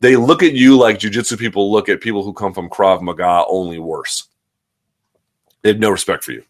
they 0.00 0.16
look 0.16 0.42
at 0.42 0.52
you 0.52 0.76
like 0.76 0.98
jujitsu 0.98 1.38
people 1.38 1.72
look 1.72 1.88
at 1.88 2.00
people 2.00 2.22
who 2.22 2.32
come 2.32 2.52
from 2.52 2.68
Krav 2.68 3.00
Maga, 3.00 3.44
only 3.48 3.78
worse. 3.78 4.28
They 5.62 5.70
have 5.70 5.78
no 5.78 5.90
respect 5.90 6.24
for 6.24 6.32
you. 6.32 6.44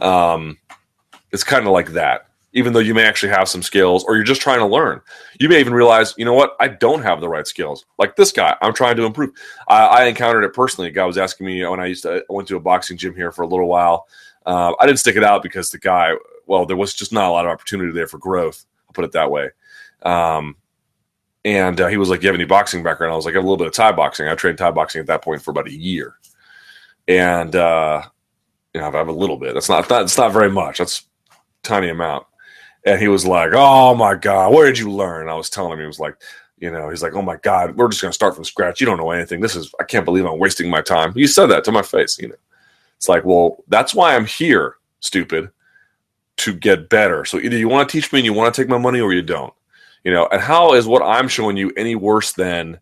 Um, 0.00 0.58
it's 1.30 1.44
kind 1.44 1.66
of 1.66 1.72
like 1.72 1.92
that. 1.92 2.26
Even 2.54 2.74
though 2.74 2.80
you 2.80 2.92
may 2.92 3.04
actually 3.04 3.30
have 3.30 3.48
some 3.48 3.62
skills, 3.62 4.04
or 4.04 4.14
you're 4.14 4.24
just 4.24 4.42
trying 4.42 4.58
to 4.58 4.66
learn, 4.66 5.00
you 5.40 5.48
may 5.48 5.58
even 5.58 5.72
realize, 5.72 6.12
you 6.18 6.24
know 6.26 6.34
what, 6.34 6.54
I 6.60 6.68
don't 6.68 7.02
have 7.02 7.22
the 7.22 7.28
right 7.28 7.46
skills. 7.46 7.86
Like 7.98 8.14
this 8.16 8.30
guy, 8.30 8.54
I'm 8.60 8.74
trying 8.74 8.96
to 8.96 9.04
improve. 9.04 9.30
I, 9.68 9.86
I 9.86 10.04
encountered 10.04 10.44
it 10.44 10.52
personally. 10.52 10.88
A 10.88 10.92
guy 10.92 11.06
was 11.06 11.16
asking 11.16 11.46
me 11.46 11.64
when 11.64 11.80
I 11.80 11.86
used 11.86 12.02
to 12.02 12.16
I 12.16 12.32
went 12.32 12.48
to 12.48 12.56
a 12.56 12.60
boxing 12.60 12.98
gym 12.98 13.14
here 13.14 13.32
for 13.32 13.42
a 13.42 13.46
little 13.46 13.68
while 13.68 14.06
uh, 14.46 14.74
I 14.78 14.86
didn't 14.86 14.98
stick 14.98 15.16
it 15.16 15.24
out 15.24 15.42
because 15.42 15.70
the 15.70 15.78
guy, 15.78 16.12
well, 16.46 16.66
there 16.66 16.76
was 16.76 16.94
just 16.94 17.12
not 17.12 17.28
a 17.28 17.32
lot 17.32 17.44
of 17.44 17.50
opportunity 17.50 17.92
there 17.92 18.06
for 18.06 18.18
growth. 18.18 18.64
I'll 18.88 18.92
put 18.92 19.04
it 19.04 19.12
that 19.12 19.30
way. 19.30 19.50
Um, 20.02 20.56
and 21.44 21.80
uh, 21.80 21.88
he 21.88 21.96
was 21.96 22.08
like, 22.08 22.22
"You 22.22 22.28
have 22.28 22.36
any 22.36 22.44
boxing 22.44 22.82
background?" 22.82 23.12
I 23.12 23.16
was 23.16 23.24
like, 23.24 23.34
"I 23.34 23.38
have 23.38 23.44
a 23.44 23.48
little 23.48 23.56
bit 23.56 23.66
of 23.66 23.74
Thai 23.74 23.92
boxing. 23.92 24.28
I 24.28 24.34
trained 24.34 24.58
Thai 24.58 24.70
boxing 24.70 25.00
at 25.00 25.06
that 25.08 25.22
point 25.22 25.42
for 25.42 25.50
about 25.50 25.68
a 25.68 25.72
year." 25.72 26.16
And 27.08 27.54
uh, 27.56 28.02
you 28.74 28.80
know, 28.80 28.88
I 28.88 28.96
have 28.96 29.08
a 29.08 29.12
little 29.12 29.36
bit. 29.36 29.54
That's 29.54 29.68
not 29.68 29.88
that's 29.88 30.16
not 30.16 30.32
very 30.32 30.50
much. 30.50 30.78
That's 30.78 31.06
tiny 31.62 31.88
amount. 31.88 32.26
And 32.86 33.00
he 33.00 33.08
was 33.08 33.26
like, 33.26 33.50
"Oh 33.54 33.94
my 33.94 34.14
god, 34.14 34.54
where 34.54 34.66
did 34.66 34.78
you 34.78 34.90
learn?" 34.90 35.28
I 35.28 35.34
was 35.34 35.50
telling 35.50 35.72
him 35.72 35.80
he 35.80 35.86
was 35.86 36.00
like, 36.00 36.16
you 36.58 36.70
know, 36.70 36.90
he's 36.90 37.02
like, 37.02 37.14
"Oh 37.14 37.22
my 37.22 37.36
god, 37.36 37.76
we're 37.76 37.88
just 37.88 38.02
to 38.02 38.12
start 38.12 38.36
from 38.36 38.44
scratch. 38.44 38.80
You 38.80 38.86
don't 38.86 38.98
know 38.98 39.10
anything. 39.10 39.40
This 39.40 39.56
is 39.56 39.74
I 39.80 39.84
can't 39.84 40.04
believe 40.04 40.24
I'm 40.24 40.38
wasting 40.38 40.70
my 40.70 40.80
time." 40.80 41.12
He 41.14 41.26
said 41.26 41.46
that 41.46 41.64
to 41.64 41.72
my 41.72 41.82
face, 41.82 42.18
you 42.18 42.28
know. 42.28 42.34
It's 43.02 43.08
like, 43.08 43.24
well, 43.24 43.64
that's 43.66 43.96
why 43.96 44.14
I'm 44.14 44.26
here, 44.26 44.76
stupid, 45.00 45.50
to 46.36 46.54
get 46.54 46.88
better. 46.88 47.24
So 47.24 47.40
either 47.40 47.58
you 47.58 47.68
want 47.68 47.88
to 47.88 47.92
teach 47.92 48.12
me 48.12 48.20
and 48.20 48.24
you 48.24 48.32
want 48.32 48.54
to 48.54 48.62
take 48.62 48.68
my 48.68 48.78
money 48.78 49.00
or 49.00 49.12
you 49.12 49.22
don't. 49.22 49.52
You 50.04 50.12
know, 50.12 50.28
and 50.30 50.40
how 50.40 50.74
is 50.74 50.86
what 50.86 51.02
I'm 51.02 51.26
showing 51.26 51.56
you 51.56 51.72
any 51.76 51.96
worse 51.96 52.32
than 52.32 52.78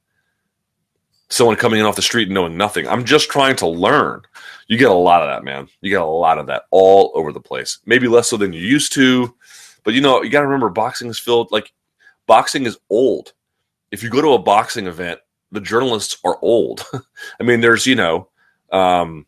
someone 1.30 1.56
coming 1.56 1.80
in 1.80 1.86
off 1.86 1.96
the 1.96 2.02
street 2.02 2.28
and 2.28 2.34
knowing 2.34 2.54
nothing? 2.54 2.86
I'm 2.86 3.06
just 3.06 3.30
trying 3.30 3.56
to 3.56 3.66
learn. 3.66 4.20
You 4.68 4.76
get 4.76 4.90
a 4.90 4.92
lot 4.92 5.22
of 5.22 5.28
that, 5.30 5.42
man. 5.42 5.68
You 5.80 5.88
get 5.88 6.02
a 6.02 6.04
lot 6.04 6.36
of 6.36 6.46
that 6.48 6.64
all 6.70 7.12
over 7.14 7.32
the 7.32 7.40
place. 7.40 7.78
Maybe 7.86 8.06
less 8.06 8.28
so 8.28 8.36
than 8.36 8.52
you 8.52 8.60
used 8.60 8.92
to, 8.92 9.34
but 9.84 9.94
you 9.94 10.02
know, 10.02 10.22
you 10.22 10.28
got 10.28 10.40
to 10.40 10.46
remember 10.48 10.68
boxing 10.68 11.08
is 11.08 11.18
filled 11.18 11.50
like 11.50 11.72
boxing 12.26 12.66
is 12.66 12.76
old. 12.90 13.32
If 13.90 14.02
you 14.02 14.10
go 14.10 14.20
to 14.20 14.34
a 14.34 14.38
boxing 14.38 14.86
event, 14.86 15.20
the 15.50 15.62
journalists 15.62 16.18
are 16.24 16.36
old. 16.42 16.84
I 17.40 17.42
mean, 17.42 17.62
there's, 17.62 17.86
you 17.86 17.94
know, 17.94 18.28
um, 18.70 19.24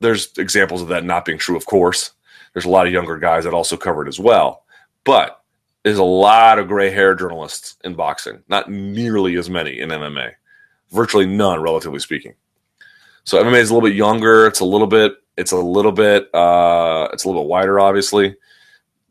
there's 0.00 0.30
examples 0.38 0.82
of 0.82 0.88
that 0.88 1.04
not 1.04 1.24
being 1.24 1.38
true, 1.38 1.56
of 1.56 1.66
course. 1.66 2.12
There's 2.52 2.64
a 2.64 2.70
lot 2.70 2.86
of 2.86 2.92
younger 2.92 3.18
guys 3.18 3.44
that 3.44 3.54
also 3.54 3.76
cover 3.76 4.04
it 4.04 4.08
as 4.08 4.18
well. 4.18 4.64
But 5.04 5.40
there's 5.82 5.98
a 5.98 6.04
lot 6.04 6.58
of 6.58 6.68
gray 6.68 6.90
hair 6.90 7.14
journalists 7.14 7.76
in 7.84 7.94
boxing, 7.94 8.42
not 8.48 8.70
nearly 8.70 9.36
as 9.36 9.48
many 9.48 9.78
in 9.78 9.90
MMA, 9.90 10.32
virtually 10.90 11.26
none, 11.26 11.60
relatively 11.60 12.00
speaking. 12.00 12.34
So 13.24 13.42
MMA 13.42 13.58
is 13.58 13.70
a 13.70 13.74
little 13.74 13.88
bit 13.88 13.96
younger. 13.96 14.46
It's 14.46 14.60
a 14.60 14.64
little 14.64 14.86
bit, 14.86 15.12
It's 15.36 15.52
a 15.52 15.56
little 15.56 15.92
bit 15.92 16.34
uh, 16.34 17.08
it's 17.12 17.24
a 17.24 17.28
little 17.28 17.42
bit 17.42 17.48
wider, 17.48 17.78
obviously. 17.78 18.36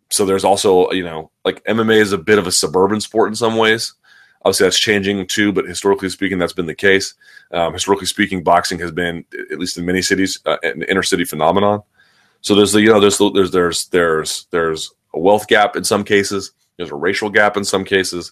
So 0.10 0.26
there's 0.26 0.44
also 0.44 0.92
you 0.92 1.04
know 1.04 1.32
like 1.46 1.64
MMA 1.66 1.98
is 1.98 2.14
a 2.14 2.18
bit 2.18 2.40
of 2.40 2.48
a 2.48 2.52
suburban 2.52 3.02
sport 3.02 3.30
in 3.30 3.36
some 3.36 3.58
ways. 3.58 3.94
Obviously, 4.44 4.66
that's 4.66 4.80
changing 4.80 5.26
too, 5.28 5.52
but 5.52 5.66
historically 5.66 6.10
speaking, 6.10 6.38
that's 6.38 6.54
been 6.54 6.68
the 6.68 6.76
case. 6.76 7.16
Um, 7.52 7.74
historically 7.74 8.08
speaking, 8.08 8.44
boxing 8.44 8.80
has 8.80 8.92
been, 8.92 9.26
at 9.52 9.60
least 9.60 9.78
in 9.78 9.86
many 9.86 10.02
cities, 10.02 10.40
uh, 10.46 10.58
an 10.64 10.84
inner 10.84 11.04
city 11.04 11.26
phenomenon. 11.26 11.82
So 12.42 12.56
there's 12.56 12.72
the 12.72 12.82
you 12.82 12.90
know 12.90 13.00
there's 13.00 13.18
there's 13.18 13.52
there's 13.52 13.88
there's 13.88 14.48
there's 14.52 14.92
a 15.14 15.20
wealth 15.20 15.48
gap 15.48 15.76
in 15.76 15.84
some 15.84 16.04
cases. 16.04 16.52
There's 16.78 16.92
a 16.92 16.96
racial 16.96 17.30
gap 17.30 17.58
in 17.58 17.66
some 17.66 17.84
cases, 17.84 18.32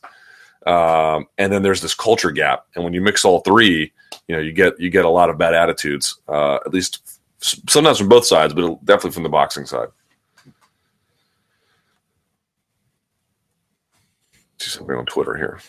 um, 0.68 1.26
and 1.38 1.52
then 1.52 1.64
there's 1.64 1.82
this 1.82 1.96
culture 1.96 2.32
gap. 2.32 2.66
And 2.76 2.84
when 2.84 2.94
you 2.94 3.02
mix 3.02 3.26
all 3.26 3.40
three, 3.42 3.92
you 4.28 4.36
know 4.36 4.42
you 4.42 4.54
get 4.54 4.80
you 4.80 4.90
get 4.90 5.06
a 5.06 5.10
lot 5.10 5.30
of 5.30 5.38
bad 5.38 5.54
attitudes. 5.54 6.20
Uh, 6.28 6.56
at 6.66 6.74
least 6.74 7.20
sometimes 7.42 7.98
from 7.98 8.10
both 8.10 8.26
sides, 8.26 8.54
but 8.54 8.84
definitely 8.86 9.12
from 9.12 9.24
the 9.24 9.30
boxing 9.30 9.66
side. 9.66 9.90
See 14.58 14.70
something 14.70 14.96
on 14.96 15.06
Twitter 15.06 15.36
here. 15.36 15.60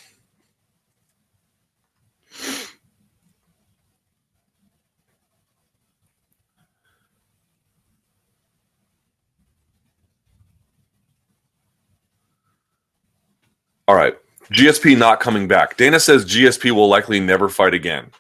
All 13.89 13.95
right. 13.95 14.17
GSP 14.53 14.97
not 14.97 15.21
coming 15.21 15.49
back. 15.49 15.77
Dana 15.77 15.99
says 15.99 16.25
GSP 16.25 16.71
will 16.71 16.89
likely 16.89 17.21
never 17.21 17.49
fight 17.49 17.75
again. 17.75 18.11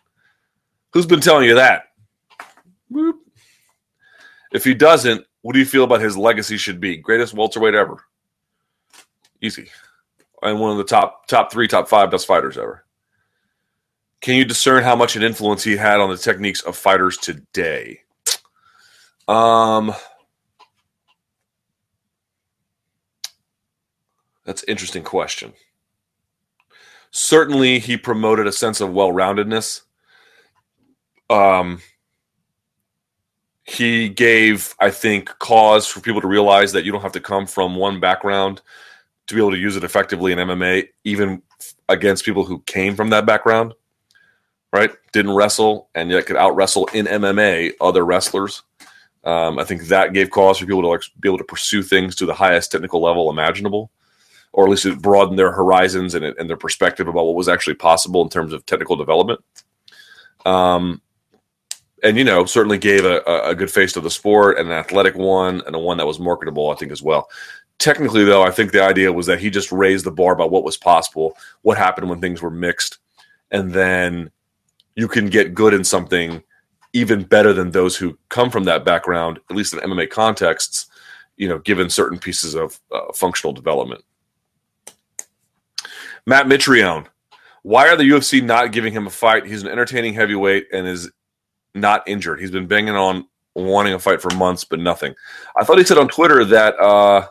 Who's 0.92 1.06
been 1.06 1.20
telling 1.20 1.48
you 1.48 1.54
that? 1.54 1.84
Whoop. 2.90 3.16
If 4.52 4.64
he 4.64 4.74
doesn't, 4.74 5.24
what 5.42 5.52
do 5.52 5.58
you 5.58 5.66
feel 5.66 5.84
about 5.84 6.00
his 6.00 6.16
legacy 6.16 6.56
should 6.56 6.80
be? 6.80 6.96
Greatest 6.96 7.34
welterweight 7.34 7.74
ever. 7.74 8.04
Easy. 9.40 9.68
And 10.42 10.60
one 10.60 10.72
of 10.72 10.78
the 10.78 10.84
top 10.84 11.26
top 11.26 11.52
three, 11.52 11.68
top 11.68 11.88
five 11.88 12.10
best 12.10 12.26
fighters 12.26 12.58
ever. 12.58 12.84
Can 14.20 14.36
you 14.36 14.44
discern 14.44 14.82
how 14.82 14.96
much 14.96 15.14
an 15.16 15.22
influence 15.22 15.62
he 15.62 15.76
had 15.76 16.00
on 16.00 16.10
the 16.10 16.16
techniques 16.16 16.62
of 16.62 16.76
fighters 16.76 17.16
today? 17.16 18.00
Um 19.28 19.92
That's 24.46 24.62
an 24.62 24.70
interesting 24.70 25.02
question. 25.02 25.52
Certainly, 27.10 27.80
he 27.80 27.96
promoted 27.96 28.46
a 28.46 28.52
sense 28.52 28.80
of 28.80 28.92
well 28.92 29.10
roundedness. 29.10 29.82
Um, 31.28 31.82
he 33.64 34.08
gave, 34.08 34.74
I 34.78 34.90
think, 34.90 35.36
cause 35.40 35.86
for 35.86 36.00
people 36.00 36.20
to 36.20 36.28
realize 36.28 36.72
that 36.72 36.84
you 36.84 36.92
don't 36.92 37.02
have 37.02 37.12
to 37.12 37.20
come 37.20 37.46
from 37.46 37.74
one 37.74 37.98
background 37.98 38.62
to 39.26 39.34
be 39.34 39.40
able 39.40 39.50
to 39.50 39.58
use 39.58 39.74
it 39.74 39.82
effectively 39.82 40.30
in 40.30 40.38
MMA, 40.38 40.88
even 41.02 41.42
against 41.88 42.24
people 42.24 42.44
who 42.44 42.60
came 42.60 42.94
from 42.94 43.10
that 43.10 43.26
background, 43.26 43.74
right? 44.72 44.92
Didn't 45.12 45.34
wrestle 45.34 45.88
and 45.96 46.10
yet 46.10 46.26
could 46.26 46.36
out 46.36 46.54
wrestle 46.54 46.86
in 46.94 47.06
MMA 47.06 47.72
other 47.80 48.06
wrestlers. 48.06 48.62
Um, 49.24 49.58
I 49.58 49.64
think 49.64 49.82
that 49.88 50.12
gave 50.12 50.30
cause 50.30 50.58
for 50.58 50.66
people 50.66 50.82
to 50.82 50.88
like, 50.88 51.02
be 51.18 51.28
able 51.28 51.38
to 51.38 51.44
pursue 51.44 51.82
things 51.82 52.14
to 52.16 52.26
the 52.26 52.34
highest 52.34 52.70
technical 52.70 53.02
level 53.02 53.28
imaginable 53.30 53.90
or 54.56 54.64
at 54.64 54.70
least 54.70 54.86
it 54.86 55.02
broadened 55.02 55.38
their 55.38 55.52
horizons 55.52 56.14
and, 56.14 56.24
and 56.24 56.48
their 56.48 56.56
perspective 56.56 57.06
about 57.08 57.26
what 57.26 57.34
was 57.34 57.48
actually 57.48 57.74
possible 57.74 58.22
in 58.22 58.30
terms 58.30 58.54
of 58.54 58.64
technical 58.64 58.96
development. 58.96 59.38
Um, 60.46 61.02
and 62.02 62.16
you 62.16 62.24
know, 62.24 62.46
certainly 62.46 62.78
gave 62.78 63.04
a, 63.04 63.20
a 63.44 63.54
good 63.54 63.70
face 63.70 63.92
to 63.92 64.00
the 64.00 64.10
sport 64.10 64.58
and 64.58 64.68
an 64.68 64.74
athletic 64.74 65.14
one 65.14 65.62
and 65.66 65.76
a 65.76 65.78
one 65.78 65.98
that 65.98 66.06
was 66.06 66.18
marketable, 66.18 66.70
I 66.70 66.74
think, 66.74 66.90
as 66.90 67.02
well. 67.02 67.28
Technically, 67.78 68.24
though, 68.24 68.42
I 68.42 68.50
think 68.50 68.72
the 68.72 68.82
idea 68.82 69.12
was 69.12 69.26
that 69.26 69.40
he 69.40 69.50
just 69.50 69.70
raised 69.70 70.06
the 70.06 70.10
bar 70.10 70.32
about 70.32 70.50
what 70.50 70.64
was 70.64 70.78
possible, 70.78 71.36
what 71.60 71.76
happened 71.76 72.08
when 72.08 72.22
things 72.22 72.40
were 72.40 72.50
mixed, 72.50 72.98
and 73.50 73.70
then 73.70 74.30
you 74.94 75.06
can 75.06 75.28
get 75.28 75.54
good 75.54 75.74
in 75.74 75.84
something 75.84 76.42
even 76.94 77.24
better 77.24 77.52
than 77.52 77.72
those 77.72 77.94
who 77.94 78.16
come 78.30 78.48
from 78.48 78.64
that 78.64 78.86
background, 78.86 79.38
at 79.50 79.56
least 79.56 79.74
in 79.74 79.80
MMA 79.80 80.08
contexts, 80.08 80.86
you 81.36 81.46
know, 81.46 81.58
given 81.58 81.90
certain 81.90 82.18
pieces 82.18 82.54
of 82.54 82.80
uh, 82.90 83.12
functional 83.12 83.52
development. 83.52 84.02
Matt 86.26 86.46
Mitrione. 86.46 87.06
Why 87.62 87.88
are 87.88 87.96
the 87.96 88.08
UFC 88.08 88.42
not 88.42 88.72
giving 88.72 88.92
him 88.92 89.06
a 89.06 89.10
fight? 89.10 89.46
He's 89.46 89.62
an 89.62 89.68
entertaining 89.68 90.14
heavyweight 90.14 90.68
and 90.72 90.86
is 90.86 91.10
not 91.74 92.08
injured. 92.08 92.40
He's 92.40 92.50
been 92.50 92.66
banging 92.66 92.94
on 92.94 93.26
wanting 93.54 93.94
a 93.94 93.98
fight 93.98 94.22
for 94.22 94.30
months, 94.34 94.64
but 94.64 94.78
nothing. 94.78 95.14
I 95.58 95.64
thought 95.64 95.78
he 95.78 95.84
said 95.84 95.98
on 95.98 96.08
Twitter 96.08 96.44
that 96.44 96.78
uh, 96.78 97.26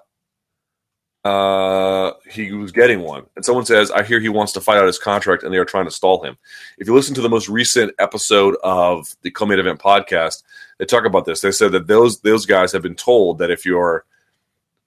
uh, 1.26 2.14
he 2.30 2.52
was 2.52 2.72
getting 2.72 3.02
one. 3.02 3.26
And 3.36 3.44
someone 3.44 3.66
says, 3.66 3.92
I 3.92 4.04
hear 4.04 4.20
he 4.20 4.30
wants 4.30 4.54
to 4.54 4.62
fight 4.62 4.78
out 4.78 4.88
his 4.88 5.00
contract 5.00 5.44
and 5.44 5.54
they 5.54 5.58
are 5.58 5.66
trying 5.66 5.86
to 5.86 5.92
stall 5.92 6.24
him. 6.24 6.38
If 6.78 6.88
you 6.88 6.94
listen 6.94 7.16
to 7.16 7.22
the 7.22 7.30
most 7.30 7.50
recent 7.50 7.94
episode 8.00 8.56
of 8.64 9.16
the 9.22 9.32
Co-Main 9.32 9.60
Event 9.60 9.80
podcast, 9.80 10.44
they 10.78 10.86
talk 10.86 11.06
about 11.06 11.26
this. 11.26 11.42
They 11.42 11.52
said 11.52 11.72
that 11.72 11.88
those 11.88 12.20
those 12.22 12.46
guys 12.46 12.72
have 12.74 12.84
been 12.84 12.96
told 12.96 13.40
that 13.40 13.52
if 13.52 13.66
you're 13.66 14.06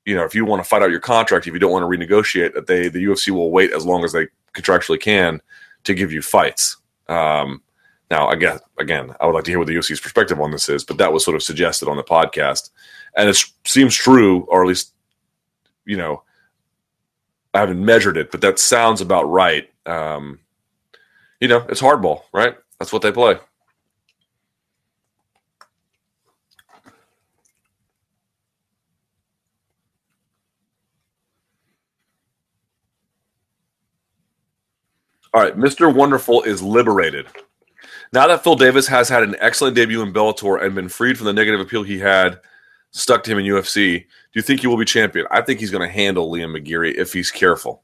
you 0.08 0.14
know, 0.14 0.24
if 0.24 0.34
you 0.34 0.46
want 0.46 0.62
to 0.62 0.68
fight 0.68 0.80
out 0.80 0.90
your 0.90 1.00
contract, 1.00 1.46
if 1.46 1.52
you 1.52 1.60
don't 1.60 1.70
want 1.70 1.82
to 1.82 1.86
renegotiate, 1.86 2.54
that 2.54 2.66
they 2.66 2.88
the 2.88 3.04
UFC 3.04 3.28
will 3.28 3.50
wait 3.50 3.74
as 3.74 3.84
long 3.84 4.04
as 4.04 4.12
they 4.12 4.26
contractually 4.54 4.98
can 4.98 5.42
to 5.84 5.92
give 5.92 6.10
you 6.10 6.22
fights. 6.22 6.78
Um, 7.08 7.60
now, 8.10 8.32
guess 8.34 8.58
again, 8.78 9.14
I 9.20 9.26
would 9.26 9.34
like 9.34 9.44
to 9.44 9.50
hear 9.50 9.58
what 9.58 9.68
the 9.68 9.74
UFC's 9.74 10.00
perspective 10.00 10.40
on 10.40 10.50
this 10.50 10.70
is, 10.70 10.82
but 10.82 10.96
that 10.96 11.12
was 11.12 11.26
sort 11.26 11.34
of 11.34 11.42
suggested 11.42 11.90
on 11.90 11.98
the 11.98 12.02
podcast, 12.02 12.70
and 13.18 13.28
it 13.28 13.36
seems 13.66 13.94
true, 13.94 14.46
or 14.48 14.62
at 14.62 14.68
least, 14.68 14.94
you 15.84 15.98
know, 15.98 16.22
I 17.52 17.60
haven't 17.60 17.84
measured 17.84 18.16
it, 18.16 18.30
but 18.30 18.40
that 18.40 18.58
sounds 18.58 19.02
about 19.02 19.24
right. 19.24 19.70
Um, 19.84 20.40
you 21.38 21.48
know, 21.48 21.66
it's 21.68 21.82
hardball, 21.82 22.22
right? 22.32 22.56
That's 22.78 22.94
what 22.94 23.02
they 23.02 23.12
play. 23.12 23.36
All 35.34 35.42
right, 35.42 35.56
Mr. 35.56 35.94
Wonderful 35.94 36.42
is 36.42 36.62
liberated. 36.62 37.26
Now 38.12 38.26
that 38.28 38.42
Phil 38.42 38.56
Davis 38.56 38.86
has 38.86 39.08
had 39.08 39.22
an 39.22 39.36
excellent 39.40 39.76
debut 39.76 40.00
in 40.02 40.12
Bellator 40.12 40.62
and 40.62 40.74
been 40.74 40.88
freed 40.88 41.18
from 41.18 41.26
the 41.26 41.32
negative 41.34 41.60
appeal 41.60 41.82
he 41.82 41.98
had 41.98 42.40
stuck 42.92 43.22
to 43.24 43.32
him 43.32 43.38
in 43.38 43.44
UFC, 43.44 44.00
do 44.00 44.06
you 44.32 44.40
think 44.40 44.60
he 44.60 44.66
will 44.66 44.78
be 44.78 44.86
champion? 44.86 45.26
I 45.30 45.42
think 45.42 45.60
he's 45.60 45.70
going 45.70 45.86
to 45.86 45.92
handle 45.92 46.30
Liam 46.30 46.56
McGeary 46.56 46.94
if 46.94 47.12
he's 47.12 47.30
careful. 47.30 47.82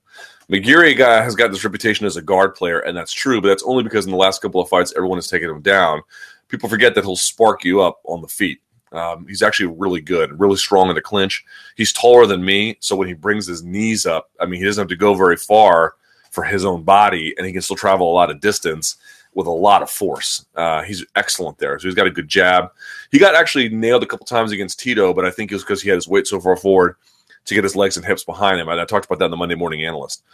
McGeary 0.50 0.96
guy 0.96 1.22
has 1.22 1.34
got 1.34 1.50
this 1.50 1.64
reputation 1.64 2.06
as 2.06 2.16
a 2.16 2.22
guard 2.22 2.54
player, 2.54 2.80
and 2.80 2.96
that's 2.96 3.12
true, 3.12 3.42
but 3.42 3.48
that's 3.48 3.62
only 3.64 3.82
because 3.82 4.06
in 4.06 4.10
the 4.10 4.16
last 4.16 4.40
couple 4.40 4.60
of 4.60 4.68
fights, 4.70 4.94
everyone 4.96 5.18
has 5.18 5.28
taken 5.28 5.50
him 5.50 5.60
down. 5.60 6.00
People 6.48 6.70
forget 6.70 6.94
that 6.94 7.04
he'll 7.04 7.16
spark 7.16 7.62
you 7.62 7.82
up 7.82 8.00
on 8.04 8.22
the 8.22 8.28
feet. 8.28 8.60
Um, 8.92 9.26
he's 9.26 9.42
actually 9.42 9.74
really 9.76 10.00
good, 10.00 10.38
really 10.40 10.56
strong 10.56 10.88
in 10.88 10.94
the 10.94 11.02
clinch. 11.02 11.44
He's 11.76 11.92
taller 11.92 12.26
than 12.26 12.44
me, 12.44 12.76
so 12.80 12.96
when 12.96 13.08
he 13.08 13.14
brings 13.14 13.46
his 13.46 13.62
knees 13.62 14.06
up, 14.06 14.30
I 14.40 14.46
mean, 14.46 14.60
he 14.60 14.66
doesn't 14.66 14.80
have 14.80 14.88
to 14.88 14.96
go 14.96 15.14
very 15.14 15.36
far 15.36 15.96
for 16.34 16.42
his 16.42 16.64
own 16.64 16.82
body, 16.82 17.32
and 17.38 17.46
he 17.46 17.52
can 17.52 17.62
still 17.62 17.76
travel 17.76 18.10
a 18.10 18.12
lot 18.12 18.28
of 18.28 18.40
distance 18.40 18.96
with 19.34 19.46
a 19.46 19.50
lot 19.50 19.82
of 19.82 19.90
force. 19.90 20.44
Uh, 20.56 20.82
he's 20.82 21.04
excellent 21.14 21.58
there. 21.58 21.78
So 21.78 21.86
he's 21.86 21.94
got 21.94 22.08
a 22.08 22.10
good 22.10 22.28
jab. 22.28 22.72
He 23.12 23.20
got 23.20 23.36
actually 23.36 23.68
nailed 23.68 24.02
a 24.02 24.06
couple 24.06 24.26
times 24.26 24.50
against 24.50 24.80
Tito, 24.80 25.14
but 25.14 25.24
I 25.24 25.30
think 25.30 25.52
it 25.52 25.54
was 25.54 25.62
because 25.62 25.80
he 25.80 25.88
had 25.88 25.96
his 25.96 26.08
weight 26.08 26.26
so 26.26 26.40
far 26.40 26.56
forward 26.56 26.96
to 27.44 27.54
get 27.54 27.62
his 27.62 27.76
legs 27.76 27.96
and 27.96 28.04
hips 28.04 28.24
behind 28.24 28.58
him. 28.58 28.68
And 28.68 28.80
I 28.80 28.84
talked 28.84 29.06
about 29.06 29.20
that 29.20 29.26
in 29.26 29.30
the 29.30 29.36
Monday 29.36 29.54
Morning 29.54 29.84
Analyst. 29.84 30.24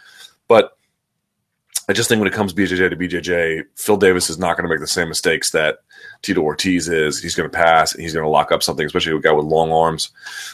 But 0.47 0.75
I 1.89 1.93
just 1.93 2.07
think 2.07 2.19
when 2.19 2.27
it 2.27 2.33
comes 2.33 2.53
BJJ 2.53 2.89
to 2.89 2.95
BJJ, 2.95 3.63
Phil 3.75 3.97
Davis 3.97 4.29
is 4.29 4.37
not 4.37 4.55
going 4.55 4.63
to 4.63 4.69
make 4.69 4.79
the 4.79 4.87
same 4.87 5.09
mistakes 5.09 5.49
that 5.51 5.79
Tito 6.21 6.41
Ortiz 6.41 6.87
is. 6.87 7.21
He's 7.21 7.35
going 7.35 7.49
to 7.49 7.55
pass 7.55 7.93
and 7.93 8.03
he's 8.03 8.13
going 8.13 8.23
to 8.23 8.29
lock 8.29 8.51
up 8.51 8.61
something, 8.61 8.85
especially 8.85 9.15
a 9.15 9.19
guy 9.19 9.31
with 9.31 9.45
long 9.45 9.71
arms 9.71 10.11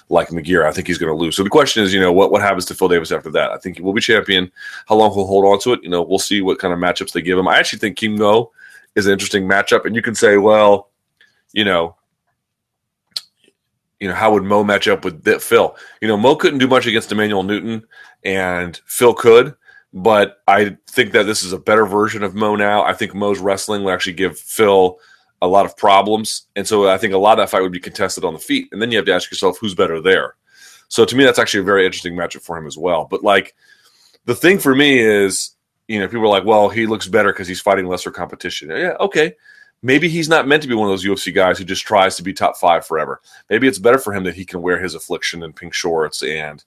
like 0.10 0.30
McGeary. 0.30 0.66
I 0.66 0.72
think 0.72 0.88
he's 0.88 0.98
going 0.98 1.12
to 1.12 1.18
lose. 1.18 1.36
So 1.36 1.44
the 1.44 1.50
question 1.50 1.84
is, 1.84 1.94
you 1.94 2.00
know, 2.00 2.14
what, 2.14 2.32
what 2.32 2.42
happens 2.42 2.66
to 2.66 2.76
Phil 2.76 2.88
Davis 2.88 3.12
after 3.12 3.30
that? 3.32 3.52
I 3.52 3.58
think 3.58 3.78
he 3.78 3.84
will 3.84 3.94
be 3.94 4.02
champion. 4.02 4.52
How 4.88 4.96
long 4.96 5.14
he'll 5.14 5.28
hold 5.28 5.46
on 5.46 5.60
to 5.62 5.74
it? 5.74 5.84
You 5.84 5.90
know, 5.90 6.02
we'll 6.02 6.20
see 6.20 6.42
what 6.42 6.60
kind 6.60 6.74
of 6.74 6.80
matchups 6.80 7.12
they 7.12 7.22
give 7.22 7.38
him. 7.38 7.48
I 7.48 7.58
actually 7.58 7.80
think 7.80 7.98
King 7.98 8.18
Mo 8.18 8.52
is 8.96 9.06
an 9.06 9.12
interesting 9.12 9.48
matchup. 9.48 9.86
And 9.86 9.96
you 9.96 10.02
can 10.02 10.16
say, 10.16 10.38
well, 10.38 10.90
you 11.52 11.66
know, 11.66 11.96
you 14.00 14.08
know, 14.08 14.14
how 14.14 14.32
would 14.34 14.44
Mo 14.44 14.64
match 14.64 14.88
up 14.88 15.04
with 15.04 15.42
Phil? 15.42 15.76
You 16.02 16.08
know, 16.08 16.18
Mo 16.18 16.36
couldn't 16.36 16.60
do 16.60 16.68
much 16.68 16.86
against 16.86 17.12
Emanuel 17.12 17.44
Newton, 17.44 17.84
and 18.24 18.80
Phil 18.86 19.14
could 19.14 19.56
but 19.94 20.42
I 20.48 20.78
think 20.88 21.14
that 21.14 21.24
this 21.24 21.44
is 21.44 21.54
a 21.54 21.60
better 21.60 21.86
version 21.86 22.24
of 22.24 22.36
Mo 22.36 22.56
now. 22.56 22.84
I 22.84 22.94
think 22.94 23.16
Mo's 23.16 23.40
wrestling 23.40 23.84
will 23.84 23.92
actually 23.92 24.14
give 24.14 24.38
Phil 24.38 25.00
a 25.42 25.48
lot 25.48 25.66
of 25.66 25.78
problems. 25.78 26.48
And 26.56 26.68
so 26.68 26.90
I 26.90 26.98
think 26.98 27.14
a 27.14 27.18
lot 27.18 27.34
of 27.34 27.44
that 27.44 27.50
fight 27.50 27.62
would 27.62 27.72
be 27.72 27.80
contested 27.80 28.26
on 28.26 28.34
the 28.34 28.40
feet. 28.40 28.68
And 28.72 28.82
then 28.82 28.92
you 28.92 28.98
have 28.98 29.06
to 29.06 29.14
ask 29.14 29.30
yourself 29.32 29.58
who's 29.60 29.76
better 29.76 30.02
there. 30.02 30.36
So 30.90 31.06
to 31.06 31.16
me, 31.16 31.24
that's 31.24 31.40
actually 31.40 31.62
a 31.62 31.64
very 31.64 31.86
interesting 31.86 32.16
matchup 32.16 32.42
for 32.42 32.58
him 32.58 32.66
as 32.66 32.78
well. 32.78 33.06
But 33.06 33.24
like 33.24 33.56
the 34.26 34.36
thing 34.36 34.58
for 34.58 34.76
me 34.76 35.00
is, 35.00 35.52
you 35.88 36.00
know, 36.00 36.08
people 36.08 36.24
are 36.24 36.28
like, 36.28 36.46
well, 36.46 36.70
he 36.70 36.86
looks 36.86 37.08
better 37.08 37.32
because 37.32 37.48
he's 37.48 37.62
fighting 37.62 37.88
lesser 37.88 38.12
competition. 38.12 38.70
Yeah, 38.70 38.96
okay. 39.00 39.36
maybe 39.82 40.10
he's 40.10 40.30
not 40.30 40.48
meant 40.48 40.64
to 40.64 40.68
be 40.68 40.76
one 40.76 40.88
of 40.88 40.92
those 40.92 41.06
UFC 41.06 41.34
guys 41.34 41.58
who 41.58 41.64
just 41.64 41.86
tries 41.86 42.16
to 42.16 42.24
be 42.24 42.34
top 42.34 42.58
five 42.58 42.86
forever. 42.86 43.22
Maybe 43.50 43.68
it's 43.68 43.80
better 43.80 44.00
for 44.00 44.14
him 44.14 44.24
that 44.24 44.36
he 44.36 44.46
can 44.46 44.62
wear 44.62 44.80
his 44.82 44.96
affliction 44.96 45.44
and 45.44 45.56
pink 45.56 45.74
shorts 45.74 46.24
and 46.24 46.64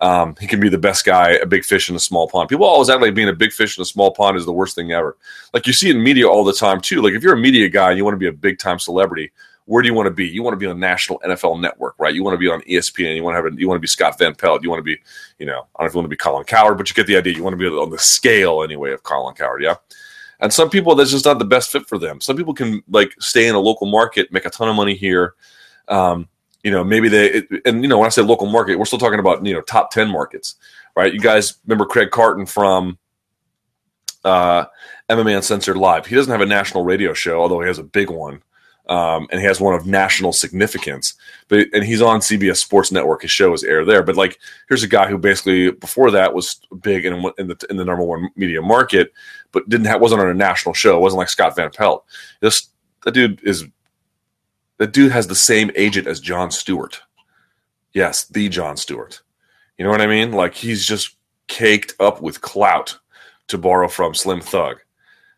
um, 0.00 0.34
he 0.40 0.46
can 0.46 0.60
be 0.60 0.68
the 0.68 0.78
best 0.78 1.04
guy, 1.04 1.30
a 1.30 1.46
big 1.46 1.64
fish 1.64 1.88
in 1.88 1.96
a 1.96 2.00
small 2.00 2.28
pond. 2.28 2.48
People 2.48 2.66
always 2.66 2.90
act 2.90 3.00
like 3.00 3.14
being 3.14 3.28
a 3.28 3.34
big 3.34 3.52
fish 3.52 3.78
in 3.78 3.82
a 3.82 3.86
small 3.86 4.10
pond 4.10 4.36
is 4.36 4.44
the 4.44 4.52
worst 4.52 4.74
thing 4.74 4.92
ever. 4.92 5.16
Like 5.52 5.66
you 5.66 5.72
see 5.72 5.90
in 5.90 6.02
media 6.02 6.28
all 6.28 6.44
the 6.44 6.52
time 6.52 6.80
too. 6.80 7.00
Like 7.00 7.14
if 7.14 7.22
you're 7.22 7.34
a 7.34 7.38
media 7.38 7.68
guy 7.68 7.90
and 7.90 7.98
you 7.98 8.04
want 8.04 8.14
to 8.14 8.18
be 8.18 8.26
a 8.26 8.32
big 8.32 8.58
time 8.58 8.78
celebrity, 8.78 9.30
where 9.66 9.82
do 9.82 9.88
you 9.88 9.94
want 9.94 10.06
to 10.06 10.10
be? 10.10 10.26
You 10.26 10.42
want 10.42 10.54
to 10.54 10.58
be 10.58 10.66
on 10.66 10.78
national 10.78 11.20
NFL 11.20 11.60
network, 11.60 11.94
right? 11.98 12.14
You 12.14 12.22
want 12.22 12.34
to 12.34 12.38
be 12.38 12.48
on 12.48 12.60
ESPN. 12.62 13.16
You 13.16 13.22
want 13.22 13.34
to 13.34 13.42
have 13.42 13.52
a, 13.52 13.56
you 13.58 13.66
want 13.66 13.78
to 13.78 13.82
be 13.82 13.86
Scott 13.86 14.18
Van 14.18 14.34
Pelt. 14.34 14.62
You 14.62 14.68
want 14.68 14.80
to 14.80 14.84
be, 14.84 14.98
you 15.38 15.46
know, 15.46 15.66
I 15.76 15.82
don't 15.82 15.82
know 15.82 15.86
if 15.86 15.94
you 15.94 15.98
want 15.98 16.04
to 16.06 16.10
be 16.10 16.16
Colin 16.16 16.44
Cowherd, 16.44 16.76
but 16.76 16.90
you 16.90 16.94
get 16.94 17.06
the 17.06 17.16
idea. 17.16 17.32
You 17.32 17.42
want 17.42 17.54
to 17.54 17.58
be 17.58 17.66
on 17.66 17.90
the 17.90 17.98
scale 17.98 18.62
anyway 18.62 18.92
of 18.92 19.02
Colin 19.02 19.34
Cowherd, 19.34 19.62
yeah. 19.62 19.76
And 20.40 20.52
some 20.52 20.68
people 20.68 20.94
that's 20.94 21.12
just 21.12 21.24
not 21.24 21.38
the 21.38 21.44
best 21.44 21.70
fit 21.70 21.86
for 21.86 21.96
them. 21.96 22.20
Some 22.20 22.36
people 22.36 22.52
can 22.52 22.82
like 22.90 23.14
stay 23.20 23.46
in 23.48 23.54
a 23.54 23.60
local 23.60 23.86
market, 23.86 24.32
make 24.32 24.44
a 24.44 24.50
ton 24.50 24.68
of 24.68 24.76
money 24.76 24.94
here. 24.94 25.34
Um, 25.88 26.28
you 26.64 26.72
know, 26.72 26.82
maybe 26.82 27.08
they 27.08 27.26
it, 27.30 27.48
and 27.64 27.82
you 27.82 27.88
know 27.88 27.98
when 27.98 28.06
I 28.06 28.10
say 28.10 28.22
local 28.22 28.48
market, 28.48 28.76
we're 28.76 28.84
still 28.86 28.98
talking 28.98 29.20
about 29.20 29.46
you 29.46 29.54
know 29.54 29.60
top 29.60 29.92
ten 29.92 30.10
markets, 30.10 30.56
right? 30.96 31.12
You 31.12 31.20
guys 31.20 31.58
remember 31.66 31.86
Craig 31.86 32.10
Carton 32.10 32.46
from 32.46 32.98
uh, 34.24 34.64
MMA 35.08 35.36
Uncensored 35.36 35.76
Live? 35.76 36.06
He 36.06 36.16
doesn't 36.16 36.32
have 36.32 36.40
a 36.40 36.46
national 36.46 36.84
radio 36.84 37.12
show, 37.12 37.40
although 37.40 37.60
he 37.60 37.68
has 37.68 37.78
a 37.78 37.84
big 37.84 38.10
one 38.10 38.42
um, 38.88 39.26
and 39.30 39.40
he 39.40 39.46
has 39.46 39.60
one 39.60 39.74
of 39.74 39.86
national 39.86 40.32
significance. 40.32 41.14
But 41.48 41.68
and 41.72 41.84
he's 41.84 42.02
on 42.02 42.20
CBS 42.20 42.56
Sports 42.56 42.92
Network. 42.92 43.22
His 43.22 43.30
show 43.30 43.52
is 43.52 43.64
aired 43.64 43.88
there. 43.88 44.02
But 44.02 44.16
like, 44.16 44.38
here's 44.68 44.82
a 44.82 44.88
guy 44.88 45.08
who 45.08 45.18
basically 45.18 45.70
before 45.70 46.10
that 46.10 46.34
was 46.34 46.60
big 46.82 47.04
in, 47.04 47.14
in 47.38 47.48
the 47.48 47.66
in 47.70 47.76
the 47.76 47.84
number 47.84 48.04
one 48.04 48.30
media 48.36 48.60
market, 48.60 49.12
but 49.52 49.68
didn't 49.68 49.86
have 49.86 50.00
wasn't 50.00 50.20
on 50.20 50.28
a 50.28 50.34
national 50.34 50.74
show. 50.74 50.96
It 50.96 51.00
wasn't 51.00 51.18
like 51.18 51.28
Scott 51.28 51.56
Van 51.56 51.70
Pelt. 51.70 52.04
This 52.40 52.68
that 53.04 53.12
dude 53.12 53.40
is 53.42 53.64
that 54.78 54.92
dude 54.92 55.12
has 55.12 55.26
the 55.26 55.34
same 55.34 55.70
agent 55.76 56.06
as 56.06 56.20
Jon 56.20 56.50
Stewart. 56.50 57.00
Yes, 57.92 58.24
the 58.24 58.48
Jon 58.48 58.76
Stewart. 58.76 59.20
You 59.78 59.84
know 59.84 59.90
what 59.90 60.00
I 60.00 60.06
mean? 60.06 60.32
Like 60.32 60.54
he's 60.54 60.84
just 60.84 61.16
caked 61.46 61.94
up 62.00 62.20
with 62.20 62.40
clout 62.40 62.98
to 63.48 63.58
borrow 63.58 63.88
from 63.88 64.14
Slim 64.14 64.40
Thug. 64.40 64.78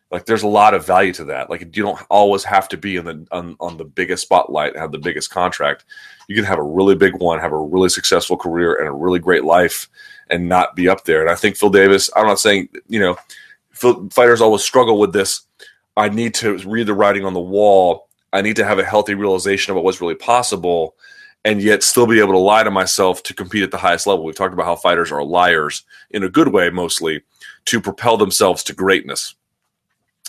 Like 0.09 0.25
there's 0.25 0.43
a 0.43 0.47
lot 0.47 0.73
of 0.73 0.87
value 0.87 1.11
to 1.13 1.25
that. 1.25 1.49
Like 1.49 1.61
you 1.61 1.83
don't 1.83 2.01
always 2.09 2.43
have 2.45 2.69
to 2.69 2.77
be 2.77 2.95
in 2.95 3.05
the 3.05 3.27
on, 3.31 3.57
on 3.59 3.77
the 3.77 3.83
biggest 3.83 4.23
spotlight 4.23 4.73
and 4.73 4.81
have 4.81 4.93
the 4.93 4.97
biggest 4.97 5.29
contract. 5.29 5.83
You 6.27 6.35
can 6.35 6.45
have 6.45 6.59
a 6.59 6.63
really 6.63 6.95
big 6.95 7.15
one, 7.15 7.39
have 7.39 7.51
a 7.51 7.59
really 7.59 7.89
successful 7.89 8.37
career 8.37 8.75
and 8.75 8.87
a 8.87 8.91
really 8.91 9.19
great 9.19 9.43
life, 9.43 9.89
and 10.29 10.47
not 10.47 10.75
be 10.75 10.87
up 10.87 11.03
there. 11.03 11.21
And 11.21 11.29
I 11.29 11.35
think 11.35 11.57
Phil 11.57 11.69
Davis. 11.69 12.09
I'm 12.15 12.25
not 12.25 12.39
saying 12.39 12.69
you 12.87 13.01
know, 13.01 13.17
fighters 14.11 14.39
always 14.39 14.63
struggle 14.63 14.97
with 14.97 15.11
this. 15.11 15.41
I 15.97 16.09
need 16.09 16.33
to 16.35 16.57
read 16.59 16.87
the 16.87 16.93
writing 16.93 17.25
on 17.25 17.33
the 17.33 17.41
wall. 17.41 18.06
I 18.37 18.41
need 18.41 18.55
to 18.57 18.65
have 18.65 18.77
a 18.77 18.85
healthy 18.85 19.15
realization 19.15 19.75
of 19.75 19.83
what's 19.83 19.99
really 19.99 20.15
possible, 20.15 20.95
and 21.43 21.61
yet 21.61 21.81
still 21.81 22.05
be 22.05 22.19
able 22.19 22.33
to 22.33 22.39
lie 22.39 22.63
to 22.63 22.69
myself 22.69 23.23
to 23.23 23.33
compete 23.33 23.63
at 23.63 23.71
the 23.71 23.77
highest 23.77 24.05
level. 24.05 24.23
We've 24.23 24.35
talked 24.35 24.53
about 24.53 24.65
how 24.65 24.75
fighters 24.75 25.11
are 25.11 25.23
liars 25.23 25.83
in 26.11 26.23
a 26.23 26.29
good 26.29 26.49
way, 26.49 26.69
mostly 26.69 27.23
to 27.65 27.81
propel 27.81 28.15
themselves 28.15 28.63
to 28.63 28.73
greatness 28.73 29.33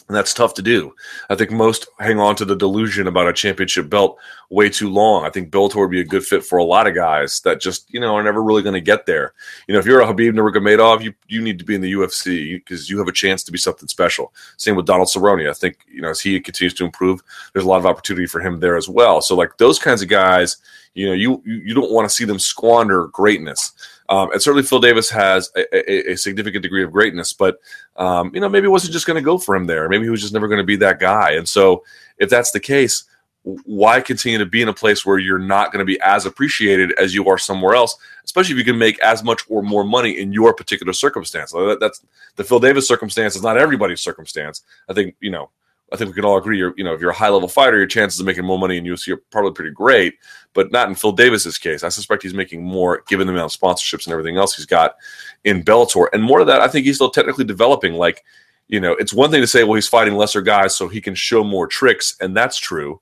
and 0.09 0.17
that's 0.17 0.33
tough 0.33 0.55
to 0.55 0.63
do. 0.63 0.95
I 1.29 1.35
think 1.35 1.51
most 1.51 1.87
hang 2.01 2.19
on 2.19 2.35
to 2.37 2.45
the 2.47 2.57
delusion 2.57 3.07
about 3.07 3.29
a 3.29 3.33
championship 3.33 3.91
belt 3.91 4.19
way 4.49 4.71
too 4.71 4.89
long. 4.89 5.25
I 5.25 5.31
think 5.31 5.51
Bellator 5.51 5.77
would 5.77 5.91
be 5.91 6.01
a 6.01 6.05
good 6.05 6.25
fit 6.25 6.43
for 6.43 6.59
a 6.59 6.65
lot 6.65 6.87
of 6.87 6.95
guys 6.95 7.41
that 7.41 7.61
just, 7.61 7.93
you 7.93 8.01
know, 8.01 8.15
are 8.15 8.23
never 8.23 8.43
really 8.43 8.63
going 8.63 8.75
to 8.75 8.81
get 8.81 9.05
there. 9.05 9.35
You 9.67 9.75
know, 9.75 9.81
if 9.81 9.87
you're 9.87 10.01
a 10.01 10.07
Khabib 10.07 10.33
Nurmagomedov, 10.33 11.03
you 11.03 11.13
you 11.29 11.43
need 11.43 11.59
to 11.59 11.65
be 11.65 11.75
in 11.75 11.83
the 11.83 11.93
UFC 11.93 12.55
because 12.55 12.89
you 12.89 12.99
have 12.99 13.09
a 13.09 13.13
chance 13.13 13.45
to 13.45 13.53
be 13.53 13.59
something 13.59 13.89
special. 13.89 14.33
Same 14.57 14.77
with 14.77 14.87
Donald 14.87 15.09
Cerrone. 15.09 15.49
I 15.49 15.53
think, 15.53 15.79
you 15.87 16.01
know, 16.01 16.11
as 16.11 16.21
he 16.21 16.41
continues 16.41 16.75
to 16.75 16.85
improve, 16.85 17.21
there's 17.53 17.67
a 17.67 17.69
lot 17.69 17.79
of 17.79 17.87
opportunity 17.87 18.27
for 18.27 18.41
him 18.41 18.61
there 18.61 18.77
as 18.77 18.89
well. 18.89 19.21
So 19.21 19.37
like 19.37 19.59
those 19.59 19.79
kinds 19.79 20.01
of 20.01 20.09
guys, 20.09 20.57
you 20.95 21.07
know, 21.07 21.13
you 21.13 21.43
you 21.45 21.75
don't 21.75 21.93
want 21.93 22.09
to 22.09 22.15
see 22.15 22.25
them 22.25 22.39
squander 22.39 23.09
greatness. 23.09 23.73
Um, 24.09 24.33
and 24.33 24.41
certainly 24.41 24.63
Phil 24.63 24.81
Davis 24.81 25.11
has 25.11 25.51
a, 25.55 25.93
a, 25.93 26.13
a 26.13 26.17
significant 26.17 26.63
degree 26.63 26.83
of 26.83 26.93
greatness, 26.93 27.33
but 27.33 27.59
um, 27.97 28.31
you 28.35 28.41
know 28.41 28.49
maybe 28.49 28.67
it 28.67 28.71
wasn't 28.71 28.93
just 28.93 29.07
going 29.07 29.17
to 29.17 29.25
go 29.25 29.39
for 29.39 29.55
him 29.55 29.67
there. 29.67 29.89
Maybe 29.89 30.05
he 30.05 30.11
was 30.11 30.23
just 30.23 30.33
never 30.33 30.49
going 30.49 30.61
to 30.61 30.65
be 30.65 30.77
that 30.77 30.99
guy. 30.99 31.33
And 31.33 31.49
so 31.49 31.85
if 32.19 32.31
that's 32.31 32.51
the 32.51 32.61
case, 32.61 33.05
why 33.43 34.01
continue 34.01 34.39
to 34.39 34.47
be 34.47 34.63
in 34.63 34.69
a 34.69 34.75
place 34.75 35.07
where 35.07 35.19
you're 35.19 35.39
not 35.39 35.73
going 35.73 35.79
to 35.79 35.85
be 35.85 36.01
as 36.01 36.27
appreciated 36.27 36.93
as 36.99 37.15
you 37.15 37.27
are 37.29 37.39
somewhere 37.39 37.75
else, 37.75 37.97
especially 38.25 38.53
if 38.53 38.59
you 38.59 38.65
can 38.65 38.79
make 38.79 39.01
as 39.01 39.23
much 39.23 39.43
or 39.49 39.63
more 39.63 39.85
money 39.85 40.19
in 40.19 40.33
your 40.33 40.53
particular 40.53 40.93
circumstance? 40.93 41.53
That's 41.81 42.03
the 42.37 42.45
Phil 42.45 42.61
Davis 42.61 42.89
circumstance 42.89 43.37
is 43.37 43.43
not 43.43 43.57
everybody's 43.57 44.01
circumstance. 44.01 44.63
I 44.89 44.93
think 44.93 45.17
you 45.21 45.31
know 45.31 45.51
I 45.93 45.97
think 45.97 46.09
we 46.09 46.15
can 46.15 46.25
all 46.25 46.37
agree. 46.37 46.59
You 46.59 46.85
know, 46.85 46.93
if 46.93 47.01
you're 47.01 47.11
a 47.11 47.15
high 47.15 47.31
level 47.31 47.49
fighter, 47.49 47.79
your 47.79 47.87
chances 47.87 48.21
of 48.21 48.27
making 48.27 48.45
more 48.45 48.59
money 48.59 48.77
in 48.77 48.85
UFC 48.85 49.13
are 49.13 49.23
probably 49.31 49.53
pretty 49.53 49.71
great, 49.71 50.15
but 50.53 50.71
not 50.71 50.89
in 50.89 50.95
Phil 50.95 51.13
Davis's 51.13 51.57
case. 51.57 51.83
I 51.83 51.89
suspect 51.89 52.23
he's 52.23 52.35
making 52.35 52.63
more 52.63 53.03
given 53.09 53.27
the 53.27 53.33
amount 53.33 53.55
of 53.55 53.61
sponsorships 53.61 54.05
and 54.05 54.13
everything 54.13 54.37
else 54.37 54.55
he's 54.55 54.67
got 54.67 54.97
in 55.45 55.63
Bellator. 55.63 56.09
And 56.13 56.23
more 56.23 56.41
of 56.41 56.47
that, 56.47 56.61
I 56.61 56.69
think 56.69 56.85
he's 56.85 56.97
still 56.97 57.11
technically 57.11 57.45
developing. 57.45 57.95
Like, 57.95 58.25
you 58.69 58.81
know, 58.81 58.93
it's 58.93 59.15
one 59.15 59.31
thing 59.31 59.41
to 59.41 59.47
say, 59.47 59.65
well, 59.65 59.75
he's 59.75 59.89
fighting 59.89 60.15
lesser 60.15 60.43
guys 60.43 60.77
so 60.77 60.89
he 60.89 61.01
can 61.01 61.15
show 61.15 61.43
more 61.43 61.67
tricks, 61.67 62.17
and 62.21 62.37
that's 62.37 62.59
true. 62.59 63.01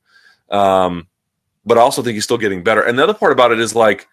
Um, 0.49 1.09
but 1.65 1.79
I 1.79 1.81
also 1.81 2.03
think 2.03 2.15
he's 2.15 2.25
still 2.25 2.39
getting 2.39 2.63
better. 2.63 2.83
And 2.83 2.97
the 2.97 3.03
other 3.03 3.15
part 3.15 3.33
about 3.33 3.51
it 3.51 3.59
is 3.59 3.75
like, 3.75 4.07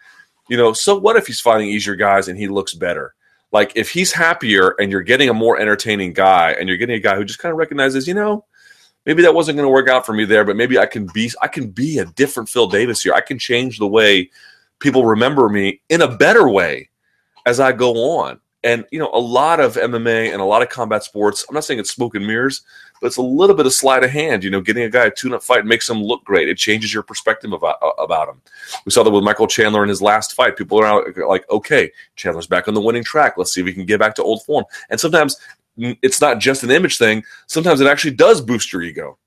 you 0.50 0.58
know, 0.58 0.74
so 0.74 0.98
what 0.98 1.16
if 1.16 1.28
he's 1.28 1.40
fighting 1.40 1.70
easier 1.70 1.96
guys 1.96 2.28
and 2.28 2.40
he 2.40 2.48
looks 2.48 2.74
better? 2.74 3.14
Like, 3.52 3.74
if 3.76 3.92
he's 3.92 4.12
happier 4.12 4.74
and 4.80 4.92
you're 4.92 5.04
getting 5.04 5.30
a 5.30 5.34
more 5.34 5.60
entertaining 5.60 6.14
guy 6.14 6.54
and 6.54 6.68
you're 6.68 6.78
getting 6.78 6.96
a 6.96 7.00
guy 7.00 7.16
who 7.16 7.24
just 7.24 7.38
kind 7.38 7.52
of 7.52 7.60
recognizes, 7.60 8.08
you 8.08 8.16
know, 8.16 8.46
maybe 9.06 9.22
that 9.22 9.34
wasn't 9.34 9.56
going 9.56 9.66
to 9.66 9.72
work 9.72 9.90
out 9.90 10.06
for 10.06 10.14
me 10.14 10.26
there, 10.26 10.44
but 10.44 10.56
maybe 10.56 10.78
I 10.78 10.86
can 10.86 11.08
be 11.14 11.32
I 11.42 11.48
can 11.48 11.70
be 11.70 12.00
a 12.00 12.06
different 12.06 12.50
Phil 12.50 12.68
Davis 12.68 13.02
here. 13.02 13.14
I 13.14 13.22
can 13.22 13.40
change 13.40 13.78
the 13.78 13.88
way 13.88 14.30
people 14.80 15.06
remember 15.06 15.50
me 15.50 15.82
in 15.90 16.02
a 16.02 16.16
better 16.16 16.48
way 16.48 16.90
as 17.46 17.60
I 17.60 17.72
go 17.72 18.18
on. 18.20 18.40
And 18.66 18.86
you 18.92 19.00
know, 19.00 19.10
a 19.14 19.20
lot 19.20 19.60
of 19.60 19.76
MMA 19.76 20.32
and 20.32 20.42
a 20.42 20.46
lot 20.46 20.62
of 20.62 20.70
combat 20.70 21.04
sports. 21.04 21.46
I'm 21.50 21.54
not 21.54 21.66
saying 21.66 21.82
it's 21.82 21.92
smoke 21.92 22.16
and 22.16 22.26
mirrors, 22.26 22.62
but 23.02 23.08
it's 23.08 23.18
a 23.18 23.22
little 23.22 23.58
bit 23.58 23.66
of 23.66 23.74
sleight 23.74 24.06
of 24.06 24.10
hand. 24.10 24.42
You 24.42 24.50
know, 24.52 24.62
getting 24.62 24.84
a 24.84 24.90
guy 24.90 25.08
a 25.08 25.12
tune-up 25.12 25.44
fight 25.44 25.66
makes 25.66 25.90
him 25.90 26.02
look 26.02 26.24
great. 26.24 26.48
It 26.48 26.58
changes 26.58 26.94
your 26.94 27.04
perspective 27.04 27.52
about 27.52 27.76
uh, 27.82 27.90
about 28.02 28.30
him. 28.30 28.42
We 28.86 28.94
saw 28.94 29.04
that 29.04 29.12
with 29.12 29.26
Michael 29.26 29.48
Chandler 29.48 29.84
in 29.84 29.90
his 29.90 30.02
last 30.02 30.34
fight. 30.34 30.56
People 30.56 30.80
are 30.80 31.12
like, 31.28 31.50
okay, 31.50 31.92
Chandler's 32.16 32.48
back 32.48 32.70
on 32.70 32.74
the 32.74 32.80
winning 32.80 33.04
track. 33.04 33.34
Let's 33.36 33.54
see 33.54 33.60
if 33.60 33.66
we 33.66 33.74
can 33.74 33.86
get 33.86 34.00
back 34.00 34.16
to 34.16 34.24
old 34.24 34.44
form. 34.44 34.64
And 34.90 34.98
sometimes 34.98 35.36
it's 35.78 36.22
not 36.22 36.40
just 36.40 36.64
an 36.64 36.72
image 36.72 36.98
thing. 36.98 37.24
Sometimes 37.48 37.82
it 37.82 37.88
actually 37.88 38.16
does 38.16 38.42
boost 38.42 38.72
your 38.72 38.84
ego. 38.84 39.18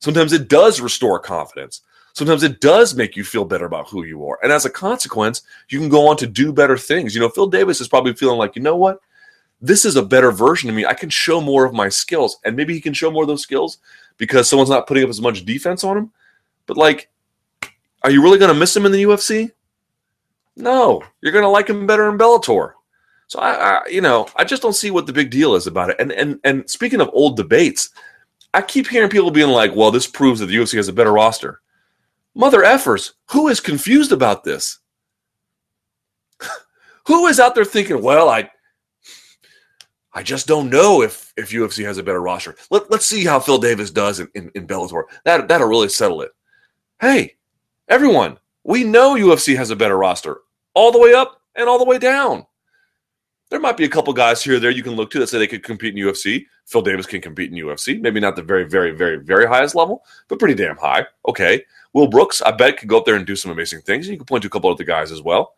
Sometimes 0.00 0.32
it 0.32 0.48
does 0.48 0.80
restore 0.80 1.18
confidence. 1.18 1.82
Sometimes 2.14 2.42
it 2.42 2.60
does 2.60 2.94
make 2.94 3.16
you 3.16 3.24
feel 3.24 3.44
better 3.44 3.64
about 3.64 3.88
who 3.88 4.04
you 4.04 4.26
are. 4.26 4.38
And 4.42 4.52
as 4.52 4.64
a 4.64 4.70
consequence, 4.70 5.42
you 5.68 5.78
can 5.78 5.88
go 5.88 6.08
on 6.08 6.16
to 6.18 6.26
do 6.26 6.52
better 6.52 6.76
things. 6.76 7.14
You 7.14 7.20
know, 7.20 7.28
Phil 7.28 7.46
Davis 7.46 7.80
is 7.80 7.88
probably 7.88 8.12
feeling 8.12 8.38
like, 8.38 8.54
you 8.54 8.62
know 8.62 8.76
what? 8.76 9.00
This 9.60 9.84
is 9.84 9.96
a 9.96 10.02
better 10.02 10.32
version 10.32 10.68
of 10.68 10.74
me. 10.74 10.84
I 10.84 10.92
can 10.92 11.08
show 11.08 11.40
more 11.40 11.64
of 11.64 11.72
my 11.72 11.88
skills. 11.88 12.38
And 12.44 12.56
maybe 12.56 12.74
he 12.74 12.80
can 12.80 12.92
show 12.92 13.10
more 13.10 13.22
of 13.22 13.28
those 13.28 13.42
skills 13.42 13.78
because 14.18 14.48
someone's 14.48 14.68
not 14.68 14.86
putting 14.86 15.04
up 15.04 15.10
as 15.10 15.20
much 15.20 15.44
defense 15.44 15.84
on 15.84 15.96
him. 15.96 16.12
But 16.66 16.76
like, 16.76 17.08
are 18.02 18.10
you 18.10 18.22
really 18.22 18.38
going 18.38 18.52
to 18.52 18.58
miss 18.58 18.76
him 18.76 18.84
in 18.84 18.92
the 18.92 19.04
UFC? 19.04 19.52
No, 20.56 21.02
you're 21.20 21.32
going 21.32 21.44
to 21.44 21.48
like 21.48 21.68
him 21.68 21.86
better 21.86 22.10
in 22.10 22.18
Bellator. 22.18 22.72
So 23.32 23.38
I, 23.38 23.52
I, 23.52 23.86
you 23.88 24.02
know, 24.02 24.28
I 24.36 24.44
just 24.44 24.60
don't 24.60 24.74
see 24.74 24.90
what 24.90 25.06
the 25.06 25.12
big 25.14 25.30
deal 25.30 25.54
is 25.54 25.66
about 25.66 25.88
it. 25.88 25.96
And 25.98 26.12
and 26.12 26.38
and 26.44 26.68
speaking 26.68 27.00
of 27.00 27.08
old 27.14 27.38
debates, 27.38 27.88
I 28.52 28.60
keep 28.60 28.86
hearing 28.86 29.08
people 29.08 29.30
being 29.30 29.48
like, 29.48 29.74
"Well, 29.74 29.90
this 29.90 30.06
proves 30.06 30.40
that 30.40 30.46
the 30.46 30.54
UFC 30.54 30.76
has 30.76 30.88
a 30.88 30.92
better 30.92 31.12
roster." 31.12 31.62
Mother 32.34 32.60
effers, 32.60 33.12
who 33.30 33.48
is 33.48 33.58
confused 33.58 34.12
about 34.12 34.44
this? 34.44 34.80
who 37.06 37.26
is 37.26 37.40
out 37.40 37.54
there 37.54 37.64
thinking, 37.64 38.02
"Well, 38.02 38.28
I, 38.28 38.50
I 40.12 40.22
just 40.22 40.46
don't 40.46 40.68
know 40.68 41.00
if 41.00 41.32
if 41.38 41.52
UFC 41.52 41.86
has 41.86 41.96
a 41.96 42.02
better 42.02 42.20
roster. 42.20 42.54
Let, 42.70 42.90
let's 42.90 43.06
see 43.06 43.24
how 43.24 43.40
Phil 43.40 43.56
Davis 43.56 43.90
does 43.90 44.20
in, 44.20 44.28
in, 44.34 44.50
in 44.54 44.66
Bellator. 44.66 45.04
That 45.24 45.48
that'll 45.48 45.68
really 45.68 45.88
settle 45.88 46.20
it." 46.20 46.32
Hey, 47.00 47.36
everyone, 47.88 48.38
we 48.62 48.84
know 48.84 49.14
UFC 49.14 49.56
has 49.56 49.70
a 49.70 49.76
better 49.76 49.96
roster, 49.96 50.40
all 50.74 50.92
the 50.92 51.00
way 51.00 51.14
up 51.14 51.40
and 51.56 51.66
all 51.66 51.78
the 51.78 51.86
way 51.86 51.96
down 51.96 52.44
there 53.52 53.60
might 53.60 53.76
be 53.76 53.84
a 53.84 53.88
couple 53.88 54.14
guys 54.14 54.42
here 54.42 54.56
or 54.56 54.58
there 54.58 54.70
you 54.70 54.82
can 54.82 54.94
look 54.94 55.10
to 55.10 55.18
that 55.18 55.26
say 55.26 55.38
they 55.38 55.46
could 55.46 55.62
compete 55.62 55.94
in 55.94 56.02
UFC. 56.02 56.46
Phil 56.64 56.80
Davis 56.80 57.04
can 57.04 57.20
compete 57.20 57.52
in 57.52 57.58
UFC. 57.58 58.00
Maybe 58.00 58.18
not 58.18 58.34
the 58.34 58.42
very, 58.42 58.64
very, 58.64 58.92
very, 58.92 59.18
very 59.18 59.46
highest 59.46 59.74
level, 59.74 60.02
but 60.28 60.38
pretty 60.38 60.54
damn 60.54 60.78
high. 60.78 61.06
Okay. 61.28 61.62
Will 61.92 62.06
Brooks, 62.06 62.40
I 62.40 62.52
bet, 62.52 62.78
could 62.78 62.88
go 62.88 62.96
up 62.96 63.04
there 63.04 63.16
and 63.16 63.26
do 63.26 63.36
some 63.36 63.52
amazing 63.52 63.82
things. 63.82 64.06
And 64.06 64.14
you 64.14 64.18
can 64.18 64.24
point 64.24 64.40
to 64.40 64.46
a 64.46 64.50
couple 64.50 64.70
other 64.70 64.84
guys 64.84 65.12
as 65.12 65.20
well. 65.20 65.52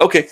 Okay. 0.00 0.28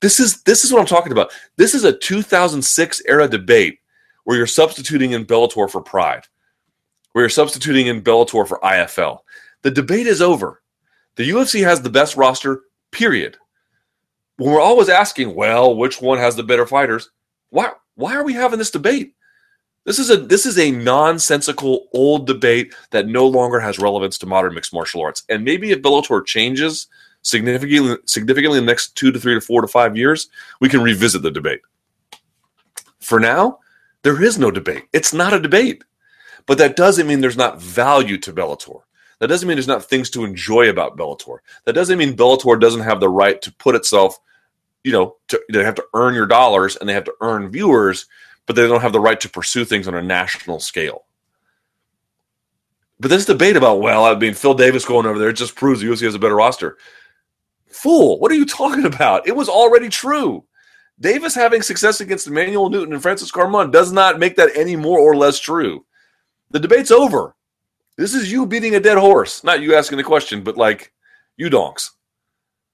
This 0.00 0.18
is 0.18 0.40
this 0.44 0.64
is 0.64 0.72
what 0.72 0.80
I'm 0.80 0.86
talking 0.86 1.12
about. 1.12 1.30
This 1.56 1.74
is 1.74 1.84
a 1.84 1.92
2006 1.92 3.02
era 3.06 3.28
debate 3.28 3.78
where 4.24 4.38
you're 4.38 4.46
substituting 4.46 5.12
in 5.12 5.26
Bellator 5.26 5.70
for 5.70 5.82
Pride, 5.82 6.24
where 7.12 7.22
you're 7.22 7.28
substituting 7.28 7.88
in 7.88 8.00
Bellator 8.00 8.48
for 8.48 8.58
IFL. 8.60 9.18
The 9.60 9.70
debate 9.70 10.06
is 10.06 10.22
over. 10.22 10.62
The 11.16 11.28
UFC 11.28 11.62
has 11.64 11.82
the 11.82 11.90
best 11.90 12.16
roster, 12.16 12.62
period 12.92 13.36
when 14.40 14.54
we're 14.54 14.60
always 14.60 14.88
asking, 14.88 15.34
well, 15.34 15.76
which 15.76 16.00
one 16.00 16.16
has 16.16 16.34
the 16.34 16.42
better 16.42 16.66
fighters? 16.66 17.10
Why 17.50 17.72
why 17.96 18.14
are 18.16 18.24
we 18.24 18.32
having 18.32 18.58
this 18.58 18.70
debate? 18.70 19.14
This 19.84 19.98
is 19.98 20.08
a 20.08 20.16
this 20.16 20.46
is 20.46 20.58
a 20.58 20.70
nonsensical 20.70 21.88
old 21.92 22.26
debate 22.26 22.74
that 22.90 23.06
no 23.06 23.26
longer 23.26 23.60
has 23.60 23.78
relevance 23.78 24.16
to 24.18 24.26
modern 24.26 24.54
mixed 24.54 24.72
martial 24.72 25.02
arts. 25.02 25.24
And 25.28 25.44
maybe 25.44 25.72
if 25.72 25.82
Bellator 25.82 26.24
changes 26.24 26.86
significantly 27.20 27.98
significantly 28.06 28.58
in 28.58 28.64
the 28.64 28.70
next 28.70 28.96
two 28.96 29.12
to 29.12 29.20
three 29.20 29.34
to 29.34 29.42
four 29.42 29.60
to 29.60 29.68
five 29.68 29.94
years, 29.94 30.30
we 30.58 30.70
can 30.70 30.82
revisit 30.82 31.20
the 31.20 31.30
debate. 31.30 31.60
For 33.00 33.20
now, 33.20 33.58
there 34.04 34.22
is 34.22 34.38
no 34.38 34.50
debate. 34.50 34.84
It's 34.94 35.12
not 35.12 35.34
a 35.34 35.40
debate. 35.40 35.84
But 36.46 36.56
that 36.56 36.76
doesn't 36.76 37.06
mean 37.06 37.20
there's 37.20 37.36
not 37.36 37.60
value 37.60 38.16
to 38.18 38.32
Bellator. 38.32 38.80
That 39.18 39.26
doesn't 39.26 39.46
mean 39.46 39.56
there's 39.56 39.68
not 39.68 39.84
things 39.84 40.08
to 40.10 40.24
enjoy 40.24 40.70
about 40.70 40.96
Bellator. 40.96 41.40
That 41.66 41.74
doesn't 41.74 41.98
mean 41.98 42.16
Bellator 42.16 42.58
doesn't 42.58 42.80
have 42.80 43.00
the 43.00 43.10
right 43.10 43.40
to 43.42 43.52
put 43.52 43.74
itself, 43.74 44.18
you 44.84 44.92
know, 44.92 45.16
to, 45.28 45.40
they 45.52 45.64
have 45.64 45.74
to 45.76 45.84
earn 45.94 46.14
your 46.14 46.26
dollars 46.26 46.76
and 46.76 46.88
they 46.88 46.94
have 46.94 47.04
to 47.04 47.14
earn 47.20 47.50
viewers, 47.50 48.06
but 48.46 48.56
they 48.56 48.66
don't 48.66 48.80
have 48.80 48.92
the 48.92 49.00
right 49.00 49.20
to 49.20 49.28
pursue 49.28 49.64
things 49.64 49.86
on 49.86 49.94
a 49.94 50.02
national 50.02 50.60
scale. 50.60 51.04
But 52.98 53.08
this 53.08 53.24
debate 53.24 53.56
about, 53.56 53.80
well, 53.80 54.04
I 54.04 54.14
mean, 54.14 54.34
Phil 54.34 54.54
Davis 54.54 54.84
going 54.84 55.06
over 55.06 55.18
there 55.18 55.32
just 55.32 55.56
proves 55.56 55.80
the 55.80 55.86
UFC 55.86 56.02
has 56.02 56.14
a 56.14 56.18
better 56.18 56.36
roster. 56.36 56.76
Fool, 57.68 58.18
what 58.18 58.30
are 58.30 58.36
you 58.36 58.46
talking 58.46 58.84
about? 58.84 59.26
It 59.26 59.36
was 59.36 59.48
already 59.48 59.88
true. 59.88 60.44
Davis 61.00 61.34
having 61.34 61.62
success 61.62 62.02
against 62.02 62.26
Emanuel 62.26 62.68
Newton 62.68 62.92
and 62.92 63.00
Francis 63.00 63.32
Carmont 63.32 63.72
does 63.72 63.90
not 63.90 64.18
make 64.18 64.36
that 64.36 64.50
any 64.54 64.76
more 64.76 64.98
or 64.98 65.16
less 65.16 65.38
true. 65.38 65.86
The 66.50 66.60
debate's 66.60 66.90
over. 66.90 67.34
This 67.96 68.14
is 68.14 68.30
you 68.30 68.46
beating 68.46 68.74
a 68.74 68.80
dead 68.80 68.98
horse, 68.98 69.42
not 69.44 69.62
you 69.62 69.74
asking 69.74 69.98
the 69.98 70.04
question, 70.04 70.42
but 70.42 70.58
like 70.58 70.92
you 71.36 71.48
donks. 71.48 71.92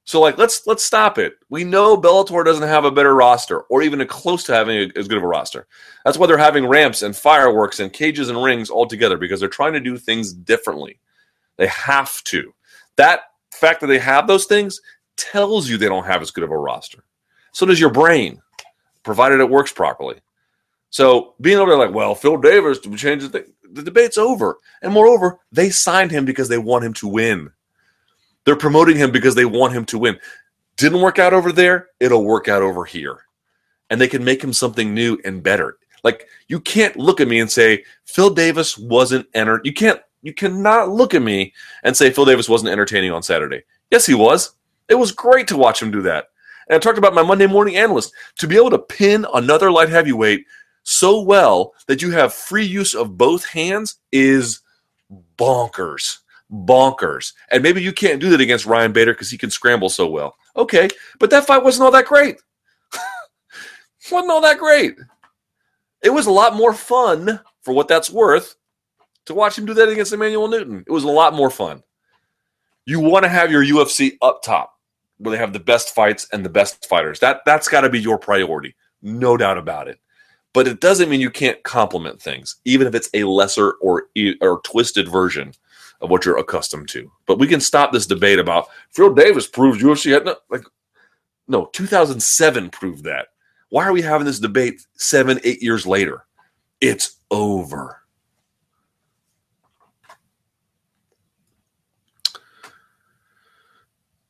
So 0.07 0.21
like 0.21 0.39
let's 0.39 0.67
let's 0.69 0.85
stop 0.85 1.19
it. 1.19 1.35
We 1.51 1.65
know 1.65 1.97
Bellator 1.97 2.45
doesn't 2.45 2.67
have 2.67 2.85
a 2.85 2.93
better 2.93 3.15
roster 3.15 3.63
or 3.63 3.83
even 3.83 4.01
a 4.01 4.07
close 4.07 4.45
to 4.45 4.55
having 4.55 4.77
a, 4.77 4.99
as 4.99 5.09
good 5.09 5.19
of 5.19 5.25
a 5.25 5.29
roster. 5.29 5.67
That's 6.05 6.17
why 6.17 6.29
they're 6.29 6.39
having 6.39 6.69
ramps 6.69 7.03
and 7.03 7.15
fireworks 7.15 7.81
and 7.81 7.93
cages 7.93 8.29
and 8.29 8.43
rings 8.43 8.71
all 8.71 8.87
together 8.87 9.19
because 9.19 9.41
they're 9.41 9.49
trying 9.49 9.73
to 9.73 9.81
do 9.81 9.99
things 9.99 10.33
differently. 10.33 11.01
They 11.57 11.67
have 11.67 12.23
to. 12.25 12.55
That 12.95 13.23
fact 13.51 13.81
that 13.81 13.89
they 13.89 13.99
have 13.99 14.29
those 14.29 14.45
things 14.45 14.81
tells 15.17 15.69
you 15.69 15.77
they 15.77 15.89
don't 15.89 16.07
have 16.07 16.23
as 16.23 16.31
good 16.31 16.45
of 16.45 16.53
a 16.53 16.57
roster. 16.57 17.03
So 17.51 17.67
does 17.67 17.81
your 17.81 17.91
brain, 17.91 18.41
provided 19.03 19.41
it 19.41 19.51
works 19.51 19.73
properly. 19.73 20.21
So 20.91 21.35
being 21.41 21.59
over 21.59 21.73
there 21.73 21.79
like, 21.79 21.95
well, 21.95 22.15
Phil 22.15 22.37
Davis 22.37 22.79
to 22.81 22.97
change 22.97 23.23
the 23.23 23.29
thing, 23.29 23.53
the 23.73 23.83
debate's 23.83 24.19
over. 24.19 24.59
And 24.83 24.93
moreover, 24.93 25.41
they 25.51 25.71
signed 25.71 26.13
him 26.13 26.25
because 26.25 26.49
they 26.49 26.59
want 26.59 26.85
him 26.85 26.93
to 26.95 27.09
win. 27.09 27.51
They're 28.47 28.57
promoting 28.57 28.97
him 28.97 29.11
because 29.11 29.35
they 29.35 29.45
want 29.45 29.75
him 29.75 29.85
to 29.87 29.99
win. 29.99 30.19
Didn't 30.77 31.03
work 31.03 31.19
out 31.19 31.35
over 31.35 31.53
there, 31.53 31.89
it'll 32.01 32.25
work 32.25 32.49
out 32.49 32.63
over 32.63 32.85
here. 32.85 33.19
And 33.91 34.01
they 34.01 34.09
can 34.09 34.25
make 34.25 34.43
him 34.43 34.53
something 34.53 34.95
new 34.95 35.19
and 35.25 35.43
better. 35.43 35.77
Like 36.03 36.29
you 36.49 36.61
can't 36.61 36.97
look 36.97 37.21
at 37.21 37.29
me 37.29 37.41
and 37.41 37.51
say 37.51 37.85
Phil 38.05 38.31
Davis 38.31 38.79
wasn't 38.79 39.27
entered. 39.35 39.67
You 39.67 39.73
can't 39.73 40.01
you 40.23 40.33
cannot 40.33 40.91
look 40.91 41.15
at 41.15 41.23
me 41.23 41.53
and 41.83 41.97
say 41.97 42.11
Phil 42.11 42.25
Davis 42.25 42.49
wasn't 42.49 42.71
entertaining 42.71 43.13
on 43.13 43.23
Saturday. 43.23 43.63
Yes, 43.91 44.07
he 44.07 44.15
was. 44.15 44.55
It 44.89 44.95
was 44.95 45.13
great 45.13 45.49
to 45.49 45.57
watch 45.57 45.83
him 45.83 45.91
do 45.91 46.03
that. 46.03 46.29
And 46.69 46.77
I 46.77 46.79
talked 46.79 46.99
about 46.99 47.15
my 47.15 47.23
Monday 47.23 47.47
morning 47.47 47.77
analyst 47.77 48.13
to 48.39 48.49
be 48.49 48.57
able 48.57 48.71
to 48.71 48.79
pin 48.79 49.27
another 49.35 49.71
light 49.71 49.89
heavyweight 49.89 50.47
so 50.83 51.21
well 51.21 51.75
that 51.87 52.03
you 52.03 52.11
have 52.13 52.33
free 52.33 52.65
use 52.65 52.95
of 52.95 53.19
both 53.19 53.45
hands 53.45 53.97
is 54.13 54.61
bonkers. 55.37 56.19
Bonkers. 56.51 57.33
And 57.51 57.63
maybe 57.63 57.83
you 57.83 57.93
can't 57.93 58.21
do 58.21 58.31
that 58.31 58.41
against 58.41 58.67
Ryan 58.67 58.93
Bader 58.93 59.13
because 59.13 59.31
he 59.31 59.39
can 59.39 59.51
scramble 59.51 59.89
so 59.89 60.07
well. 60.07 60.37
Okay, 60.57 60.89
but 61.19 61.31
that 61.31 61.47
fight 61.47 61.65
wasn't 61.65 61.85
all 61.85 61.91
that 61.93 62.07
great. 62.07 62.41
wasn't 64.11 64.31
all 64.31 64.41
that 64.41 64.59
great. 64.59 64.97
It 66.03 66.11
was 66.11 66.27
a 66.27 66.33
lot 66.33 66.55
more 66.55 66.73
fun, 66.73 67.41
for 67.63 67.75
what 67.75 67.89
that's 67.89 68.11
worth, 68.11 68.55
to 69.27 69.35
watch 69.35 69.59
him 69.59 69.67
do 69.67 69.75
that 69.75 69.89
against 69.89 70.13
Emanuel 70.13 70.49
Newton. 70.49 70.85
It 70.87 70.93
was 70.93 71.05
a 71.05 71.09
lot 71.09 71.35
more 71.35 71.51
fun. 71.51 71.83
You 72.85 73.01
want 73.01 73.25
to 73.25 73.29
have 73.29 73.51
your 73.51 73.65
UFC 73.65 74.17
up 74.23 74.43
top 74.43 74.75
where 75.19 75.33
they 75.33 75.39
have 75.39 75.53
the 75.53 75.61
best 75.61 75.95
fights 75.95 76.29
and 76.33 76.45
the 76.45 76.51
best 76.51 76.87
fighters. 76.87 77.19
That 77.21 77.41
that's 77.45 77.69
got 77.69 77.81
to 77.81 77.91
be 77.91 78.01
your 78.01 78.19
priority, 78.19 78.77
no 79.03 79.37
doubt 79.37 79.59
about 79.59 79.89
it. 79.89 79.99
But 80.53 80.69
it 80.69 80.81
doesn't 80.81 81.11
mean 81.11 81.21
you 81.21 81.31
can't 81.31 81.63
complement 81.65 82.23
things, 82.23 82.57
even 82.65 82.87
if 82.87 82.95
it's 82.95 83.11
a 83.13 83.25
lesser 83.25 83.73
or 83.83 84.07
or 84.41 84.61
twisted 84.63 85.09
version 85.09 85.53
of 86.01 86.11
what 86.11 86.25
you're 86.25 86.39
accustomed 86.39 86.89
to. 86.91 87.11
But 87.27 87.39
we 87.39 87.47
can 87.47 87.61
stop 87.61 87.93
this 87.93 88.07
debate 88.07 88.39
about 88.39 88.69
Phil 88.91 89.15
Davis 89.15 89.47
proves 89.47 89.83
UFC 89.83 90.13
had 90.13 90.25
no 90.25 90.37
like 90.51 90.65
no 91.49 91.67
2007 91.73 92.71
proved 92.71 93.05
that. 93.05 93.29
Why 93.71 93.85
are 93.85 93.93
we 93.93 94.03
having 94.03 94.27
this 94.27 94.39
debate 94.39 94.81
seven 94.95 95.41
eight 95.45 95.63
years 95.63 95.87
later? 95.87 96.25
It's 96.81 97.19
over. 97.31 98.03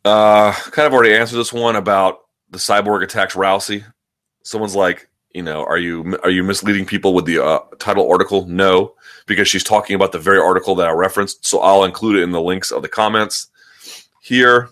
Uh, 0.05 0.53
kind 0.53 0.87
of 0.87 0.95
already 0.95 1.15
answered 1.15 1.37
this 1.37 1.53
one 1.53 1.75
about 1.75 2.21
the 2.51 2.59
cyborg 2.59 3.03
attacks 3.03 3.35
Rousey. 3.35 3.85
Someone's 4.45 4.77
like, 4.77 5.09
you 5.37 5.43
know, 5.43 5.67
are 5.67 5.77
you 5.77 6.19
are 6.23 6.31
you 6.31 6.43
misleading 6.43 6.87
people 6.87 7.13
with 7.13 7.27
the 7.27 7.45
uh, 7.45 7.59
title 7.79 8.11
article? 8.11 8.47
No, 8.47 8.95
because 9.27 9.47
she's 9.47 9.63
talking 9.63 9.95
about 9.95 10.13
the 10.13 10.19
very 10.19 10.41
article 10.41 10.75
that 10.77 10.89
I 10.89 10.93
referenced. 10.93 11.45
So 11.45 11.61
I'll 11.61 11.85
include 11.85 12.17
it 12.17 12.23
in 12.23 12.31
the 12.31 12.41
links 12.41 12.71
of 12.73 12.81
the 12.81 12.89
comments 12.89 13.49
here. 14.23 14.71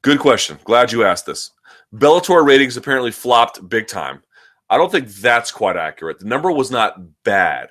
Good 0.00 0.20
question. 0.20 0.58
Glad 0.64 0.90
you 0.90 1.04
asked 1.04 1.26
this. 1.26 1.50
Bellator 1.94 2.46
ratings 2.46 2.78
apparently 2.78 3.10
flopped 3.10 3.68
big 3.68 3.88
time. 3.88 4.22
I 4.70 4.78
don't 4.78 4.90
think 4.90 5.08
that's 5.08 5.52
quite 5.52 5.76
accurate. 5.76 6.20
The 6.20 6.24
number 6.24 6.50
was 6.50 6.70
not 6.70 7.22
bad, 7.24 7.68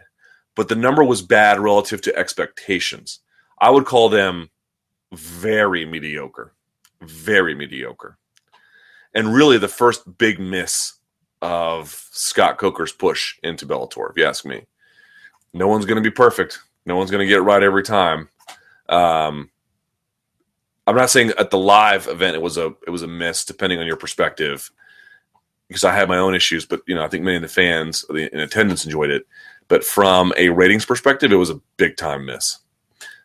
but 0.56 0.68
the 0.68 0.76
number 0.76 1.04
was 1.04 1.24
bad 1.24 1.60
relative 1.60 2.02
to 2.04 2.16
expectations. 2.16 3.22
I 3.60 3.72
would 3.72 3.86
call 3.86 4.08
them 4.10 4.52
very 5.12 5.84
mediocre, 5.84 6.54
very 7.02 7.56
mediocre. 7.56 8.20
And 9.14 9.34
really, 9.34 9.58
the 9.58 9.68
first 9.68 10.18
big 10.18 10.40
miss 10.40 10.94
of 11.42 11.90
Scott 12.12 12.58
Coker's 12.58 12.92
push 12.92 13.38
into 13.44 13.66
Bellator, 13.66 14.10
if 14.10 14.18
you 14.18 14.26
ask 14.26 14.46
me. 14.46 14.66
No 15.54 15.68
one's 15.68 15.86
going 15.86 16.02
to 16.02 16.10
be 16.10 16.14
perfect. 16.14 16.60
No 16.86 16.96
one's 16.96 17.12
going 17.12 17.26
to 17.26 17.28
get 17.28 17.40
it 17.40 17.42
right 17.42 17.62
every 17.62 17.84
time. 17.84 18.30
Um, 18.88 19.50
I'm 20.88 20.96
not 20.96 21.10
saying 21.10 21.34
at 21.38 21.52
the 21.52 21.58
live 21.58 22.08
event 22.08 22.36
it 22.36 22.42
was 22.42 22.58
a 22.58 22.74
it 22.88 22.90
was 22.90 23.04
a 23.04 23.08
miss, 23.08 23.46
depending 23.46 23.80
on 23.80 23.86
your 23.86 23.98
perspective, 23.98 24.72
because 25.68 25.84
I 25.84 25.94
had 25.94 26.10
my 26.10 26.18
own 26.18 26.36
issues. 26.36 26.66
But 26.66 26.82
you 26.88 26.96
know, 26.96 27.04
I 27.04 27.08
think 27.08 27.24
many 27.24 27.38
of 27.38 27.42
the 27.42 27.48
fans 27.48 28.06
in 28.10 28.40
attendance 28.40 28.86
enjoyed 28.86 29.10
it. 29.10 29.28
But 29.68 29.84
from 29.84 30.34
a 30.38 30.50
ratings 30.50 30.86
perspective, 30.86 31.32
it 31.32 31.38
was 31.38 31.50
a 31.50 31.62
big 31.78 31.98
time 31.98 32.26
miss. 32.26 32.58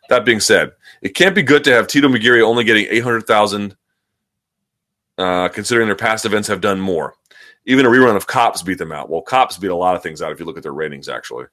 That 0.09 0.23
being 0.23 0.39
said, 0.39 0.71
it 1.01 1.09
can't 1.09 1.35
be 1.35 1.41
good 1.41 1.63
to 1.65 1.73
have 1.73 1.87
Tito 1.87 2.07
McGeary 2.07 2.41
only 2.41 2.63
getting 2.63 2.87
800,000, 2.89 3.75
uh, 5.17 5.49
considering 5.49 5.87
their 5.87 5.95
past 5.95 6.25
events 6.25 6.47
have 6.47 6.61
done 6.61 6.79
more. 6.79 7.15
Even 7.65 7.85
a 7.85 7.89
rerun 7.89 8.15
of 8.15 8.27
Cops 8.27 8.61
beat 8.61 8.77
them 8.77 8.91
out. 8.91 9.09
Well, 9.09 9.21
Cops 9.21 9.57
beat 9.57 9.71
a 9.71 9.75
lot 9.75 9.95
of 9.95 10.03
things 10.03 10.21
out 10.21 10.31
if 10.31 10.39
you 10.39 10.45
look 10.45 10.57
at 10.57 10.63
their 10.63 10.73
ratings, 10.73 11.09
actually. 11.09 11.45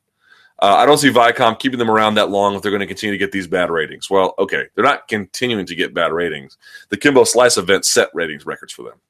Uh, 0.60 0.76
I 0.76 0.86
don't 0.86 0.98
see 0.98 1.10
Viacom 1.10 1.58
keeping 1.58 1.80
them 1.80 1.90
around 1.90 2.14
that 2.14 2.30
long 2.30 2.54
if 2.54 2.62
they're 2.62 2.70
going 2.70 2.80
to 2.80 2.86
continue 2.86 3.12
to 3.12 3.18
get 3.18 3.32
these 3.32 3.48
bad 3.48 3.70
ratings. 3.70 4.08
Well, 4.08 4.34
okay, 4.38 4.66
they're 4.74 4.84
not 4.84 5.08
continuing 5.08 5.66
to 5.66 5.74
get 5.74 5.92
bad 5.92 6.12
ratings. 6.12 6.56
The 6.90 6.96
Kimbo 6.96 7.24
Slice 7.24 7.56
event 7.56 7.84
set 7.84 8.10
ratings 8.14 8.46
records 8.46 8.72
for 8.72 8.84
them. 8.84 9.00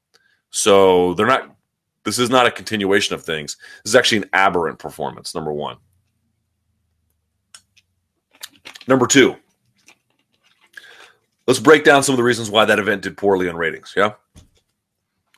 So 0.49 1.13
they're 1.13 1.27
not, 1.27 1.55
this 2.03 2.17
is 2.17 2.31
not 2.31 2.47
a 2.47 2.51
continuation 2.51 3.13
of 3.13 3.23
things. 3.23 3.57
This 3.83 3.91
is 3.91 3.95
actually 3.95 4.19
an 4.19 4.29
aberrant 4.33 4.79
performance, 4.79 5.35
number 5.35 5.53
one. 5.53 5.77
Number 8.87 9.05
two, 9.05 9.35
let's 11.47 11.59
break 11.59 11.83
down 11.83 12.03
some 12.03 12.13
of 12.13 12.17
the 12.17 12.23
reasons 12.23 12.49
why 12.49 12.65
that 12.65 12.79
event 12.79 13.03
did 13.03 13.17
poorly 13.17 13.47
on 13.49 13.55
ratings. 13.55 13.93
Yeah. 13.95 14.13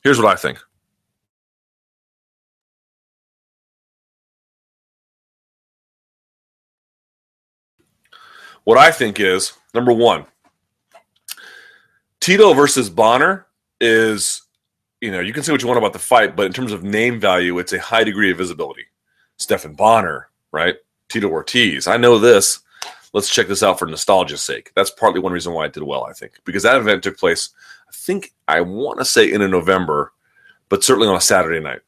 Here's 0.08 0.22
what 0.22 0.32
I 0.32 0.38
think. 0.38 0.60
What 8.64 8.78
I 8.78 8.90
think 8.90 9.20
is 9.20 9.52
number 9.74 9.92
one, 9.92 10.26
Tito 12.22 12.54
versus 12.54 12.90
Bonnar 12.90 13.48
is, 13.82 14.44
you 15.02 15.12
know, 15.12 15.20
you 15.20 15.34
can 15.34 15.44
say 15.44 15.52
what 15.52 15.62
you 15.62 15.68
want 15.68 15.78
about 15.78 15.92
the 15.92 16.00
fight, 16.00 16.38
but 16.38 16.46
in 16.46 16.54
terms 16.54 16.72
of 16.72 16.86
name 16.86 17.20
value, 17.20 17.60
it's 17.60 17.74
a 17.74 17.82
high 17.82 18.06
degree 18.06 18.32
of 18.32 18.38
visibility. 18.38 18.86
Stephan 19.36 19.74
Bonnar, 19.74 20.30
right? 20.54 20.76
Tito 21.10 21.28
Ortiz. 21.28 21.86
I 21.86 21.98
know 21.98 22.18
this 22.18 22.62
let's 23.14 23.34
check 23.34 23.48
this 23.48 23.64
out 23.64 23.80
for 23.80 23.86
nostalgia's 23.86 24.42
sake. 24.42 24.72
That's 24.76 24.92
partly 24.92 25.20
one 25.20 25.34
reason 25.34 25.54
why 25.54 25.66
it 25.66 25.74
did 25.74 25.84
well, 25.84 26.06
I 26.06 26.14
think, 26.14 26.34
because 26.44 26.64
that 26.64 26.78
event 26.78 27.04
took 27.04 27.18
place, 27.18 27.50
I 27.88 27.92
think, 27.94 28.34
I 28.48 28.62
want 28.62 29.00
to 29.00 29.06
say 29.06 29.32
in 29.32 29.40
November, 29.50 30.14
but 30.70 30.84
certainly 30.84 31.08
on 31.08 31.16
a 31.16 31.22
Saturday 31.22 31.60
night. 31.60 31.80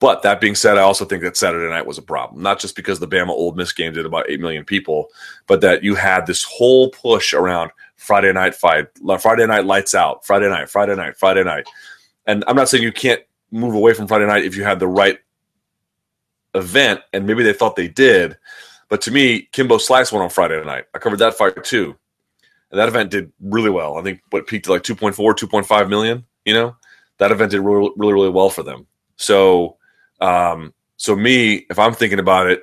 But 0.00 0.22
that 0.22 0.40
being 0.40 0.54
said, 0.54 0.78
I 0.78 0.82
also 0.82 1.04
think 1.04 1.24
that 1.24 1.36
Saturday 1.36 1.68
night 1.68 1.86
was 1.86 1.98
a 1.98 2.02
problem, 2.02 2.40
not 2.40 2.60
just 2.60 2.76
because 2.76 3.00
the 3.00 3.08
Bama 3.08 3.30
Old 3.30 3.56
Miss 3.56 3.72
game 3.72 3.92
did 3.92 4.06
about 4.06 4.30
8 4.30 4.38
million 4.38 4.64
people, 4.64 5.08
but 5.48 5.60
that 5.62 5.82
you 5.82 5.96
had 5.96 6.24
this 6.24 6.44
whole 6.44 6.90
push 6.90 7.34
around 7.34 7.72
Friday 7.96 8.32
night 8.32 8.54
fight, 8.54 8.86
Friday 9.20 9.44
night 9.46 9.64
lights 9.64 9.96
out, 9.96 10.24
Friday 10.24 10.48
night, 10.48 10.70
Friday 10.70 10.94
night, 10.94 11.16
Friday 11.16 11.42
night. 11.42 11.66
And 12.26 12.44
I'm 12.46 12.54
not 12.54 12.68
saying 12.68 12.84
you 12.84 12.92
can't 12.92 13.22
move 13.50 13.74
away 13.74 13.92
from 13.92 14.06
Friday 14.06 14.26
night 14.26 14.44
if 14.44 14.54
you 14.54 14.62
had 14.62 14.78
the 14.78 14.86
right 14.86 15.18
event, 16.54 17.00
and 17.12 17.26
maybe 17.26 17.42
they 17.42 17.52
thought 17.52 17.74
they 17.74 17.88
did. 17.88 18.36
But 18.88 19.00
to 19.02 19.10
me, 19.10 19.48
Kimbo 19.52 19.78
Slice 19.78 20.12
won 20.12 20.22
on 20.22 20.30
Friday 20.30 20.62
night. 20.64 20.84
I 20.94 20.98
covered 20.98 21.18
that 21.18 21.34
fight 21.34 21.62
too. 21.64 21.96
And 22.70 22.78
that 22.78 22.88
event 22.88 23.10
did 23.10 23.32
really 23.40 23.70
well. 23.70 23.96
I 23.96 24.02
think 24.02 24.20
what 24.30 24.46
peaked 24.46 24.66
at 24.66 24.70
like 24.70 24.82
2.4, 24.82 25.14
2.5 25.14 25.88
million, 25.88 26.24
you 26.44 26.54
know? 26.54 26.76
That 27.18 27.32
event 27.32 27.50
did 27.50 27.60
really, 27.60 27.90
really, 27.96 28.12
really 28.12 28.30
well 28.30 28.50
for 28.50 28.62
them. 28.62 28.86
So, 29.16 29.76
um, 30.20 30.72
so 30.96 31.16
me, 31.16 31.66
if 31.70 31.78
I'm 31.78 31.94
thinking 31.94 32.18
about 32.18 32.48
it, 32.48 32.62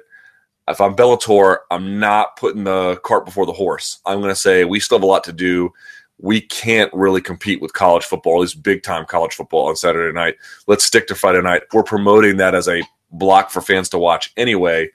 if 0.67 0.82
I'm 0.82 0.95
Bellator, 0.95 1.57
I'm 1.69 1.99
not 1.99 2.38
putting 2.38 2.63
the 2.63 2.95
cart 3.03 3.26
before 3.26 3.45
the 3.45 3.53
horse. 3.53 3.99
I'm 4.05 4.19
going 4.19 4.34
to 4.34 4.39
say 4.39 4.65
we 4.65 4.80
still 4.80 4.97
have 4.97 5.03
a 5.03 5.07
lot 5.07 5.23
to 5.26 5.34
do. 5.34 5.71
We 6.17 6.41
can't 6.41 6.91
really 6.93 7.21
compete 7.21 7.61
with 7.61 7.73
college 7.73 8.03
football, 8.05 8.38
at 8.38 8.41
least 8.41 8.63
big 8.63 8.82
time 8.82 9.05
college 9.05 9.34
football 9.34 9.67
on 9.67 9.76
Saturday 9.76 10.13
night. 10.13 10.36
Let's 10.65 10.86
stick 10.86 11.07
to 11.07 11.15
Friday 11.15 11.41
night. 11.41 11.63
We're 11.73 11.84
promoting 11.84 12.38
that 12.38 12.55
as 12.55 12.67
a 12.67 12.82
block 13.11 13.51
for 13.51 13.61
fans 13.61 13.89
to 13.89 13.99
watch 13.99 14.32
anyway. 14.38 14.89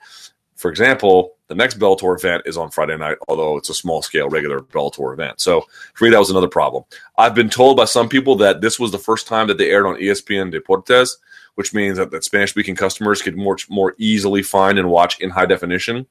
For 0.61 0.71
example, 0.71 1.35
the 1.49 1.55
next 1.55 1.79
Bellator 1.79 2.17
event 2.17 2.43
is 2.47 2.57
on 2.57 2.71
Friday 2.71 2.97
night, 2.97 3.19
although 3.29 3.57
it's 3.57 3.71
a 3.71 3.75
small 3.75 4.03
scale 4.03 4.29
regular 4.29 4.61
Bellator 4.61 5.13
event. 5.13 5.41
So 5.41 5.65
for 5.95 6.05
me, 6.05 6.11
that 6.11 6.19
was 6.19 6.31
another 6.31 6.49
problem. 6.49 6.85
I've 7.19 7.35
been 7.35 7.51
told 7.51 7.77
by 7.77 7.87
some 7.87 8.09
people 8.09 8.37
that 8.37 8.61
this 8.61 8.79
was 8.79 8.93
the 8.93 8.99
first 8.99 9.27
time 9.27 9.49
that 9.49 9.59
they 9.59 9.71
aired 9.71 9.87
on 9.87 9.97
ESPN 9.97 10.55
Deportes 10.55 11.17
which 11.55 11.75
means 11.75 11.99
that, 11.99 12.11
that 12.11 12.25
Spanish 12.25 12.51
speaking 12.51 12.75
customers 12.75 13.21
could 13.21 13.37
more 13.37 13.59
more 13.69 13.95
easily 13.99 14.43
find 14.43 14.79
and 14.79 14.89
watch 14.89 15.21
in 15.21 15.29
high 15.29 15.45
definition 15.45 16.07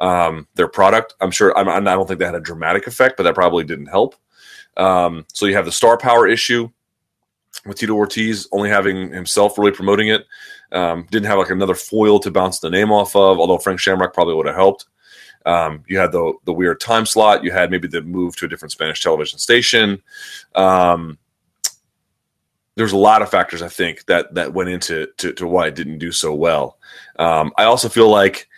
um, 0.00 0.48
their 0.54 0.68
product. 0.68 1.14
I'm 1.20 1.30
sure 1.30 1.56
I'm, 1.56 1.68
I 1.68 1.92
don't 1.92 2.08
think 2.08 2.18
that 2.18 2.26
had 2.26 2.34
a 2.34 2.40
dramatic 2.40 2.86
effect, 2.86 3.16
but 3.16 3.24
that 3.24 3.34
probably 3.34 3.62
didn't 3.64 3.86
help. 3.86 4.16
Um, 4.76 5.26
so 5.32 5.46
you 5.46 5.54
have 5.54 5.66
the 5.66 5.72
star 5.72 5.96
power 5.96 6.26
issue 6.26 6.70
with 7.66 7.78
Tito 7.78 7.92
Ortiz 7.92 8.48
only 8.52 8.70
having 8.70 9.12
himself 9.12 9.58
really 9.58 9.72
promoting 9.72 10.08
it. 10.08 10.26
Um, 10.72 11.06
didn't 11.10 11.26
have 11.26 11.38
like 11.38 11.50
another 11.50 11.74
foil 11.74 12.20
to 12.20 12.30
bounce 12.30 12.60
the 12.60 12.70
name 12.70 12.92
off 12.92 13.16
of, 13.16 13.38
although 13.38 13.58
Frank 13.58 13.80
Shamrock 13.80 14.14
probably 14.14 14.34
would 14.34 14.46
have 14.46 14.54
helped. 14.54 14.86
Um, 15.46 15.84
you 15.88 15.98
had 15.98 16.12
the 16.12 16.34
the 16.44 16.52
weird 16.52 16.80
time 16.80 17.06
slot. 17.06 17.44
You 17.44 17.50
had 17.50 17.70
maybe 17.70 17.88
the 17.88 18.02
move 18.02 18.36
to 18.36 18.46
a 18.46 18.48
different 18.48 18.72
Spanish 18.72 19.02
television 19.02 19.38
station. 19.38 20.02
Um, 20.54 21.18
there's 22.76 22.92
a 22.92 22.98
lot 22.98 23.22
of 23.22 23.30
factors 23.30 23.62
I 23.62 23.68
think 23.68 24.04
that 24.06 24.34
that 24.34 24.54
went 24.54 24.70
into 24.70 25.08
to, 25.18 25.32
to 25.34 25.46
why 25.46 25.66
it 25.66 25.74
didn't 25.74 25.98
do 25.98 26.12
so 26.12 26.34
well. 26.34 26.78
Um, 27.18 27.52
I 27.56 27.64
also 27.64 27.88
feel 27.88 28.08
like 28.08 28.48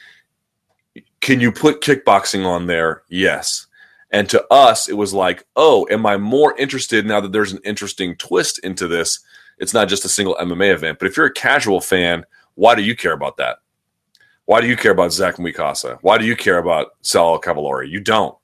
can 1.21 1.41
you 1.41 1.53
put 1.53 1.81
kickboxing 1.81 2.45
on 2.45 2.67
there? 2.67 3.03
Yes. 3.09 3.67
And 4.11 4.29
to 4.29 4.45
us, 4.53 4.89
it 4.89 4.97
was 4.97 5.15
like, 5.15 5.47
oh, 5.57 5.87
am 5.91 6.05
I 6.05 6.19
more 6.19 6.55
interested 6.59 7.07
now 7.07 7.21
that 7.21 7.33
there's 7.33 7.53
an 7.53 7.61
interesting 7.65 8.15
twist 8.17 8.59
into 8.59 8.87
this? 8.87 9.21
It's 9.59 9.75
not 9.75 9.89
just 9.89 10.05
a 10.05 10.09
single 10.09 10.37
MMA 10.41 10.73
event. 10.73 10.99
But 10.99 11.09
if 11.09 11.17
you're 11.17 11.27
a 11.27 11.33
casual 11.33 11.81
fan, 11.81 12.25
why 12.55 12.75
do 12.75 12.83
you 12.83 12.97
care 12.97 13.13
about 13.13 13.37
that? 13.37 13.59
Why 14.47 14.61
do 14.61 14.67
you 14.67 14.77
care 14.77 14.93
about 14.93 15.13
Zack 15.13 15.37
Mwekassa? 15.37 15.99
Why 16.03 16.19
do 16.19 16.25
you 16.25 16.37
care 16.37 16.59
about 16.59 16.93
Sal 17.03 17.41
Cavalari? 17.41 17.89
You 17.89 18.01
don't. 18.01 18.37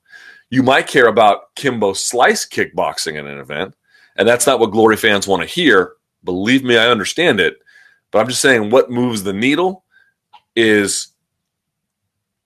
You 0.49 0.63
might 0.63 0.87
care 0.87 1.07
about 1.07 1.53
Kimbo 1.55 1.93
Slice 1.93 2.47
kickboxing 2.47 3.15
in 3.19 3.27
an 3.27 3.37
event, 3.37 3.75
and 4.15 4.27
that's 4.27 4.47
not 4.47 4.59
what 4.59 4.71
Glory 4.71 4.97
fans 4.97 5.27
want 5.27 5.41
to 5.41 5.47
hear. 5.47 5.93
Believe 6.23 6.63
me, 6.63 6.77
I 6.77 6.87
understand 6.87 7.39
it. 7.39 7.57
But 8.11 8.19
I'm 8.19 8.27
just 8.27 8.41
saying 8.41 8.69
what 8.69 8.89
moves 8.89 9.23
the 9.23 9.33
needle 9.33 9.83
is 10.55 11.09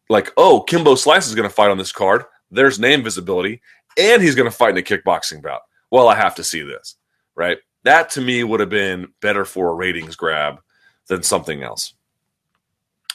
like, 0.09 0.33
oh, 0.35 0.61
Kimbo 0.61 0.95
Slice 0.95 1.27
is 1.27 1.35
going 1.35 1.47
to 1.47 1.53
fight 1.55 1.71
on 1.71 1.77
this 1.77 1.91
card. 1.91 2.25
There's 2.51 2.79
name 2.79 3.03
visibility, 3.03 3.61
and 3.97 4.21
he's 4.21 4.35
going 4.35 4.49
to 4.49 4.55
fight 4.55 4.71
in 4.71 4.77
a 4.77 4.81
kickboxing 4.81 5.41
bout. 5.41 5.61
Well, 5.89 6.09
I 6.09 6.15
have 6.15 6.35
to 6.35 6.43
see 6.43 6.61
this, 6.61 6.95
right? 7.35 7.57
That 7.83 8.09
to 8.11 8.21
me 8.21 8.43
would 8.43 8.59
have 8.59 8.69
been 8.69 9.13
better 9.21 9.45
for 9.45 9.69
a 9.69 9.73
ratings 9.73 10.15
grab 10.15 10.59
than 11.07 11.23
something 11.23 11.63
else. 11.63 11.93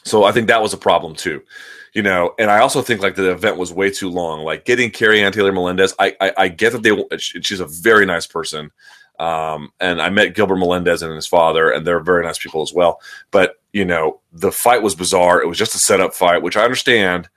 So 0.05 0.25
I 0.25 0.33
think 0.33 0.49
that 0.49 0.63
was 0.63 0.73
a 0.73 0.79
problem 0.79 1.15
too 1.15 1.43
you 1.95 2.03
know, 2.03 2.35
and 2.39 2.51
I 2.51 2.59
also 2.59 2.83
think 2.83 3.03
like 3.03 3.17
the 3.17 3.31
event 3.31 3.57
was 3.57 3.73
way 3.73 3.91
too 3.91 4.11
long. 4.11 4.45
Like 4.45 4.65
getting 4.65 4.91
Keri 4.91 5.23
Anne 5.23 5.33
Taylor-Melendez, 5.33 5.95
I, 5.99 6.15
I, 6.21 6.33
I 6.37 6.49
get 6.49 6.73
that 6.73 6.83
they 6.83 7.19
she's 7.19 7.61
a 7.61 7.67
very 7.67 8.07
nice 8.07 8.27
person, 8.27 8.71
um, 9.19 9.73
and 9.81 10.01
I 10.01 10.11
met 10.11 10.35
Gilbert 10.35 10.57
Melendez 10.57 11.03
and 11.03 11.15
his 11.15 11.27
father, 11.27 11.71
and 11.71 11.87
they're 11.87 12.01
very 12.01 12.25
nice 12.25 12.39
people 12.39 12.63
as 12.63 12.73
well. 12.73 13.01
But 13.31 13.57
you 13.73 13.85
know, 13.85 14.21
the 14.33 14.53
fight 14.53 14.83
was 14.83 14.95
bizarre. 14.95 15.43
It 15.43 15.49
was 15.49 15.59
just 15.59 15.75
a 15.75 15.79
setup 15.79 16.15
fight, 16.15 16.43
which 16.43 16.57
I 16.57 16.65
understand, 16.65 17.29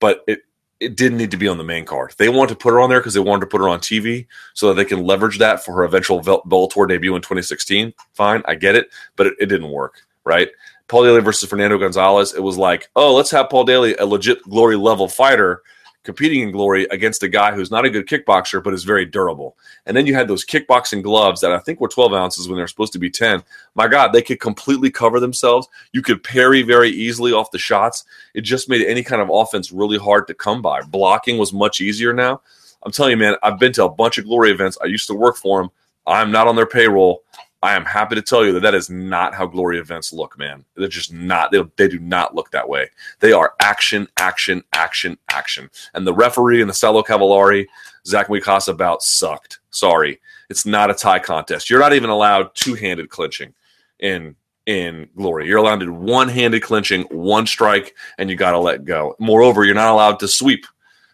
but 0.00 0.22
it 0.26 0.42
it 0.80 0.96
didn't 0.96 1.18
need 1.18 1.30
to 1.30 1.36
be 1.36 1.46
on 1.46 1.58
the 1.58 1.64
main 1.64 1.84
card. 1.84 2.14
They 2.16 2.30
wanted 2.30 2.50
to 2.50 2.56
put 2.56 2.72
her 2.72 2.80
on 2.80 2.88
there 2.88 3.00
because 3.00 3.14
they 3.14 3.20
wanted 3.20 3.40
to 3.40 3.46
put 3.46 3.60
her 3.60 3.68
on 3.68 3.80
TV 3.80 4.26
so 4.54 4.68
that 4.68 4.74
they 4.74 4.84
can 4.84 5.04
leverage 5.04 5.38
that 5.38 5.62
for 5.64 5.74
her 5.74 5.84
eventual 5.84 6.20
Bellator 6.20 6.88
debut 6.88 7.14
in 7.14 7.20
2016. 7.20 7.92
Fine, 8.14 8.42
I 8.46 8.54
get 8.54 8.74
it, 8.74 8.90
but 9.16 9.26
it, 9.26 9.34
it 9.38 9.46
didn't 9.46 9.70
work, 9.70 10.02
right? 10.24 10.48
Paul 10.88 11.04
Daley 11.04 11.20
versus 11.20 11.48
Fernando 11.48 11.78
Gonzalez, 11.78 12.34
it 12.34 12.42
was 12.42 12.56
like, 12.56 12.90
oh, 12.96 13.14
let's 13.14 13.30
have 13.30 13.50
Paul 13.50 13.64
Daley, 13.64 13.94
a 13.96 14.06
legit 14.06 14.42
glory 14.42 14.76
level 14.76 15.06
fighter, 15.06 15.62
competing 16.02 16.40
in 16.40 16.50
glory 16.50 16.84
against 16.90 17.22
a 17.22 17.28
guy 17.28 17.52
who's 17.52 17.70
not 17.70 17.84
a 17.84 17.90
good 17.90 18.06
kickboxer, 18.06 18.62
but 18.62 18.72
is 18.72 18.84
very 18.84 19.04
durable. 19.04 19.56
And 19.86 19.96
then 19.96 20.06
you 20.06 20.14
had 20.14 20.28
those 20.28 20.44
kickboxing 20.44 21.02
gloves 21.02 21.40
that 21.40 21.52
I 21.52 21.58
think 21.58 21.80
were 21.80 21.88
12 21.88 22.12
ounces 22.14 22.48
when 22.48 22.56
they're 22.56 22.66
supposed 22.66 22.92
to 22.94 22.98
be 22.98 23.10
10. 23.10 23.42
My 23.74 23.86
God, 23.86 24.12
they 24.12 24.22
could 24.22 24.40
completely 24.40 24.90
cover 24.90 25.20
themselves. 25.20 25.68
You 25.92 26.02
could 26.02 26.24
parry 26.24 26.62
very 26.62 26.90
easily 26.90 27.32
off 27.32 27.50
the 27.50 27.58
shots. 27.58 28.04
It 28.34 28.42
just 28.42 28.68
made 28.68 28.86
any 28.86 29.02
kind 29.02 29.20
of 29.20 29.30
offense 29.30 29.72
really 29.72 29.98
hard 29.98 30.26
to 30.28 30.34
come 30.34 30.62
by. 30.62 30.82
Blocking 30.82 31.38
was 31.38 31.52
much 31.52 31.80
easier 31.80 32.12
now. 32.12 32.40
I'm 32.82 32.92
telling 32.92 33.10
you, 33.10 33.16
man, 33.18 33.36
I've 33.42 33.58
been 33.58 33.72
to 33.74 33.84
a 33.84 33.90
bunch 33.90 34.16
of 34.16 34.24
glory 34.24 34.50
events. 34.50 34.78
I 34.82 34.86
used 34.86 35.06
to 35.08 35.14
work 35.14 35.36
for 35.36 35.60
them. 35.60 35.70
I'm 36.06 36.32
not 36.32 36.46
on 36.46 36.56
their 36.56 36.66
payroll. 36.66 37.22
I 37.62 37.74
am 37.74 37.84
happy 37.84 38.14
to 38.14 38.22
tell 38.22 38.44
you 38.44 38.52
that 38.52 38.60
that 38.60 38.74
is 38.74 38.88
not 38.88 39.34
how 39.34 39.46
glory 39.46 39.78
events 39.78 40.12
look, 40.12 40.38
man. 40.38 40.64
They're 40.76 40.88
just 40.88 41.12
not. 41.12 41.50
They, 41.52 41.62
they 41.76 41.88
do 41.88 41.98
not 41.98 42.34
look 42.34 42.50
that 42.50 42.68
way. 42.68 42.88
They 43.20 43.32
are 43.32 43.54
action, 43.60 44.08
action, 44.16 44.64
action, 44.72 45.18
action. 45.28 45.70
And 45.92 46.06
the 46.06 46.14
referee 46.14 46.62
and 46.62 46.70
the 46.70 46.74
Saulo 46.74 47.04
Cavalari, 47.04 47.66
Zack 48.06 48.28
Mwekassa 48.28 48.76
bout 48.76 49.02
sucked. 49.02 49.60
Sorry, 49.70 50.20
it's 50.48 50.64
not 50.64 50.90
a 50.90 50.94
tie 50.94 51.18
contest. 51.18 51.68
You're 51.68 51.80
not 51.80 51.92
even 51.92 52.08
allowed 52.08 52.54
two-handed 52.54 53.10
clinching 53.10 53.52
in 53.98 54.34
in 54.66 55.08
glory. 55.16 55.46
You're 55.46 55.58
allowed 55.58 55.80
to 55.80 55.92
one-handed 55.92 56.62
clinching, 56.62 57.02
one 57.10 57.46
strike, 57.46 57.94
and 58.18 58.30
you 58.30 58.36
got 58.36 58.52
to 58.52 58.58
let 58.58 58.84
go. 58.84 59.16
Moreover, 59.18 59.64
you're 59.64 59.74
not 59.74 59.90
allowed 59.90 60.20
to 60.20 60.28
sweep. 60.28 60.64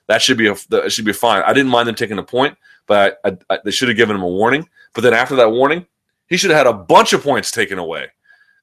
That 0.09 0.23
should 0.23 0.39
be 0.39 0.47
a 0.47 0.55
that 0.71 0.93
should 0.93 1.05
be 1.05 1.13
fine. 1.13 1.43
I 1.43 1.53
didn't 1.53 1.71
mind 1.73 1.89
them 1.89 1.97
taking 1.97 2.19
a 2.19 2.23
point, 2.23 2.57
but 2.87 3.19
I, 3.25 3.37
I, 3.51 3.59
they 3.65 3.73
should 3.73 3.89
have 3.89 3.97
given 3.97 4.15
him 4.15 4.23
a 4.23 4.29
warning. 4.29 4.69
But 4.95 5.01
then 5.01 5.15
after 5.15 5.35
that 5.37 5.51
warning, 5.51 5.87
he 6.29 6.37
should 6.37 6.51
have 6.51 6.59
had 6.59 6.67
a 6.67 6.73
bunch 6.73 7.13
of 7.13 7.23
points 7.23 7.51
taken 7.51 7.79
away. 7.79 8.09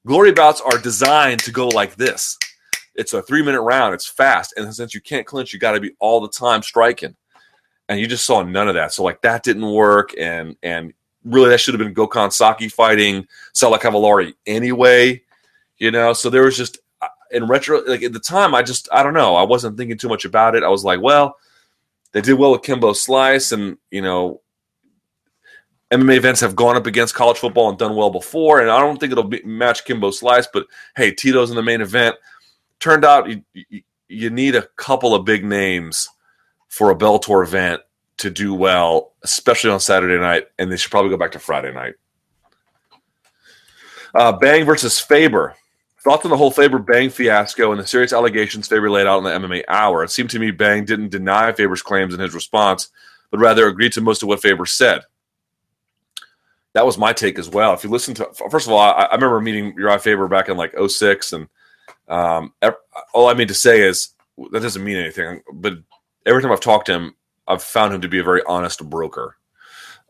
Glory 0.06 0.32
bouts 0.32 0.60
are 0.60 0.78
designed 0.78 1.40
to 1.40 1.50
go 1.50 1.68
like 1.68 1.96
this. 1.96 2.38
It's 2.94 3.12
a 3.12 3.22
three 3.22 3.42
minute 3.42 3.62
round. 3.62 3.94
It's 3.94 4.06
fast, 4.06 4.54
and 4.56 4.72
since 4.74 4.94
you 4.94 5.00
can't 5.00 5.26
clinch, 5.26 5.52
you 5.52 5.58
got 5.58 5.72
to 5.72 5.80
be 5.80 5.92
all 5.98 6.20
the 6.20 6.28
time 6.28 6.62
striking. 6.62 7.16
And 7.88 8.00
you 8.00 8.06
just 8.06 8.24
saw 8.24 8.42
none 8.42 8.68
of 8.68 8.74
that. 8.74 8.92
So 8.92 9.02
like 9.02 9.20
that 9.22 9.42
didn't 9.42 9.70
work, 9.70 10.14
and 10.18 10.56
and 10.62 10.92
really 11.24 11.50
that 11.50 11.58
should 11.58 11.74
have 11.74 11.80
been 11.80 11.94
Gokhan 11.94 12.32
Saki 12.32 12.68
fighting 12.68 13.26
Saulo 13.54 13.78
Cavalari 13.78 14.34
anyway. 14.46 15.22
You 15.78 15.90
know, 15.90 16.12
so 16.12 16.30
there 16.30 16.44
was 16.44 16.56
just 16.56 16.78
uh, 17.02 17.08
in 17.30 17.46
retro, 17.46 17.82
like 17.86 18.02
at 18.02 18.12
the 18.12 18.20
time, 18.20 18.54
I 18.54 18.62
just 18.62 18.88
I 18.92 19.02
don't 19.02 19.14
know. 19.14 19.34
I 19.34 19.42
wasn't 19.42 19.76
thinking 19.76 19.98
too 19.98 20.08
much 20.08 20.24
about 20.24 20.54
it. 20.54 20.62
I 20.62 20.68
was 20.68 20.84
like, 20.84 21.00
well, 21.00 21.36
they 22.12 22.20
did 22.20 22.34
well 22.34 22.52
with 22.52 22.62
Kimbo 22.62 22.92
Slice, 22.92 23.52
and 23.52 23.76
you 23.90 24.02
know 24.02 24.40
MMA 25.94 26.16
events 26.16 26.40
have 26.40 26.56
gone 26.56 26.76
up 26.76 26.86
against 26.86 27.14
college 27.14 27.38
football 27.38 27.68
and 27.68 27.78
done 27.78 27.94
well 27.94 28.10
before, 28.10 28.60
and 28.60 28.70
I 28.70 28.80
don't 28.80 28.98
think 28.98 29.12
it'll 29.12 29.24
be, 29.24 29.42
match 29.44 29.84
Kimbo 29.84 30.10
Slice. 30.10 30.48
But 30.52 30.66
hey, 30.96 31.12
Tito's 31.12 31.50
in 31.50 31.56
the 31.56 31.62
main 31.62 31.80
event. 31.80 32.16
Turned 32.80 33.04
out 33.04 33.30
you, 33.30 33.42
you, 33.52 33.82
you 34.08 34.30
need 34.30 34.56
a 34.56 34.68
couple 34.76 35.14
of 35.14 35.24
big 35.24 35.44
names 35.44 36.08
for 36.68 36.90
a 36.90 36.96
Bellator 36.96 37.44
event 37.44 37.80
to 38.18 38.30
do 38.30 38.54
well, 38.54 39.12
especially 39.22 39.70
on 39.70 39.80
Saturday 39.80 40.20
night, 40.20 40.46
and 40.58 40.70
they 40.70 40.76
should 40.76 40.90
probably 40.90 41.10
go 41.10 41.16
back 41.16 41.32
to 41.32 41.38
Friday 41.38 41.72
night. 41.72 41.94
Uh, 44.14 44.32
Bang 44.32 44.64
versus 44.64 44.98
Faber. 44.98 45.54
Thoughts 46.02 46.24
on 46.24 46.30
the 46.30 46.36
whole 46.36 46.50
Faber 46.50 46.78
Bang 46.78 47.08
fiasco 47.08 47.70
and 47.72 47.80
the 47.80 47.86
serious 47.86 48.12
allegations 48.12 48.68
Faber 48.68 48.90
laid 48.90 49.06
out 49.06 49.18
in 49.18 49.24
the 49.24 49.48
MMA 49.48 49.64
Hour? 49.68 50.04
It 50.04 50.10
seemed 50.10 50.30
to 50.30 50.38
me 50.38 50.50
Bang 50.50 50.84
didn't 50.84 51.08
deny 51.08 51.52
Faber's 51.52 51.82
claims 51.82 52.12
in 52.12 52.20
his 52.20 52.34
response, 52.34 52.90
but 53.30 53.40
rather 53.40 53.68
agreed 53.68 53.92
to 53.92 54.00
most 54.00 54.22
of 54.22 54.28
what 54.28 54.42
Faber 54.42 54.66
said 54.66 55.02
that 56.74 56.84
was 56.84 56.98
my 56.98 57.12
take 57.12 57.38
as 57.38 57.48
well. 57.48 57.72
If 57.72 57.84
you 57.84 57.90
listen 57.90 58.14
to, 58.14 58.28
first 58.50 58.66
of 58.66 58.72
all, 58.72 58.78
I, 58.78 59.04
I 59.04 59.14
remember 59.14 59.40
meeting 59.40 59.74
Uriah 59.78 59.98
Faber 59.98 60.28
back 60.28 60.48
in 60.48 60.56
like 60.56 60.74
06 60.78 61.32
and 61.32 61.48
um, 62.08 62.52
all 63.12 63.28
I 63.28 63.34
mean 63.34 63.48
to 63.48 63.54
say 63.54 63.80
is 63.80 64.10
that 64.50 64.60
doesn't 64.60 64.84
mean 64.84 64.96
anything. 64.96 65.42
But 65.52 65.74
every 66.26 66.42
time 66.42 66.52
I've 66.52 66.60
talked 66.60 66.86
to 66.86 66.92
him, 66.92 67.14
I've 67.46 67.62
found 67.62 67.94
him 67.94 68.00
to 68.02 68.08
be 68.08 68.18
a 68.18 68.24
very 68.24 68.42
honest 68.46 68.84
broker 68.88 69.36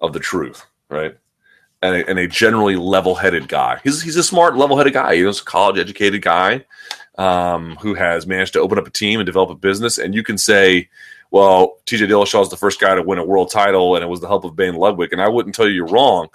of 0.00 0.12
the 0.12 0.20
truth, 0.20 0.64
right? 0.88 1.16
And 1.82 1.96
a, 1.96 2.08
and 2.08 2.18
a 2.18 2.26
generally 2.26 2.76
level-headed 2.76 3.48
guy. 3.48 3.80
He's 3.84 4.00
he's 4.00 4.16
a 4.16 4.22
smart, 4.22 4.56
level-headed 4.56 4.94
guy. 4.94 5.16
He's 5.16 5.40
a 5.40 5.44
college-educated 5.44 6.22
guy 6.22 6.64
um, 7.18 7.76
who 7.76 7.94
has 7.94 8.26
managed 8.26 8.54
to 8.54 8.60
open 8.60 8.78
up 8.78 8.86
a 8.86 8.90
team 8.90 9.20
and 9.20 9.26
develop 9.26 9.50
a 9.50 9.54
business. 9.54 9.98
And 9.98 10.14
you 10.14 10.22
can 10.22 10.38
say, 10.38 10.88
well, 11.30 11.78
TJ 11.84 12.08
Dillashaw 12.08 12.42
is 12.42 12.48
the 12.48 12.56
first 12.56 12.80
guy 12.80 12.94
to 12.94 13.02
win 13.02 13.18
a 13.18 13.24
world 13.24 13.50
title, 13.50 13.96
and 13.96 14.04
it 14.04 14.08
was 14.08 14.20
the 14.20 14.28
help 14.28 14.44
of 14.44 14.56
Duane 14.56 14.76
Ludwig. 14.76 15.12
And 15.12 15.20
I 15.20 15.28
wouldn't 15.28 15.54
tell 15.54 15.68
you 15.68 15.74
you're 15.74 15.86
wrong 15.86 16.28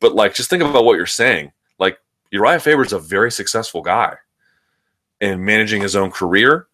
but 0.00 0.14
like, 0.14 0.34
just 0.34 0.50
think 0.50 0.62
about 0.62 0.84
what 0.84 0.96
you're 0.96 1.06
saying. 1.06 1.52
Like 1.78 1.98
Uriah 2.30 2.60
Faber 2.60 2.84
is 2.84 2.92
a 2.92 2.98
very 2.98 3.30
successful 3.32 3.82
guy. 3.82 4.16
in 5.20 5.44
managing 5.44 5.80
his 5.82 5.96
own 5.96 6.10
career, 6.10 6.66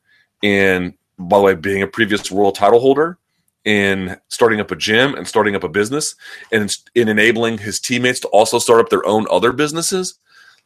in 0.42 0.94
by 1.18 1.36
the 1.36 1.42
way, 1.44 1.54
being 1.54 1.82
a 1.82 1.86
previous 1.86 2.30
world 2.30 2.54
title 2.54 2.80
holder, 2.80 3.18
in 3.64 4.16
starting 4.28 4.58
up 4.60 4.70
a 4.70 4.76
gym 4.76 5.14
and 5.14 5.28
starting 5.28 5.54
up 5.54 5.64
a 5.64 5.68
business, 5.68 6.14
and 6.50 6.74
in 6.94 7.08
enabling 7.08 7.58
his 7.58 7.78
teammates 7.78 8.20
to 8.20 8.28
also 8.28 8.58
start 8.58 8.80
up 8.80 8.88
their 8.88 9.04
own 9.06 9.26
other 9.30 9.52
businesses. 9.52 10.14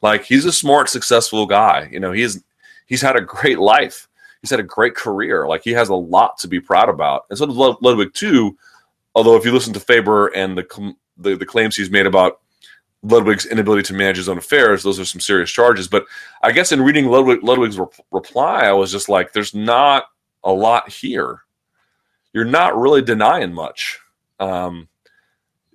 Like 0.00 0.24
he's 0.24 0.44
a 0.44 0.52
smart, 0.52 0.88
successful 0.88 1.46
guy. 1.46 1.88
You 1.90 2.00
know, 2.00 2.12
he's 2.12 2.42
he's 2.86 3.02
had 3.02 3.16
a 3.16 3.20
great 3.20 3.58
life. 3.58 4.08
He's 4.40 4.50
had 4.50 4.60
a 4.60 4.64
great 4.64 4.94
career. 4.94 5.48
Like 5.48 5.64
he 5.64 5.72
has 5.72 5.88
a 5.88 5.94
lot 5.94 6.38
to 6.38 6.48
be 6.48 6.60
proud 6.60 6.88
about. 6.88 7.24
And 7.30 7.38
so 7.38 7.46
does 7.46 7.56
Ludwig 7.56 8.14
too. 8.14 8.56
Although 9.14 9.36
if 9.36 9.44
you 9.44 9.52
listen 9.52 9.72
to 9.72 9.80
Faber 9.80 10.28
and 10.28 10.56
the 10.56 10.94
the, 11.16 11.36
the 11.36 11.46
claims 11.46 11.76
he's 11.76 11.90
made 11.90 12.06
about 12.06 12.40
Ludwig's 13.04 13.46
inability 13.46 13.82
to 13.84 13.94
manage 13.94 14.16
his 14.16 14.28
own 14.28 14.38
affairs, 14.38 14.82
those 14.82 14.98
are 14.98 15.04
some 15.04 15.20
serious 15.20 15.50
charges. 15.50 15.86
But 15.86 16.06
I 16.42 16.52
guess 16.52 16.72
in 16.72 16.82
reading 16.82 17.06
Ludwig, 17.06 17.42
Ludwig's 17.42 17.78
re- 17.78 17.86
reply, 18.10 18.64
I 18.64 18.72
was 18.72 18.90
just 18.90 19.08
like, 19.08 19.32
there's 19.32 19.54
not 19.54 20.06
a 20.42 20.52
lot 20.52 20.90
here. 20.90 21.40
You're 22.32 22.44
not 22.44 22.76
really 22.76 23.02
denying 23.02 23.52
much. 23.52 23.98
Um, 24.40 24.88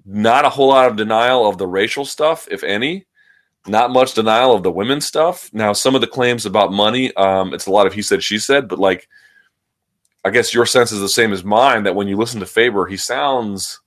not 0.06 0.46
a 0.46 0.50
whole 0.50 0.70
lot 0.70 0.90
of 0.90 0.98
denial 0.98 1.48
of 1.48 1.58
the 1.58 1.68
racial 1.68 2.04
stuff, 2.04 2.48
if 2.50 2.64
any. 2.64 3.06
Not 3.68 3.92
much 3.92 4.16
denial 4.16 4.54
of 4.54 4.64
the 4.64 4.72
women 4.72 5.00
stuff. 5.00 5.50
Now, 5.54 5.74
some 5.74 5.94
of 5.94 6.02
the 6.02 6.08
claims 6.08 6.46
about 6.46 6.74
money, 6.74 7.14
um, 7.16 7.54
it's 7.54 7.68
a 7.68 7.72
lot 7.72 7.86
of 7.86 7.94
he 7.94 8.02
said, 8.02 8.24
she 8.24 8.40
said, 8.40 8.68
but 8.68 8.80
like, 8.80 9.08
I 10.26 10.32
guess 10.32 10.54
your 10.54 10.66
sense 10.66 10.92
is 10.92 11.00
the 11.00 11.10
same 11.10 11.32
as 11.32 11.44
mine 11.44 11.84
that 11.84 11.96
when 11.96 12.08
you 12.08 12.18
listen 12.18 12.40
to 12.40 12.46
Faber, 12.46 12.88
he 12.88 12.98
sounds 12.98 13.80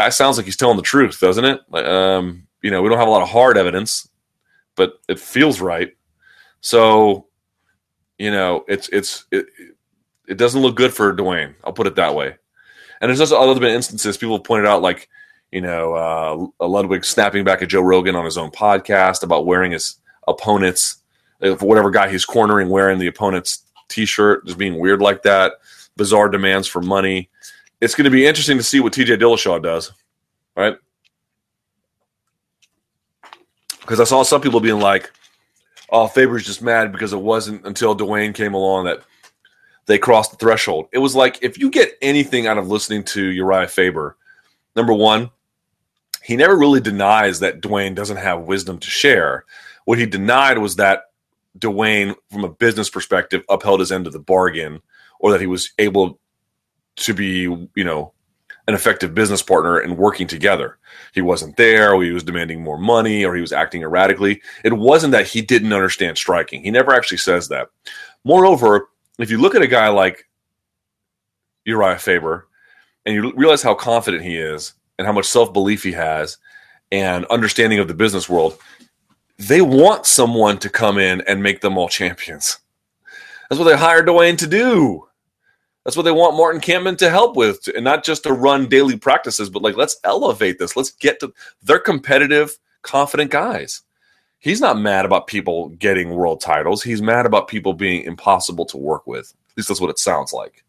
guy 0.00 0.08
sounds 0.08 0.36
like 0.36 0.46
he's 0.46 0.56
telling 0.56 0.78
the 0.78 0.82
truth, 0.82 1.20
doesn't 1.20 1.44
it? 1.44 1.60
Um, 1.74 2.46
you 2.62 2.70
know, 2.70 2.80
we 2.80 2.88
don't 2.88 2.98
have 2.98 3.08
a 3.08 3.10
lot 3.10 3.22
of 3.22 3.28
hard 3.28 3.58
evidence, 3.58 4.08
but 4.74 4.94
it 5.08 5.18
feels 5.18 5.60
right. 5.60 5.94
So, 6.62 7.26
you 8.18 8.30
know, 8.30 8.64
it's 8.66 8.88
it's 8.88 9.26
it, 9.30 9.46
it 10.26 10.38
doesn't 10.38 10.62
look 10.62 10.76
good 10.76 10.94
for 10.94 11.12
Duane. 11.12 11.54
I'll 11.64 11.72
put 11.72 11.86
it 11.86 11.96
that 11.96 12.14
way. 12.14 12.36
And 13.00 13.08
there's 13.08 13.20
also 13.20 13.38
other 13.38 13.60
been 13.60 13.74
instances 13.74 14.16
people 14.16 14.36
have 14.36 14.44
pointed 14.44 14.66
out, 14.66 14.82
like 14.82 15.08
you 15.52 15.60
know, 15.60 16.52
uh, 16.60 16.66
Ludwig 16.66 17.04
snapping 17.04 17.44
back 17.44 17.60
at 17.60 17.68
Joe 17.68 17.82
Rogan 17.82 18.16
on 18.16 18.24
his 18.24 18.38
own 18.38 18.50
podcast 18.50 19.22
about 19.22 19.46
wearing 19.46 19.72
his 19.72 19.96
opponent's 20.28 20.98
uh, 21.42 21.56
whatever 21.56 21.90
guy 21.90 22.10
he's 22.10 22.24
cornering 22.24 22.68
wearing 22.68 22.98
the 22.98 23.06
opponent's 23.06 23.64
t-shirt, 23.88 24.46
just 24.46 24.58
being 24.58 24.78
weird 24.78 25.02
like 25.02 25.22
that. 25.22 25.54
Bizarre 25.96 26.28
demands 26.28 26.68
for 26.68 26.80
money 26.80 27.28
it's 27.80 27.94
going 27.94 28.04
to 28.04 28.10
be 28.10 28.26
interesting 28.26 28.58
to 28.58 28.62
see 28.62 28.80
what 28.80 28.92
TJ 28.92 29.18
Dillashaw 29.18 29.62
does, 29.62 29.92
right? 30.56 30.76
Because 33.80 34.00
I 34.00 34.04
saw 34.04 34.22
some 34.22 34.40
people 34.40 34.60
being 34.60 34.80
like, 34.80 35.10
"Oh, 35.90 36.06
Faber's 36.06 36.46
just 36.46 36.62
mad 36.62 36.92
because 36.92 37.12
it 37.12 37.20
wasn't 37.20 37.66
until 37.66 37.94
Duane 37.94 38.32
came 38.32 38.54
along 38.54 38.84
that 38.84 39.02
they 39.86 39.98
crossed 39.98 40.30
the 40.30 40.36
threshold." 40.36 40.88
It 40.92 40.98
was 40.98 41.16
like 41.16 41.38
if 41.42 41.58
you 41.58 41.70
get 41.70 41.96
anything 42.02 42.46
out 42.46 42.58
of 42.58 42.68
listening 42.68 43.02
to 43.04 43.24
Uriah 43.24 43.66
Faber, 43.66 44.16
number 44.76 44.92
one, 44.92 45.30
he 46.22 46.36
never 46.36 46.56
really 46.56 46.80
denies 46.80 47.40
that 47.40 47.60
Duane 47.60 47.94
doesn't 47.94 48.18
have 48.18 48.42
wisdom 48.42 48.78
to 48.78 48.90
share. 48.90 49.44
What 49.86 49.98
he 49.98 50.06
denied 50.06 50.58
was 50.58 50.76
that 50.76 51.04
Duane, 51.58 52.14
from 52.30 52.44
a 52.44 52.48
business 52.48 52.90
perspective, 52.90 53.42
upheld 53.48 53.80
his 53.80 53.90
end 53.90 54.06
of 54.06 54.12
the 54.12 54.20
bargain, 54.20 54.80
or 55.18 55.32
that 55.32 55.40
he 55.40 55.46
was 55.46 55.72
able 55.78 56.19
to 56.96 57.14
be, 57.14 57.42
you 57.74 57.84
know, 57.84 58.12
an 58.68 58.74
effective 58.74 59.14
business 59.14 59.42
partner 59.42 59.78
and 59.78 59.98
working 59.98 60.26
together. 60.26 60.78
He 61.12 61.22
wasn't 61.22 61.56
there, 61.56 61.92
or 61.92 62.02
he 62.02 62.12
was 62.12 62.22
demanding 62.22 62.62
more 62.62 62.78
money, 62.78 63.24
or 63.24 63.34
he 63.34 63.40
was 63.40 63.52
acting 63.52 63.82
erratically. 63.82 64.40
It 64.64 64.72
wasn't 64.72 65.12
that 65.12 65.26
he 65.26 65.42
didn't 65.42 65.72
understand 65.72 66.16
striking. 66.16 66.62
He 66.62 66.70
never 66.70 66.94
actually 66.94 67.18
says 67.18 67.48
that. 67.48 67.68
Moreover, 68.24 68.88
if 69.18 69.30
you 69.30 69.38
look 69.38 69.54
at 69.54 69.62
a 69.62 69.66
guy 69.66 69.88
like 69.88 70.28
Uriah 71.64 71.98
Faber 71.98 72.48
and 73.04 73.14
you 73.14 73.32
realize 73.34 73.62
how 73.62 73.74
confident 73.74 74.22
he 74.22 74.36
is 74.36 74.74
and 74.98 75.06
how 75.06 75.12
much 75.12 75.26
self 75.26 75.52
belief 75.52 75.82
he 75.82 75.92
has 75.92 76.38
and 76.92 77.24
understanding 77.26 77.78
of 77.78 77.88
the 77.88 77.94
business 77.94 78.28
world, 78.28 78.58
they 79.38 79.62
want 79.62 80.06
someone 80.06 80.58
to 80.58 80.68
come 80.68 80.98
in 80.98 81.22
and 81.22 81.42
make 81.42 81.60
them 81.60 81.78
all 81.78 81.88
champions. 81.88 82.58
That's 83.48 83.58
what 83.58 83.64
they 83.64 83.76
hired 83.76 84.06
Duane 84.06 84.36
to 84.36 84.46
do. 84.46 85.08
That's 85.84 85.96
what 85.96 86.02
they 86.02 86.12
want 86.12 86.36
Martin 86.36 86.60
Kampmann 86.60 86.98
to 86.98 87.08
help 87.08 87.36
with, 87.36 87.66
and 87.74 87.84
not 87.84 88.04
just 88.04 88.24
to 88.24 88.32
run 88.32 88.68
daily 88.68 88.98
practices, 88.98 89.48
but 89.48 89.62
like 89.62 89.76
let's 89.76 89.98
elevate 90.04 90.58
this. 90.58 90.76
Let's 90.76 90.90
get 90.90 91.20
to 91.20 91.32
they're 91.62 91.78
competitive, 91.78 92.58
confident 92.82 93.30
guys. 93.30 93.82
He's 94.38 94.60
not 94.60 94.78
mad 94.78 95.04
about 95.04 95.26
people 95.26 95.68
getting 95.70 96.10
world 96.10 96.40
titles. 96.40 96.82
He's 96.82 97.02
mad 97.02 97.26
about 97.26 97.48
people 97.48 97.74
being 97.74 98.04
impossible 98.04 98.64
to 98.66 98.78
work 98.78 99.06
with. 99.06 99.34
At 99.50 99.56
least 99.56 99.68
that's 99.68 99.80
what 99.80 99.90
it 99.90 99.98
sounds 99.98 100.32
like. 100.32 100.64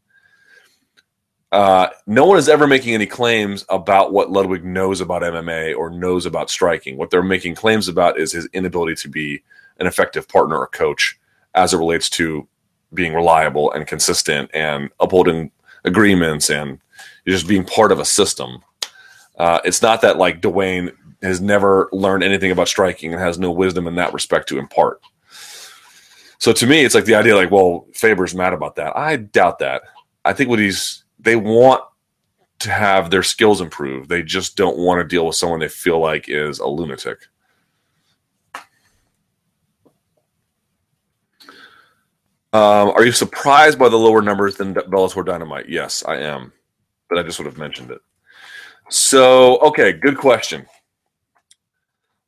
Uh, 1.51 1.89
no 2.07 2.25
one 2.25 2.37
is 2.37 2.47
ever 2.47 2.65
making 2.65 2.93
any 2.93 3.05
claims 3.05 3.65
about 3.69 4.13
what 4.13 4.31
Ludwig 4.31 4.63
knows 4.63 5.01
about 5.01 5.21
MMA 5.21 5.75
or 5.75 5.89
knows 5.89 6.25
about 6.25 6.49
striking. 6.49 6.97
What 6.97 7.09
they're 7.09 7.21
making 7.21 7.55
claims 7.55 7.89
about 7.89 8.17
is 8.17 8.31
his 8.31 8.47
inability 8.53 8.95
to 8.95 9.09
be 9.09 9.43
an 9.79 9.87
effective 9.87 10.29
partner 10.29 10.57
or 10.57 10.67
coach 10.67 11.19
as 11.53 11.73
it 11.73 11.77
relates 11.77 12.09
to 12.11 12.47
being 12.93 13.13
reliable 13.13 13.71
and 13.71 13.87
consistent 13.87 14.49
and 14.53 14.89
upholding 14.99 15.51
agreements 15.83 16.49
and 16.49 16.79
just 17.27 17.47
being 17.47 17.63
part 17.63 17.91
of 17.91 17.99
a 17.99 18.05
system. 18.05 18.63
Uh, 19.37 19.59
it's 19.63 19.81
not 19.81 20.01
that 20.01 20.17
like 20.17 20.41
Duane 20.41 20.91
has 21.21 21.39
never 21.39 21.89
learned 21.91 22.23
anything 22.23 22.51
about 22.51 22.67
striking 22.67 23.13
and 23.13 23.21
has 23.21 23.37
no 23.39 23.51
wisdom 23.51 23.87
in 23.87 23.95
that 23.95 24.13
respect 24.13 24.49
to 24.49 24.57
impart. 24.57 25.01
So 26.39 26.51
to 26.53 26.65
me, 26.65 26.83
it's 26.83 26.95
like 26.95 27.05
the 27.05 27.15
idea 27.15 27.35
like, 27.35 27.51
well, 27.51 27.85
Faber's 27.93 28.33
mad 28.33 28.53
about 28.53 28.75
that. 28.77 28.97
I 28.97 29.15
doubt 29.15 29.59
that. 29.59 29.83
I 30.25 30.33
think 30.33 30.49
what 30.49 30.59
he's 30.59 31.03
they 31.19 31.35
want 31.35 31.83
to 32.59 32.71
have 32.71 33.09
their 33.09 33.23
skills 33.23 33.61
improved. 33.61 34.09
They 34.09 34.23
just 34.23 34.55
don't 34.55 34.77
want 34.77 34.99
to 34.99 35.07
deal 35.07 35.25
with 35.25 35.35
someone 35.35 35.59
they 35.59 35.67
feel 35.67 35.99
like 35.99 36.29
is 36.29 36.59
a 36.59 36.67
lunatic. 36.67 37.27
Um, 42.53 42.89
are 42.89 43.05
you 43.05 43.13
surprised 43.13 43.79
by 43.79 43.87
the 43.87 43.97
lower 43.97 44.21
numbers 44.21 44.57
than 44.57 44.73
Bellator 44.73 45.25
Dynamite? 45.25 45.69
Yes, 45.69 46.03
I 46.05 46.17
am, 46.17 46.51
but 47.09 47.17
I 47.17 47.23
just 47.23 47.39
would 47.39 47.45
have 47.45 47.57
mentioned 47.57 47.91
it. 47.91 48.01
So, 48.89 49.57
okay, 49.59 49.93
good 49.93 50.17
question. 50.17 50.65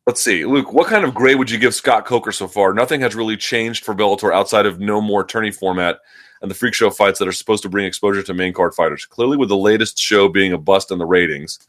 Let's 0.08 0.22
see, 0.22 0.46
Luke. 0.46 0.72
What 0.72 0.88
kind 0.88 1.04
of 1.04 1.14
grade 1.14 1.38
would 1.38 1.52
you 1.52 1.58
give 1.58 1.76
Scott 1.76 2.06
Coker 2.06 2.32
so 2.32 2.48
far? 2.48 2.74
Nothing 2.74 3.02
has 3.02 3.16
really 3.16 3.36
changed 3.36 3.84
for 3.84 3.94
Bellator 3.94 4.34
outside 4.34 4.66
of 4.66 4.80
no 4.80 5.02
more 5.02 5.26
tourney 5.26 5.52
format 5.52 6.00
and 6.42 6.52
the 6.52 6.56
freak 6.56 6.74
show 6.74 6.90
fights 6.90 7.20
that 7.20 7.28
are 7.28 7.34
supposed 7.34 7.64
to 7.64 7.70
bring 7.70 7.86
exposure 7.86 8.24
to 8.24 8.34
main 8.34 8.54
card 8.54 8.74
fighters. 8.74 9.06
Clearly, 9.06 9.38
with 9.38 9.50
the 9.50 9.58
latest 9.58 9.98
show 9.98 10.28
being 10.28 10.54
a 10.54 10.58
bust 10.58 10.92
in 10.92 11.00
the 11.00 11.06
ratings, 11.06 11.60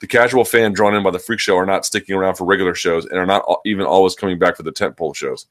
the 0.00 0.06
casual 0.06 0.44
fan 0.44 0.72
drawn 0.72 0.94
in 0.94 1.02
by 1.02 1.10
the 1.10 1.18
freak 1.18 1.40
show 1.40 1.56
are 1.56 1.66
not 1.66 1.84
sticking 1.84 2.14
around 2.14 2.36
for 2.36 2.44
regular 2.44 2.74
shows 2.74 3.06
and 3.06 3.18
are 3.18 3.26
not 3.26 3.44
even 3.66 3.84
always 3.84 4.14
coming 4.14 4.38
back 4.38 4.56
for 4.56 4.62
the 4.62 4.72
tentpole 4.72 5.14
shows. 5.14 5.46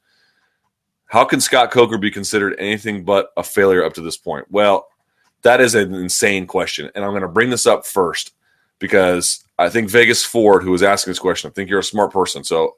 How 1.10 1.24
can 1.24 1.40
Scott 1.40 1.72
Coker 1.72 1.98
be 1.98 2.12
considered 2.12 2.54
anything 2.60 3.04
but 3.04 3.30
a 3.36 3.42
failure 3.42 3.84
up 3.84 3.94
to 3.94 4.00
this 4.00 4.16
point? 4.16 4.46
Well, 4.48 4.86
that 5.42 5.60
is 5.60 5.74
an 5.74 5.92
insane 5.92 6.46
question. 6.46 6.88
And 6.94 7.04
I'm 7.04 7.10
going 7.10 7.22
to 7.22 7.28
bring 7.28 7.50
this 7.50 7.66
up 7.66 7.84
first 7.84 8.32
because 8.78 9.42
I 9.58 9.70
think 9.70 9.90
Vegas 9.90 10.24
Ford, 10.24 10.62
who 10.62 10.70
was 10.70 10.84
asking 10.84 11.10
this 11.10 11.18
question, 11.18 11.50
I 11.50 11.52
think 11.52 11.68
you're 11.68 11.80
a 11.80 11.84
smart 11.84 12.12
person. 12.12 12.44
So 12.44 12.76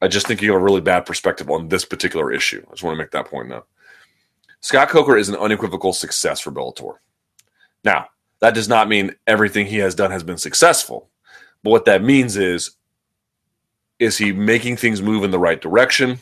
I 0.00 0.08
just 0.08 0.26
think 0.26 0.40
you 0.40 0.52
have 0.52 0.60
a 0.62 0.64
really 0.64 0.80
bad 0.80 1.04
perspective 1.04 1.50
on 1.50 1.68
this 1.68 1.84
particular 1.84 2.32
issue. 2.32 2.64
I 2.66 2.70
just 2.70 2.82
want 2.82 2.94
to 2.94 3.02
make 3.02 3.10
that 3.10 3.26
point 3.26 3.50
now. 3.50 3.64
Scott 4.62 4.88
Coker 4.88 5.18
is 5.18 5.28
an 5.28 5.36
unequivocal 5.36 5.92
success 5.92 6.40
for 6.40 6.50
Bellator. 6.50 6.96
Now, 7.84 8.06
that 8.40 8.54
does 8.54 8.70
not 8.70 8.88
mean 8.88 9.14
everything 9.26 9.66
he 9.66 9.78
has 9.78 9.94
done 9.94 10.12
has 10.12 10.22
been 10.22 10.38
successful. 10.38 11.10
But 11.62 11.70
what 11.72 11.84
that 11.84 12.02
means 12.02 12.38
is, 12.38 12.70
is 13.98 14.16
he 14.16 14.32
making 14.32 14.78
things 14.78 15.02
move 15.02 15.24
in 15.24 15.30
the 15.30 15.38
right 15.38 15.60
direction? 15.60 16.18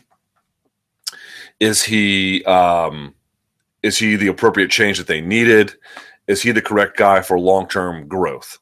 Is 1.61 1.83
he 1.83 2.45
um, 2.45 3.15
is 3.83 3.99
he 3.99 4.17
the 4.17 4.29
appropriate 4.29 4.71
change 4.71 4.99
that 4.99 5.07
they 5.07 5.21
needed? 5.21 5.75
Is 6.27 6.43
he 6.43 6.53
the 6.53 6.63
correct 6.63 6.97
guy 6.97 7.21
for 7.23 7.39
long 7.39 7.69
term 7.69 8.07
growth? 8.07 8.59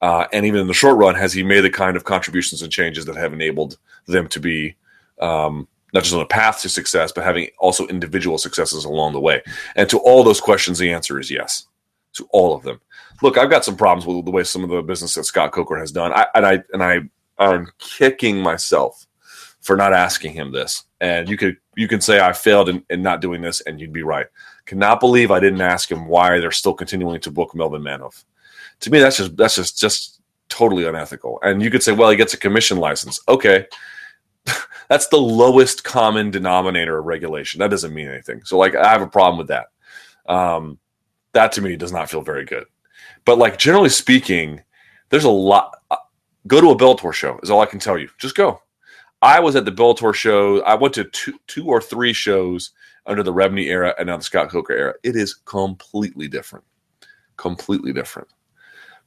Uh, 0.00 0.26
and 0.32 0.46
even 0.46 0.60
in 0.60 0.66
the 0.68 0.74
short 0.74 0.96
run, 0.96 1.14
has 1.14 1.32
he 1.32 1.42
made 1.42 1.62
the 1.62 1.70
kind 1.70 1.96
of 1.96 2.04
contributions 2.04 2.62
and 2.62 2.70
changes 2.70 3.04
that 3.06 3.16
have 3.16 3.32
enabled 3.32 3.78
them 4.06 4.28
to 4.28 4.38
be 4.38 4.76
um, 5.20 5.66
not 5.92 6.04
just 6.04 6.14
on 6.14 6.20
a 6.20 6.26
path 6.26 6.60
to 6.62 6.68
success, 6.68 7.10
but 7.10 7.24
having 7.24 7.48
also 7.58 7.86
individual 7.88 8.38
successes 8.38 8.84
along 8.84 9.12
the 9.12 9.20
way? 9.20 9.42
And 9.74 9.88
to 9.90 9.98
all 9.98 10.22
those 10.22 10.40
questions, 10.40 10.78
the 10.78 10.92
answer 10.92 11.18
is 11.18 11.30
yes. 11.30 11.66
To 12.14 12.28
all 12.30 12.54
of 12.54 12.62
them. 12.62 12.80
Look, 13.22 13.36
I've 13.36 13.50
got 13.50 13.64
some 13.64 13.76
problems 13.76 14.06
with 14.06 14.24
the 14.24 14.30
way 14.30 14.44
some 14.44 14.64
of 14.64 14.70
the 14.70 14.82
business 14.82 15.14
that 15.14 15.24
Scott 15.24 15.52
Coker 15.52 15.78
has 15.78 15.92
done, 15.92 16.12
I, 16.12 16.26
and 16.34 16.46
I 16.46 16.62
and 16.72 16.82
I 16.82 17.00
I'm 17.38 17.68
kicking 17.78 18.40
myself 18.40 19.06
for 19.60 19.76
not 19.76 19.92
asking 19.92 20.32
him 20.32 20.52
this. 20.52 20.84
And 21.00 21.28
you 21.28 21.36
could 21.36 21.56
you 21.76 21.88
can 21.88 22.00
say 22.00 22.20
I 22.20 22.32
failed 22.32 22.68
in, 22.68 22.84
in 22.90 23.02
not 23.02 23.20
doing 23.20 23.40
this, 23.40 23.60
and 23.62 23.80
you'd 23.80 23.92
be 23.92 24.02
right. 24.02 24.26
Cannot 24.66 25.00
believe 25.00 25.30
I 25.30 25.40
didn't 25.40 25.60
ask 25.60 25.90
him 25.90 26.06
why 26.06 26.38
they're 26.38 26.50
still 26.50 26.74
continuing 26.74 27.20
to 27.20 27.30
book 27.30 27.54
Melvin 27.54 27.82
Manhoef. 27.82 28.24
To 28.80 28.90
me, 28.90 28.98
that's 28.98 29.16
just 29.16 29.36
that's 29.36 29.54
just 29.54 29.78
just 29.78 30.20
totally 30.48 30.86
unethical. 30.86 31.38
And 31.42 31.62
you 31.62 31.70
could 31.70 31.82
say, 31.82 31.92
well, 31.92 32.10
he 32.10 32.16
gets 32.16 32.34
a 32.34 32.38
commission 32.38 32.78
license. 32.78 33.20
Okay, 33.28 33.66
that's 34.88 35.08
the 35.08 35.18
lowest 35.18 35.84
common 35.84 36.30
denominator 36.30 36.98
of 36.98 37.06
regulation. 37.06 37.60
That 37.60 37.70
doesn't 37.70 37.94
mean 37.94 38.08
anything. 38.08 38.42
So 38.44 38.58
like 38.58 38.74
I 38.74 38.88
have 38.88 39.02
a 39.02 39.06
problem 39.08 39.38
with 39.38 39.48
that. 39.48 39.66
Um, 40.26 40.78
that 41.32 41.52
to 41.52 41.62
me 41.62 41.76
does 41.76 41.92
not 41.92 42.10
feel 42.10 42.22
very 42.22 42.44
good. 42.44 42.64
But 43.24 43.38
like 43.38 43.58
generally 43.58 43.88
speaking, 43.88 44.62
there's 45.10 45.24
a 45.24 45.30
lot. 45.30 45.76
Uh, 45.90 45.96
go 46.46 46.60
to 46.60 46.70
a 46.70 46.76
Bellator 46.76 47.12
show 47.12 47.38
is 47.42 47.50
all 47.50 47.60
I 47.60 47.66
can 47.66 47.78
tell 47.78 47.98
you. 47.98 48.08
Just 48.18 48.34
go. 48.34 48.62
I 49.20 49.40
was 49.40 49.56
at 49.56 49.64
the 49.64 49.72
Bellator 49.72 50.14
show. 50.14 50.62
I 50.62 50.74
went 50.74 50.94
to 50.94 51.04
two, 51.04 51.38
two 51.46 51.66
or 51.66 51.80
three 51.80 52.12
shows 52.12 52.70
under 53.06 53.22
the 53.22 53.32
Rebney 53.32 53.64
era 53.64 53.94
and 53.98 54.06
now 54.06 54.16
the 54.16 54.22
Scott 54.22 54.50
Coker 54.50 54.72
era. 54.72 54.94
It 55.02 55.16
is 55.16 55.34
completely 55.34 56.28
different. 56.28 56.64
Completely 57.36 57.92
different. 57.92 58.28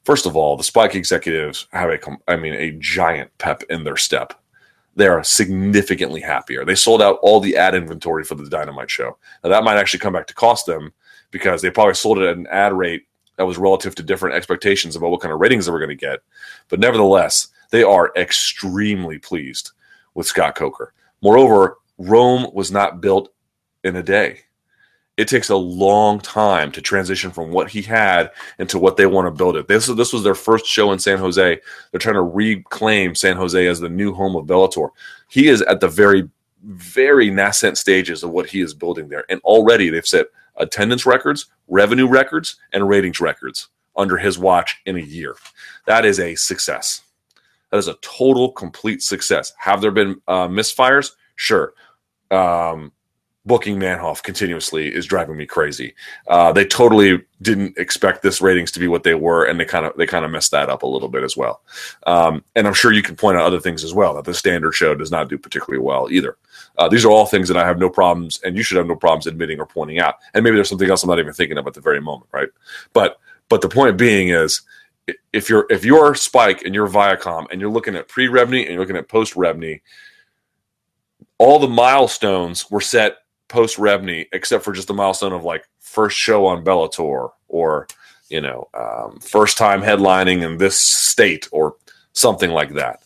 First 0.04 0.26
of 0.26 0.36
all, 0.36 0.56
the 0.56 0.64
Spike 0.64 0.94
executives 0.94 1.68
have 1.72 1.88
a, 1.88 1.98
I 2.28 2.36
mean, 2.36 2.54
a 2.54 2.72
giant 2.72 3.30
pep 3.38 3.62
in 3.70 3.84
their 3.84 3.96
step. 3.96 4.34
They 4.96 5.06
are 5.06 5.24
significantly 5.24 6.20
happier. 6.20 6.64
They 6.64 6.74
sold 6.74 7.00
out 7.00 7.18
all 7.22 7.40
the 7.40 7.56
ad 7.56 7.74
inventory 7.74 8.24
for 8.24 8.34
the 8.34 8.48
Dynamite 8.48 8.90
show. 8.90 9.16
Now 9.42 9.50
that 9.50 9.64
might 9.64 9.78
actually 9.78 10.00
come 10.00 10.12
back 10.12 10.26
to 10.26 10.34
cost 10.34 10.66
them 10.66 10.92
because 11.30 11.62
they 11.62 11.70
probably 11.70 11.94
sold 11.94 12.18
it 12.18 12.28
at 12.28 12.36
an 12.36 12.46
ad 12.48 12.74
rate 12.74 13.06
that 13.36 13.46
was 13.46 13.56
relative 13.56 13.94
to 13.94 14.02
different 14.02 14.36
expectations 14.36 14.94
about 14.94 15.10
what 15.10 15.22
kind 15.22 15.32
of 15.32 15.40
ratings 15.40 15.64
they 15.64 15.72
were 15.72 15.78
going 15.78 15.88
to 15.88 15.94
get. 15.94 16.18
But 16.68 16.80
nevertheless, 16.80 17.48
they 17.70 17.82
are 17.82 18.12
extremely 18.16 19.18
pleased 19.18 19.70
with 20.14 20.26
Scott 20.26 20.54
Coker. 20.54 20.92
Moreover, 21.22 21.78
Rome 21.98 22.48
was 22.52 22.70
not 22.70 23.00
built 23.00 23.32
in 23.84 23.96
a 23.96 24.02
day. 24.02 24.40
It 25.18 25.28
takes 25.28 25.50
a 25.50 25.56
long 25.56 26.20
time 26.20 26.72
to 26.72 26.80
transition 26.80 27.30
from 27.30 27.50
what 27.50 27.70
he 27.70 27.82
had 27.82 28.30
into 28.58 28.78
what 28.78 28.96
they 28.96 29.06
want 29.06 29.26
to 29.26 29.30
build 29.30 29.56
it. 29.56 29.68
This, 29.68 29.86
this 29.86 30.12
was 30.12 30.22
their 30.22 30.34
first 30.34 30.64
show 30.64 30.90
in 30.92 30.98
San 30.98 31.18
Jose. 31.18 31.60
They're 31.90 32.00
trying 32.00 32.14
to 32.14 32.22
reclaim 32.22 33.14
San 33.14 33.36
Jose 33.36 33.66
as 33.66 33.78
the 33.78 33.90
new 33.90 34.14
home 34.14 34.36
of 34.36 34.46
Bellator. 34.46 34.88
He 35.28 35.48
is 35.48 35.60
at 35.62 35.80
the 35.80 35.88
very, 35.88 36.28
very 36.64 37.30
nascent 37.30 37.76
stages 37.76 38.22
of 38.22 38.30
what 38.30 38.46
he 38.48 38.62
is 38.62 38.72
building 38.72 39.08
there. 39.08 39.24
And 39.28 39.40
already 39.42 39.90
they've 39.90 40.06
set 40.06 40.26
attendance 40.56 41.04
records, 41.04 41.46
revenue 41.68 42.08
records, 42.08 42.56
and 42.72 42.88
ratings 42.88 43.20
records 43.20 43.68
under 43.96 44.16
his 44.16 44.38
watch 44.38 44.80
in 44.86 44.96
a 44.96 45.00
year. 45.00 45.36
That 45.86 46.06
is 46.06 46.20
a 46.20 46.34
success. 46.36 47.02
That 47.72 47.78
is 47.78 47.88
a 47.88 47.94
total, 48.02 48.52
complete 48.52 49.02
success. 49.02 49.52
Have 49.58 49.80
there 49.80 49.90
been 49.90 50.20
uh, 50.28 50.46
misfires? 50.46 51.12
Sure. 51.36 51.72
Um, 52.30 52.92
booking 53.46 53.78
Manhoef 53.78 54.22
continuously 54.22 54.94
is 54.94 55.06
driving 55.06 55.38
me 55.38 55.46
crazy. 55.46 55.94
Uh, 56.28 56.52
they 56.52 56.66
totally 56.66 57.22
didn't 57.40 57.76
expect 57.78 58.22
this 58.22 58.42
ratings 58.42 58.70
to 58.72 58.78
be 58.78 58.88
what 58.88 59.04
they 59.04 59.14
were, 59.14 59.46
and 59.46 59.58
they 59.58 59.64
kind 59.64 59.86
of 59.86 59.96
they 59.96 60.06
kind 60.06 60.26
of 60.26 60.30
messed 60.30 60.50
that 60.50 60.68
up 60.68 60.82
a 60.82 60.86
little 60.86 61.08
bit 61.08 61.24
as 61.24 61.34
well. 61.34 61.62
Um, 62.06 62.44
and 62.54 62.66
I'm 62.66 62.74
sure 62.74 62.92
you 62.92 63.02
can 63.02 63.16
point 63.16 63.38
out 63.38 63.46
other 63.46 63.58
things 63.58 63.84
as 63.84 63.94
well 63.94 64.14
that 64.14 64.24
the 64.24 64.34
standard 64.34 64.72
show 64.72 64.94
does 64.94 65.10
not 65.10 65.30
do 65.30 65.38
particularly 65.38 65.82
well 65.82 66.08
either. 66.10 66.36
Uh, 66.76 66.88
these 66.88 67.06
are 67.06 67.10
all 67.10 67.24
things 67.24 67.48
that 67.48 67.56
I 67.56 67.66
have 67.66 67.78
no 67.78 67.88
problems, 67.88 68.38
and 68.44 68.54
you 68.54 68.62
should 68.62 68.76
have 68.76 68.86
no 68.86 68.96
problems 68.96 69.26
admitting 69.26 69.60
or 69.60 69.66
pointing 69.66 69.98
out. 69.98 70.16
And 70.34 70.44
maybe 70.44 70.56
there's 70.56 70.68
something 70.68 70.90
else 70.90 71.02
I'm 71.02 71.08
not 71.08 71.18
even 71.18 71.32
thinking 71.32 71.56
of 71.56 71.66
at 71.66 71.72
the 71.72 71.80
very 71.80 72.02
moment, 72.02 72.28
right? 72.32 72.50
But 72.92 73.18
but 73.48 73.62
the 73.62 73.68
point 73.70 73.96
being 73.96 74.28
is, 74.28 74.60
if 75.32 75.48
you're 75.48 75.66
if 75.70 75.84
you're 75.84 76.14
Spike 76.14 76.62
and 76.62 76.74
you're 76.74 76.88
Viacom 76.88 77.46
and 77.50 77.60
you're 77.60 77.70
looking 77.70 77.96
at 77.96 78.08
pre 78.08 78.28
Rebney 78.28 78.60
and 78.60 78.70
you're 78.70 78.80
looking 78.80 78.96
at 78.96 79.08
post 79.08 79.34
Rebney, 79.34 79.80
all 81.38 81.58
the 81.58 81.68
milestones 81.68 82.70
were 82.70 82.80
set 82.80 83.18
post 83.48 83.76
Rebney, 83.76 84.26
except 84.32 84.64
for 84.64 84.72
just 84.72 84.88
the 84.88 84.94
milestone 84.94 85.32
of 85.32 85.44
like 85.44 85.68
first 85.80 86.16
show 86.16 86.46
on 86.46 86.64
Bellator 86.64 87.30
or 87.48 87.86
you 88.28 88.40
know 88.40 88.68
um, 88.74 89.18
first 89.20 89.58
time 89.58 89.82
headlining 89.82 90.42
in 90.42 90.58
this 90.58 90.78
state 90.78 91.48
or 91.52 91.76
something 92.12 92.50
like 92.50 92.74
that. 92.74 93.02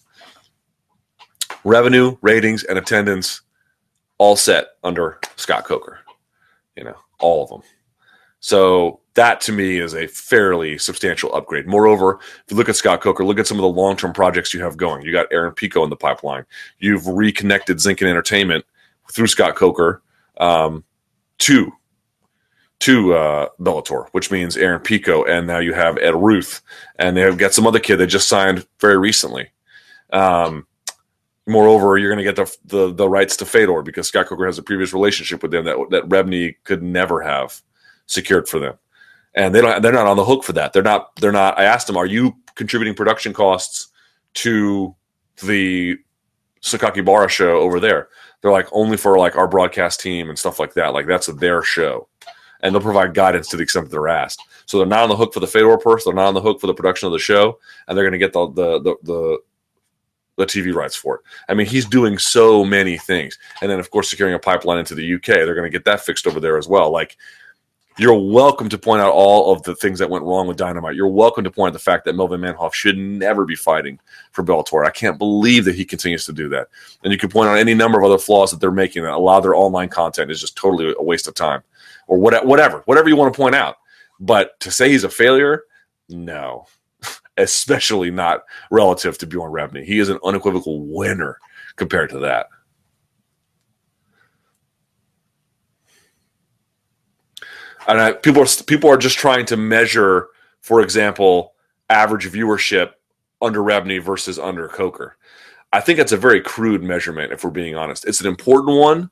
Revenue, 1.65 2.17
ratings, 2.23 2.63
and 2.65 2.79
attendance 2.79 3.41
all 4.19 4.37
set 4.37 4.69
under 4.85 5.19
Scott 5.37 5.65
Coker. 5.65 5.99
You 6.77 6.85
know, 6.85 6.97
all 7.19 7.43
of 7.45 7.51
them. 7.51 7.63
So 8.47 9.01
that 9.15 9.41
to 9.41 9.53
me 9.53 9.79
is 9.79 9.93
a 9.93 10.07
fairly 10.07 10.79
substantial 10.79 11.35
upgrade. 11.35 11.67
Moreover, 11.67 12.21
if 12.21 12.45
you 12.49 12.57
look 12.57 12.69
at 12.69 12.77
Scott 12.77 13.01
Coker, 13.01 13.25
look 13.25 13.41
at 13.41 13.47
some 13.49 13.57
of 13.57 13.63
the 13.63 13.69
long 13.69 13.97
term 13.97 14.13
projects 14.13 14.55
you 14.55 14.63
have 14.63 14.77
going. 14.77 15.05
You 15.05 15.11
got 15.11 15.27
Aaron 15.33 15.53
Pico 15.53 15.83
in 15.83 15.91
the 15.91 15.97
pipeline. 15.97 16.47
You've 16.79 17.09
reconnected 17.09 17.79
Zinkin 17.79 18.07
Entertainment 18.07 18.65
through 19.11 19.27
Scott 19.27 19.57
Coker 19.57 20.01
um, 20.37 20.85
to 21.39 21.73
to 22.79 23.15
uh, 23.15 23.49
Bellator, 23.59 24.07
which 24.13 24.31
means 24.31 24.57
Aaron 24.57 24.79
Pico, 24.79 25.25
and 25.25 25.49
now 25.49 25.59
you 25.59 25.75
have 25.75 25.99
Ed 25.99 26.15
Ruth, 26.15 26.63
and 27.01 27.17
they've 27.17 27.37
got 27.37 27.53
some 27.53 27.67
other 27.67 27.81
kid 27.81 27.97
they 27.97 28.07
just 28.07 28.29
signed 28.29 28.65
very 28.79 28.97
recently. 28.97 29.51
Um, 30.13 30.69
moreover, 31.49 31.99
you're 31.99 32.15
going 32.15 32.25
to 32.25 32.33
get 32.33 32.37
the, 32.37 32.57
the, 32.65 32.95
the 32.95 33.09
rights 33.09 33.37
to 33.39 33.45
Fedor 33.45 33.83
because 33.83 34.07
Scott 34.07 34.27
Coker 34.27 34.47
has 34.47 34.59
a 34.59 34.63
previous 34.63 34.93
relationship 34.93 35.43
with 35.43 35.51
them 35.51 35.65
that 35.65 35.85
that 35.91 36.09
Rebney 36.09 36.55
could 36.63 36.85
never 36.85 37.21
have 37.23 37.61
secured 38.07 38.49
for 38.49 38.59
them, 38.59 38.79
and 39.35 39.55
they 39.55 39.61
don't 39.61 39.83
they're 39.83 39.93
not 39.93 40.07
on 40.07 40.17
the 40.17 40.25
hook 40.25 40.45
for 40.45 40.53
that. 40.55 40.73
They're 40.73 40.83
not 40.83 41.15
they're 41.17 41.33
not. 41.33 41.59
I 41.59 41.65
asked 41.65 41.87
them, 41.87 41.97
are 41.97 42.07
you 42.07 42.37
contributing 42.55 42.95
production 42.95 43.33
costs 43.33 43.89
to 44.35 44.95
the 45.43 45.97
Sakakibara 46.63 47.29
show 47.29 47.59
over 47.59 47.79
there? 47.81 48.09
they're 48.47 48.53
like 48.53 48.69
only 48.71 48.97
for 48.97 49.19
like 49.19 49.37
our 49.37 49.49
broadcast 49.49 50.01
team 50.01 50.29
and 50.29 50.39
stuff 50.39 50.61
like 50.61 50.75
that. 50.75 50.95
Like 50.95 51.07
that's 51.07 51.27
their 51.27 51.63
show, 51.63 52.09
and 52.61 52.73
they'll 52.73 52.83
provide 52.83 53.13
guidance 53.13 53.49
to 53.49 53.57
the 53.57 53.65
extent 53.65 53.87
that 53.87 53.91
they're 53.91 54.09
asked. 54.09 54.41
So 54.67 54.79
they're 54.79 54.87
not 54.87 55.03
on 55.03 55.09
the 55.09 55.17
hook 55.17 55.35
for 55.35 55.41
the 55.41 55.49
Fedor 55.49 55.79
purse. 55.79 56.05
They're 56.05 56.15
not 56.15 56.29
on 56.29 56.35
the 56.35 56.41
hook 56.41 56.61
for 56.61 56.69
the 56.69 56.75
production 56.75 57.07
of 57.07 57.13
the 57.13 57.19
show, 57.19 57.59
and 57.89 57.97
they're 57.97 58.05
going 58.05 58.13
to 58.13 58.19
get 58.19 58.33
the 58.33 58.47
the 58.51 58.81
the, 58.81 58.97
the 59.03 59.39
the 60.37 60.47
TV 60.47 60.73
rights 60.73 60.95
for 60.95 61.17
it. 61.17 61.21
I 61.49 61.55
mean, 61.55 61.67
he's 61.67 61.87
doing 61.87 62.19
so 62.19 62.63
many 62.63 62.99
things. 62.99 63.39
And 63.63 63.71
then, 63.71 63.81
of 63.81 63.91
course, 63.91 64.11
securing 64.11 64.35
a 64.35 64.39
pipeline 64.39 64.79
into 64.79 64.95
the 64.95 65.15
UK, 65.15 65.25
they're 65.25 65.55
going 65.55 65.65
to 65.65 65.71
get 65.71 65.87
that 65.87 66.03
fixed 66.03 66.27
over 66.27 66.41
there 66.41 66.59
as 66.59 66.69
well. 66.69 66.93
Like, 66.93 67.17
you're 67.99 68.19
welcome 68.19 68.69
to 68.69 68.77
point 68.77 69.01
out 69.01 69.13
all 69.13 69.53
of 69.53 69.63
the 69.63 69.75
things 69.75 69.99
that 69.99 70.11
went 70.11 70.25
wrong 70.25 70.47
with 70.47 70.59
Dynamite. 70.59 70.95
You're 70.95 71.09
welcome 71.09 71.45
to 71.45 71.51
point 71.51 71.71
out 71.71 71.73
the 71.73 71.79
fact 71.79 72.05
that 72.05 72.15
Melvin 72.15 72.43
Manhoef 72.43 72.75
should 72.75 72.99
never 72.99 73.47
be 73.47 73.57
fighting 73.57 73.99
for 74.33 74.45
Bellator. 74.45 74.87
I 74.87 74.91
can't 74.91 75.19
believe 75.19 75.65
that 75.65 75.75
he 75.75 75.85
continues 75.85 76.27
to 76.27 76.33
do 76.33 76.49
that. 76.51 76.69
And 77.03 77.13
you 77.13 77.19
can 77.19 77.31
point 77.31 77.49
out 77.49 77.57
any 77.57 77.73
number 77.73 77.99
of 77.99 78.05
other 78.05 78.19
flaws 78.19 78.51
that 78.51 78.61
they're 78.61 78.71
making. 78.71 79.05
That 79.05 79.13
a 79.13 79.19
lot 79.19 79.39
of 79.39 79.45
their 79.45 79.55
online 79.55 79.89
content 79.89 80.31
is 80.31 80.41
just 80.41 80.57
totally 80.57 80.95
a 80.99 81.03
waste 81.03 81.27
of 81.27 81.35
time, 81.35 81.63
or 82.07 82.19
whatever, 82.19 82.83
whatever 82.85 83.09
you 83.09 83.17
want 83.17 83.33
to 83.33 83.37
point 83.37 83.55
out. 83.55 83.77
But 84.21 84.61
to 84.61 84.71
say 84.71 84.91
he's 84.91 85.05
a 85.05 85.09
failure, 85.09 85.65
no, 86.11 86.67
especially 87.39 88.11
not 88.11 88.43
relative 88.71 89.17
to 89.19 89.27
Bjorn 89.27 89.53
Rebney. 89.53 89.85
He 89.85 90.01
is 90.01 90.11
an 90.11 90.19
unequivocal 90.23 90.85
winner 90.87 91.39
compared 91.77 92.11
to 92.11 92.19
that. 92.21 92.49
And 97.87 98.01
I, 98.01 98.13
people 98.13 98.43
are 98.43 98.47
people 98.67 98.91
are 98.91 98.97
just 98.97 99.19
trying 99.19 99.47
to 99.47 99.57
measure, 99.57 100.29
for 100.61 100.81
example, 100.81 101.55
average 101.89 102.31
viewership 102.31 102.93
under 103.41 103.61
Rebney 103.61 104.03
versus 104.03 104.39
under 104.39 104.69
Coker. 104.69 105.17
I 105.73 105.81
think 105.81 105.99
it's 105.99 106.13
a 106.13 106.17
very 106.17 106.41
crude 106.41 106.83
measurement, 106.83 107.33
if 107.33 107.45
we're 107.45 107.51
being 107.51 107.77
honest. 107.77 108.07
It's 108.07 108.21
an 108.21 108.27
important 108.27 108.79
one, 108.79 109.11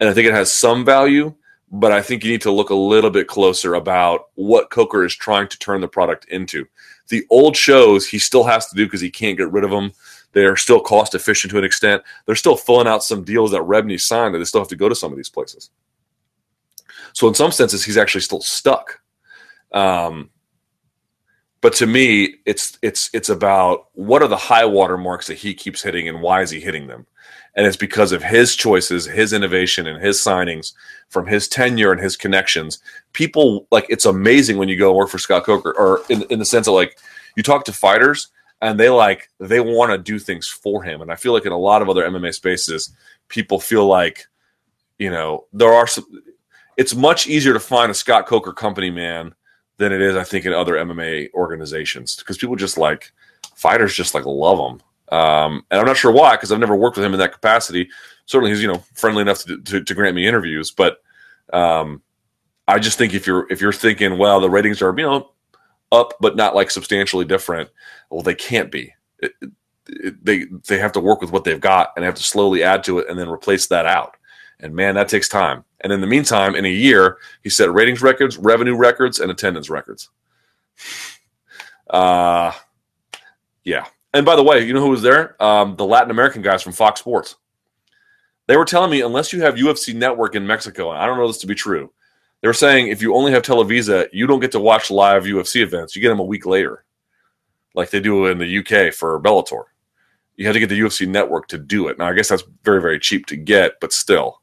and 0.00 0.08
I 0.08 0.12
think 0.12 0.26
it 0.26 0.34
has 0.34 0.52
some 0.52 0.84
value, 0.84 1.34
but 1.70 1.92
I 1.92 2.02
think 2.02 2.24
you 2.24 2.30
need 2.30 2.42
to 2.42 2.50
look 2.50 2.70
a 2.70 2.74
little 2.74 3.10
bit 3.10 3.28
closer 3.28 3.74
about 3.74 4.28
what 4.34 4.70
Coker 4.70 5.04
is 5.04 5.14
trying 5.14 5.48
to 5.48 5.58
turn 5.58 5.80
the 5.80 5.88
product 5.88 6.26
into. 6.26 6.66
The 7.08 7.24
old 7.30 7.56
shows 7.56 8.06
he 8.06 8.18
still 8.18 8.44
has 8.44 8.66
to 8.68 8.76
do 8.76 8.84
because 8.84 9.00
he 9.00 9.10
can't 9.10 9.38
get 9.38 9.50
rid 9.52 9.64
of 9.64 9.70
them. 9.70 9.92
They're 10.32 10.56
still 10.56 10.80
cost 10.80 11.14
efficient 11.14 11.50
to 11.52 11.58
an 11.58 11.64
extent. 11.64 12.02
They're 12.26 12.36
still 12.36 12.56
filling 12.56 12.86
out 12.86 13.04
some 13.04 13.24
deals 13.24 13.50
that 13.52 13.62
Rebney 13.62 14.00
signed, 14.00 14.34
and 14.34 14.42
they 14.42 14.46
still 14.46 14.60
have 14.60 14.68
to 14.68 14.76
go 14.76 14.88
to 14.88 14.94
some 14.94 15.12
of 15.12 15.16
these 15.16 15.28
places. 15.28 15.70
So 17.12 17.28
in 17.28 17.34
some 17.34 17.52
senses, 17.52 17.84
he's 17.84 17.96
actually 17.96 18.22
still 18.22 18.40
stuck. 18.40 19.00
Um, 19.72 20.30
but 21.60 21.72
to 21.74 21.86
me, 21.86 22.36
it's 22.44 22.76
it's 22.82 23.08
it's 23.12 23.28
about 23.28 23.86
what 23.92 24.20
are 24.20 24.28
the 24.28 24.36
high 24.36 24.64
water 24.64 24.98
marks 24.98 25.28
that 25.28 25.38
he 25.38 25.54
keeps 25.54 25.82
hitting, 25.82 26.08
and 26.08 26.20
why 26.20 26.42
is 26.42 26.50
he 26.50 26.60
hitting 26.60 26.88
them? 26.88 27.06
And 27.54 27.66
it's 27.66 27.76
because 27.76 28.12
of 28.12 28.22
his 28.22 28.56
choices, 28.56 29.06
his 29.06 29.32
innovation, 29.32 29.86
and 29.86 30.02
his 30.02 30.18
signings 30.18 30.72
from 31.08 31.26
his 31.26 31.48
tenure 31.48 31.92
and 31.92 32.00
his 32.00 32.16
connections. 32.16 32.80
People 33.12 33.68
like 33.70 33.86
it's 33.88 34.06
amazing 34.06 34.58
when 34.58 34.68
you 34.68 34.76
go 34.76 34.92
work 34.92 35.08
for 35.08 35.18
Scott 35.18 35.44
Coker, 35.44 35.72
or 35.78 36.00
in, 36.08 36.22
in 36.30 36.40
the 36.40 36.44
sense 36.44 36.66
of 36.66 36.74
like 36.74 36.98
you 37.36 37.42
talk 37.42 37.64
to 37.66 37.72
fighters 37.72 38.28
and 38.60 38.78
they 38.78 38.88
like 38.88 39.28
they 39.38 39.60
want 39.60 39.92
to 39.92 39.98
do 39.98 40.18
things 40.18 40.48
for 40.48 40.82
him. 40.82 41.02
And 41.02 41.12
I 41.12 41.16
feel 41.16 41.32
like 41.32 41.46
in 41.46 41.52
a 41.52 41.58
lot 41.58 41.82
of 41.82 41.88
other 41.88 42.08
MMA 42.08 42.32
spaces, 42.32 42.94
people 43.28 43.60
feel 43.60 43.86
like 43.86 44.26
you 44.98 45.10
know 45.10 45.46
there 45.52 45.72
are 45.72 45.86
some 45.86 46.06
it's 46.76 46.94
much 46.94 47.26
easier 47.26 47.52
to 47.52 47.60
find 47.60 47.90
a 47.90 47.94
Scott 47.94 48.26
Coker 48.26 48.52
company 48.52 48.90
man 48.90 49.34
than 49.78 49.92
it 49.92 50.00
is, 50.00 50.16
I 50.16 50.24
think, 50.24 50.44
in 50.46 50.52
other 50.52 50.74
MMA 50.74 51.32
organizations 51.34 52.16
because 52.16 52.38
people 52.38 52.56
just 52.56 52.78
like 52.78 53.12
fighters 53.54 53.94
just 53.94 54.14
like 54.14 54.24
love 54.24 54.58
him. 54.58 54.82
Um, 55.16 55.64
and 55.70 55.78
I'm 55.78 55.86
not 55.86 55.96
sure 55.96 56.12
why 56.12 56.36
because 56.36 56.52
I've 56.52 56.58
never 56.58 56.76
worked 56.76 56.96
with 56.96 57.04
him 57.04 57.12
in 57.12 57.18
that 57.18 57.32
capacity. 57.32 57.88
Certainly, 58.26 58.52
he's 58.52 58.62
you 58.62 58.68
know 58.68 58.82
friendly 58.94 59.22
enough 59.22 59.44
to, 59.44 59.60
to, 59.60 59.84
to 59.84 59.94
grant 59.94 60.16
me 60.16 60.26
interviews, 60.26 60.70
but 60.70 61.02
um, 61.52 62.02
I 62.66 62.78
just 62.78 62.96
think 62.96 63.12
if 63.12 63.26
you're 63.26 63.46
if 63.50 63.60
you're 63.60 63.72
thinking, 63.72 64.18
well, 64.18 64.40
the 64.40 64.48
ratings 64.48 64.80
are 64.80 64.98
you 64.98 65.04
know 65.04 65.30
up 65.90 66.14
but 66.20 66.36
not 66.36 66.54
like 66.54 66.70
substantially 66.70 67.26
different, 67.26 67.68
well, 68.10 68.22
they 68.22 68.34
can't 68.34 68.70
be. 68.70 68.94
It, 69.18 69.32
they 70.24 70.46
they 70.68 70.78
have 70.78 70.92
to 70.92 71.00
work 71.00 71.20
with 71.20 71.32
what 71.32 71.44
they've 71.44 71.60
got 71.60 71.92
and 71.96 72.04
have 72.04 72.14
to 72.14 72.22
slowly 72.22 72.62
add 72.62 72.84
to 72.84 72.98
it 72.98 73.08
and 73.08 73.18
then 73.18 73.28
replace 73.28 73.66
that 73.66 73.84
out. 73.84 74.16
And 74.60 74.74
man, 74.74 74.94
that 74.94 75.08
takes 75.08 75.28
time. 75.28 75.64
And 75.82 75.92
in 75.92 76.00
the 76.00 76.06
meantime, 76.06 76.54
in 76.54 76.64
a 76.64 76.70
year, 76.70 77.18
he 77.42 77.50
set 77.50 77.72
ratings 77.72 78.02
records, 78.02 78.38
revenue 78.38 78.76
records, 78.76 79.18
and 79.18 79.30
attendance 79.30 79.68
records. 79.68 80.10
Uh, 81.90 82.52
yeah. 83.64 83.86
And 84.14 84.24
by 84.24 84.36
the 84.36 84.42
way, 84.42 84.64
you 84.64 84.72
know 84.72 84.80
who 84.80 84.90
was 84.90 85.02
there? 85.02 85.42
Um, 85.42 85.76
the 85.76 85.84
Latin 85.86 86.10
American 86.10 86.42
guys 86.42 86.62
from 86.62 86.72
Fox 86.72 87.00
Sports. 87.00 87.36
They 88.46 88.56
were 88.56 88.64
telling 88.64 88.90
me 88.90 89.00
unless 89.00 89.32
you 89.32 89.42
have 89.42 89.54
UFC 89.54 89.94
Network 89.94 90.34
in 90.34 90.46
Mexico, 90.46 90.90
and 90.90 90.98
I 90.98 91.06
don't 91.06 91.16
know 91.16 91.26
this 91.26 91.38
to 91.38 91.46
be 91.46 91.54
true, 91.54 91.92
they 92.40 92.48
were 92.48 92.54
saying 92.54 92.88
if 92.88 93.00
you 93.00 93.14
only 93.14 93.32
have 93.32 93.42
Televisa, 93.42 94.08
you 94.12 94.26
don't 94.26 94.40
get 94.40 94.52
to 94.52 94.60
watch 94.60 94.90
live 94.90 95.24
UFC 95.24 95.62
events. 95.62 95.94
You 95.94 96.02
get 96.02 96.08
them 96.08 96.18
a 96.18 96.24
week 96.24 96.44
later, 96.44 96.84
like 97.74 97.90
they 97.90 98.00
do 98.00 98.26
in 98.26 98.38
the 98.38 98.58
UK 98.58 98.92
for 98.92 99.20
Bellator. 99.20 99.64
You 100.36 100.46
have 100.46 100.54
to 100.54 100.60
get 100.60 100.68
the 100.68 100.80
UFC 100.80 101.06
Network 101.06 101.46
to 101.48 101.58
do 101.58 101.88
it. 101.88 101.98
Now, 101.98 102.08
I 102.08 102.14
guess 102.14 102.28
that's 102.28 102.42
very, 102.64 102.82
very 102.82 102.98
cheap 102.98 103.26
to 103.26 103.36
get, 103.36 103.78
but 103.80 103.92
still. 103.92 104.40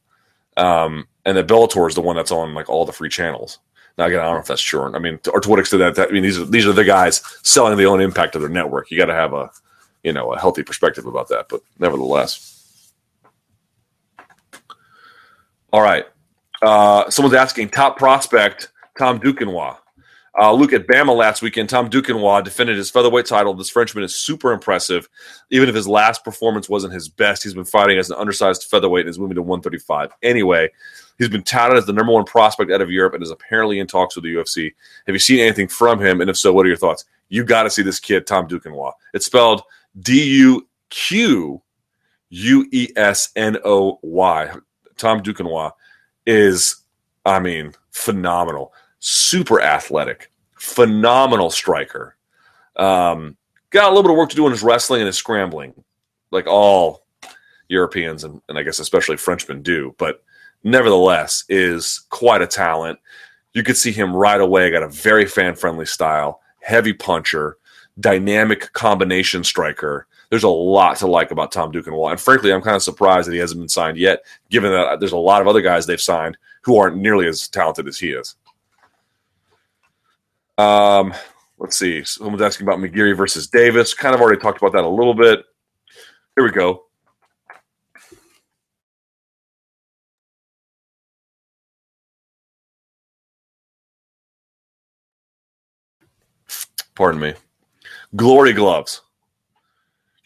Um, 0.56 1.08
and 1.26 1.38
the 1.38 1.44
Bellator 1.44 1.88
is 1.88 1.96
the 1.96 2.02
one 2.02 2.16
that's 2.16 2.32
on 2.32 2.54
like 2.54 2.70
all 2.70 2.86
the 2.86 2.94
free 2.94 3.10
channels. 3.10 3.60
Now 3.98 4.06
again, 4.06 4.20
I 4.20 4.24
don't 4.24 4.36
know 4.36 4.40
if 4.40 4.48
that's 4.48 4.62
true. 4.62 4.84
I 4.84 5.00
mean, 5.00 5.20
or 5.34 5.42
to 5.42 5.50
what 5.50 5.60
extent 5.60 5.80
that, 5.82 5.96
that 5.96 6.10
I 6.10 6.12
mean, 6.12 6.24
these 6.24 6.40
are 6.40 6.46
these 6.46 6.66
are 6.66 6.74
the 6.74 6.86
guys 6.86 7.22
selling 7.44 7.78
the 7.78 7.86
own 7.86 8.02
impact 8.02 8.36
of 8.36 8.42
their 8.42 8.50
network. 8.50 8.92
You 8.92 8.98
got 8.98 9.08
to 9.08 9.14
have 9.14 9.34
a 9.34 9.52
you 10.04 10.14
know 10.14 10.34
a 10.34 10.40
healthy 10.40 10.64
perspective 10.64 11.06
about 11.06 11.28
that. 11.30 11.50
But 11.50 11.62
nevertheless, 11.80 12.94
all 15.72 15.82
right. 15.82 16.06
Uh, 16.62 17.10
someone's 17.10 17.36
asking 17.36 17.70
top 17.70 17.98
prospect 17.98 18.72
Tom 18.98 19.20
Duquesnoy. 19.20 19.78
Uh, 20.40 20.54
Luke 20.54 20.74
at 20.74 20.88
BAMMA 20.88 21.16
last 21.16 21.42
weekend, 21.42 21.70
Tom 21.70 21.90
Duquesnoy 21.90 22.44
defended 22.44 22.78
his 22.78 22.90
featherweight 22.90 23.26
title. 23.26 23.54
This 23.54 23.70
Frenchman 23.70 24.04
is 24.04 24.16
super 24.16 24.54
impressive. 24.54 25.10
Even 25.50 25.68
if 25.68 25.76
his 25.76 25.88
last 25.88 26.24
performance 26.24 26.70
wasn't 26.70 26.94
his 26.94 27.10
best, 27.10 27.44
he's 27.44 27.54
been 27.54 27.66
fighting 27.66 27.98
as 27.98 28.10
an 28.10 28.18
undersized 28.18 28.64
featherweight 28.64 29.02
and 29.02 29.10
is 29.10 29.20
moving 29.20 29.36
to 29.36 29.42
135. 29.42 30.12
Anyway, 30.24 30.70
he's 31.20 31.30
been 31.30 31.44
touted 31.44 31.78
as 31.78 31.86
the 31.86 31.94
number 31.94 32.12
one 32.12 32.26
prospect 32.26 32.72
out 32.72 32.82
of 32.82 32.90
Europe 32.90 33.14
and 33.14 33.22
is 33.22 33.30
apparently 33.30 33.78
in 33.80 33.86
talks 33.86 34.16
with 34.16 34.24
the 34.24 34.34
UFC. 34.34 34.74
Have 35.06 35.14
you 35.14 35.20
seen 35.20 35.40
anything 35.40 35.68
from 35.68 36.00
him? 36.00 36.22
And 36.22 36.30
if 36.30 36.38
so, 36.38 36.52
what 36.52 36.66
are 36.66 36.70
your 36.70 36.78
thoughts? 36.78 37.06
You 37.28 37.44
got 37.44 37.64
to 37.64 37.70
see 37.70 37.84
this 37.84 38.00
kid, 38.00 38.26
Tom 38.26 38.48
Duquesnoy. 38.48 38.92
It's 39.14 39.28
spelled 39.28 39.62
D 40.00 40.24
U 40.38 40.68
Q 40.90 41.62
U 42.30 42.70
E 42.72 42.88
S 42.96 43.30
N 43.36 43.58
O 43.64 44.00
Y. 44.02 44.52
Tom 44.98 45.22
Duquesnoy 45.22 45.72
is, 46.26 46.78
I 47.26 47.40
mean, 47.40 47.74
phenomenal 47.92 48.74
super 49.00 49.62
athletic, 49.62 50.32
phenomenal 50.58 51.50
striker. 51.50 52.16
Um, 52.76 53.38
got 53.72 53.86
a 53.86 53.90
little 53.90 54.04
bit 54.04 54.12
of 54.12 54.18
work 54.18 54.30
to 54.30 54.36
do 54.36 54.46
in 54.46 54.52
his 54.52 54.64
wrestling 54.64 55.02
and 55.02 55.08
his 55.08 55.18
scrambling, 55.18 55.74
like 56.32 56.48
all 56.48 57.06
Europeans 57.68 58.24
and, 58.24 58.42
and 58.50 58.58
I 58.58 58.64
guess 58.64 58.80
especially 58.80 59.18
Frenchmen 59.18 59.62
do, 59.62 59.96
but 59.98 60.24
nevertheless 60.64 61.44
is 61.50 62.06
quite 62.10 62.42
a 62.42 62.48
talent. 62.48 63.00
You 63.54 63.64
could 63.64 63.78
see 63.78 63.92
him 63.92 64.16
right 64.16 64.40
away, 64.40 64.70
got 64.72 64.84
a 64.84 64.90
very 64.90 65.26
fan 65.26 65.56
friendly 65.56 65.86
style, 65.86 66.42
heavy 66.62 66.94
puncher, 66.94 67.58
dynamic 68.00 68.72
combination 68.74 69.44
striker. 69.44 70.08
There's 70.30 70.44
a 70.44 70.50
lot 70.50 70.98
to 70.98 71.08
like 71.08 71.32
about 71.32 71.52
Tom 71.52 71.72
Duquesnoy. 71.72 72.12
And 72.12 72.20
frankly, 72.20 72.54
I'm 72.54 72.62
kind 72.62 72.76
of 72.76 72.84
surprised 72.84 73.28
that 73.28 73.34
he 73.34 73.40
hasn't 73.40 73.60
been 73.60 73.70
signed 73.70 73.98
yet, 73.98 74.24
given 74.50 74.72
that 74.72 75.00
there's 75.00 75.12
a 75.12 75.18
lot 75.18 75.42
of 75.42 75.48
other 75.48 75.62
guys 75.62 75.86
they've 75.86 76.00
signed 76.00 76.38
who 76.62 76.78
aren't 76.78 76.98
nearly 76.98 77.28
as 77.28 77.48
talented 77.48 77.88
as 77.88 77.98
he 77.98 78.12
is. 78.12 78.36
Um, 80.60 81.14
let's 81.58 81.78
see. 81.78 82.04
Someone's 82.04 82.42
asking 82.42 82.68
about 82.68 82.80
McGeary 82.80 83.16
versus 83.16 83.48
Davis. 83.48 83.94
Kind 83.94 84.14
of 84.14 84.22
already 84.22 84.40
talked 84.40 84.62
about 84.62 84.74
that 84.74 84.84
a 84.84 84.90
little 84.90 85.14
bit. 85.16 85.44
Here 86.36 86.44
we 86.44 86.52
go. 86.52 86.86
Pardon 97.00 97.22
me. 97.22 97.34
Glory 98.18 98.52
gloves. 98.52 99.04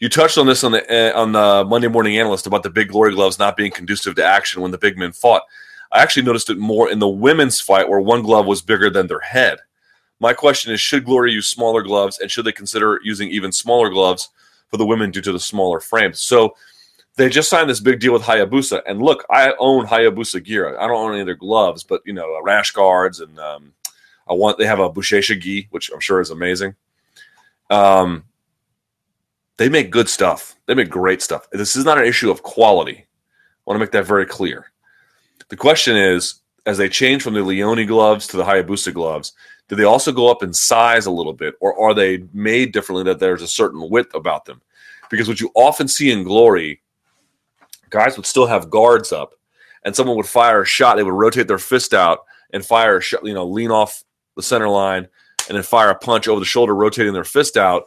You 0.00 0.08
touched 0.08 0.38
on 0.38 0.48
this 0.48 0.64
on 0.64 0.72
the 0.72 0.82
uh, 1.14 1.16
on 1.16 1.30
the 1.30 1.64
Monday 1.64 1.86
Morning 1.86 2.18
Analyst 2.18 2.48
about 2.48 2.64
the 2.64 2.68
big 2.68 2.88
glory 2.88 3.14
gloves 3.14 3.38
not 3.38 3.56
being 3.56 3.70
conducive 3.70 4.16
to 4.16 4.24
action 4.24 4.60
when 4.60 4.72
the 4.72 4.78
big 4.78 4.98
men 4.98 5.12
fought. 5.12 5.42
I 5.92 6.02
actually 6.02 6.24
noticed 6.24 6.50
it 6.50 6.58
more 6.58 6.90
in 6.90 6.98
the 6.98 7.06
women's 7.06 7.60
fight 7.60 7.88
where 7.88 8.00
one 8.00 8.22
glove 8.22 8.46
was 8.46 8.60
bigger 8.60 8.90
than 8.90 9.06
their 9.06 9.20
head. 9.20 9.58
My 10.18 10.32
question 10.32 10.72
is 10.72 10.80
should 10.80 11.04
Glory 11.04 11.30
use 11.30 11.46
smaller 11.46 11.80
gloves 11.80 12.18
and 12.18 12.28
should 12.28 12.44
they 12.44 12.50
consider 12.50 12.98
using 13.04 13.30
even 13.30 13.52
smaller 13.52 13.88
gloves 13.88 14.30
for 14.68 14.76
the 14.76 14.84
women 14.84 15.12
due 15.12 15.22
to 15.22 15.32
the 15.32 15.38
smaller 15.38 15.78
frames? 15.78 16.20
So 16.22 16.56
they 17.14 17.28
just 17.28 17.50
signed 17.50 17.70
this 17.70 17.78
big 17.78 18.00
deal 18.00 18.12
with 18.12 18.22
Hayabusa. 18.22 18.82
And 18.84 19.00
look, 19.00 19.24
I 19.30 19.54
own 19.60 19.86
Hayabusa 19.86 20.42
gear. 20.42 20.76
I 20.76 20.88
don't 20.88 20.96
own 20.96 21.12
any 21.12 21.20
of 21.20 21.26
their 21.26 21.36
gloves, 21.36 21.84
but 21.84 22.02
you 22.04 22.14
know, 22.14 22.36
rash 22.42 22.72
guards 22.72 23.20
and 23.20 23.38
um, 23.38 23.74
I 24.28 24.34
want 24.34 24.58
they 24.58 24.66
have 24.66 24.80
a 24.80 24.90
Buchecha 24.90 25.40
gi, 25.40 25.68
which 25.70 25.90
I'm 25.92 26.00
sure 26.00 26.20
is 26.20 26.30
amazing. 26.30 26.74
Um, 27.70 28.24
they 29.56 29.68
make 29.68 29.90
good 29.90 30.08
stuff. 30.08 30.56
They 30.66 30.74
make 30.74 30.90
great 30.90 31.22
stuff. 31.22 31.48
This 31.50 31.76
is 31.76 31.84
not 31.84 31.98
an 31.98 32.04
issue 32.04 32.30
of 32.30 32.42
quality. 32.42 32.98
I 32.98 33.06
want 33.64 33.76
to 33.76 33.80
make 33.80 33.92
that 33.92 34.06
very 34.06 34.26
clear. 34.26 34.72
The 35.48 35.56
question 35.56 35.96
is, 35.96 36.36
as 36.66 36.78
they 36.78 36.88
change 36.88 37.22
from 37.22 37.34
the 37.34 37.42
Leone 37.42 37.86
gloves 37.86 38.26
to 38.28 38.36
the 38.36 38.44
Hayabusa 38.44 38.92
gloves, 38.92 39.32
do 39.68 39.76
they 39.76 39.84
also 39.84 40.12
go 40.12 40.30
up 40.30 40.42
in 40.42 40.52
size 40.52 41.06
a 41.06 41.10
little 41.10 41.32
bit, 41.32 41.54
or 41.60 41.78
are 41.78 41.94
they 41.94 42.24
made 42.32 42.72
differently 42.72 43.04
that 43.04 43.18
there's 43.18 43.42
a 43.42 43.48
certain 43.48 43.88
width 43.88 44.14
about 44.14 44.44
them? 44.44 44.60
Because 45.10 45.28
what 45.28 45.40
you 45.40 45.50
often 45.54 45.88
see 45.88 46.10
in 46.10 46.22
Glory, 46.22 46.82
guys 47.90 48.16
would 48.16 48.26
still 48.26 48.46
have 48.46 48.70
guards 48.70 49.12
up, 49.12 49.34
and 49.84 49.94
someone 49.94 50.16
would 50.16 50.26
fire 50.26 50.62
a 50.62 50.66
shot. 50.66 50.96
They 50.96 51.02
would 51.02 51.14
rotate 51.14 51.48
their 51.48 51.58
fist 51.58 51.94
out 51.94 52.20
and 52.52 52.64
fire 52.64 52.98
a 52.98 53.00
shot, 53.00 53.24
you 53.24 53.34
know, 53.34 53.46
lean 53.46 53.70
off 53.70 54.04
the 54.36 54.42
center 54.42 54.68
line, 54.68 55.08
and 55.48 55.56
then 55.56 55.62
fire 55.62 55.90
a 55.90 55.94
punch 55.94 56.28
over 56.28 56.40
the 56.40 56.46
shoulder, 56.46 56.74
rotating 56.74 57.12
their 57.12 57.24
fist 57.24 57.56
out, 57.56 57.84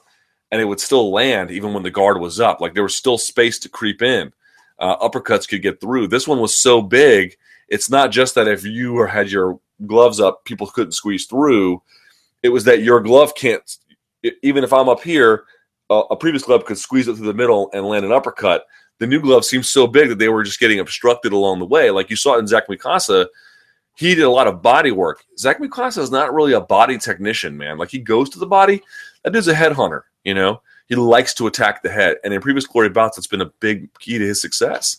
and 0.52 0.62
it 0.62 0.66
would 0.66 0.80
still 0.80 1.12
land 1.12 1.52
even 1.52 1.74
when 1.74 1.84
the 1.84 1.92
guard 1.92 2.20
was 2.20 2.40
up. 2.40 2.62
Like 2.62 2.74
there 2.74 2.84
was 2.84 2.96
still 2.96 3.18
space 3.18 3.60
to 3.60 3.70
creep 3.70 4.02
in. 4.02 4.32
Uh, 4.80 4.98
uppercuts 4.98 5.48
could 5.48 5.62
get 5.62 5.82
through. 5.82 6.08
This 6.08 6.28
one 6.28 6.40
was 6.40 6.58
so 6.60 6.82
big. 6.82 7.36
It's 7.68 7.90
not 7.90 8.12
just 8.12 8.36
that 8.36 8.48
if 8.48 8.64
you 8.64 9.00
had 9.06 9.32
your 9.32 9.60
gloves 9.86 10.20
up, 10.20 10.46
people 10.46 10.68
couldn't 10.68 10.92
squeeze 10.94 11.26
through. 11.26 11.82
It 12.44 12.50
was 12.50 12.64
that 12.66 12.84
your 12.84 13.02
glove 13.02 13.34
can't, 13.36 13.64
even 14.44 14.64
if 14.64 14.72
I'm 14.72 14.88
up 14.88 15.02
here, 15.02 15.46
uh, 15.90 16.04
a 16.10 16.16
previous 16.16 16.44
glove 16.44 16.66
could 16.66 16.78
squeeze 16.78 17.08
it 17.08 17.16
through 17.16 17.28
the 17.28 17.34
middle 17.34 17.70
and 17.74 17.86
land 17.86 18.06
an 18.06 18.12
uppercut. 18.12 18.66
The 19.00 19.08
new 19.08 19.22
glove 19.22 19.46
seems 19.46 19.70
so 19.70 19.88
big 19.88 20.10
that 20.10 20.20
they 20.20 20.30
were 20.30 20.44
just 20.44 20.60
getting 20.60 20.80
obstructed 20.80 21.34
along 21.34 21.60
the 21.60 21.66
way. 21.66 21.92
Like 21.92 22.10
you 22.10 22.16
saw 22.16 22.38
in 22.38 22.48
Zack 22.48 22.68
Mwekassa, 22.68 23.28
he 23.98 24.14
did 24.14 24.24
a 24.24 24.30
lot 24.30 24.46
of 24.46 24.62
body 24.62 24.92
work. 24.92 25.26
Zack 25.40 25.60
Mwekassa 25.60 25.98
is 25.98 26.12
not 26.12 26.32
really 26.32 26.54
a 26.54 26.62
body 26.62 27.00
technician, 27.00 27.58
man. 27.58 27.80
Like 27.80 27.90
he 27.90 27.98
goes 27.98 28.30
to 28.30 28.40
the 28.40 28.46
body. 28.46 28.84
That 29.24 29.34
dude's 29.34 29.48
a 29.48 29.56
headhunter, 29.56 30.04
you 30.24 30.36
know? 30.36 30.62
He 30.88 30.94
likes 30.94 31.34
to 31.34 31.48
attack 31.48 31.82
the 31.82 31.90
head. 31.90 32.18
And 32.24 32.32
in 32.32 32.40
previous 32.40 32.68
glory 32.68 32.90
bouts, 32.90 33.18
that's 33.18 33.28
been 33.28 33.42
a 33.42 33.52
big 33.60 33.92
key 33.98 34.20
to 34.20 34.26
his 34.26 34.40
success. 34.40 34.98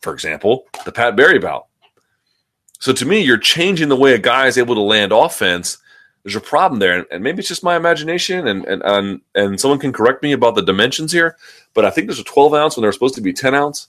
For 0.00 0.14
example, 0.14 0.66
the 0.84 0.92
Pat 0.92 1.16
Barry 1.16 1.40
bout. 1.40 1.66
So 2.78 2.92
to 2.92 3.04
me, 3.04 3.20
you're 3.20 3.36
changing 3.36 3.88
the 3.88 3.96
way 3.96 4.14
a 4.14 4.18
guy 4.18 4.46
is 4.46 4.56
able 4.56 4.76
to 4.76 4.80
land 4.80 5.10
offense. 5.10 5.78
There's 6.22 6.36
a 6.36 6.40
problem 6.40 6.78
there, 6.78 7.04
and 7.10 7.24
maybe 7.24 7.40
it's 7.40 7.48
just 7.48 7.64
my 7.64 7.76
imagination, 7.76 8.46
and 8.46 8.64
and 8.66 8.82
and, 8.84 9.20
and 9.34 9.60
someone 9.60 9.78
can 9.78 9.92
correct 9.92 10.22
me 10.22 10.32
about 10.32 10.54
the 10.54 10.62
dimensions 10.62 11.12
here. 11.12 11.36
But 11.74 11.84
I 11.84 11.90
think 11.90 12.06
there's 12.06 12.18
a 12.18 12.24
12 12.24 12.54
ounce 12.54 12.76
when 12.76 12.82
they're 12.82 12.92
supposed 12.92 13.14
to 13.16 13.22
be 13.22 13.32
10 13.32 13.54
ounce, 13.54 13.88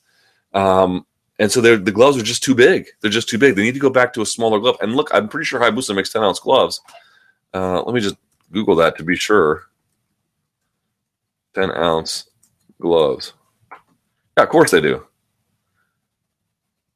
um, 0.54 1.06
and 1.42 1.52
so 1.52 1.60
the 1.60 1.92
gloves 1.92 2.20
are 2.20 2.24
just 2.24 2.44
too 2.44 2.54
big. 2.54 2.86
They're 3.02 3.10
just 3.10 3.28
too 3.28 3.40
big. 3.40 3.56
They 3.56 3.64
need 3.64 3.74
to 3.74 3.80
go 3.80 3.90
back 3.90 4.14
to 4.14 4.22
a 4.22 4.26
smaller 4.28 4.60
glove. 4.60 4.78
And 4.80 4.96
look, 4.96 5.10
I'm 5.12 5.28
pretty 5.28 5.46
sure 5.46 5.60
Hayabusa 5.60 5.96
makes 5.96 6.12
10 6.12 6.22
ounce 6.22 6.40
gloves. 6.40 6.80
Uh, 7.52 7.82
let 7.82 7.96
me 7.96 8.00
just 8.00 8.16
Google 8.52 8.76
that 8.76 8.96
to 9.00 9.04
be 9.04 9.16
sure. 9.16 9.64
10 11.56 11.72
ounce 11.72 12.30
gloves. 12.80 13.34
Yeah, 14.38 14.44
of 14.44 14.50
course 14.50 14.70
they 14.70 14.82
do. 14.82 15.04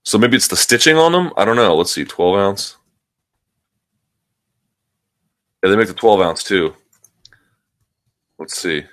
So 0.04 0.20
maybe 0.20 0.38
it's 0.38 0.48
the 0.48 0.56
stitching 0.56 0.96
on 0.96 1.12
them. 1.12 1.32
I 1.38 1.44
don't 1.44 1.56
know. 1.56 1.76
Let's 1.76 1.92
see, 1.92 2.06
twelve 2.06 2.38
ounce. 2.38 2.78
Yeah, 5.64 5.72
they 5.72 5.76
make 5.76 5.88
the 5.88 5.96
twelve 5.96 6.22
ounce 6.22 6.44
too. 6.44 6.76
Let's 8.38 8.56
see. 8.56 8.84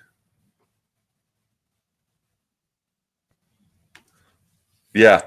Yeah, 4.95 5.20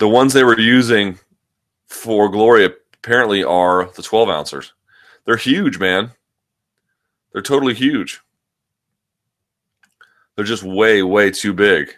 the 0.00 0.08
ones 0.08 0.32
they 0.32 0.42
were 0.42 0.58
using 0.58 1.18
for 1.86 2.28
Glory 2.28 2.64
apparently 2.64 3.44
are 3.44 3.88
the 3.94 4.02
twelve 4.02 4.28
ouncers. 4.28 4.72
They're 5.24 5.36
huge, 5.36 5.78
man. 5.78 6.10
They're 7.32 7.42
totally 7.42 7.74
huge. 7.74 8.20
They're 10.34 10.44
just 10.44 10.64
way, 10.64 11.02
way 11.02 11.30
too 11.30 11.52
big. 11.52 11.94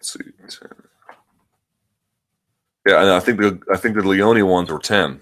see. 0.00 0.20
Yeah, 2.86 3.00
and 3.00 3.10
I 3.10 3.20
think 3.20 3.38
the 3.38 3.60
I 3.72 3.76
think 3.76 3.96
the 3.96 4.02
Leone 4.02 4.46
ones 4.46 4.70
were 4.70 4.78
ten. 4.78 5.20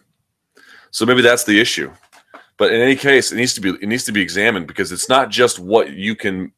So 0.90 1.04
maybe 1.04 1.22
that's 1.22 1.44
the 1.44 1.60
issue. 1.60 1.90
But 2.58 2.72
in 2.72 2.80
any 2.80 2.96
case, 2.96 3.32
it 3.32 3.36
needs 3.36 3.54
to 3.54 3.60
be 3.60 3.70
it 3.70 3.88
needs 3.88 4.04
to 4.04 4.12
be 4.12 4.20
examined 4.20 4.66
because 4.66 4.92
it's 4.92 5.08
not 5.08 5.30
just 5.30 5.58
what 5.58 5.90
you 5.90 6.14
can. 6.14 6.52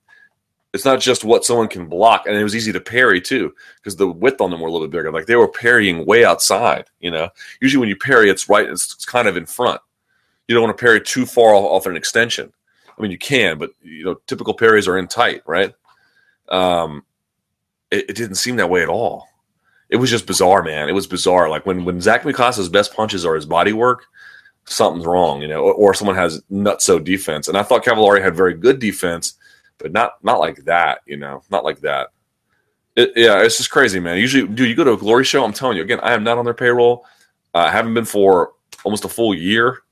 It's 0.75 0.85
not 0.85 1.01
just 1.01 1.25
what 1.25 1.45
someone 1.45 1.69
can 1.69 1.87
block, 1.87 2.27
and 2.27 2.37
it 2.37 2.43
was 2.43 2.57
easy 2.57 2.73
to 2.73 2.81
parry 2.81 3.21
too 3.21 3.55
because 3.77 3.95
the 3.95 4.09
width 4.09 4.41
on 4.41 4.51
them 4.51 4.61
were 4.61 4.69
a 4.69 4.73
little 4.73 4.89
bit 4.89 4.99
bigger. 4.99 5.13
Like 5.13 5.27
they 5.27 5.37
were 5.37 5.49
parrying 5.49 6.05
way 6.05 6.25
outside. 6.25 6.87
You 6.99 7.13
know, 7.13 7.29
usually 7.63 7.79
when 7.79 7.89
you 7.89 7.97
parry, 7.97 8.29
it's 8.29 8.49
right. 8.49 8.69
It's, 8.69 8.93
it's 8.93 9.05
kind 9.05 9.29
of 9.29 9.37
in 9.37 9.47
front. 9.47 9.81
You 10.49 10.55
don't 10.55 10.65
want 10.65 10.77
to 10.77 10.85
parry 10.85 11.01
too 11.01 11.27
far 11.27 11.55
off, 11.55 11.65
off 11.65 11.87
an 11.87 11.97
extension. 11.97 12.53
I 12.87 13.01
mean, 13.01 13.13
you 13.13 13.19
can, 13.19 13.57
but 13.57 13.71
you 13.83 14.05
know, 14.05 14.17
typical 14.27 14.53
parries 14.53 14.89
are 14.89 14.99
in 14.99 15.07
tight, 15.07 15.43
right? 15.47 15.73
Um, 16.49 17.05
it, 17.93 18.11
it 18.11 18.17
didn't 18.17 18.37
seem 18.37 18.57
that 18.57 18.69
way 18.69 18.83
at 18.83 18.89
all. 18.89 19.29
It 19.91 19.97
was 19.97 20.11
just 20.11 20.27
bizarre, 20.27 20.65
man. 20.65 20.89
It 20.89 20.95
was 20.95 21.07
bizarre. 21.07 21.49
Like 21.49 21.67
when 21.67 21.85
when 21.85 22.01
Zack 22.01 22.25
Mwekassa's 22.25 22.69
best 22.69 22.93
punches 22.95 23.25
are 23.25 23.37
his 23.37 23.47
body 23.47 23.73
work, 23.73 24.07
something's 24.65 25.07
wrong, 25.07 25.41
you 25.41 25.47
know, 25.47 25.63
or, 25.63 25.75
or 25.75 25.95
someone 25.95 26.17
has 26.17 26.43
nutso 26.51 27.03
defense. 27.03 27.47
And 27.47 27.57
I 27.57 27.63
thought 27.63 27.85
Cavalari 27.85 28.21
had 28.21 28.35
very 28.35 28.55
good 28.55 28.81
defense, 28.81 29.35
but 29.85 29.93
not 29.93 30.13
not 30.25 30.41
like 30.41 30.65
that, 30.65 31.01
you 31.05 31.19
know, 31.19 31.43
not 31.51 31.63
like 31.63 31.81
that. 31.81 32.09
It, 32.97 33.13
yeah, 33.15 33.43
it's 33.43 33.59
just 33.59 33.71
crazy, 33.71 34.01
man. 34.01 34.17
Usually, 34.17 34.49
dude, 34.49 34.67
you 34.67 34.75
go 34.75 34.83
to 34.83 34.95
a 34.95 34.97
glory 34.97 35.25
show. 35.25 35.45
I'm 35.45 35.53
telling 35.53 35.77
you 35.77 35.83
again, 35.83 36.01
I 36.03 36.15
am 36.15 36.25
not 36.25 36.39
on 36.39 36.47
their 36.47 36.55
payroll. 36.55 37.05
Uh, 37.55 37.59
I 37.59 37.71
haven't 37.71 37.93
been 37.93 38.07
for 38.07 38.53
almost 38.83 39.05
a 39.05 39.11
full 39.11 39.35
year, 39.35 39.83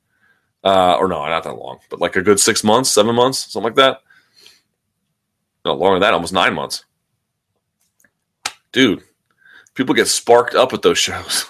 uh, 0.64 0.96
or 0.96 1.08
no, 1.08 1.26
not 1.26 1.44
that 1.44 1.52
long, 1.52 1.80
but 1.90 2.00
like 2.00 2.16
a 2.16 2.22
good 2.22 2.40
six 2.40 2.64
months, 2.64 2.88
seven 2.88 3.14
months, 3.14 3.52
something 3.52 3.64
like 3.64 3.76
that. 3.76 3.98
No, 5.66 5.74
longer 5.74 5.96
than 5.96 6.00
that, 6.00 6.14
almost 6.14 6.32
nine 6.32 6.54
months. 6.54 6.86
Dude, 8.72 9.02
people 9.74 9.94
get 9.94 10.08
sparked 10.08 10.54
up 10.54 10.72
at 10.72 10.80
those 10.80 10.98
shows, 11.06 11.44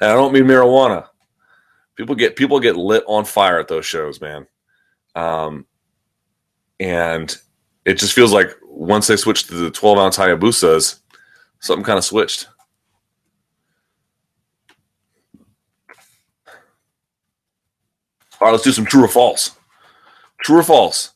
and 0.00 0.10
I 0.10 0.14
don't 0.14 0.32
mean 0.32 0.44
marijuana 0.46 1.06
people 1.98 2.14
get 2.14 2.36
people 2.36 2.60
get 2.60 2.76
lit 2.76 3.02
on 3.08 3.24
fire 3.24 3.58
at 3.58 3.68
those 3.68 3.84
shows, 3.84 4.20
man. 4.20 4.46
Um, 5.16 5.66
and 6.80 7.36
it 7.88 7.96
just 7.96 8.12
feels 8.12 8.34
like 8.34 8.54
once 8.62 9.06
they 9.06 9.16
switched 9.16 9.48
to 9.48 9.54
the 9.54 9.70
12 9.70 9.96
ounce 9.96 10.18
Hayabusas, 10.18 11.00
something 11.60 11.84
kind 11.84 11.96
of 11.96 12.04
switched. 12.04 12.46
All 18.40 18.46
right, 18.46 18.50
let's 18.52 18.62
do 18.62 18.72
some 18.72 18.84
true 18.84 19.04
or 19.04 19.08
false. 19.08 19.52
True 20.42 20.58
or 20.58 20.62
false? 20.62 21.12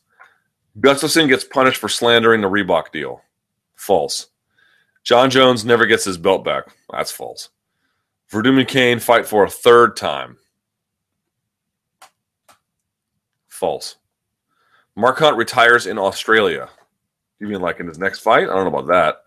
Gustafsson 0.79 1.27
gets 1.27 1.43
punished 1.43 1.77
for 1.77 1.87
slandering 1.87 2.41
the 2.41 2.49
Reebok 2.49 2.91
deal. 2.91 3.21
False. 3.75 4.29
Jon 5.03 5.29
Jones 5.29 5.63
never 5.63 5.85
gets 5.85 6.03
his 6.03 6.17
belt 6.17 6.43
back. 6.43 6.63
That's 6.91 7.11
false. 7.11 7.49
Werdum 8.31 8.57
and 8.57 8.67
Cain 8.67 8.97
fight 8.97 9.27
for 9.27 9.43
a 9.43 9.49
third 9.49 9.95
time. 9.95 10.37
False. 13.47 13.97
Mark 14.95 15.17
Hunt 15.17 15.37
retires 15.37 15.87
in 15.87 15.97
Australia. 15.97 16.69
You 17.39 17.47
mean 17.47 17.61
like 17.61 17.79
in 17.79 17.87
his 17.87 17.97
next 17.97 18.19
fight? 18.19 18.43
I 18.43 18.53
don't 18.53 18.71
know 18.71 18.79
about 18.79 18.87
that. 18.87 19.23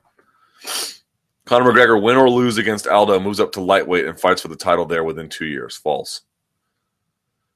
Conor 1.45 1.71
McGregor, 1.71 2.03
win 2.03 2.17
or 2.17 2.29
lose 2.29 2.59
against 2.59 2.89
Aldo, 2.89 3.21
moves 3.21 3.41
up 3.41 3.53
to 3.53 3.61
lightweight 3.61 4.07
and 4.07 4.19
fights 4.19 4.43
for 4.43 4.49
the 4.49 4.57
title 4.57 4.85
there 4.85 5.05
within 5.05 5.29
two 5.29 5.47
years. 5.47 5.77
False. 5.77 6.23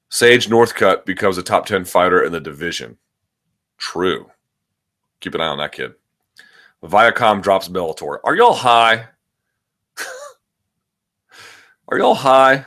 Sage 0.09 0.47
Northcutt 0.47 1.05
becomes 1.05 1.37
a 1.37 1.43
top 1.43 1.65
10 1.65 1.85
fighter 1.85 2.23
in 2.23 2.31
the 2.31 2.39
division. 2.39 2.97
True. 3.77 4.29
Keep 5.19 5.35
an 5.35 5.41
eye 5.41 5.47
on 5.47 5.57
that 5.57 5.71
kid. 5.71 5.93
Viacom 6.83 7.41
drops 7.41 7.67
Bellator. 7.67 8.19
Are 8.23 8.35
y'all 8.35 8.53
high? 8.53 9.07
Are 11.87 11.97
y'all 11.97 12.15
high? 12.15 12.65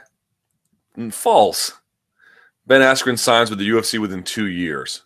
Mm, 0.96 1.12
false. 1.12 1.72
Ben 2.66 2.80
Askren 2.80 3.18
signs 3.18 3.50
with 3.50 3.58
the 3.58 3.68
UFC 3.68 3.98
within 3.98 4.22
two 4.22 4.46
years. 4.46 5.03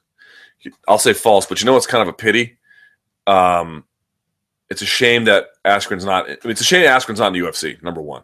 I'll 0.86 0.98
say 0.98 1.12
false, 1.12 1.46
but 1.46 1.60
you 1.60 1.66
know 1.66 1.74
what's 1.74 1.86
kind 1.86 2.02
of 2.02 2.08
a 2.08 2.12
pity? 2.12 2.58
Um, 3.26 3.84
it's 4.70 4.82
a 4.82 4.86
shame 4.86 5.24
that 5.24 5.46
Askren's 5.64 6.04
not. 6.04 6.26
I 6.26 6.30
mean, 6.30 6.38
it's 6.44 6.60
a 6.60 6.64
shame 6.64 6.86
Askren's 6.86 7.20
not 7.20 7.34
in 7.34 7.40
the 7.40 7.48
UFC. 7.48 7.82
Number 7.82 8.00
one, 8.00 8.22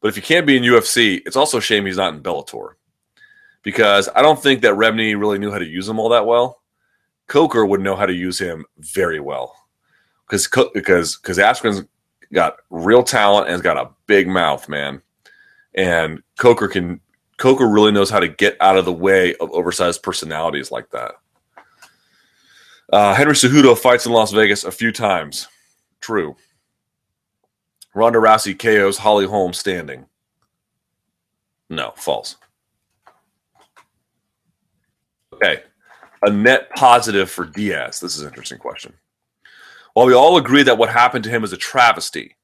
but 0.00 0.08
if 0.08 0.16
you 0.16 0.22
can't 0.22 0.46
be 0.46 0.56
in 0.56 0.62
UFC, 0.62 1.22
it's 1.26 1.36
also 1.36 1.58
a 1.58 1.62
shame 1.62 1.86
he's 1.86 1.96
not 1.96 2.14
in 2.14 2.22
Bellator 2.22 2.74
because 3.62 4.08
I 4.14 4.22
don't 4.22 4.42
think 4.42 4.62
that 4.62 4.74
Rebney 4.74 5.18
really 5.18 5.38
knew 5.38 5.50
how 5.50 5.58
to 5.58 5.66
use 5.66 5.88
him 5.88 5.98
all 5.98 6.08
that 6.10 6.26
well. 6.26 6.62
Coker 7.26 7.66
would 7.66 7.80
know 7.80 7.96
how 7.96 8.06
to 8.06 8.14
use 8.14 8.38
him 8.38 8.64
very 8.78 9.20
well 9.20 9.54
because 10.26 10.48
because 10.72 11.16
because 11.16 11.38
Askren's 11.38 11.84
got 12.32 12.56
real 12.70 13.02
talent 13.02 13.46
and 13.46 13.52
has 13.52 13.62
got 13.62 13.76
a 13.76 13.90
big 14.06 14.28
mouth, 14.28 14.68
man, 14.68 15.02
and 15.74 16.22
Coker 16.38 16.68
can 16.68 17.00
Coker 17.36 17.68
really 17.68 17.92
knows 17.92 18.10
how 18.10 18.20
to 18.20 18.28
get 18.28 18.56
out 18.60 18.76
of 18.76 18.84
the 18.84 18.92
way 18.92 19.34
of 19.36 19.50
oversized 19.50 20.02
personalities 20.02 20.70
like 20.70 20.90
that. 20.90 21.12
Uh, 22.90 23.14
Henry 23.14 23.34
Cejudo 23.34 23.76
fights 23.76 24.06
in 24.06 24.12
Las 24.12 24.32
Vegas 24.32 24.64
a 24.64 24.70
few 24.70 24.92
times. 24.92 25.48
True. 26.00 26.36
Ronda 27.94 28.18
Rousey 28.18 28.58
KOs 28.58 28.98
Holly 28.98 29.26
Holm 29.26 29.52
standing. 29.52 30.06
No, 31.68 31.92
false. 31.96 32.36
Okay. 35.34 35.62
A 36.22 36.30
net 36.30 36.70
positive 36.70 37.30
for 37.30 37.44
Diaz. 37.44 38.00
This 38.00 38.16
is 38.16 38.22
an 38.22 38.28
interesting 38.28 38.58
question. 38.58 38.94
While 39.94 40.06
we 40.06 40.14
all 40.14 40.36
agree 40.36 40.62
that 40.62 40.78
what 40.78 40.88
happened 40.88 41.24
to 41.24 41.30
him 41.30 41.44
is 41.44 41.52
a 41.52 41.56
travesty, 41.56 42.36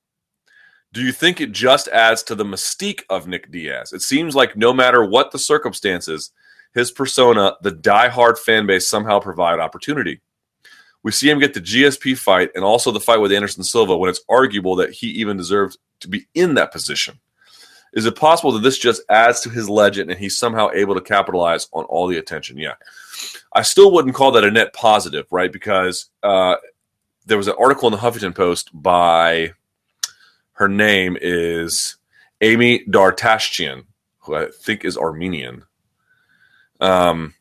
do 0.93 1.03
you 1.03 1.13
think 1.13 1.41
it 1.41 1.53
just 1.53 1.89
adds 1.89 2.23
to 2.25 2.35
the 2.35 2.45
mystique 2.45 3.03
of 3.11 3.27
Nick 3.27 3.51
Diaz? 3.51 3.93
It 3.93 4.03
seems 4.03 4.37
like 4.37 4.57
no 4.57 4.73
matter 4.73 5.05
what 5.05 5.33
the 5.33 5.39
circumstances, 5.39 6.31
his 6.73 6.93
persona, 6.93 7.57
the 7.63 7.73
die-hard 7.73 8.39
fan 8.39 8.67
base 8.67 8.89
somehow 8.89 9.19
provide 9.19 9.59
opportunity. 9.59 10.21
We 11.05 11.13
see 11.13 11.31
him 11.31 11.39
get 11.39 11.55
the 11.55 11.61
GSP 11.61 12.19
fight 12.19 12.51
and 12.55 12.65
also 12.65 12.91
the 12.91 12.99
fight 12.99 13.21
with 13.21 13.31
Anderson 13.31 13.63
Silva 13.63 13.97
when 13.97 14.11
it's 14.11 14.25
arguable 14.29 14.75
that 14.77 14.91
he 14.91 15.09
even 15.09 15.37
deserved 15.37 15.77
to 16.01 16.09
be 16.09 16.27
in 16.35 16.55
that 16.55 16.73
position. 16.73 17.21
Is 17.93 18.07
it 18.07 18.17
possible 18.17 18.51
that 18.53 18.63
this 18.63 18.79
just 18.79 19.03
adds 19.09 19.41
to 19.43 19.51
his 19.51 19.69
legend 19.69 20.11
and 20.11 20.19
he's 20.19 20.37
somehow 20.37 20.71
able 20.73 20.95
to 20.95 21.01
capitalize 21.01 21.69
on 21.73 21.85
all 21.85 22.09
the 22.09 22.17
attention? 22.17 22.57
Yeah. 22.57 22.75
I 23.53 23.63
still 23.63 23.93
wouldn't 23.93 24.15
call 24.15 24.33
that 24.33 24.45
a 24.45 24.51
net 24.51 24.73
positive, 24.73 25.27
right? 25.31 25.53
Because 25.53 26.07
uh, 26.23 26.57
there 27.27 27.37
was 27.37 27.49
an 27.49 27.55
article 27.59 27.87
in 27.87 27.93
the 27.93 27.99
Huffington 27.99 28.35
Post 28.35 28.71
by 28.73 29.53
her 30.55 30.69
name 30.69 31.19
is 31.21 31.97
Amy 32.41 32.85
Dartashchian, 32.87 33.85
who 34.21 34.35
I 34.35 34.49
think 34.51 34.85
is 34.85 34.97
Armenian, 34.97 35.65
um, 36.81 37.35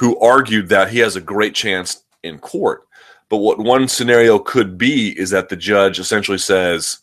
who 0.00 0.18
argued 0.18 0.70
that 0.70 0.88
he 0.88 0.98
has 0.98 1.14
a 1.14 1.20
great 1.20 1.54
chance 1.54 2.02
in 2.22 2.38
court. 2.38 2.88
But 3.28 3.36
what 3.36 3.58
one 3.58 3.86
scenario 3.86 4.38
could 4.38 4.78
be 4.78 5.10
is 5.10 5.28
that 5.28 5.50
the 5.50 5.56
judge 5.56 5.98
essentially 5.98 6.38
says 6.38 7.00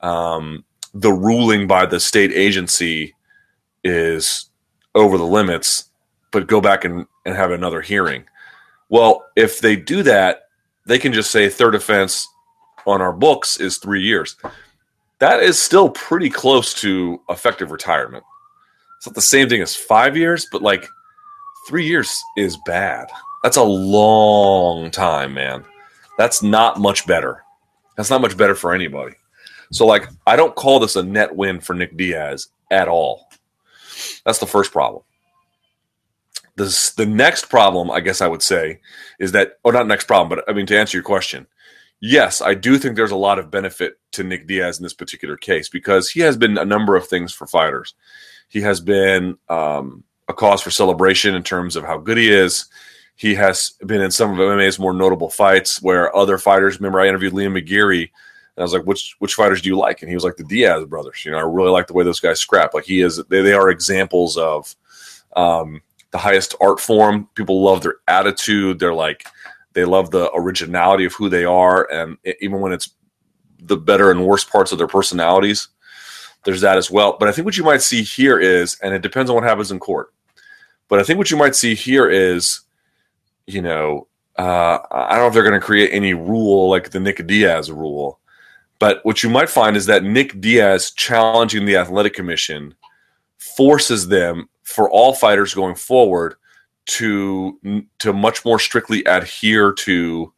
um, 0.00 0.64
the 0.94 1.12
ruling 1.12 1.66
by 1.66 1.84
the 1.84 2.00
state 2.00 2.32
agency 2.32 3.14
is 3.84 4.48
over 4.94 5.18
the 5.18 5.26
limits, 5.26 5.90
but 6.30 6.46
go 6.46 6.62
back 6.62 6.86
and, 6.86 7.04
and 7.26 7.36
have 7.36 7.50
another 7.50 7.82
hearing. 7.82 8.24
Well, 8.88 9.26
if 9.36 9.60
they 9.60 9.76
do 9.76 10.02
that, 10.04 10.48
they 10.86 10.98
can 10.98 11.12
just 11.12 11.30
say 11.30 11.50
third 11.50 11.74
offense 11.74 12.26
on 12.86 13.02
our 13.02 13.12
books 13.12 13.60
is 13.60 13.76
three 13.76 14.00
years. 14.00 14.36
That 15.18 15.42
is 15.42 15.60
still 15.60 15.90
pretty 15.90 16.30
close 16.30 16.72
to 16.80 17.20
effective 17.28 17.72
retirement. 17.72 18.24
It's 18.96 19.06
not 19.06 19.14
the 19.14 19.20
same 19.20 19.50
thing 19.50 19.60
as 19.60 19.76
five 19.76 20.16
years, 20.16 20.46
but 20.50 20.62
like 20.62 20.88
three 21.68 21.86
years 21.86 22.24
is 22.36 22.56
bad. 22.64 23.08
That's 23.42 23.58
a 23.58 23.62
long 23.62 24.90
time, 24.90 25.34
man. 25.34 25.64
That's 26.16 26.42
not 26.42 26.80
much 26.80 27.06
better. 27.06 27.44
That's 27.96 28.10
not 28.10 28.22
much 28.22 28.36
better 28.36 28.54
for 28.54 28.72
anybody. 28.72 29.14
So, 29.70 29.84
like, 29.86 30.08
I 30.26 30.34
don't 30.34 30.56
call 30.56 30.80
this 30.80 30.96
a 30.96 31.02
net 31.02 31.36
win 31.36 31.60
for 31.60 31.74
Nick 31.74 31.96
Diaz 31.96 32.48
at 32.70 32.88
all. 32.88 33.28
That's 34.24 34.38
the 34.38 34.46
first 34.46 34.72
problem. 34.72 35.02
This, 36.56 36.92
the 36.92 37.06
next 37.06 37.50
problem, 37.50 37.90
I 37.90 38.00
guess 38.00 38.22
I 38.22 38.28
would 38.28 38.42
say, 38.42 38.80
is 39.20 39.32
that, 39.32 39.58
or 39.62 39.72
not 39.72 39.86
next 39.86 40.08
problem, 40.08 40.28
but 40.30 40.48
I 40.50 40.54
mean, 40.54 40.66
to 40.66 40.78
answer 40.78 40.96
your 40.96 41.04
question, 41.04 41.46
yes, 42.00 42.40
I 42.40 42.54
do 42.54 42.78
think 42.78 42.96
there's 42.96 43.10
a 43.10 43.16
lot 43.16 43.38
of 43.38 43.50
benefit 43.50 44.00
to 44.12 44.24
Nick 44.24 44.46
Diaz 44.46 44.78
in 44.78 44.84
this 44.84 44.94
particular 44.94 45.36
case 45.36 45.68
because 45.68 46.10
he 46.10 46.20
has 46.20 46.36
been 46.36 46.56
a 46.56 46.64
number 46.64 46.96
of 46.96 47.06
things 47.06 47.32
for 47.32 47.46
fighters. 47.46 47.94
He 48.48 48.62
has 48.62 48.80
been 48.80 49.36
um, 49.50 50.02
a 50.28 50.34
cause 50.34 50.60
for 50.60 50.70
celebration 50.70 51.34
in 51.34 51.42
terms 51.42 51.76
of 51.76 51.84
how 51.84 51.98
good 51.98 52.18
he 52.18 52.30
is. 52.30 52.66
He 53.16 53.34
has 53.34 53.72
been 53.84 54.00
in 54.00 54.10
some 54.10 54.32
of 54.32 54.38
MMA's 54.38 54.78
more 54.78 54.92
notable 54.92 55.30
fights 55.30 55.82
where 55.82 56.14
other 56.14 56.38
fighters. 56.38 56.78
Remember, 56.78 57.00
I 57.00 57.08
interviewed 57.08 57.32
Liam 57.32 57.58
McGeary, 57.58 58.02
and 58.02 58.58
I 58.58 58.62
was 58.62 58.72
like, 58.72 58.84
"Which 58.84 59.16
which 59.18 59.34
fighters 59.34 59.60
do 59.60 59.68
you 59.68 59.76
like?" 59.76 60.02
And 60.02 60.08
he 60.08 60.14
was 60.14 60.22
like, 60.22 60.36
"The 60.36 60.44
Diaz 60.44 60.84
brothers." 60.84 61.24
You 61.24 61.32
know, 61.32 61.38
I 61.38 61.42
really 61.42 61.70
like 61.70 61.88
the 61.88 61.94
way 61.94 62.04
those 62.04 62.20
guys 62.20 62.40
scrap. 62.40 62.74
Like 62.74 62.84
he 62.84 63.00
is, 63.00 63.16
they, 63.28 63.42
they 63.42 63.54
are 63.54 63.70
examples 63.70 64.36
of 64.36 64.76
um, 65.34 65.82
the 66.12 66.18
highest 66.18 66.54
art 66.60 66.78
form. 66.78 67.28
People 67.34 67.62
love 67.62 67.82
their 67.82 67.96
attitude. 68.06 68.78
They're 68.78 68.94
like 68.94 69.26
they 69.72 69.84
love 69.84 70.10
the 70.10 70.30
originality 70.32 71.04
of 71.04 71.14
who 71.14 71.28
they 71.28 71.44
are, 71.44 71.90
and 71.90 72.18
even 72.40 72.60
when 72.60 72.72
it's 72.72 72.90
the 73.60 73.76
better 73.76 74.12
and 74.12 74.26
worst 74.26 74.50
parts 74.50 74.70
of 74.70 74.78
their 74.78 74.86
personalities, 74.86 75.68
there's 76.44 76.60
that 76.60 76.78
as 76.78 76.90
well. 76.90 77.16
But 77.18 77.28
I 77.28 77.32
think 77.32 77.44
what 77.44 77.56
you 77.56 77.64
might 77.64 77.82
see 77.82 78.02
here 78.02 78.38
is, 78.38 78.78
and 78.80 78.94
it 78.94 79.02
depends 79.02 79.28
on 79.28 79.34
what 79.34 79.44
happens 79.44 79.72
in 79.72 79.80
court. 79.80 80.12
But 80.88 80.98
I 80.98 81.02
think 81.02 81.18
what 81.18 81.30
you 81.30 81.36
might 81.36 81.54
see 81.54 81.74
here 81.74 82.08
is, 82.08 82.60
you 83.46 83.62
know, 83.62 84.06
uh, 84.38 84.78
I 84.90 85.10
don't 85.10 85.18
know 85.20 85.26
if 85.28 85.34
they're 85.34 85.42
going 85.42 85.60
to 85.60 85.64
create 85.64 85.90
any 85.92 86.14
rule 86.14 86.70
like 86.70 86.90
the 86.90 87.00
Nick 87.00 87.26
Diaz 87.26 87.70
rule, 87.70 88.20
but 88.78 89.04
what 89.04 89.22
you 89.22 89.30
might 89.30 89.50
find 89.50 89.76
is 89.76 89.86
that 89.86 90.04
Nick 90.04 90.40
Diaz 90.40 90.92
challenging 90.92 91.64
the 91.64 91.76
athletic 91.76 92.14
commission 92.14 92.74
forces 93.38 94.08
them 94.08 94.48
for 94.62 94.90
all 94.90 95.12
fighters 95.12 95.54
going 95.54 95.74
forward 95.74 96.34
to 96.86 97.58
to 97.98 98.12
much 98.12 98.44
more 98.44 98.58
strictly 98.58 99.04
adhere 99.04 99.72
to 99.72 100.32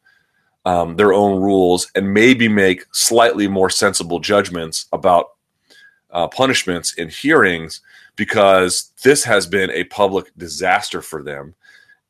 um, 0.65 0.95
their 0.95 1.13
own 1.13 1.41
rules 1.41 1.89
and 1.95 2.13
maybe 2.13 2.47
make 2.47 2.85
slightly 2.91 3.47
more 3.47 3.69
sensible 3.69 4.19
judgments 4.19 4.85
about 4.91 5.27
uh, 6.11 6.27
punishments 6.27 6.93
in 6.93 7.09
hearings 7.09 7.81
because 8.21 8.91
this 9.01 9.23
has 9.23 9.47
been 9.47 9.71
a 9.71 9.83
public 9.85 10.31
disaster 10.37 11.01
for 11.01 11.23
them. 11.23 11.55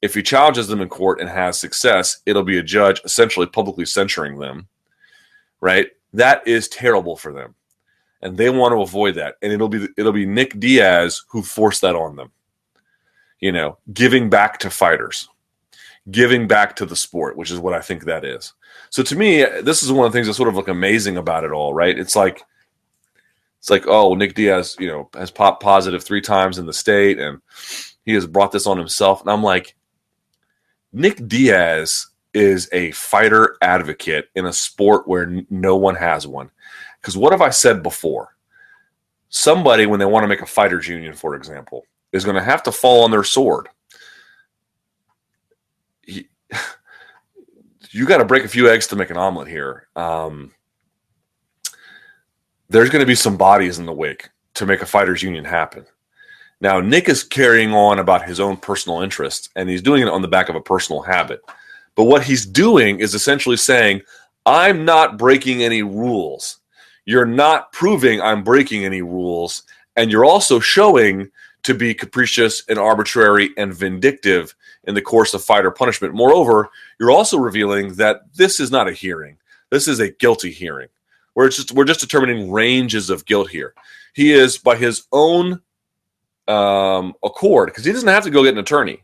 If 0.01 0.13
he 0.13 0.21
challenges 0.21 0.67
them 0.67 0.81
in 0.81 0.89
court 0.89 1.21
and 1.21 1.29
has 1.29 1.57
success, 1.57 2.19
it'll 2.25 2.43
be 2.43 2.57
a 2.57 2.63
judge 2.63 2.99
essentially 3.05 3.45
publicly 3.45 3.85
censuring 3.85 4.37
them, 4.37 4.67
right? 5.61 5.87
That 6.11 6.45
is 6.45 6.67
terrible 6.67 7.15
for 7.15 7.31
them, 7.31 7.55
and 8.21 8.35
they 8.35 8.49
want 8.49 8.73
to 8.73 8.81
avoid 8.81 9.15
that. 9.15 9.35
And 9.41 9.53
it'll 9.53 9.69
be 9.69 9.87
it'll 9.97 10.11
be 10.11 10.25
Nick 10.25 10.59
Diaz 10.59 11.23
who 11.29 11.41
forced 11.41 11.79
that 11.79 11.95
on 11.95 12.17
them. 12.17 12.33
You 13.39 13.53
know, 13.53 13.77
giving 13.93 14.29
back 14.29 14.59
to 14.59 14.69
fighters 14.69 15.29
giving 16.09 16.47
back 16.47 16.75
to 16.75 16.85
the 16.85 16.95
sport, 16.95 17.37
which 17.37 17.51
is 17.51 17.59
what 17.59 17.75
I 17.75 17.79
think 17.79 18.05
that 18.05 18.25
is. 18.25 18.53
So 18.89 19.03
to 19.03 19.15
me, 19.15 19.45
this 19.61 19.83
is 19.83 19.91
one 19.91 20.07
of 20.07 20.11
the 20.11 20.17
things 20.17 20.25
that's 20.25 20.35
sort 20.35 20.49
of 20.49 20.55
like 20.55 20.67
amazing 20.67 21.15
about 21.15 21.43
it 21.43 21.51
all, 21.51 21.75
right? 21.75 21.97
It's 21.97 22.15
like 22.15 22.43
it's 23.61 23.69
like, 23.69 23.85
oh, 23.85 24.15
Nick 24.15 24.33
Diaz, 24.33 24.75
you 24.79 24.87
know, 24.87 25.07
has 25.13 25.29
popped 25.29 25.61
positive 25.61 26.03
three 26.03 26.19
times 26.19 26.57
in 26.57 26.65
the 26.65 26.73
state 26.73 27.19
and 27.19 27.39
he 28.03 28.13
has 28.13 28.25
brought 28.25 28.51
this 28.51 28.65
on 28.65 28.75
himself. 28.75 29.21
And 29.21 29.29
I'm 29.29 29.43
like, 29.43 29.75
Nick 30.91 31.27
Diaz 31.27 32.07
is 32.33 32.67
a 32.73 32.89
fighter 32.89 33.57
advocate 33.61 34.29
in 34.33 34.47
a 34.47 34.53
sport 34.53 35.07
where 35.07 35.23
n- 35.23 35.45
no 35.51 35.75
one 35.75 35.93
has 35.93 36.25
one. 36.25 36.49
Because 36.99 37.15
what 37.15 37.33
have 37.33 37.41
I 37.41 37.51
said 37.51 37.83
before? 37.83 38.35
Somebody, 39.29 39.85
when 39.85 39.99
they 39.99 40.05
want 40.07 40.23
to 40.23 40.27
make 40.27 40.41
a 40.41 40.47
fighters 40.47 40.87
union, 40.87 41.13
for 41.13 41.35
example, 41.35 41.85
is 42.11 42.25
going 42.25 42.37
to 42.37 42.43
have 42.43 42.63
to 42.63 42.71
fall 42.71 43.03
on 43.03 43.11
their 43.11 43.23
sword 43.23 43.69
you 47.91 48.05
got 48.05 48.17
to 48.17 48.25
break 48.25 48.43
a 48.43 48.49
few 48.49 48.69
eggs 48.69 48.87
to 48.87 48.95
make 48.95 49.09
an 49.09 49.17
omelet 49.17 49.47
here. 49.47 49.87
Um, 49.95 50.51
there's 52.71 52.89
going 52.89 53.01
to 53.01 53.05
be 53.05 53.15
some 53.15 53.35
bodies 53.35 53.79
in 53.79 53.85
the 53.85 53.91
wake 53.93 54.29
to 54.53 54.65
make 54.65 54.81
a 54.81 54.85
fighters 54.85 55.21
union 55.21 55.43
happen. 55.43 55.85
Now, 56.61 56.79
Nick 56.79 57.09
is 57.09 57.21
carrying 57.21 57.73
on 57.73 57.99
about 57.99 58.25
his 58.25 58.39
own 58.39 58.55
personal 58.55 59.01
interests, 59.01 59.49
and 59.57 59.67
he's 59.67 59.81
doing 59.81 60.01
it 60.01 60.07
on 60.07 60.21
the 60.21 60.27
back 60.29 60.47
of 60.47 60.55
a 60.55 60.61
personal 60.61 61.01
habit. 61.01 61.41
But 61.95 62.05
what 62.05 62.23
he's 62.23 62.45
doing 62.45 62.99
is 62.99 63.13
essentially 63.13 63.57
saying, 63.57 64.01
I'm 64.45 64.85
not 64.85 65.17
breaking 65.17 65.63
any 65.63 65.83
rules. 65.83 66.59
You're 67.03 67.25
not 67.25 67.73
proving 67.73 68.21
I'm 68.21 68.43
breaking 68.43 68.85
any 68.85 69.01
rules. 69.01 69.63
And 69.97 70.09
you're 70.09 70.23
also 70.23 70.61
showing 70.61 71.29
to 71.63 71.73
be 71.73 71.93
capricious 71.93 72.63
and 72.69 72.79
arbitrary 72.79 73.49
and 73.57 73.73
vindictive 73.73 74.55
in 74.85 74.95
the 74.95 75.01
course 75.01 75.33
of 75.33 75.43
fighter 75.43 75.71
punishment. 75.71 76.13
Moreover, 76.13 76.69
you're 76.99 77.11
also 77.11 77.37
revealing 77.37 77.95
that 77.95 78.33
this 78.33 78.61
is 78.61 78.71
not 78.71 78.87
a 78.87 78.93
hearing. 78.93 79.37
This 79.71 79.89
is 79.89 79.99
a 79.99 80.11
guilty 80.11 80.51
hearing. 80.51 80.87
We're 81.35 81.49
just 81.49 81.71
we're 81.71 81.85
just 81.85 81.99
determining 82.01 82.51
ranges 82.51 83.09
of 83.09 83.25
guilt 83.25 83.49
here. 83.49 83.73
He 84.13 84.33
is 84.33 84.57
by 84.57 84.75
his 84.75 85.03
own 85.11 85.61
um, 86.47 87.13
accord 87.23 87.69
because 87.69 87.85
he 87.85 87.91
doesn't 87.91 88.07
have 88.09 88.23
to 88.23 88.29
go 88.29 88.43
get 88.43 88.53
an 88.53 88.59
attorney. 88.59 89.03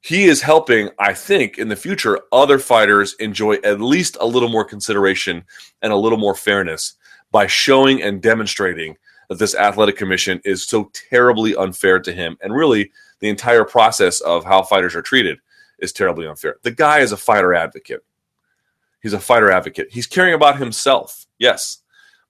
He 0.00 0.24
is 0.26 0.40
helping, 0.42 0.90
I 0.98 1.14
think, 1.14 1.58
in 1.58 1.68
the 1.68 1.76
future, 1.76 2.20
other 2.30 2.58
fighters 2.58 3.14
enjoy 3.14 3.54
at 3.64 3.80
least 3.80 4.16
a 4.20 4.26
little 4.26 4.48
more 4.48 4.64
consideration 4.64 5.44
and 5.82 5.92
a 5.92 5.96
little 5.96 6.18
more 6.18 6.34
fairness 6.34 6.94
by 7.32 7.46
showing 7.46 8.02
and 8.02 8.22
demonstrating 8.22 8.96
that 9.28 9.38
this 9.38 9.54
athletic 9.54 9.96
commission 9.96 10.40
is 10.44 10.64
so 10.64 10.90
terribly 10.92 11.56
unfair 11.56 11.98
to 11.98 12.12
him 12.12 12.36
and 12.40 12.54
really 12.54 12.92
the 13.18 13.28
entire 13.28 13.64
process 13.64 14.20
of 14.20 14.44
how 14.44 14.62
fighters 14.62 14.94
are 14.94 15.02
treated 15.02 15.38
is 15.78 15.92
terribly 15.92 16.26
unfair. 16.26 16.56
The 16.62 16.70
guy 16.70 17.00
is 17.00 17.12
a 17.12 17.16
fighter 17.16 17.54
advocate. 17.54 18.04
He's 19.02 19.12
a 19.12 19.20
fighter 19.20 19.50
advocate. 19.50 19.88
He's 19.90 20.06
caring 20.06 20.34
about 20.34 20.58
himself, 20.58 21.25
yes, 21.38 21.78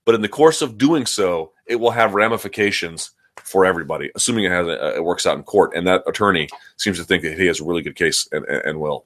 but 0.05 0.15
in 0.15 0.23
the 0.23 0.29
course 0.29 0.63
of 0.63 0.79
doing 0.79 1.07
so, 1.07 1.53
it 1.67 1.77
will 1.77 1.91
have 1.91 2.15
ramifications 2.15 3.11
for 3.43 3.65
everybody, 3.65 4.11
assuming 4.15 4.45
it 4.45 4.51
has 4.51 4.67
a, 4.67 4.97
it 4.97 5.05
works 5.05 5.27
out 5.27 5.37
in 5.37 5.43
court. 5.43 5.75
And 5.75 5.87
that 5.87 6.03
attorney 6.07 6.49
seems 6.77 6.99
to 6.99 7.05
think 7.05 7.23
that 7.23 7.39
he 7.39 7.47
has 7.47 7.61
a 7.61 7.65
really 7.65 7.83
good 7.83 7.97
case 7.97 8.29
and, 8.33 8.45
and, 8.47 8.63
and 8.65 8.81
will. 8.81 9.05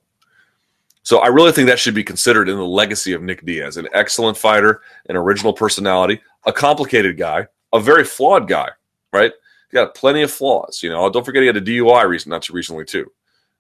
So 1.03 1.19
I 1.19 1.29
really 1.29 1.53
think 1.53 1.67
that 1.69 1.79
should 1.79 1.95
be 1.95 2.05
considered 2.05 2.49
in 2.49 2.57
the 2.57 2.65
legacy 2.65 3.13
of 3.13 3.23
Nick 3.23 3.45
Diaz, 3.45 3.77
an 3.77 3.89
excellent 3.93 4.37
fighter, 4.37 4.83
an 5.09 5.17
original 5.17 5.53
personality, 5.53 6.21
a 6.47 6.53
complicated 6.53 7.17
guy, 7.17 7.47
a 7.73 7.81
very 7.81 8.05
flawed 8.05 8.47
guy, 8.47 8.69
right? 9.13 9.33
He 9.71 9.75
got 9.75 9.95
plenty 9.95 10.23
of 10.23 10.31
flaws. 10.31 10.83
You 10.83 10.91
know, 10.91 11.09
don't 11.09 11.25
forget 11.25 11.43
he 11.43 11.47
had 11.47 11.57
a 11.57 11.63
DUI 11.63 12.07
recent, 12.07 12.31
not 12.31 12.43
too 12.43 12.53
recently 12.53 12.85
too, 12.85 13.11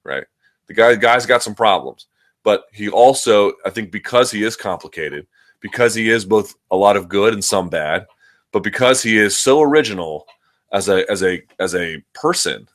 right? 0.04 0.24
The 0.66 0.74
guy 0.74 0.94
guy's 0.96 1.26
got 1.26 1.42
some 1.42 1.54
problems, 1.54 2.06
but 2.42 2.64
he 2.72 2.88
also, 2.88 3.52
I 3.64 3.70
think, 3.70 3.90
because 3.90 4.30
he 4.30 4.44
is 4.44 4.56
complicated, 4.56 5.26
because 5.60 5.94
he 5.94 6.08
is 6.08 6.24
both 6.24 6.54
a 6.70 6.76
lot 6.76 6.96
of 6.96 7.08
good 7.08 7.32
and 7.32 7.44
some 7.44 7.68
bad, 7.68 8.06
but 8.52 8.62
because 8.62 9.02
he 9.02 9.18
is 9.18 9.36
so 9.36 9.60
original 9.60 10.26
as 10.72 10.88
a 10.88 11.08
as 11.10 11.22
a 11.22 11.42
as 11.58 11.74
a 11.74 12.02
person, 12.14 12.68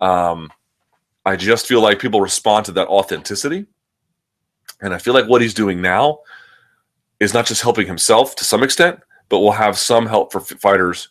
um, 0.00 0.50
I 1.24 1.36
just 1.36 1.66
feel 1.66 1.80
like 1.80 1.98
people 1.98 2.20
respond 2.20 2.66
to 2.66 2.72
that 2.72 2.88
authenticity, 2.88 3.66
and 4.80 4.92
I 4.92 4.98
feel 4.98 5.14
like 5.14 5.28
what 5.28 5.42
he's 5.42 5.54
doing 5.54 5.80
now 5.80 6.20
is 7.20 7.32
not 7.32 7.46
just 7.46 7.62
helping 7.62 7.86
himself 7.86 8.34
to 8.36 8.44
some 8.44 8.62
extent, 8.62 9.00
but 9.28 9.38
will 9.38 9.52
have 9.52 9.78
some 9.78 10.06
help 10.06 10.32
for 10.32 10.40
fighters 10.40 11.08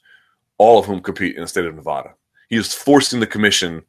all 0.58 0.80
of 0.80 0.86
whom 0.86 1.02
compete 1.02 1.36
in 1.36 1.42
the 1.42 1.48
state 1.48 1.66
of 1.66 1.76
Nevada. 1.76 2.14
He 2.50 2.58
is 2.58 2.74
forcing 2.74 3.20
the 3.20 3.28
commission 3.28 3.84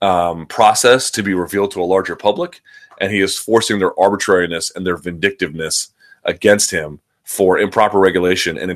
um, 0.00 0.46
process 0.46 1.10
to 1.12 1.22
be 1.22 1.34
revealed 1.34 1.72
to 1.72 1.82
a 1.82 1.84
larger 1.84 2.14
public, 2.14 2.60
and 3.00 3.10
he 3.10 3.20
is 3.20 3.38
forcing 3.38 3.78
their 3.78 3.98
arbitrariness 3.98 4.70
and 4.76 4.86
their 4.86 4.96
vindictiveness 4.96 5.92
against 6.24 6.70
him 6.70 7.00
for 7.24 7.58
improper 7.58 7.98
regulation 7.98 8.58
and 8.58 8.70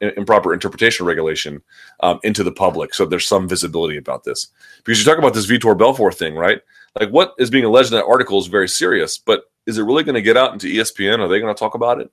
improper 0.00 0.52
interpretation 0.52 1.06
regulation 1.06 1.62
um, 2.00 2.18
into 2.24 2.42
the 2.42 2.52
public. 2.52 2.92
So 2.92 3.06
there's 3.06 3.26
some 3.26 3.48
visibility 3.48 3.96
about 3.96 4.24
this. 4.24 4.48
Because 4.84 4.98
you 4.98 5.04
talk 5.04 5.18
about 5.18 5.34
this 5.34 5.46
Vitor 5.46 5.78
Belfort 5.78 6.14
thing, 6.14 6.34
right? 6.34 6.60
Like 6.98 7.10
what 7.10 7.34
is 7.38 7.50
being 7.50 7.64
alleged 7.64 7.92
in 7.92 7.98
that 7.98 8.06
article 8.06 8.38
is 8.38 8.48
very 8.48 8.68
serious, 8.68 9.18
but 9.18 9.44
is 9.66 9.78
it 9.78 9.84
really 9.84 10.02
going 10.02 10.14
to 10.14 10.22
get 10.22 10.36
out 10.36 10.52
into 10.52 10.66
ESPN? 10.66 11.20
Are 11.20 11.28
they 11.28 11.40
going 11.40 11.54
to 11.54 11.58
talk 11.58 11.74
about 11.74 12.00
it? 12.00 12.10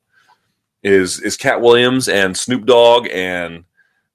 Is 0.84 1.22
is 1.22 1.38
Katt 1.38 1.62
Williams 1.62 2.10
and 2.10 2.36
Snoop 2.36 2.66
Dogg 2.66 3.08
and 3.12 3.64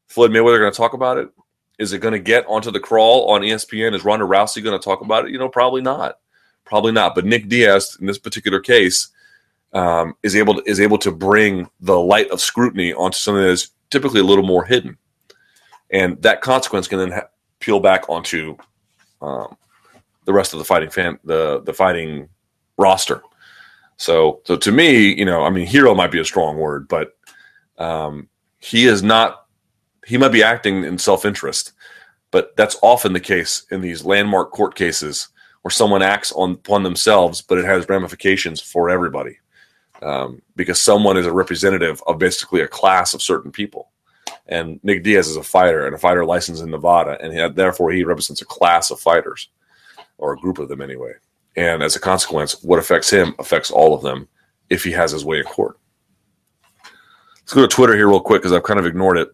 Floyd 0.06 0.30
Mayweather 0.30 0.58
going 0.58 0.72
to 0.72 0.76
talk 0.76 0.92
about 0.92 1.16
it? 1.16 1.30
Is 1.78 1.92
it 1.92 2.00
going 2.00 2.12
to 2.12 2.18
get 2.18 2.44
onto 2.46 2.70
the 2.70 2.80
crawl 2.80 3.30
on 3.30 3.40
ESPN? 3.40 3.94
Is 3.94 4.04
Ronda 4.04 4.26
Rousey 4.26 4.62
going 4.62 4.78
to 4.78 4.84
talk 4.84 5.00
about 5.00 5.24
it? 5.24 5.30
You 5.30 5.38
know, 5.38 5.48
probably 5.48 5.80
not. 5.80 6.18
Probably 6.64 6.92
not. 6.92 7.14
But 7.14 7.24
Nick 7.24 7.48
Diaz, 7.48 7.96
in 8.00 8.06
this 8.06 8.18
particular 8.18 8.60
case, 8.60 9.08
um, 9.72 10.14
is 10.22 10.34
able 10.36 10.54
to, 10.54 10.62
is 10.70 10.80
able 10.80 10.98
to 10.98 11.12
bring 11.12 11.68
the 11.80 11.98
light 11.98 12.30
of 12.30 12.40
scrutiny 12.40 12.92
onto 12.92 13.16
something 13.16 13.42
that 13.42 13.50
is 13.50 13.70
typically 13.90 14.20
a 14.20 14.24
little 14.24 14.44
more 14.44 14.64
hidden, 14.64 14.96
and 15.90 16.20
that 16.22 16.40
consequence 16.40 16.88
can 16.88 16.98
then 16.98 17.12
ha- 17.12 17.28
peel 17.60 17.80
back 17.80 18.08
onto 18.08 18.56
um, 19.20 19.56
the 20.24 20.32
rest 20.32 20.52
of 20.52 20.58
the 20.58 20.64
fighting 20.64 20.90
fan 20.90 21.18
the 21.24 21.60
the 21.62 21.74
fighting 21.74 22.28
roster. 22.76 23.22
So, 23.96 24.40
so 24.44 24.56
to 24.56 24.70
me, 24.70 25.12
you 25.12 25.24
know, 25.24 25.42
I 25.42 25.50
mean, 25.50 25.66
hero 25.66 25.94
might 25.94 26.12
be 26.12 26.20
a 26.20 26.24
strong 26.24 26.56
word, 26.56 26.86
but 26.86 27.16
um, 27.78 28.28
he 28.58 28.86
is 28.86 29.02
not 29.02 29.46
he 30.06 30.16
might 30.16 30.32
be 30.32 30.42
acting 30.42 30.84
in 30.84 30.96
self 30.96 31.24
interest, 31.26 31.72
but 32.30 32.56
that's 32.56 32.76
often 32.80 33.12
the 33.12 33.20
case 33.20 33.66
in 33.70 33.80
these 33.82 34.04
landmark 34.04 34.50
court 34.52 34.74
cases 34.74 35.28
where 35.62 35.70
someone 35.70 36.02
acts 36.02 36.32
on 36.32 36.52
upon 36.52 36.84
themselves, 36.84 37.42
but 37.42 37.58
it 37.58 37.64
has 37.64 37.88
ramifications 37.88 38.60
for 38.62 38.88
everybody 38.88 39.38
um, 40.02 40.42
because 40.56 40.80
someone 40.80 41.16
is 41.16 41.26
a 41.26 41.32
representative 41.32 42.02
of 42.06 42.18
basically 42.18 42.60
a 42.60 42.68
class 42.68 43.14
of 43.14 43.22
certain 43.22 43.50
people. 43.50 43.90
And 44.46 44.80
Nick 44.82 45.02
Diaz 45.02 45.28
is 45.28 45.36
a 45.36 45.42
fighter 45.42 45.86
and 45.86 45.94
a 45.94 45.98
fighter 45.98 46.24
licensed 46.24 46.62
in 46.62 46.70
Nevada, 46.70 47.18
and 47.20 47.32
he, 47.32 47.48
therefore 47.48 47.90
he 47.90 48.04
represents 48.04 48.40
a 48.40 48.46
class 48.46 48.90
of 48.90 49.00
fighters 49.00 49.48
or 50.16 50.32
a 50.32 50.38
group 50.38 50.58
of 50.58 50.68
them 50.68 50.80
anyway. 50.80 51.12
And 51.56 51.82
as 51.82 51.96
a 51.96 52.00
consequence, 52.00 52.62
what 52.62 52.78
affects 52.78 53.10
him 53.10 53.34
affects 53.38 53.70
all 53.70 53.94
of 53.94 54.02
them 54.02 54.28
if 54.70 54.84
he 54.84 54.92
has 54.92 55.12
his 55.12 55.24
way 55.24 55.38
in 55.38 55.44
court. 55.44 55.78
Let's 57.40 57.54
go 57.54 57.62
to 57.62 57.68
Twitter 57.68 57.96
here 57.96 58.08
real 58.08 58.20
quick 58.20 58.42
because 58.42 58.52
I've 58.52 58.62
kind 58.62 58.78
of 58.78 58.86
ignored 58.86 59.18
it. 59.18 59.28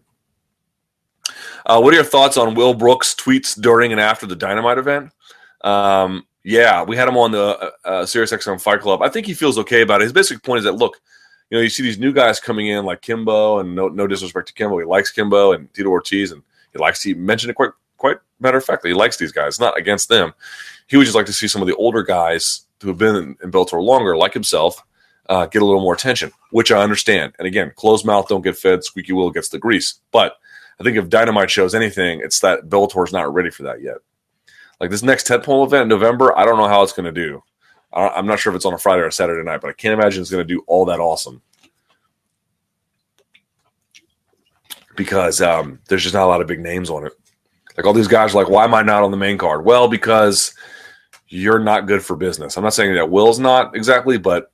Uh, 1.65 1.81
what 1.81 1.93
are 1.93 1.97
your 1.97 2.05
thoughts 2.05 2.37
on 2.37 2.55
Will 2.55 2.73
Brooks' 2.73 3.15
tweets 3.15 3.59
during 3.59 3.91
and 3.91 3.99
after 3.99 4.25
the 4.25 4.35
Dynamite 4.35 4.77
event? 4.77 5.11
Um, 5.61 6.25
yeah, 6.45 6.83
we 6.83 6.95
had 6.95 7.07
him 7.07 7.17
on 7.17 7.31
the 7.31 7.43
uh, 7.43 7.71
uh, 7.83 8.03
SiriusXM 8.03 8.61
Fight 8.61 8.79
Club. 8.79 9.01
I 9.01 9.09
think 9.09 9.25
he 9.25 9.33
feels 9.33 9.57
okay 9.57 9.81
about 9.81 10.01
it. 10.01 10.05
His 10.05 10.13
basic 10.13 10.43
point 10.43 10.59
is 10.59 10.65
that 10.65 10.73
look, 10.73 11.01
You 11.49 11.57
know, 11.57 11.61
you 11.61 11.69
see 11.69 11.83
these 11.83 11.99
new 11.99 12.13
guys 12.13 12.39
coming 12.39 12.67
in 12.67 12.85
like 12.85 13.01
Kimbo, 13.01 13.59
and 13.59 13.75
no, 13.75 13.87
no 13.87 14.07
disrespect 14.07 14.47
to 14.47 14.53
Kimbo, 14.53 14.77
he 14.77 14.85
likes 14.85 15.11
Kimbo 15.11 15.53
and 15.53 15.73
Tito 15.73 15.89
Ortiz, 15.89 16.31
and 16.31 16.43
he 16.71 16.79
likes 16.79 17.01
he 17.01 17.13
mentioned 17.15 17.49
it 17.49 17.55
quite 17.55 17.71
quite 17.97 18.17
matter 18.39 18.57
of 18.57 18.65
fact 18.65 18.85
he 18.85 18.93
likes 18.93 19.17
these 19.17 19.31
guys, 19.31 19.59
not 19.59 19.77
against 19.77 20.09
them. 20.09 20.33
He 20.87 20.97
would 20.97 21.05
just 21.05 21.15
like 21.15 21.25
to 21.27 21.33
see 21.33 21.47
some 21.47 21.61
of 21.61 21.67
the 21.67 21.75
older 21.75 22.03
guys 22.03 22.65
who 22.81 22.89
have 22.89 22.97
been 22.97 23.15
in, 23.15 23.37
in 23.41 23.51
Bellator 23.51 23.81
longer, 23.81 24.15
like 24.15 24.33
himself, 24.33 24.83
uh, 25.29 25.47
get 25.47 25.61
a 25.61 25.65
little 25.65 25.81
more 25.81 25.93
attention, 25.95 26.31
which 26.51 26.71
I 26.71 26.83
understand. 26.83 27.33
And 27.39 27.47
again, 27.47 27.71
closed 27.75 28.05
mouth 28.05 28.27
don't 28.27 28.43
get 28.43 28.57
fed, 28.57 28.83
squeaky 28.83 29.13
wheel 29.13 29.31
gets 29.31 29.49
the 29.49 29.57
grease. 29.57 29.99
But 30.11 30.35
I 30.79 30.83
think 30.83 30.97
if 30.97 31.09
Dynamite 31.09 31.49
shows 31.49 31.73
anything, 31.73 32.19
it's 32.21 32.41
that 32.41 32.69
Bellator's 32.69 33.13
not 33.13 33.33
ready 33.33 33.49
for 33.49 33.63
that 33.63 33.81
yet. 33.81 33.97
Like 34.79 34.89
this 34.89 35.03
next 35.03 35.27
tentpole 35.27 35.65
event 35.65 35.83
in 35.83 35.89
November, 35.89 36.37
I 36.37 36.45
don't 36.45 36.57
know 36.57 36.67
how 36.67 36.83
it's 36.83 36.93
going 36.93 37.05
to 37.05 37.11
do. 37.11 37.41
I'm 37.93 38.27
not 38.27 38.39
sure 38.39 38.51
if 38.51 38.57
it's 38.57 38.65
on 38.65 38.73
a 38.73 38.77
Friday 38.77 39.01
or 39.01 39.07
a 39.07 39.11
Saturday 39.11 39.41
night, 39.43 39.61
but 39.61 39.69
I 39.69 39.73
can't 39.73 39.97
imagine 39.97 40.21
it's 40.21 40.31
going 40.31 40.45
to 40.45 40.53
do 40.53 40.63
all 40.67 40.83
that 40.85 40.99
awesome. 40.99 41.41
Because 44.97 45.41
um, 45.41 45.79
there's 45.87 46.03
just 46.03 46.13
not 46.13 46.25
a 46.25 46.27
lot 46.27 46.41
of 46.41 46.47
big 46.47 46.59
names 46.59 46.89
on 46.89 47.05
it. 47.05 47.13
Like 47.77 47.85
all 47.85 47.93
these 47.93 48.07
guys 48.07 48.33
are 48.33 48.37
like, 48.37 48.49
why 48.49 48.65
am 48.65 48.73
I 48.73 48.81
not 48.81 49.03
on 49.03 49.11
the 49.11 49.17
main 49.17 49.37
card? 49.37 49.63
Well, 49.65 49.87
because 49.87 50.53
you're 51.27 51.59
not 51.59 51.87
good 51.87 52.03
for 52.03 52.15
business. 52.15 52.57
I'm 52.57 52.63
not 52.63 52.73
saying 52.73 52.95
that 52.95 53.09
Will's 53.09 53.39
not 53.39 53.75
exactly, 53.75 54.17
but 54.17 54.51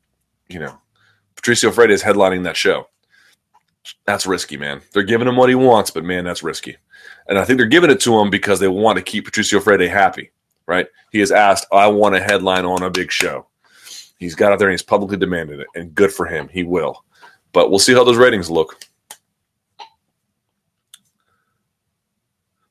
you 0.47 0.59
know, 0.59 0.77
Patricio 1.35 1.71
Freire 1.71 1.91
is 1.91 2.03
headlining 2.03 2.43
that 2.43 2.57
show. 2.57 2.87
That's 4.05 4.27
risky, 4.27 4.57
man. 4.57 4.81
They're 4.93 5.03
giving 5.03 5.27
him 5.27 5.35
what 5.35 5.49
he 5.49 5.55
wants, 5.55 5.91
but 5.91 6.03
man, 6.03 6.23
that's 6.23 6.43
risky. 6.43 6.77
And 7.27 7.37
I 7.37 7.45
think 7.45 7.57
they're 7.57 7.67
giving 7.67 7.89
it 7.89 8.01
to 8.01 8.19
him 8.19 8.29
because 8.29 8.59
they 8.59 8.67
want 8.67 8.97
to 8.97 9.03
keep 9.03 9.25
Patricio 9.25 9.59
Freire 9.59 9.89
happy, 9.89 10.31
right? 10.65 10.87
He 11.11 11.19
has 11.19 11.31
asked, 11.31 11.67
I 11.71 11.87
want 11.87 12.15
a 12.15 12.21
headline 12.21 12.65
on 12.65 12.83
a 12.83 12.89
big 12.89 13.11
show. 13.11 13.47
He's 14.17 14.35
got 14.35 14.51
out 14.51 14.59
there 14.59 14.67
and 14.67 14.73
he's 14.73 14.83
publicly 14.83 15.17
demanded 15.17 15.59
it, 15.59 15.67
and 15.75 15.95
good 15.95 16.13
for 16.13 16.25
him. 16.25 16.47
He 16.49 16.63
will. 16.63 17.03
But 17.53 17.69
we'll 17.69 17.79
see 17.79 17.93
how 17.93 18.03
those 18.03 18.17
ratings 18.17 18.49
look. 18.49 18.79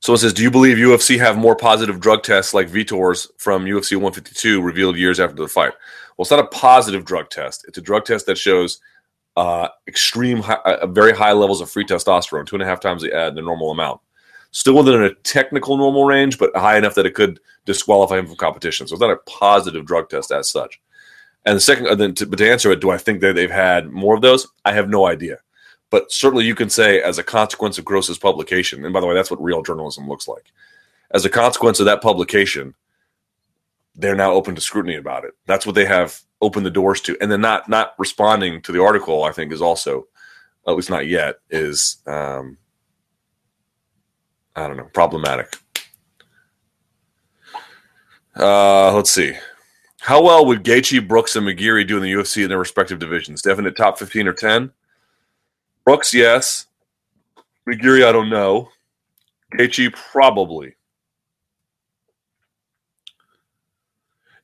So 0.00 0.14
it 0.14 0.18
says, 0.18 0.32
do 0.32 0.42
you 0.42 0.50
believe 0.50 0.78
UFC 0.78 1.18
have 1.18 1.36
more 1.36 1.54
positive 1.54 2.00
drug 2.00 2.22
tests 2.22 2.54
like 2.54 2.68
Vitor's 2.68 3.30
from 3.36 3.64
UFC 3.64 3.92
152 3.92 4.62
revealed 4.62 4.96
years 4.96 5.20
after 5.20 5.36
the 5.36 5.46
fight? 5.46 5.72
Well, 6.16 6.22
it's 6.22 6.30
not 6.30 6.40
a 6.40 6.46
positive 6.46 7.04
drug 7.04 7.28
test. 7.28 7.66
It's 7.68 7.78
a 7.78 7.82
drug 7.82 8.06
test 8.06 8.26
that 8.26 8.38
shows 8.38 8.80
uh, 9.36 9.68
extreme, 9.86 10.38
high, 10.40 10.54
uh, 10.64 10.86
very 10.86 11.12
high 11.12 11.32
levels 11.32 11.60
of 11.60 11.70
free 11.70 11.84
testosterone, 11.84 12.46
two 12.46 12.56
and 12.56 12.62
a 12.62 12.66
half 12.66 12.80
times 12.80 13.02
the, 13.02 13.12
uh, 13.12 13.30
the 13.30 13.42
normal 13.42 13.70
amount. 13.70 14.00
Still 14.52 14.76
within 14.76 15.02
a 15.02 15.14
technical 15.14 15.76
normal 15.76 16.04
range, 16.04 16.38
but 16.38 16.54
high 16.56 16.76
enough 16.76 16.94
that 16.96 17.06
it 17.06 17.14
could 17.14 17.38
disqualify 17.66 18.18
him 18.18 18.26
from 18.26 18.36
competition. 18.36 18.86
So 18.86 18.94
it's 18.94 19.00
not 19.00 19.10
a 19.10 19.30
positive 19.30 19.86
drug 19.86 20.08
test 20.08 20.32
as 20.32 20.50
such. 20.50 20.80
And 21.46 21.56
the 21.56 21.60
second, 21.60 21.98
then 21.98 22.14
to, 22.16 22.26
but 22.26 22.38
to 22.38 22.50
answer 22.50 22.70
it, 22.70 22.80
do 22.80 22.90
I 22.90 22.98
think 22.98 23.20
that 23.20 23.34
they've 23.34 23.50
had 23.50 23.90
more 23.90 24.14
of 24.14 24.22
those? 24.22 24.46
I 24.64 24.72
have 24.72 24.88
no 24.88 25.06
idea. 25.06 25.38
But 25.88 26.12
certainly 26.12 26.44
you 26.44 26.54
can 26.54 26.70
say, 26.70 27.00
as 27.02 27.18
a 27.18 27.24
consequence 27.24 27.78
of 27.78 27.84
Gross's 27.84 28.18
publication, 28.18 28.84
and 28.84 28.92
by 28.92 29.00
the 29.00 29.06
way, 29.06 29.14
that's 29.14 29.30
what 29.30 29.42
real 29.42 29.62
journalism 29.62 30.08
looks 30.08 30.28
like. 30.28 30.52
As 31.12 31.24
a 31.24 31.30
consequence 31.30 31.80
of 31.80 31.86
that 31.86 32.02
publication, 32.02 32.74
they're 33.96 34.14
now 34.14 34.32
open 34.32 34.54
to 34.54 34.60
scrutiny 34.60 34.96
about 34.96 35.24
it. 35.24 35.32
That's 35.46 35.66
what 35.66 35.74
they 35.74 35.86
have 35.86 36.20
opened 36.40 36.64
the 36.64 36.70
doors 36.70 37.00
to. 37.02 37.16
And 37.20 37.30
then 37.30 37.40
not 37.40 37.68
not 37.68 37.94
responding 37.98 38.62
to 38.62 38.72
the 38.72 38.82
article, 38.82 39.24
I 39.24 39.32
think, 39.32 39.52
is 39.52 39.62
also, 39.62 40.06
at 40.66 40.76
least 40.76 40.90
not 40.90 41.08
yet, 41.08 41.36
is 41.50 41.96
um, 42.06 42.58
I 44.56 44.66
don't 44.66 44.76
know, 44.76 44.90
problematic. 44.92 45.56
Uh, 48.36 48.92
let's 48.94 49.10
see. 49.10 49.34
How 50.00 50.22
well 50.22 50.46
would 50.46 50.64
Gaethje, 50.64 51.06
Brooks, 51.06 51.36
and 51.36 51.46
McGeary 51.46 51.86
do 51.86 51.96
in 51.96 52.02
the 52.02 52.12
UFC 52.12 52.42
in 52.42 52.48
their 52.48 52.58
respective 52.58 52.98
divisions? 52.98 53.42
Definite 53.42 53.76
top 53.76 53.98
15 53.98 54.28
or 54.28 54.32
10? 54.32 54.70
Brooks, 55.84 56.14
yes. 56.14 56.66
McGeary, 57.68 58.04
I 58.04 58.12
don't 58.12 58.30
know. 58.30 58.70
Gaethje, 59.54 59.92
probably. 59.92 60.74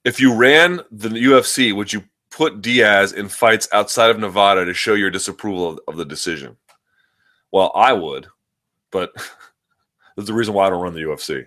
If 0.04 0.20
you 0.20 0.34
ran 0.34 0.80
the 0.90 1.08
UFC, 1.08 1.74
would 1.74 1.92
you 1.92 2.04
put 2.30 2.60
Diaz 2.60 3.12
in 3.12 3.28
fights 3.28 3.68
outside 3.72 4.10
of 4.10 4.18
Nevada 4.18 4.64
to 4.64 4.74
show 4.74 4.94
your 4.94 5.10
disapproval 5.10 5.70
of, 5.70 5.80
of 5.88 5.96
the 5.96 6.04
decision? 6.04 6.56
Well, 7.50 7.72
I 7.74 7.92
would, 7.92 8.26
but 8.90 9.12
that's 10.16 10.26
the 10.28 10.34
reason 10.34 10.54
why 10.54 10.66
I 10.66 10.70
don't 10.70 10.82
run 10.82 10.94
the 10.94 11.00
UFC. 11.00 11.46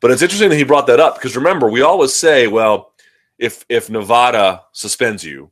But 0.00 0.10
it's 0.10 0.22
interesting 0.22 0.50
that 0.50 0.56
he 0.56 0.64
brought 0.64 0.86
that 0.88 1.00
up 1.00 1.14
because 1.14 1.36
remember, 1.36 1.70
we 1.70 1.82
always 1.82 2.12
say, 2.12 2.46
well, 2.46 2.92
if 3.38 3.64
if 3.68 3.88
Nevada 3.88 4.62
suspends 4.72 5.24
you, 5.24 5.50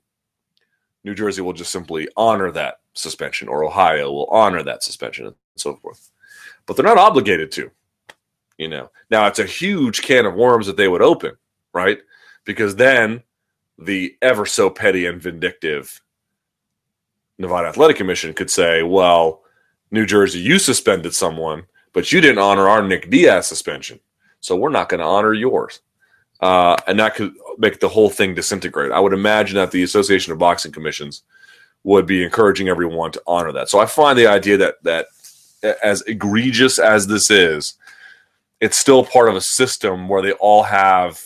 New 1.05 1.15
Jersey 1.15 1.43
will 1.43 1.53
just 1.53 1.73
simply 1.73 2.09
honor 2.17 2.51
that 2.51 2.81
suspension, 2.95 3.49
or 3.49 3.65
Ohio 3.65 4.13
will 4.13 4.27
honor 4.27 4.63
that 4.63 4.83
suspension, 4.83 5.27
and 5.27 5.35
so 5.57 5.77
forth. 5.77 6.11
But 6.67 6.77
they're 6.77 6.85
not 6.85 6.99
obligated 6.99 7.51
to. 7.53 7.71
You 8.59 8.69
know, 8.69 8.91
now 9.11 9.27
it's 9.27 9.39
a 9.39 9.47
huge 9.47 10.03
can 10.03 10.27
of 10.27 10.35
worms 10.35 10.67
that 10.67 10.77
they 10.77 10.89
would 10.89 11.01
open, 11.01 11.33
right? 11.73 11.99
Because 12.45 12.77
then 12.77 13.23
the 13.79 14.17
ever 14.21 14.45
so 14.45 14.69
petty 14.69 15.07
and 15.07 15.21
vindictive 15.21 16.03
Nevada 17.39 17.69
Athletic 17.69 17.97
Commission 17.97 18.35
could 18.35 18.51
say, 18.51 18.83
well, 18.83 19.43
New 19.91 20.05
Jersey, 20.05 20.41
you 20.41 20.59
suspended 20.59 21.15
someone, 21.15 21.65
but 21.93 22.13
you 22.13 22.21
didn't 22.21 22.39
honor 22.39 22.69
our 22.69 22.83
Nick 22.83 23.11
Diaz 23.11 23.47
suspension. 23.47 24.01
So 24.41 24.57
we're 24.57 24.71
not 24.71 24.89
going 24.89 25.01
to 25.01 25.07
honor 25.07 25.35
yours. 25.35 25.81
Uh, 26.41 26.77
and 26.87 26.99
that 26.99 27.15
could 27.15 27.35
make 27.59 27.81
the 27.81 27.89
whole 27.89 28.09
thing 28.09 28.35
disintegrate. 28.35 28.93
I 28.93 29.01
would 29.01 29.13
imagine 29.13 29.57
that 29.57 29.71
the 29.71 29.83
Association 29.83 30.33
of 30.33 30.39
Boxing 30.39 30.73
Commissions 30.73 31.23
would 31.85 32.07
be 32.07 32.25
encouraging 32.25 32.69
everyone 32.69 33.13
to 33.13 33.23
honor 33.27 33.53
that. 33.53 33.69
So 33.69 33.79
I 33.79 33.87
find 33.87 34.19
the 34.19 34.27
idea 34.27 34.57
that 34.57 34.83
that 34.85 35.07
as 35.83 36.03
egregious 36.03 36.79
as 36.79 37.07
this 37.07 37.31
is, 37.31 37.75
it's 38.61 38.77
still 38.77 39.05
part 39.05 39.29
of 39.29 39.37
a 39.37 39.41
system 39.41 40.09
where 40.09 40.23
they 40.23 40.33
all 40.33 40.63
have 40.63 41.21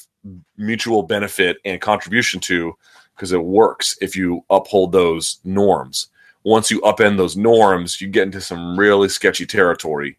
mutual 0.57 1.03
benefit 1.03 1.59
and 1.65 1.81
contribution 1.81 2.41
to 2.41 2.77
because 3.15 3.33
it 3.33 3.45
works 3.45 3.97
if 4.01 4.17
you 4.17 4.45
uphold 4.51 4.91
those 4.91 5.39
norms. 5.45 6.09
Once 6.43 6.71
you 6.71 6.81
upend 6.81 7.17
those 7.17 7.37
norms, 7.37 8.01
you 8.01 8.09
get 8.09 8.25
into 8.25 8.41
some 8.41 8.79
really 8.79 9.09
sketchy 9.09 9.47
territory 9.47 10.19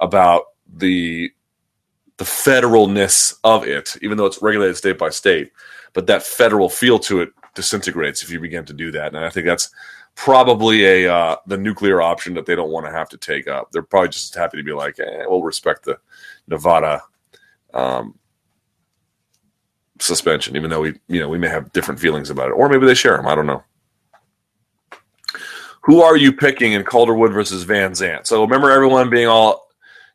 about 0.00 0.44
the 0.74 1.30
the 2.18 2.24
federalness 2.24 3.34
of 3.44 3.64
it, 3.64 3.96
even 4.00 4.16
though 4.16 4.26
it's 4.26 4.40
regulated 4.40 4.76
state 4.76 4.98
by 4.98 5.10
state. 5.10 5.52
But 5.92 6.06
that 6.06 6.22
federal 6.22 6.68
feel 6.68 6.98
to 7.00 7.20
it 7.20 7.30
disintegrates 7.54 8.22
if 8.22 8.30
you 8.30 8.40
begin 8.40 8.64
to 8.66 8.72
do 8.72 8.90
that. 8.92 9.14
And 9.14 9.24
I 9.24 9.30
think 9.30 9.46
that's 9.46 9.70
probably 10.14 10.84
a 10.84 11.12
uh, 11.12 11.36
the 11.46 11.58
nuclear 11.58 12.02
option 12.02 12.34
that 12.34 12.46
they 12.46 12.56
don't 12.56 12.70
want 12.70 12.86
to 12.86 12.92
have 12.92 13.08
to 13.10 13.16
take 13.16 13.48
up. 13.48 13.70
They're 13.70 13.82
probably 13.82 14.08
just 14.08 14.34
happy 14.34 14.56
to 14.56 14.64
be 14.64 14.72
like, 14.72 14.98
eh, 14.98 15.24
we'll 15.26 15.42
respect 15.42 15.84
the 15.84 15.98
Nevada 16.48 17.02
um, 17.74 18.18
suspension, 20.00 20.56
even 20.56 20.70
though 20.70 20.80
we 20.80 20.94
you 21.08 21.20
know 21.20 21.28
we 21.28 21.38
may 21.38 21.48
have 21.48 21.72
different 21.72 22.00
feelings 22.00 22.30
about 22.30 22.48
it, 22.48 22.52
or 22.52 22.68
maybe 22.68 22.86
they 22.86 22.94
share 22.94 23.16
them. 23.16 23.28
I 23.28 23.34
don't 23.34 23.46
know. 23.46 23.62
Who 25.82 26.02
are 26.02 26.16
you 26.16 26.32
picking 26.32 26.72
in 26.72 26.82
Calderwood 26.82 27.32
versus 27.32 27.62
Van 27.62 27.92
Zant? 27.92 28.26
So 28.26 28.42
remember 28.42 28.72
everyone 28.72 29.08
being 29.08 29.28
all, 29.28 29.65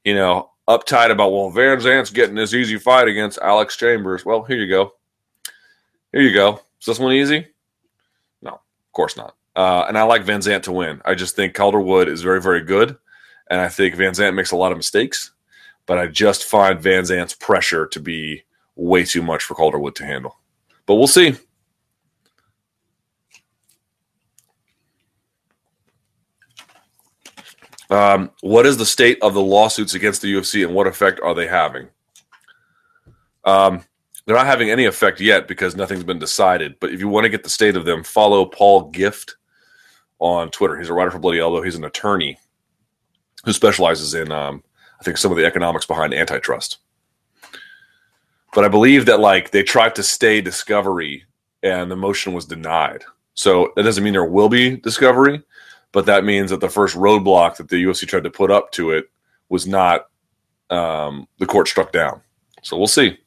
you 0.04 0.16
know, 0.16 0.52
uptight 0.68 1.12
about 1.12 1.32
well 1.32 1.50
Van 1.50 1.78
Zant's 1.80 2.10
getting 2.10 2.36
this 2.36 2.54
easy 2.54 2.78
fight 2.78 3.08
against 3.08 3.40
Alex 3.40 3.76
Chambers. 3.78 4.26
Well, 4.26 4.44
here 4.44 4.58
you 4.58 4.70
go. 4.70 4.94
Here 6.12 6.22
you 6.22 6.34
go. 6.34 6.62
Is 6.80 6.86
this 6.86 7.00
one 7.00 7.14
easy? 7.14 7.48
No, 8.42 8.52
of 8.52 8.92
course 8.94 9.16
not. 9.16 9.36
Uh, 9.56 9.86
and 9.88 9.98
I 9.98 10.04
like 10.04 10.24
Van 10.24 10.40
Zant 10.40 10.64
to 10.64 10.72
win. 10.72 11.02
I 11.06 11.16
just 11.16 11.36
think 11.36 11.54
Calderwood 11.54 12.08
is 12.08 12.22
very, 12.22 12.42
very 12.42 12.62
good. 12.62 12.98
And 13.50 13.60
I 13.60 13.68
think 13.68 13.96
Van 13.96 14.14
Zant 14.14 14.34
makes 14.34 14.52
a 14.52 14.56
lot 14.56 14.72
of 14.72 14.78
mistakes. 14.78 15.32
But 15.86 15.98
I 15.98 16.08
just 16.08 16.46
find 16.46 16.80
Van 16.80 17.04
Zant's 17.04 17.34
pressure 17.34 17.86
to 17.88 18.00
be 18.00 18.44
way 18.76 19.04
too 19.04 19.22
much 19.22 19.44
for 19.44 19.56
Calderwood 19.56 19.96
to 19.96 20.06
handle. 20.06 20.38
But 20.86 20.96
we'll 20.96 21.08
see. 21.08 21.36
Um, 27.92 28.32
what 28.42 28.66
is 28.66 28.78
the 28.78 28.86
state 28.86 29.20
of 29.22 29.34
the 29.34 29.42
lawsuits 29.42 29.94
against 29.94 30.22
the 30.22 30.34
UFC 30.34 30.66
and 30.66 30.74
what 30.74 30.88
effect 30.88 31.20
are 31.22 31.36
they 31.36 31.46
having? 31.46 31.90
Um, 33.44 33.84
they're 34.26 34.36
not 34.36 34.46
having 34.46 34.70
any 34.70 34.86
effect 34.86 35.20
yet 35.20 35.48
because 35.48 35.76
nothing's 35.76 36.06
been 36.06 36.20
decided. 36.20 36.76
But 36.80 36.94
if 36.94 37.02
you 37.02 37.10
want 37.10 37.26
to 37.26 37.30
get 37.30 37.44
the 37.44 37.50
state 37.50 37.76
of 37.76 37.86
them, 37.86 38.04
follow 38.04 38.46
Paul 38.46 38.90
Gift 38.92 39.36
on 40.20 40.50
Twitter. 40.52 40.78
He's 40.78 40.90
a 40.90 40.94
writer 40.94 41.12
for 41.12 41.20
Bloody 41.20 41.40
Elbow. 41.40 41.62
He's 41.62 41.76
an 41.76 41.84
attorney 41.84 42.38
who 43.44 43.52
specializes 43.52 44.14
in, 44.14 44.32
um, 44.32 44.64
I 45.00 45.04
think, 45.04 45.18
some 45.18 45.32
of 45.32 45.38
the 45.38 45.46
economics 45.46 45.86
behind 45.86 46.14
antitrust. 46.14 46.78
But 48.54 48.64
I 48.64 48.68
believe 48.68 49.06
that 49.08 49.20
like 49.20 49.52
they 49.52 49.64
tried 49.64 49.96
to 49.96 50.04
stay 50.04 50.40
discovery 50.40 51.26
and 51.64 51.90
the 51.90 51.96
motion 51.96 52.34
was 52.34 52.46
denied. 52.46 53.04
So 53.34 53.72
that 53.76 53.84
doesn't 53.84 54.04
mean 54.04 54.14
there 54.14 54.26
will 54.26 54.50
be 54.50 54.78
discovery, 54.78 55.42
but 55.92 56.06
that 56.06 56.24
means 56.24 56.50
that 56.52 56.62
the 56.62 56.70
first 56.70 56.96
roadblock 56.96 57.58
that 57.58 57.70
the 57.70 57.84
UFC 57.84 58.08
tried 58.08 58.24
to 58.24 58.30
put 58.30 58.52
up 58.52 58.72
to 58.72 58.92
it 58.92 59.10
was 59.50 59.68
not 59.68 60.08
um, 60.70 61.28
the 61.40 61.46
court 61.46 61.68
struck 61.68 61.92
down. 61.92 62.22
So 62.64 62.78
we'll 62.78 62.88
see. 62.88 63.18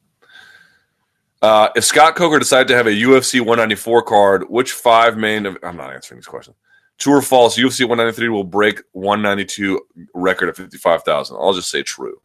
Uh, 1.41 1.69
if 1.75 1.83
Scott 1.85 2.15
Coker 2.15 2.39
decided 2.39 2.67
to 2.69 2.75
have 2.75 2.87
a 2.87 2.91
UFC 2.91 3.39
194 3.39 4.01
card, 4.03 4.49
which 4.49 4.71
five 4.71 5.17
main? 5.17 5.45
I'm 5.45 5.77
not 5.77 5.93
answering 5.93 6.19
this 6.19 6.27
question. 6.27 6.55
True 6.97 7.17
or 7.17 7.21
false? 7.21 7.57
UFC 7.57 7.81
193 7.81 8.29
will 8.29 8.43
break 8.43 8.81
192 8.93 9.81
record 10.13 10.49
at 10.49 10.55
55,000. 10.55 11.35
I'll 11.35 11.53
just 11.53 11.69
say 11.69 11.83
true. 11.83 12.21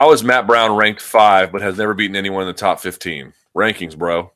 How 0.00 0.12
is 0.12 0.24
Matt 0.24 0.46
Brown 0.46 0.76
ranked 0.76 1.00
five, 1.00 1.52
but 1.52 1.62
has 1.62 1.78
never 1.78 1.94
beaten 1.94 2.16
anyone 2.16 2.42
in 2.42 2.48
the 2.48 2.54
top 2.54 2.80
15? 2.80 3.32
Rankings, 3.56 3.96
bro. 3.96 4.32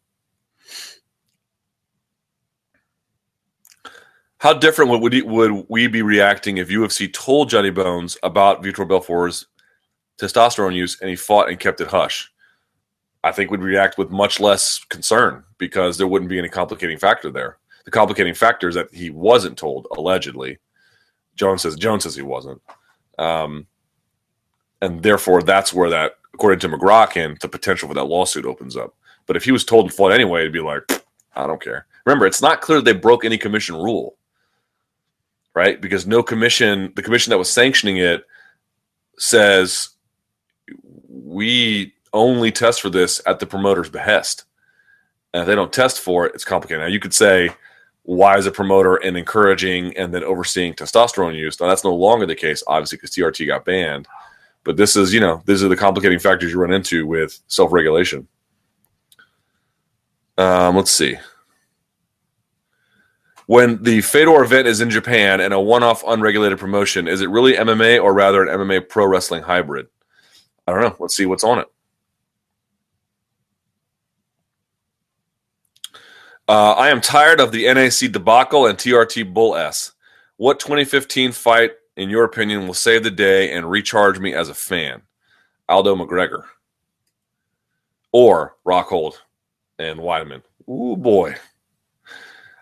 How 4.45 4.53
different 4.53 4.91
would 4.91 5.01
we, 5.01 5.23
would 5.23 5.65
we 5.71 5.87
be 5.87 6.03
reacting 6.03 6.59
if 6.59 6.69
UFC 6.69 7.11
told 7.11 7.49
Johnny 7.49 7.71
Bones 7.71 8.19
about 8.23 8.63
Vitor 8.63 8.87
Belfort's 8.87 9.47
testosterone 10.21 10.75
use 10.75 11.01
and 11.01 11.09
he 11.09 11.17
fought 11.17 11.49
and 11.49 11.59
kept 11.59 11.81
it 11.81 11.89
hush? 11.89 12.31
I 13.23 13.33
think 13.33 13.51
we'd 13.51 13.63
react 13.63 13.97
with 13.97 14.11
much 14.11 14.41
less 14.41 14.85
concern 14.91 15.45
because 15.57 15.97
there 15.97 16.07
wouldn't 16.07 16.29
be 16.29 16.39
any 16.39 16.51
complicating 16.51 16.99
factor 16.99 17.31
there. 17.31 17.57
The 17.87 17.91
complicating 17.91 18.35
factor 18.35 18.69
is 18.69 18.75
that 18.75 18.93
he 18.93 19.09
wasn't 19.09 19.57
told, 19.57 19.87
allegedly. 19.97 20.59
Jones 21.37 21.63
says 21.63 21.77
Jones 21.77 22.03
says 22.03 22.15
he 22.15 22.21
wasn't. 22.21 22.61
Um, 23.19 23.67
and 24.83 25.03
therefore 25.03 25.43
that's 25.43 25.73
where 25.73 25.89
that, 25.89 26.19
according 26.35 26.59
to 26.59 26.69
Magraken, 26.69 27.41
the 27.41 27.49
potential 27.49 27.89
for 27.89 27.95
that 27.95 28.05
lawsuit 28.05 28.45
opens 28.45 28.77
up. 28.77 28.95
But 29.25 29.37
if 29.37 29.45
he 29.45 29.53
was 29.53 29.65
told 29.65 29.87
and 29.87 29.95
fought 29.95 30.13
anyway, 30.13 30.41
it'd 30.41 30.53
be 30.53 30.61
like, 30.61 30.83
I 31.35 31.47
don't 31.47 31.63
care. 31.63 31.87
Remember, 32.05 32.27
it's 32.27 32.43
not 32.43 32.61
clear 32.61 32.83
they 32.83 32.93
broke 32.93 33.25
any 33.25 33.39
commission 33.39 33.75
rule, 33.75 34.19
right? 35.55 35.81
Because 35.81 36.07
no 36.07 36.23
commission, 36.23 36.93
the 36.97 37.03
commission 37.03 37.31
that 37.31 37.39
was 37.39 37.51
sanctioning 37.51 37.97
it 37.99 38.25
says 39.19 39.91
we 41.09 41.95
only 42.13 42.51
test 42.51 42.81
for 42.81 42.91
this 42.91 43.21
at 43.27 43.39
the 43.39 43.47
promoter's 43.47 43.91
behest. 43.91 44.45
And 45.33 45.43
if 45.43 45.47
they 45.47 45.55
don't 45.55 45.73
test 45.73 46.01
for 46.01 46.27
it, 46.27 46.35
it's 46.35 46.45
complicated. 46.45 46.83
Now, 46.83 46.87
you 46.89 47.01
could 47.01 47.15
say, 47.15 47.51
why 48.03 48.37
is 48.37 48.47
a 48.47 48.51
promoter 48.53 48.97
and 48.97 49.17
encouraging 49.17 49.97
and 49.97 50.13
then 50.13 50.23
overseeing 50.23 50.75
testosterone 50.75 51.37
use? 51.37 51.61
Now, 51.61 51.69
that's 51.69 51.85
no 51.85 51.95
longer 51.95 52.27
the 52.27 52.35
case, 52.35 52.63
obviously, 52.67 52.99
because 52.99 53.11
TRT 53.11 53.47
got 53.47 53.65
banned. 53.65 54.07
But 54.63 54.77
this 54.77 54.97
is, 54.97 55.13
you 55.13 55.21
know, 55.21 55.43
these 55.47 55.63
are 55.63 55.69
the 55.69 55.77
complicating 55.77 56.19
factors 56.19 56.53
you 56.53 56.61
run 56.61 56.73
into 56.73 57.07
with 57.07 57.41
self 57.49 57.73
regulation. 57.73 58.29
Um, 60.39 60.77
let's 60.77 60.91
see. 60.91 61.17
When 63.47 63.83
the 63.83 64.01
Fedor 64.01 64.43
event 64.43 64.67
is 64.67 64.81
in 64.81 64.91
Japan 64.91 65.41
and 65.41 65.53
a 65.53 65.61
one 65.61 65.83
off 65.83 66.03
unregulated 66.07 66.59
promotion, 66.59 67.07
is 67.07 67.21
it 67.21 67.29
really 67.29 67.55
MMA 67.55 68.03
or 68.03 68.15
rather 68.15 68.43
an 68.43 68.49
MMA 68.49 68.89
pro 68.89 69.07
wrestling 69.07 69.43
hybrid? 69.43 69.87
I 70.67 70.73
don't 70.73 70.81
know. 70.81 70.97
Let's 70.99 71.15
see 71.15 71.27
what's 71.27 71.45
on 71.45 71.59
it. 71.59 71.67
Uh, 76.49 76.73
I 76.73 76.89
am 76.89 77.01
tired 77.01 77.41
of 77.41 77.53
the 77.53 77.73
NAC 77.73 78.13
debacle 78.13 78.67
and 78.67 78.79
TRT 78.79 79.33
Bull 79.33 79.57
S. 79.57 79.93
What 80.37 80.61
2015 80.61 81.33
fight, 81.33 81.73
in 81.97 82.11
your 82.11 82.25
opinion, 82.25 82.67
will 82.67 82.75
save 82.75 83.03
the 83.03 83.11
day 83.11 83.53
and 83.53 83.71
recharge 83.71 84.19
me 84.19 84.35
as 84.35 84.49
a 84.49 84.55
fan? 84.55 85.03
Aldo 85.69 85.97
McGregor 85.97 86.45
or 88.13 88.57
Rockhold 88.65 89.15
and 89.79 89.99
Weidman. 89.99 90.43
Ooh 90.69 90.97
boy. 90.97 91.35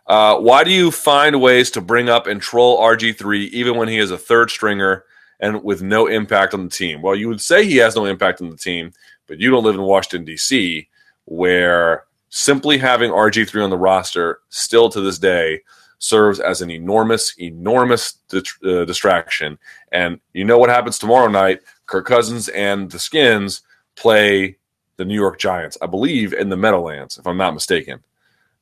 Uh, 0.06 0.38
why 0.38 0.64
do 0.64 0.70
you 0.70 0.90
find 0.90 1.40
ways 1.40 1.70
to 1.70 1.80
bring 1.80 2.08
up 2.08 2.26
and 2.26 2.40
troll 2.40 2.80
RG3 2.80 3.48
even 3.50 3.76
when 3.76 3.88
he 3.88 3.98
is 3.98 4.10
a 4.10 4.18
third 4.18 4.50
stringer 4.50 5.04
and 5.40 5.62
with 5.62 5.82
no 5.82 6.06
impact 6.06 6.54
on 6.54 6.64
the 6.64 6.70
team? 6.70 7.02
Well, 7.02 7.14
you 7.14 7.28
would 7.28 7.40
say 7.40 7.64
he 7.64 7.76
has 7.76 7.96
no 7.96 8.06
impact 8.06 8.40
on 8.40 8.50
the 8.50 8.56
team, 8.56 8.92
but 9.26 9.38
you 9.38 9.50
don't 9.50 9.64
live 9.64 9.76
in 9.76 9.82
Washington, 9.82 10.24
D.C., 10.24 10.88
where 11.26 12.04
simply 12.30 12.78
having 12.78 13.10
RG3 13.10 13.62
on 13.62 13.70
the 13.70 13.78
roster 13.78 14.40
still 14.48 14.88
to 14.88 15.00
this 15.00 15.18
day 15.18 15.60
serves 15.98 16.40
as 16.40 16.62
an 16.62 16.70
enormous, 16.70 17.34
enormous 17.38 18.18
uh, 18.34 18.84
distraction. 18.84 19.56
And 19.92 20.18
you 20.32 20.44
know 20.44 20.58
what 20.58 20.68
happens 20.68 20.98
tomorrow 20.98 21.28
night? 21.28 21.60
Kirk 21.86 22.06
Cousins 22.06 22.48
and 22.48 22.90
the 22.90 22.98
Skins 22.98 23.62
play 23.94 24.56
the 24.96 25.04
New 25.04 25.14
York 25.14 25.38
Giants, 25.38 25.78
I 25.80 25.86
believe, 25.86 26.32
in 26.32 26.48
the 26.48 26.56
Meadowlands, 26.56 27.18
if 27.18 27.26
I'm 27.26 27.36
not 27.36 27.54
mistaken. 27.54 28.02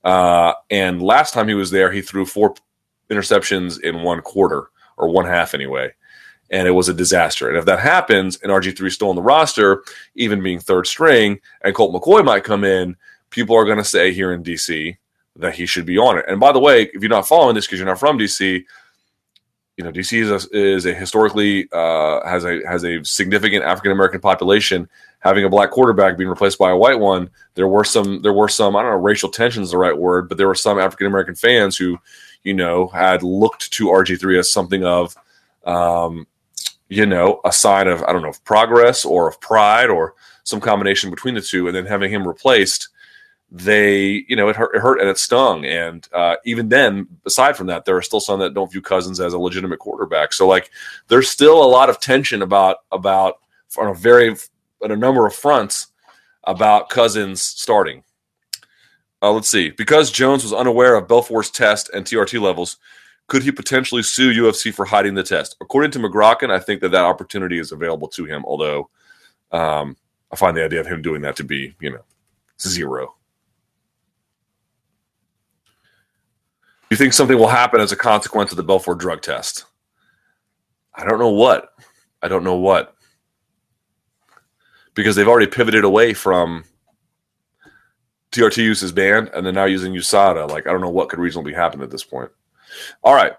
Uh, 0.05 0.55
and 0.71 1.03
last 1.03 1.35
time 1.35 1.49
he 1.49 1.55
was 1.55 1.71
there, 1.71 1.93
he 1.93 2.03
threw 2.03 2.25
four 2.25 2.55
interceptions 3.11 3.81
in 3.81 4.03
one 4.03 4.21
quarter 4.23 4.71
or 4.97 5.09
one 5.09 5.27
half 5.27 5.55
anyway. 5.55 5.91
And 6.51 6.67
it 6.67 6.73
was 6.73 6.89
a 6.89 6.95
disaster. 6.95 7.49
And 7.49 7.57
if 7.57 7.65
that 7.67 7.79
happens 7.79 8.39
and 8.43 8.51
RG3 8.51 8.87
is 8.87 8.95
still 8.95 9.11
on 9.11 9.17
the 9.17 9.23
roster, 9.23 9.85
even 10.17 10.43
being 10.43 10.59
third 10.59 10.87
string, 10.87 11.39
and 11.63 11.75
Colt 11.75 11.95
McCoy 11.95 12.25
might 12.25 12.45
come 12.45 12.65
in, 12.65 12.97
people 13.31 13.57
are 13.57 13.65
going 13.65 13.79
to 13.79 13.85
say 13.85 14.13
here 14.13 14.33
in 14.33 14.43
DC 14.43 14.97
that 15.37 15.55
he 15.55 15.67
should 15.67 15.87
be 15.87 15.97
on 15.97 16.19
it. 16.19 16.25
And 16.29 16.41
by 16.41 16.53
the 16.53 16.59
way, 16.59 16.83
if 16.93 17.03
you're 17.03 17.09
not 17.09 17.29
following 17.29 17.55
this 17.55 17.67
because 17.67 17.79
you're 17.79 17.89
not 17.89 18.01
from 18.01 18.19
DC, 18.19 18.65
you 19.81 19.85
know 19.85 19.93
DC 19.93 20.21
is 20.21 20.31
a, 20.31 20.49
is 20.55 20.85
a 20.85 20.93
historically 20.93 21.67
uh, 21.73 22.21
has 22.29 22.45
a 22.45 22.61
has 22.69 22.85
a 22.85 23.03
significant 23.03 23.65
African 23.65 23.93
American 23.93 24.21
population. 24.21 24.87
Having 25.21 25.47
a 25.47 25.49
black 25.49 25.71
quarterback 25.71 26.19
being 26.19 26.29
replaced 26.29 26.59
by 26.59 26.71
a 26.71 26.77
white 26.77 26.99
one, 26.99 27.31
there 27.55 27.67
were 27.67 27.85
some 27.85 28.21
there 28.21 28.35
were 28.35 28.49
some 28.49 28.77
I 28.77 28.83
don't 28.83 28.91
know 28.91 28.99
racial 28.99 29.31
tensions 29.31 29.69
is 29.69 29.71
the 29.71 29.79
right 29.79 29.97
word, 29.97 30.29
but 30.29 30.37
there 30.37 30.49
were 30.49 30.55
some 30.55 30.79
African 30.79 31.07
American 31.07 31.35
fans 31.35 31.79
who, 31.79 31.97
you 32.43 32.53
know, 32.53 32.89
had 32.89 33.23
looked 33.23 33.73
to 33.73 33.87
RG 33.87 34.21
three 34.21 34.39
as 34.39 34.51
something 34.51 34.85
of, 34.85 35.17
um, 35.65 36.27
you 36.91 37.07
know, 37.07 37.41
a 37.47 37.53
sign 37.53 37.89
of 37.89 38.03
I 38.03 38.13
don't 38.13 38.21
know 38.21 38.29
of 38.29 38.45
progress 38.45 39.07
or 39.07 39.31
of 39.31 39.41
pride 39.41 39.89
or 39.89 40.13
some 40.45 40.61
combination 40.61 41.09
between 41.09 41.37
the 41.37 41.41
two, 41.41 41.69
and 41.69 41.75
then 41.75 41.87
having 41.87 42.13
him 42.13 42.29
replaced 42.29 42.90
they, 43.51 44.25
you 44.29 44.37
know, 44.37 44.49
it 44.49 44.57
hurt, 44.57 44.75
it 44.75 44.81
hurt 44.81 45.01
and 45.01 45.09
it 45.09 45.19
stung. 45.19 45.65
And 45.65 46.07
uh, 46.13 46.37
even 46.45 46.69
then, 46.69 47.09
aside 47.27 47.57
from 47.57 47.67
that, 47.67 47.85
there 47.85 47.97
are 47.97 48.03
still 48.03 48.21
some 48.21 48.41
that 48.41 48.55
don't 48.55 48.71
view 48.71 48.81
Cousins 48.81 49.21
as 49.21 49.33
a 49.33 49.39
legitimate 49.39 49.81
quarterback. 49.81 50.33
So 50.33 50.47
like, 50.47 50.71
there's 51.09 51.29
still 51.29 51.63
a 51.63 51.67
lot 51.67 51.91
of 51.91 52.01
tension 52.01 52.43
about 52.43 52.79
about 52.93 53.41
on 53.79 53.89
a 53.89 53.95
very 53.95 54.37
on 54.83 54.91
a 54.91 54.97
number 54.97 55.27
of 55.27 55.35
fronts 55.35 55.89
about 56.45 56.91
Cousins 56.91 57.43
starting. 57.43 58.03
Uh, 59.23 59.33
let's 59.33 59.49
see. 59.49 59.71
Because 59.71 60.11
Jones 60.11 60.43
was 60.43 60.53
unaware 60.53 60.95
of 60.95 61.09
Belfort's 61.09 61.51
test 61.51 61.91
and 61.93 62.07
TRT 62.07 62.41
levels, 62.41 62.79
could 63.27 63.43
he 63.43 63.53
potentially 63.53 64.03
sue 64.03 64.33
UFC 64.33 64.73
for 64.73 64.85
hiding 64.85 65.15
the 65.15 65.23
test? 65.23 65.57
According 65.61 65.91
to 65.93 65.99
Magraken, 65.99 66.51
I 66.51 66.59
think 66.59 66.81
that 66.81 66.93
that 66.93 67.05
opportunity 67.05 67.59
is 67.59 67.73
available 67.73 68.09
to 68.09 68.25
him. 68.25 68.45
Although 68.47 68.89
um, 69.53 69.97
I 70.33 70.37
find 70.37 70.57
the 70.57 70.65
idea 70.65 70.81
of 70.81 70.87
him 70.87 71.03
doing 71.03 71.21
that 71.23 71.37
to 71.37 71.45
be, 71.45 71.75
you 71.81 71.91
know, 71.91 72.05
zero. 72.61 73.15
You 76.91 76.97
think 76.97 77.13
something 77.13 77.39
will 77.39 77.49
happen 77.49 77.81
as 77.81 77.93
a 77.93 77.97
consequence 77.97 78.51
of 78.51 78.57
the 78.57 78.63
Belfort 78.63 78.99
drug 78.99 79.23
test? 79.23 79.65
I 80.95 81.05
don't 81.05 81.21
know 81.21 81.31
what. 81.31 81.73
I 82.21 82.29
don't 82.29 82.45
know 82.45 82.57
what. 82.57 82.95
Because 84.95 85.15
they've 85.15 85.29
already 85.29 85.47
pivoted 85.47 85.85
away 85.85 86.13
from 86.15 86.65
TRT 88.33 88.59
use 88.59 88.83
is 88.83 88.93
banned 88.93 89.31
and 89.33 89.47
they're 89.47 89.53
now 89.53 89.65
using 89.65 89.93
USADA. 89.93 90.51
Like, 90.51 90.67
I 90.67 90.73
don't 90.73 90.81
know 90.81 90.91
what 90.91 91.09
could 91.09 91.21
reasonably 91.21 91.55
happen 91.55 91.81
at 91.81 91.91
this 91.91 92.05
point. 92.05 92.31
All 93.03 93.15
right. 93.15 93.35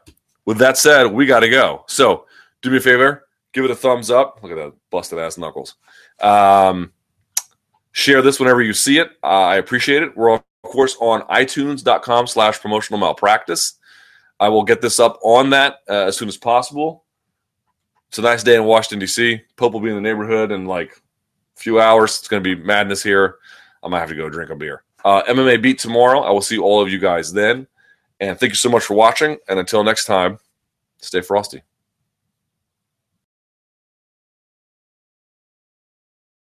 With 0.45 0.57
that 0.57 0.77
said, 0.77 1.07
we 1.07 1.25
got 1.25 1.41
to 1.41 1.49
go. 1.49 1.83
So 1.87 2.25
do 2.61 2.71
me 2.71 2.77
a 2.77 2.81
favor, 2.81 3.27
give 3.53 3.65
it 3.65 3.71
a 3.71 3.75
thumbs 3.75 4.09
up. 4.09 4.39
Look 4.41 4.51
at 4.51 4.55
that 4.55 4.73
busted 4.89 5.19
ass 5.19 5.37
knuckles. 5.37 5.75
Um, 6.19 6.93
share 7.91 8.21
this 8.21 8.39
whenever 8.39 8.61
you 8.61 8.73
see 8.73 8.97
it. 8.97 9.09
Uh, 9.23 9.27
I 9.27 9.57
appreciate 9.57 10.03
it. 10.03 10.15
We're 10.15 10.35
of 10.35 10.43
course, 10.63 10.95
on 10.99 11.21
itunes.com 11.23 12.27
slash 12.27 12.59
promotional 12.59 12.99
malpractice. 12.99 13.73
I 14.39 14.49
will 14.49 14.63
get 14.63 14.81
this 14.81 14.99
up 14.99 15.19
on 15.23 15.51
that 15.51 15.79
uh, 15.89 16.05
as 16.05 16.17
soon 16.17 16.27
as 16.27 16.37
possible. 16.37 17.03
It's 18.09 18.17
a 18.17 18.21
nice 18.21 18.43
day 18.43 18.55
in 18.55 18.65
Washington, 18.65 18.99
D.C. 18.99 19.41
Pope 19.55 19.73
will 19.73 19.79
be 19.79 19.89
in 19.89 19.95
the 19.95 20.01
neighborhood 20.01 20.51
in 20.51 20.65
like 20.65 20.91
a 21.55 21.59
few 21.59 21.79
hours. 21.79 22.19
It's 22.19 22.27
going 22.27 22.43
to 22.43 22.55
be 22.55 22.61
madness 22.61 23.01
here. 23.03 23.37
I 23.83 23.87
might 23.87 23.99
have 23.99 24.09
to 24.09 24.15
go 24.15 24.29
drink 24.29 24.49
a 24.49 24.55
beer. 24.55 24.83
Uh, 25.05 25.23
MMA 25.23 25.61
Beat 25.61 25.79
tomorrow. 25.79 26.21
I 26.21 26.31
will 26.31 26.41
see 26.41 26.57
all 26.57 26.81
of 26.81 26.89
you 26.89 26.99
guys 26.99 27.31
then. 27.31 27.67
And 28.19 28.39
thank 28.39 28.51
you 28.51 28.57
so 28.57 28.69
much 28.69 28.83
for 28.83 28.93
watching. 28.93 29.37
And 29.47 29.59
until 29.59 29.83
next 29.83 30.05
time, 30.05 30.37
stay 30.99 31.21
frosty. 31.21 31.61